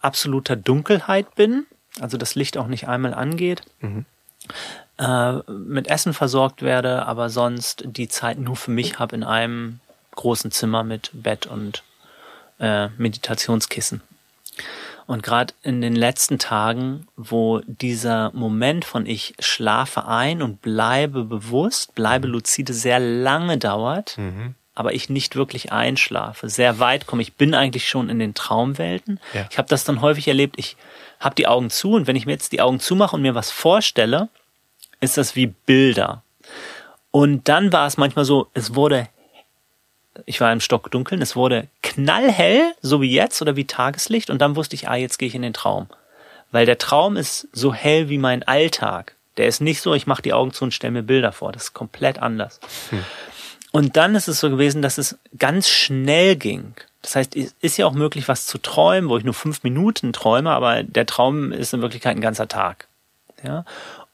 absoluter 0.00 0.56
Dunkelheit 0.56 1.34
bin, 1.34 1.66
also 2.00 2.16
das 2.16 2.34
Licht 2.34 2.56
auch 2.56 2.66
nicht 2.66 2.88
einmal 2.88 3.14
angeht, 3.14 3.62
Mhm. 3.80 4.04
äh, 4.98 5.32
mit 5.50 5.88
Essen 5.88 6.14
versorgt 6.14 6.62
werde, 6.62 7.06
aber 7.06 7.30
sonst 7.30 7.84
die 7.86 8.08
Zeit 8.08 8.38
nur 8.38 8.56
für 8.56 8.70
mich 8.70 8.98
habe 8.98 9.16
in 9.16 9.24
einem 9.24 9.80
großen 10.16 10.50
Zimmer 10.50 10.82
mit 10.84 11.10
Bett 11.12 11.46
und 11.46 11.82
äh, 12.58 12.88
Meditationskissen. 12.98 14.02
Und 15.06 15.22
gerade 15.22 15.54
in 15.62 15.80
den 15.80 15.96
letzten 15.96 16.38
Tagen, 16.38 17.08
wo 17.16 17.60
dieser 17.66 18.30
Moment 18.32 18.84
von 18.84 19.06
ich 19.06 19.34
schlafe 19.40 20.06
ein 20.06 20.40
und 20.42 20.62
bleibe 20.62 21.24
bewusst, 21.24 21.94
bleibe 21.94 22.28
lucide 22.28 22.72
sehr 22.72 23.00
lange 23.00 23.58
dauert, 23.58 24.16
Mhm. 24.18 24.54
Aber 24.80 24.94
ich 24.94 25.10
nicht 25.10 25.36
wirklich 25.36 25.72
einschlafe, 25.72 26.48
sehr 26.48 26.78
weit 26.78 27.06
komme. 27.06 27.20
Ich 27.20 27.34
bin 27.34 27.54
eigentlich 27.54 27.86
schon 27.86 28.08
in 28.08 28.18
den 28.18 28.32
Traumwelten. 28.32 29.20
Ja. 29.34 29.46
Ich 29.50 29.58
habe 29.58 29.68
das 29.68 29.84
dann 29.84 30.00
häufig 30.00 30.26
erlebt. 30.26 30.54
Ich 30.58 30.78
habe 31.20 31.34
die 31.34 31.46
Augen 31.46 31.68
zu 31.68 31.92
und 31.92 32.06
wenn 32.06 32.16
ich 32.16 32.24
mir 32.24 32.32
jetzt 32.32 32.52
die 32.52 32.62
Augen 32.62 32.80
zumache 32.80 33.14
und 33.14 33.20
mir 33.20 33.34
was 33.34 33.50
vorstelle, 33.50 34.30
ist 35.00 35.18
das 35.18 35.36
wie 35.36 35.48
Bilder. 35.48 36.22
Und 37.10 37.46
dann 37.50 37.74
war 37.74 37.86
es 37.86 37.98
manchmal 37.98 38.24
so, 38.24 38.48
es 38.54 38.74
wurde, 38.74 39.06
ich 40.24 40.40
war 40.40 40.50
im 40.50 40.60
Stockdunkeln, 40.60 41.20
es 41.20 41.36
wurde 41.36 41.68
knallhell, 41.82 42.72
so 42.80 43.02
wie 43.02 43.12
jetzt 43.12 43.42
oder 43.42 43.56
wie 43.56 43.66
Tageslicht 43.66 44.30
und 44.30 44.40
dann 44.40 44.56
wusste 44.56 44.76
ich, 44.76 44.88
ah, 44.88 44.96
jetzt 44.96 45.18
gehe 45.18 45.28
ich 45.28 45.34
in 45.34 45.42
den 45.42 45.52
Traum. 45.52 45.88
Weil 46.52 46.64
der 46.64 46.78
Traum 46.78 47.18
ist 47.18 47.48
so 47.52 47.74
hell 47.74 48.08
wie 48.08 48.16
mein 48.16 48.44
Alltag. 48.44 49.14
Der 49.36 49.46
ist 49.46 49.60
nicht 49.60 49.82
so, 49.82 49.92
ich 49.92 50.06
mache 50.06 50.22
die 50.22 50.32
Augen 50.32 50.54
zu 50.54 50.64
und 50.64 50.72
stelle 50.72 50.92
mir 50.92 51.02
Bilder 51.02 51.32
vor. 51.32 51.52
Das 51.52 51.64
ist 51.64 51.74
komplett 51.74 52.18
anders. 52.18 52.60
Und 53.72 53.96
dann 53.96 54.14
ist 54.14 54.28
es 54.28 54.40
so 54.40 54.50
gewesen, 54.50 54.82
dass 54.82 54.98
es 54.98 55.18
ganz 55.38 55.68
schnell 55.68 56.36
ging. 56.36 56.74
Das 57.02 57.16
heißt, 57.16 57.36
es 57.36 57.54
ist 57.60 57.76
ja 57.76 57.86
auch 57.86 57.92
möglich, 57.92 58.28
was 58.28 58.46
zu 58.46 58.58
träumen, 58.58 59.08
wo 59.08 59.16
ich 59.16 59.24
nur 59.24 59.34
fünf 59.34 59.62
Minuten 59.62 60.12
träume, 60.12 60.50
aber 60.50 60.82
der 60.82 61.06
Traum 61.06 61.52
ist 61.52 61.72
in 61.72 61.80
Wirklichkeit 61.80 62.16
ein 62.16 62.20
ganzer 62.20 62.48
Tag. 62.48 62.88
Ja. 63.42 63.64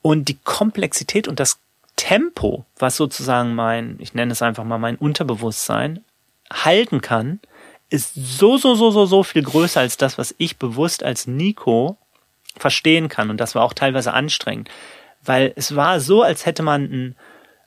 Und 0.03 0.29
die 0.29 0.39
Komplexität 0.45 1.27
und 1.27 1.41
das 1.41 1.59
Tempo, 1.97 2.67
was 2.79 2.97
sozusagen 2.97 3.55
mein, 3.55 3.97
ich 3.99 4.15
nenne 4.15 4.33
es 4.33 4.43
einfach 4.43 4.65
mal 4.65 4.79
mein 4.79 4.97
Unterbewusstsein 4.97 6.05
halten 6.53 7.01
kann, 7.01 7.41
ist 7.89 8.13
so, 8.15 8.59
so, 8.59 8.75
so, 8.75 8.91
so, 8.91 9.07
so 9.07 9.23
viel 9.23 9.43
größer 9.43 9.81
als 9.81 9.97
das, 9.97 10.19
was 10.19 10.35
ich 10.39 10.59
bewusst 10.59 11.03
als 11.03 11.27
Nico 11.27 11.97
verstehen 12.57 13.09
kann. 13.09 13.31
Und 13.31 13.39
das 13.39 13.55
war 13.55 13.63
auch 13.63 13.73
teilweise 13.73 14.13
anstrengend, 14.13 14.69
weil 15.23 15.53
es 15.57 15.75
war 15.75 16.01
so, 16.01 16.23
als 16.23 16.47
hätte 16.47 16.63
man 16.63 16.85
einen 16.85 17.17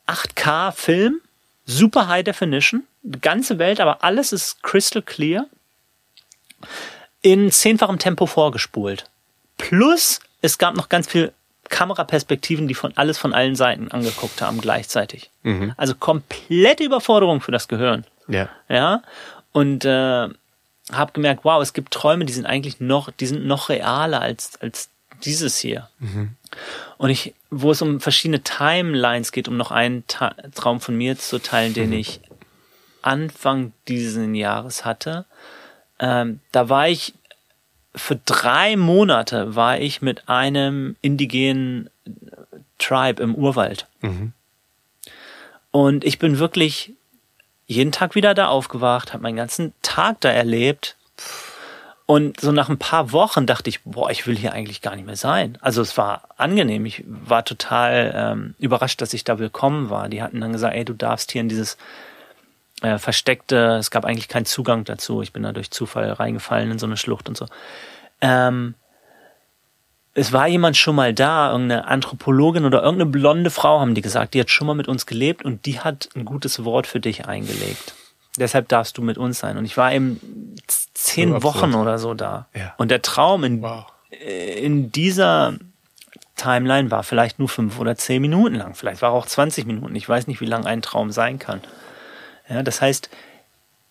8K-Film, 0.06 1.20
super 1.66 2.08
High 2.08 2.24
Definition, 2.24 2.84
die 3.02 3.20
ganze 3.20 3.58
Welt, 3.58 3.80
aber 3.80 4.02
alles 4.04 4.32
ist 4.32 4.62
crystal 4.62 5.02
clear, 5.02 5.46
in 7.22 7.50
zehnfachem 7.50 7.98
Tempo 7.98 8.26
vorgespult. 8.26 9.04
Plus, 9.58 10.20
es 10.40 10.58
gab 10.58 10.74
noch 10.74 10.88
ganz 10.88 11.06
viel 11.06 11.32
Kameraperspektiven, 11.68 12.66
die 12.66 12.74
von 12.74 12.96
alles 12.96 13.18
von 13.18 13.32
allen 13.32 13.54
Seiten 13.54 13.90
angeguckt 13.90 14.42
haben 14.42 14.60
gleichzeitig. 14.60 15.30
Mhm. 15.42 15.72
Also 15.76 15.94
komplette 15.94 16.82
Überforderung 16.82 17.40
für 17.40 17.52
das 17.52 17.68
Gehirn. 17.68 18.04
Ja. 18.26 18.48
Ja. 18.68 19.02
Und 19.52 19.84
äh, 19.84 20.28
habe 20.92 21.12
gemerkt, 21.12 21.44
wow, 21.44 21.62
es 21.62 21.72
gibt 21.72 21.92
Träume, 21.92 22.24
die 22.24 22.32
sind 22.32 22.46
eigentlich 22.46 22.80
noch, 22.80 23.10
die 23.10 23.26
sind 23.26 23.46
noch 23.46 23.68
realer 23.68 24.20
als 24.20 24.60
als 24.60 24.90
dieses 25.24 25.58
hier. 25.58 25.88
Und 26.98 27.10
ich, 27.10 27.34
wo 27.50 27.70
es 27.70 27.82
um 27.82 28.00
verschiedene 28.00 28.42
Timelines 28.42 29.32
geht, 29.32 29.48
um 29.48 29.56
noch 29.56 29.70
einen 29.70 30.06
Ta 30.06 30.34
Traum 30.54 30.80
von 30.80 30.96
mir 30.96 31.18
zu 31.18 31.38
teilen, 31.38 31.74
den 31.74 31.92
ich 31.92 32.20
Anfang 33.02 33.72
dieses 33.88 34.18
Jahres 34.36 34.84
hatte, 34.84 35.24
ähm, 35.98 36.40
da 36.52 36.68
war 36.68 36.88
ich 36.88 37.14
für 37.94 38.16
drei 38.16 38.76
Monate 38.76 39.56
war 39.56 39.78
ich 39.78 40.00
mit 40.00 40.28
einem 40.28 40.96
indigenen 41.00 41.90
Tribe 42.78 43.22
im 43.22 43.34
Urwald. 43.34 43.86
Mhm. 44.00 44.32
Und 45.70 46.04
ich 46.04 46.18
bin 46.18 46.38
wirklich 46.38 46.94
jeden 47.66 47.92
Tag 47.92 48.14
wieder 48.14 48.34
da 48.34 48.48
aufgewacht, 48.48 49.12
habe 49.12 49.22
meinen 49.22 49.36
ganzen 49.36 49.72
Tag 49.82 50.20
da 50.20 50.30
erlebt. 50.30 50.96
Und 52.10 52.40
so 52.40 52.50
nach 52.50 52.68
ein 52.68 52.76
paar 52.76 53.12
Wochen 53.12 53.46
dachte 53.46 53.70
ich, 53.70 53.84
boah, 53.84 54.10
ich 54.10 54.26
will 54.26 54.36
hier 54.36 54.52
eigentlich 54.52 54.82
gar 54.82 54.96
nicht 54.96 55.06
mehr 55.06 55.14
sein. 55.14 55.56
Also 55.60 55.80
es 55.80 55.96
war 55.96 56.22
angenehm. 56.38 56.84
Ich 56.84 57.04
war 57.06 57.44
total 57.44 58.12
ähm, 58.12 58.54
überrascht, 58.58 59.00
dass 59.00 59.14
ich 59.14 59.22
da 59.22 59.38
willkommen 59.38 59.90
war. 59.90 60.08
Die 60.08 60.20
hatten 60.20 60.40
dann 60.40 60.52
gesagt, 60.52 60.74
ey, 60.74 60.84
du 60.84 60.92
darfst 60.92 61.30
hier 61.30 61.40
in 61.40 61.48
dieses 61.48 61.76
äh, 62.82 62.98
versteckte, 62.98 63.76
es 63.78 63.92
gab 63.92 64.04
eigentlich 64.04 64.26
keinen 64.26 64.44
Zugang 64.44 64.82
dazu. 64.82 65.22
Ich 65.22 65.32
bin 65.32 65.44
da 65.44 65.52
durch 65.52 65.70
Zufall 65.70 66.10
reingefallen 66.10 66.72
in 66.72 66.80
so 66.80 66.86
eine 66.86 66.96
Schlucht 66.96 67.28
und 67.28 67.36
so. 67.36 67.46
Ähm, 68.20 68.74
es 70.12 70.32
war 70.32 70.48
jemand 70.48 70.76
schon 70.76 70.96
mal 70.96 71.14
da, 71.14 71.52
irgendeine 71.52 71.86
Anthropologin 71.86 72.64
oder 72.64 72.82
irgendeine 72.82 73.12
blonde 73.12 73.50
Frau, 73.50 73.78
haben 73.78 73.94
die 73.94 74.02
gesagt, 74.02 74.34
die 74.34 74.40
hat 74.40 74.50
schon 74.50 74.66
mal 74.66 74.74
mit 74.74 74.88
uns 74.88 75.06
gelebt 75.06 75.44
und 75.44 75.64
die 75.64 75.78
hat 75.78 76.08
ein 76.16 76.24
gutes 76.24 76.64
Wort 76.64 76.88
für 76.88 76.98
dich 76.98 77.28
eingelegt. 77.28 77.94
Deshalb 78.38 78.68
darfst 78.68 78.96
du 78.96 79.02
mit 79.02 79.18
uns 79.18 79.38
sein. 79.38 79.56
Und 79.56 79.64
ich 79.64 79.76
war 79.76 79.92
eben 79.92 80.54
zehn 80.94 81.30
So. 81.30 81.42
Wochen 81.42 81.74
oder 81.74 81.98
so 81.98 82.14
da. 82.14 82.46
Ja. 82.54 82.74
Und 82.78 82.90
der 82.90 83.02
Traum 83.02 83.44
in, 83.44 83.62
Wow. 83.62 83.86
in 84.10 84.92
dieser 84.92 85.54
Timeline 86.36 86.90
war 86.90 87.02
vielleicht 87.02 87.38
nur 87.38 87.48
fünf 87.48 87.78
oder 87.78 87.96
zehn 87.96 88.22
Minuten 88.22 88.54
lang. 88.54 88.74
Vielleicht 88.74 89.02
war 89.02 89.10
auch 89.10 89.26
20 89.26 89.66
Minuten. 89.66 89.94
Ich 89.96 90.08
weiß 90.08 90.26
nicht, 90.26 90.40
wie 90.40 90.46
lang 90.46 90.64
ein 90.64 90.80
Traum 90.80 91.10
sein 91.10 91.38
kann. 91.38 91.60
Ja, 92.48 92.62
das 92.62 92.80
heißt, 92.80 93.10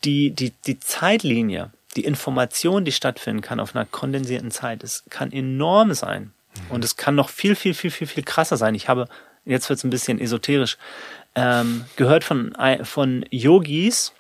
die, 0.04 0.32
die, 0.32 0.54
die 0.66 0.80
Zeitlinie, 0.80 1.72
die 1.96 2.06
Information, 2.06 2.86
die 2.86 2.92
stattfinden 2.92 3.42
kann 3.42 3.60
auf 3.60 3.76
einer 3.76 3.86
kondensierten 3.86 4.52
Zeit, 4.52 4.84
es 4.84 5.04
kann 5.10 5.32
enorm 5.32 5.94
sein. 5.94 6.32
Und 6.70 6.84
es 6.84 6.98
kann 6.98 7.16
noch 7.16 7.30
viel, 7.30 7.56
viel, 7.56 7.74
viel, 7.74 7.92
viel, 7.92 8.08
viel 8.08 8.24
krasser 8.24 8.58
sein. 8.58 8.74
Ich 8.76 8.90
habe, 8.90 9.08
jetzt 9.46 9.70
wird 9.70 9.78
es 9.78 9.84
ein 9.84 9.90
bisschen 9.90 10.20
esoterisch, 10.20 10.78
ähm, 11.36 11.86
gehört 11.96 12.24
von, 12.24 12.54
von 12.84 13.26
Yogis, 13.30 14.14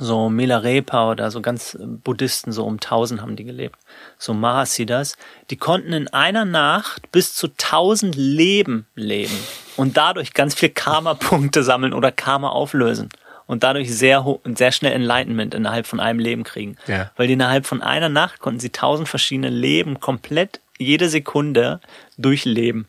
so 0.00 0.28
Milarepa 0.30 1.10
oder 1.10 1.30
so 1.30 1.40
ganz 1.42 1.74
äh, 1.74 1.84
Buddhisten, 1.86 2.52
so 2.52 2.64
um 2.64 2.74
1000 2.74 3.20
haben 3.22 3.36
die 3.36 3.44
gelebt, 3.44 3.76
so 4.18 4.32
Mahasiddhas, 4.34 5.16
die 5.50 5.56
konnten 5.56 5.92
in 5.92 6.08
einer 6.08 6.44
Nacht 6.44 7.12
bis 7.12 7.34
zu 7.34 7.48
1000 7.48 8.16
Leben 8.16 8.86
leben 8.94 9.36
und 9.76 9.96
dadurch 9.96 10.32
ganz 10.34 10.54
viel 10.54 10.70
Karma-Punkte 10.70 11.62
sammeln 11.62 11.92
oder 11.92 12.10
Karma 12.10 12.48
auflösen 12.48 13.10
und 13.46 13.62
dadurch 13.62 13.94
sehr, 13.94 14.24
ho- 14.24 14.40
sehr 14.44 14.72
schnell 14.72 14.92
Enlightenment 14.92 15.54
innerhalb 15.54 15.86
von 15.86 16.00
einem 16.00 16.18
Leben 16.18 16.44
kriegen. 16.44 16.76
Ja. 16.86 17.10
Weil 17.16 17.26
die 17.26 17.34
innerhalb 17.34 17.66
von 17.66 17.82
einer 17.82 18.08
Nacht 18.08 18.40
konnten 18.40 18.60
sie 18.60 18.68
1000 18.68 19.08
verschiedene 19.08 19.50
Leben 19.50 20.00
komplett 20.00 20.60
jede 20.78 21.08
Sekunde 21.10 21.80
durchleben. 22.16 22.88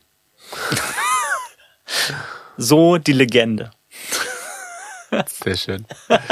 so 2.56 2.98
die 2.98 3.12
Legende. 3.12 3.70
Sehr 5.26 5.56
schön. 5.56 5.84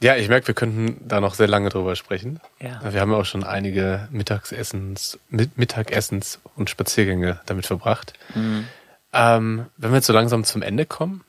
ja, 0.00 0.16
ich 0.16 0.28
merke, 0.28 0.46
wir 0.48 0.54
könnten 0.54 1.06
da 1.08 1.20
noch 1.20 1.34
sehr 1.34 1.48
lange 1.48 1.68
drüber 1.70 1.96
sprechen. 1.96 2.40
Ja. 2.60 2.80
Wir 2.92 3.00
haben 3.00 3.10
ja 3.12 3.18
auch 3.18 3.24
schon 3.24 3.44
einige 3.44 4.08
Mittagsessens, 4.10 5.18
Mit- 5.28 5.56
Mittagessens 5.56 6.38
und 6.54 6.68
Spaziergänge 6.70 7.40
damit 7.46 7.66
verbracht. 7.66 8.12
Ähm, 9.12 9.66
wenn 9.76 9.90
wir 9.90 9.96
jetzt 9.96 10.06
so 10.06 10.12
langsam 10.12 10.44
zum 10.44 10.62
Ende 10.62 10.84
kommen, 10.84 11.24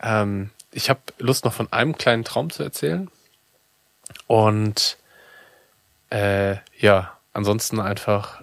ähm, 0.00 0.50
ich 0.70 0.90
habe 0.90 1.00
Lust 1.18 1.44
noch 1.44 1.52
von 1.52 1.72
einem 1.72 1.96
kleinen 1.96 2.24
Traum 2.24 2.50
zu 2.50 2.62
erzählen. 2.62 3.10
Und 4.26 4.96
äh, 6.10 6.56
ja, 6.78 7.12
ansonsten 7.32 7.80
einfach 7.80 8.42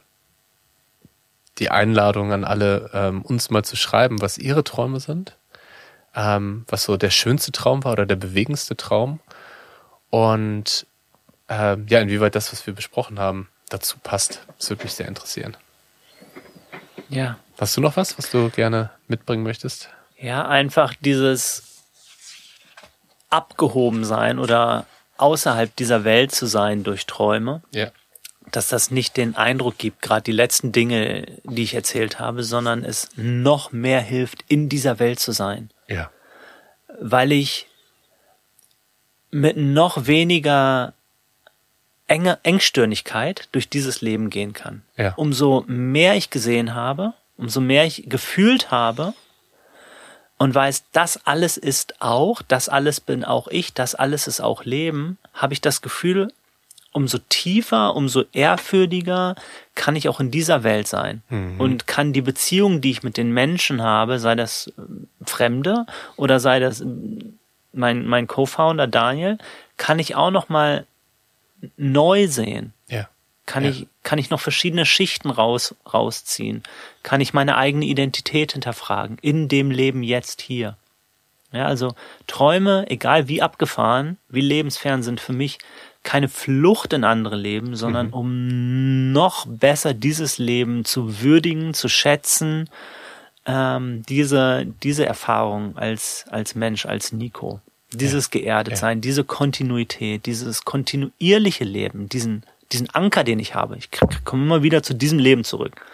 die 1.60 1.70
Einladung 1.70 2.32
an 2.32 2.44
alle, 2.44 2.90
ähm, 2.94 3.22
uns 3.22 3.50
mal 3.50 3.64
zu 3.64 3.76
schreiben, 3.76 4.22
was 4.22 4.38
ihre 4.38 4.64
Träume 4.64 5.00
sind, 5.00 5.38
ähm, 6.16 6.66
was 6.68 6.84
so 6.84 6.98
der 6.98 7.10
schönste 7.12 7.52
Traum 7.52 7.84
war 7.84 7.94
oder 7.94 8.06
der 8.06 8.16
bewegendste 8.16 8.76
Traum 8.76 9.20
und 10.12 10.86
ähm, 11.50 11.88
ja, 11.90 12.00
inwieweit 12.00 12.36
das, 12.36 12.52
was 12.54 12.66
wir 12.68 12.74
besprochen 12.76 13.18
haben, 13.20 13.50
dazu 13.70 13.98
passt. 14.02 14.46
Das 14.60 14.70
würde 14.70 14.84
mich 14.84 14.94
sehr 14.94 15.08
interessieren. 15.08 15.58
Ja. 17.10 17.40
Hast 17.60 17.76
du 17.78 17.82
noch 17.82 17.98
was, 17.98 18.18
was 18.18 18.30
du 18.32 18.50
gerne 18.50 18.90
mitbringen 19.08 19.44
möchtest? 19.44 19.90
Ja, 20.18 20.48
einfach 20.48 20.94
dieses 21.00 21.64
abgehoben 23.30 24.04
sein 24.06 24.40
oder 24.40 24.86
außerhalb 25.18 25.76
dieser 25.76 26.04
Welt 26.04 26.32
zu 26.34 26.46
sein 26.48 26.84
durch 26.84 27.06
Träume, 27.06 27.62
Ja. 27.72 27.92
dass 28.52 28.68
das 28.70 28.92
nicht 28.92 29.16
den 29.18 29.36
Eindruck 29.36 29.78
gibt, 29.78 30.02
gerade 30.02 30.24
die 30.24 30.32
letzten 30.32 30.72
Dinge, 30.72 31.26
die 31.44 31.64
ich 31.64 31.74
erzählt 31.76 32.20
habe, 32.20 32.44
sondern 32.44 32.84
es 32.84 33.10
noch 33.16 33.72
mehr 33.72 34.02
hilft, 34.02 34.44
in 34.48 34.68
dieser 34.68 35.00
Welt 35.00 35.20
zu 35.20 35.32
sein. 35.32 35.70
Ja. 35.88 36.10
Weil 37.00 37.32
ich 37.32 37.68
mit 39.32 39.58
noch 39.58 40.06
weniger 40.08 40.94
enge 42.08 42.40
Engstirnigkeit 42.44 43.48
durch 43.54 43.70
dieses 43.70 44.02
Leben 44.02 44.30
gehen 44.30 44.54
kann. 44.54 44.82
Ja. 44.98 45.14
Umso 45.16 45.64
mehr 45.68 46.16
ich 46.16 46.30
gesehen 46.30 46.76
habe, 46.76 47.14
umso 47.38 47.62
mehr 47.62 47.86
ich 47.86 48.04
gefühlt 48.10 48.70
habe 48.70 49.14
und 50.38 50.54
weiß, 50.54 50.84
das 50.92 51.26
alles 51.26 51.56
ist 51.58 52.02
auch, 52.02 52.42
das 52.42 52.68
alles 52.68 53.00
bin 53.00 53.24
auch 53.24 53.48
ich, 53.48 53.74
das 53.74 53.96
alles 53.96 54.28
ist 54.28 54.42
auch 54.42 54.66
Leben, 54.66 55.18
habe 55.34 55.54
ich 55.54 55.62
das 55.62 55.82
Gefühl, 55.82 56.34
umso 56.94 57.20
tiefer, 57.30 57.96
umso 57.96 58.26
ehrfürchtiger 58.34 59.36
kann 59.76 59.96
ich 59.96 60.10
auch 60.10 60.20
in 60.20 60.30
dieser 60.32 60.64
Welt 60.64 60.88
sein 60.90 61.22
Mhm. 61.30 61.62
und 61.62 61.88
kann 61.88 62.12
die 62.12 62.22
Beziehung, 62.22 62.82
die 62.82 62.92
ich 62.92 63.04
mit 63.04 63.16
den 63.16 63.32
Menschen 63.32 63.82
habe, 63.82 64.20
sei 64.20 64.36
das 64.36 64.68
äh, 64.68 64.82
Fremde 65.26 65.86
oder 66.18 66.42
sei 66.42 66.60
das 66.60 66.82
äh, 66.82 66.86
mein 67.74 68.06
mein 68.06 68.28
Co-Founder 68.28 68.88
Daniel, 68.88 69.38
kann 69.78 70.00
ich 70.00 70.16
auch 70.16 70.32
noch 70.32 70.50
mal 70.50 70.86
neu 71.78 72.28
sehen. 72.28 72.74
Ja. 72.88 73.08
Kann 73.46 73.64
Ja. 73.64 73.70
ich 73.72 73.88
kann 74.04 74.20
ich 74.20 74.30
noch 74.30 74.40
verschiedene 74.40 74.86
Schichten 74.86 75.30
raus 75.30 75.76
rausziehen? 75.94 76.64
Kann 77.04 77.22
ich 77.22 77.34
meine 77.34 77.56
eigene 77.58 77.86
Identität 77.86 78.54
hinterfragen 78.54 79.18
in 79.22 79.48
dem 79.48 79.72
Leben 79.72 80.04
jetzt 80.04 80.42
hier? 80.42 80.78
Ja, 81.54 81.66
also 81.66 81.94
Träume, 82.28 82.86
egal 82.90 83.28
wie 83.28 83.42
abgefahren, 83.42 84.18
wie 84.30 84.42
lebensfern 84.42 85.04
sind 85.04 85.20
für 85.20 85.34
mich 85.34 85.60
keine 86.04 86.30
Flucht 86.30 86.94
in 86.94 87.04
andere 87.04 87.36
Leben, 87.36 87.76
sondern 87.76 88.08
Mhm. 88.08 88.14
um 88.14 89.12
noch 89.12 89.46
besser 89.48 89.94
dieses 89.94 90.38
Leben 90.38 90.86
zu 90.86 91.22
würdigen, 91.22 91.74
zu 91.74 91.90
schätzen, 91.90 92.70
ähm, 93.46 94.04
diese, 94.08 94.66
diese 94.84 95.06
Erfahrung 95.06 95.78
als, 95.78 96.26
als 96.30 96.56
Mensch, 96.56 96.86
als 96.86 97.12
Nico. 97.12 97.60
Dieses 97.94 98.30
geerdet 98.30 98.74
Ja. 98.74 98.78
sein, 98.80 99.02
diese 99.02 99.24
Kontinuität, 99.24 100.26
dieses 100.26 100.64
kontinuierliche 100.64 101.66
Leben, 101.66 102.08
diesen, 102.08 102.44
diesen 102.72 102.90
Anker, 102.92 103.24
den 103.26 103.40
ich 103.40 103.54
habe. 103.54 103.76
Ich 103.78 103.90
komme 104.24 104.44
immer 104.44 104.64
wieder 104.64 104.82
zu 104.82 104.94
diesem 104.94 105.20
Leben 105.20 105.44
zurück. 105.44 105.86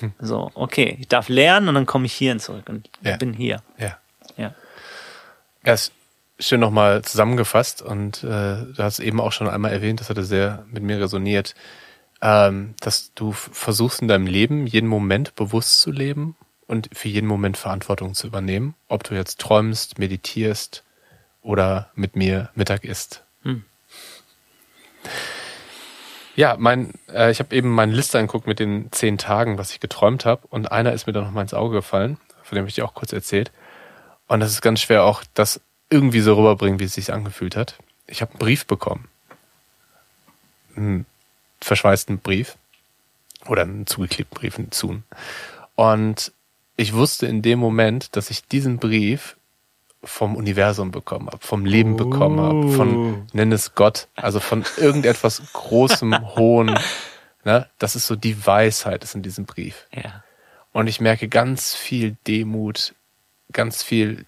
So, 0.18 0.50
okay, 0.54 0.96
ich 1.00 1.08
darf 1.08 1.28
lernen 1.28 1.68
und 1.68 1.74
dann 1.74 1.86
komme 1.86 2.06
ich 2.06 2.12
hierhin 2.14 2.40
zurück 2.40 2.68
und 2.68 2.88
Ja. 3.02 3.16
bin 3.16 3.32
hier. 3.34 3.62
Ja. 3.78 3.98
Ja. 4.36 4.54
Ja, 5.64 5.72
ist 5.74 5.92
schön 6.38 6.58
nochmal 6.60 7.02
zusammengefasst 7.02 7.82
und 7.82 8.24
äh, 8.24 8.26
du 8.26 8.74
hast 8.78 8.98
eben 9.00 9.20
auch 9.20 9.32
schon 9.32 9.48
einmal 9.48 9.72
erwähnt, 9.72 10.00
das 10.00 10.08
hatte 10.10 10.24
sehr 10.24 10.64
mit 10.72 10.82
mir 10.82 10.98
resoniert, 11.00 11.54
ähm, 12.22 12.74
dass 12.80 13.12
du 13.14 13.32
versuchst 13.32 14.00
in 14.02 14.08
deinem 14.08 14.26
Leben 14.26 14.66
jeden 14.66 14.88
Moment 14.88 15.34
bewusst 15.36 15.80
zu 15.80 15.90
leben 15.92 16.34
und 16.72 16.88
für 16.94 17.08
jeden 17.08 17.26
Moment 17.26 17.58
Verantwortung 17.58 18.14
zu 18.14 18.26
übernehmen, 18.26 18.74
ob 18.88 19.04
du 19.04 19.14
jetzt 19.14 19.38
träumst, 19.38 19.98
meditierst 19.98 20.84
oder 21.42 21.90
mit 21.94 22.16
mir 22.16 22.48
Mittag 22.54 22.84
isst. 22.84 23.24
Hm. 23.42 23.66
Ja, 26.34 26.56
mein, 26.58 26.94
äh, 27.12 27.30
ich 27.30 27.40
habe 27.40 27.54
eben 27.54 27.68
meine 27.68 27.92
Liste 27.92 28.18
angeguckt 28.18 28.46
mit 28.46 28.58
den 28.58 28.90
zehn 28.90 29.18
Tagen, 29.18 29.58
was 29.58 29.72
ich 29.72 29.80
geträumt 29.80 30.24
habe 30.24 30.46
und 30.48 30.72
einer 30.72 30.94
ist 30.94 31.06
mir 31.06 31.12
dann 31.12 31.24
noch 31.24 31.30
mal 31.30 31.42
ins 31.42 31.52
Auge 31.52 31.74
gefallen, 31.74 32.16
von 32.42 32.56
dem 32.56 32.62
habe 32.62 32.70
ich 32.70 32.74
dir 32.76 32.86
auch 32.86 32.94
kurz 32.94 33.12
erzählt. 33.12 33.52
Und 34.26 34.40
das 34.40 34.50
ist 34.50 34.62
ganz 34.62 34.80
schwer 34.80 35.04
auch, 35.04 35.24
das 35.34 35.60
irgendwie 35.90 36.20
so 36.20 36.36
rüberbringen, 36.36 36.80
wie 36.80 36.84
es 36.84 36.94
sich 36.94 37.12
angefühlt 37.12 37.54
hat. 37.54 37.76
Ich 38.06 38.22
habe 38.22 38.30
einen 38.30 38.38
Brief 38.38 38.64
bekommen. 38.64 39.08
Einen 40.74 41.04
verschweißten 41.60 42.20
Brief. 42.20 42.56
Oder 43.46 43.62
einen 43.62 43.86
zugeklebten 43.86 44.34
Brief, 44.34 44.58
einen 44.58 44.72
Zun. 44.72 45.02
Und 45.74 46.32
ich 46.76 46.94
wusste 46.94 47.26
in 47.26 47.42
dem 47.42 47.58
Moment, 47.58 48.16
dass 48.16 48.30
ich 48.30 48.46
diesen 48.46 48.78
Brief 48.78 49.36
vom 50.04 50.34
Universum 50.34 50.90
bekommen 50.90 51.28
habe, 51.28 51.38
vom 51.40 51.64
Leben 51.64 51.96
bekommen 51.96 52.40
habe, 52.40 52.72
von, 52.72 53.26
nenn 53.32 53.52
es 53.52 53.74
Gott, 53.74 54.08
also 54.16 54.40
von 54.40 54.64
irgendetwas 54.76 55.42
Großem, 55.52 56.34
Hohen. 56.34 56.76
Ne? 57.44 57.68
Das 57.78 57.94
ist 57.94 58.06
so 58.06 58.16
die 58.16 58.46
Weisheit, 58.46 59.04
ist 59.04 59.14
in 59.14 59.22
diesem 59.22 59.44
Brief. 59.44 59.86
Ja. 59.94 60.24
Und 60.72 60.88
ich 60.88 61.00
merke 61.00 61.28
ganz 61.28 61.74
viel 61.74 62.16
Demut, 62.26 62.94
ganz 63.52 63.82
viel 63.82 64.24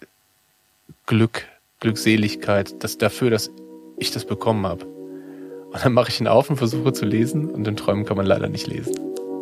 Glück, 1.05 1.45
Glückseligkeit, 1.81 2.83
das 2.83 2.97
dafür, 2.97 3.31
dass 3.31 3.51
ich 3.97 4.11
das 4.11 4.25
bekommen 4.25 4.65
habe. 4.65 4.85
Und 4.85 5.83
dann 5.83 5.91
mache 5.93 6.09
ich 6.09 6.21
ihn 6.21 6.27
auf 6.27 6.49
und 6.49 6.55
versuche 6.55 6.93
zu 6.93 7.05
lesen 7.05 7.49
und 7.49 7.67
in 7.67 7.75
Träumen 7.75 8.05
kann 8.05 8.15
man 8.15 8.25
leider 8.25 8.47
nicht 8.47 8.67
lesen. 8.67 8.95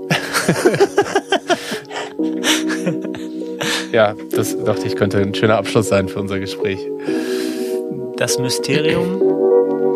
ja, 3.94 4.16
das 4.32 4.58
dachte 4.64 4.88
ich 4.88 4.96
könnte 4.96 5.20
ein 5.20 5.34
schöner 5.34 5.58
Abschluss 5.58 5.88
sein 5.88 6.10
für 6.10 6.20
unser 6.20 6.40
Gespräch. 6.40 6.80
Das 8.18 8.40
Mysterium 8.40 9.22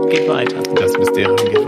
geht 0.10 0.28
weiter. 0.30 0.62
Das 0.76 0.98
Mysterium 0.98 1.36
geht 1.36 1.56
weiter. 1.56 1.67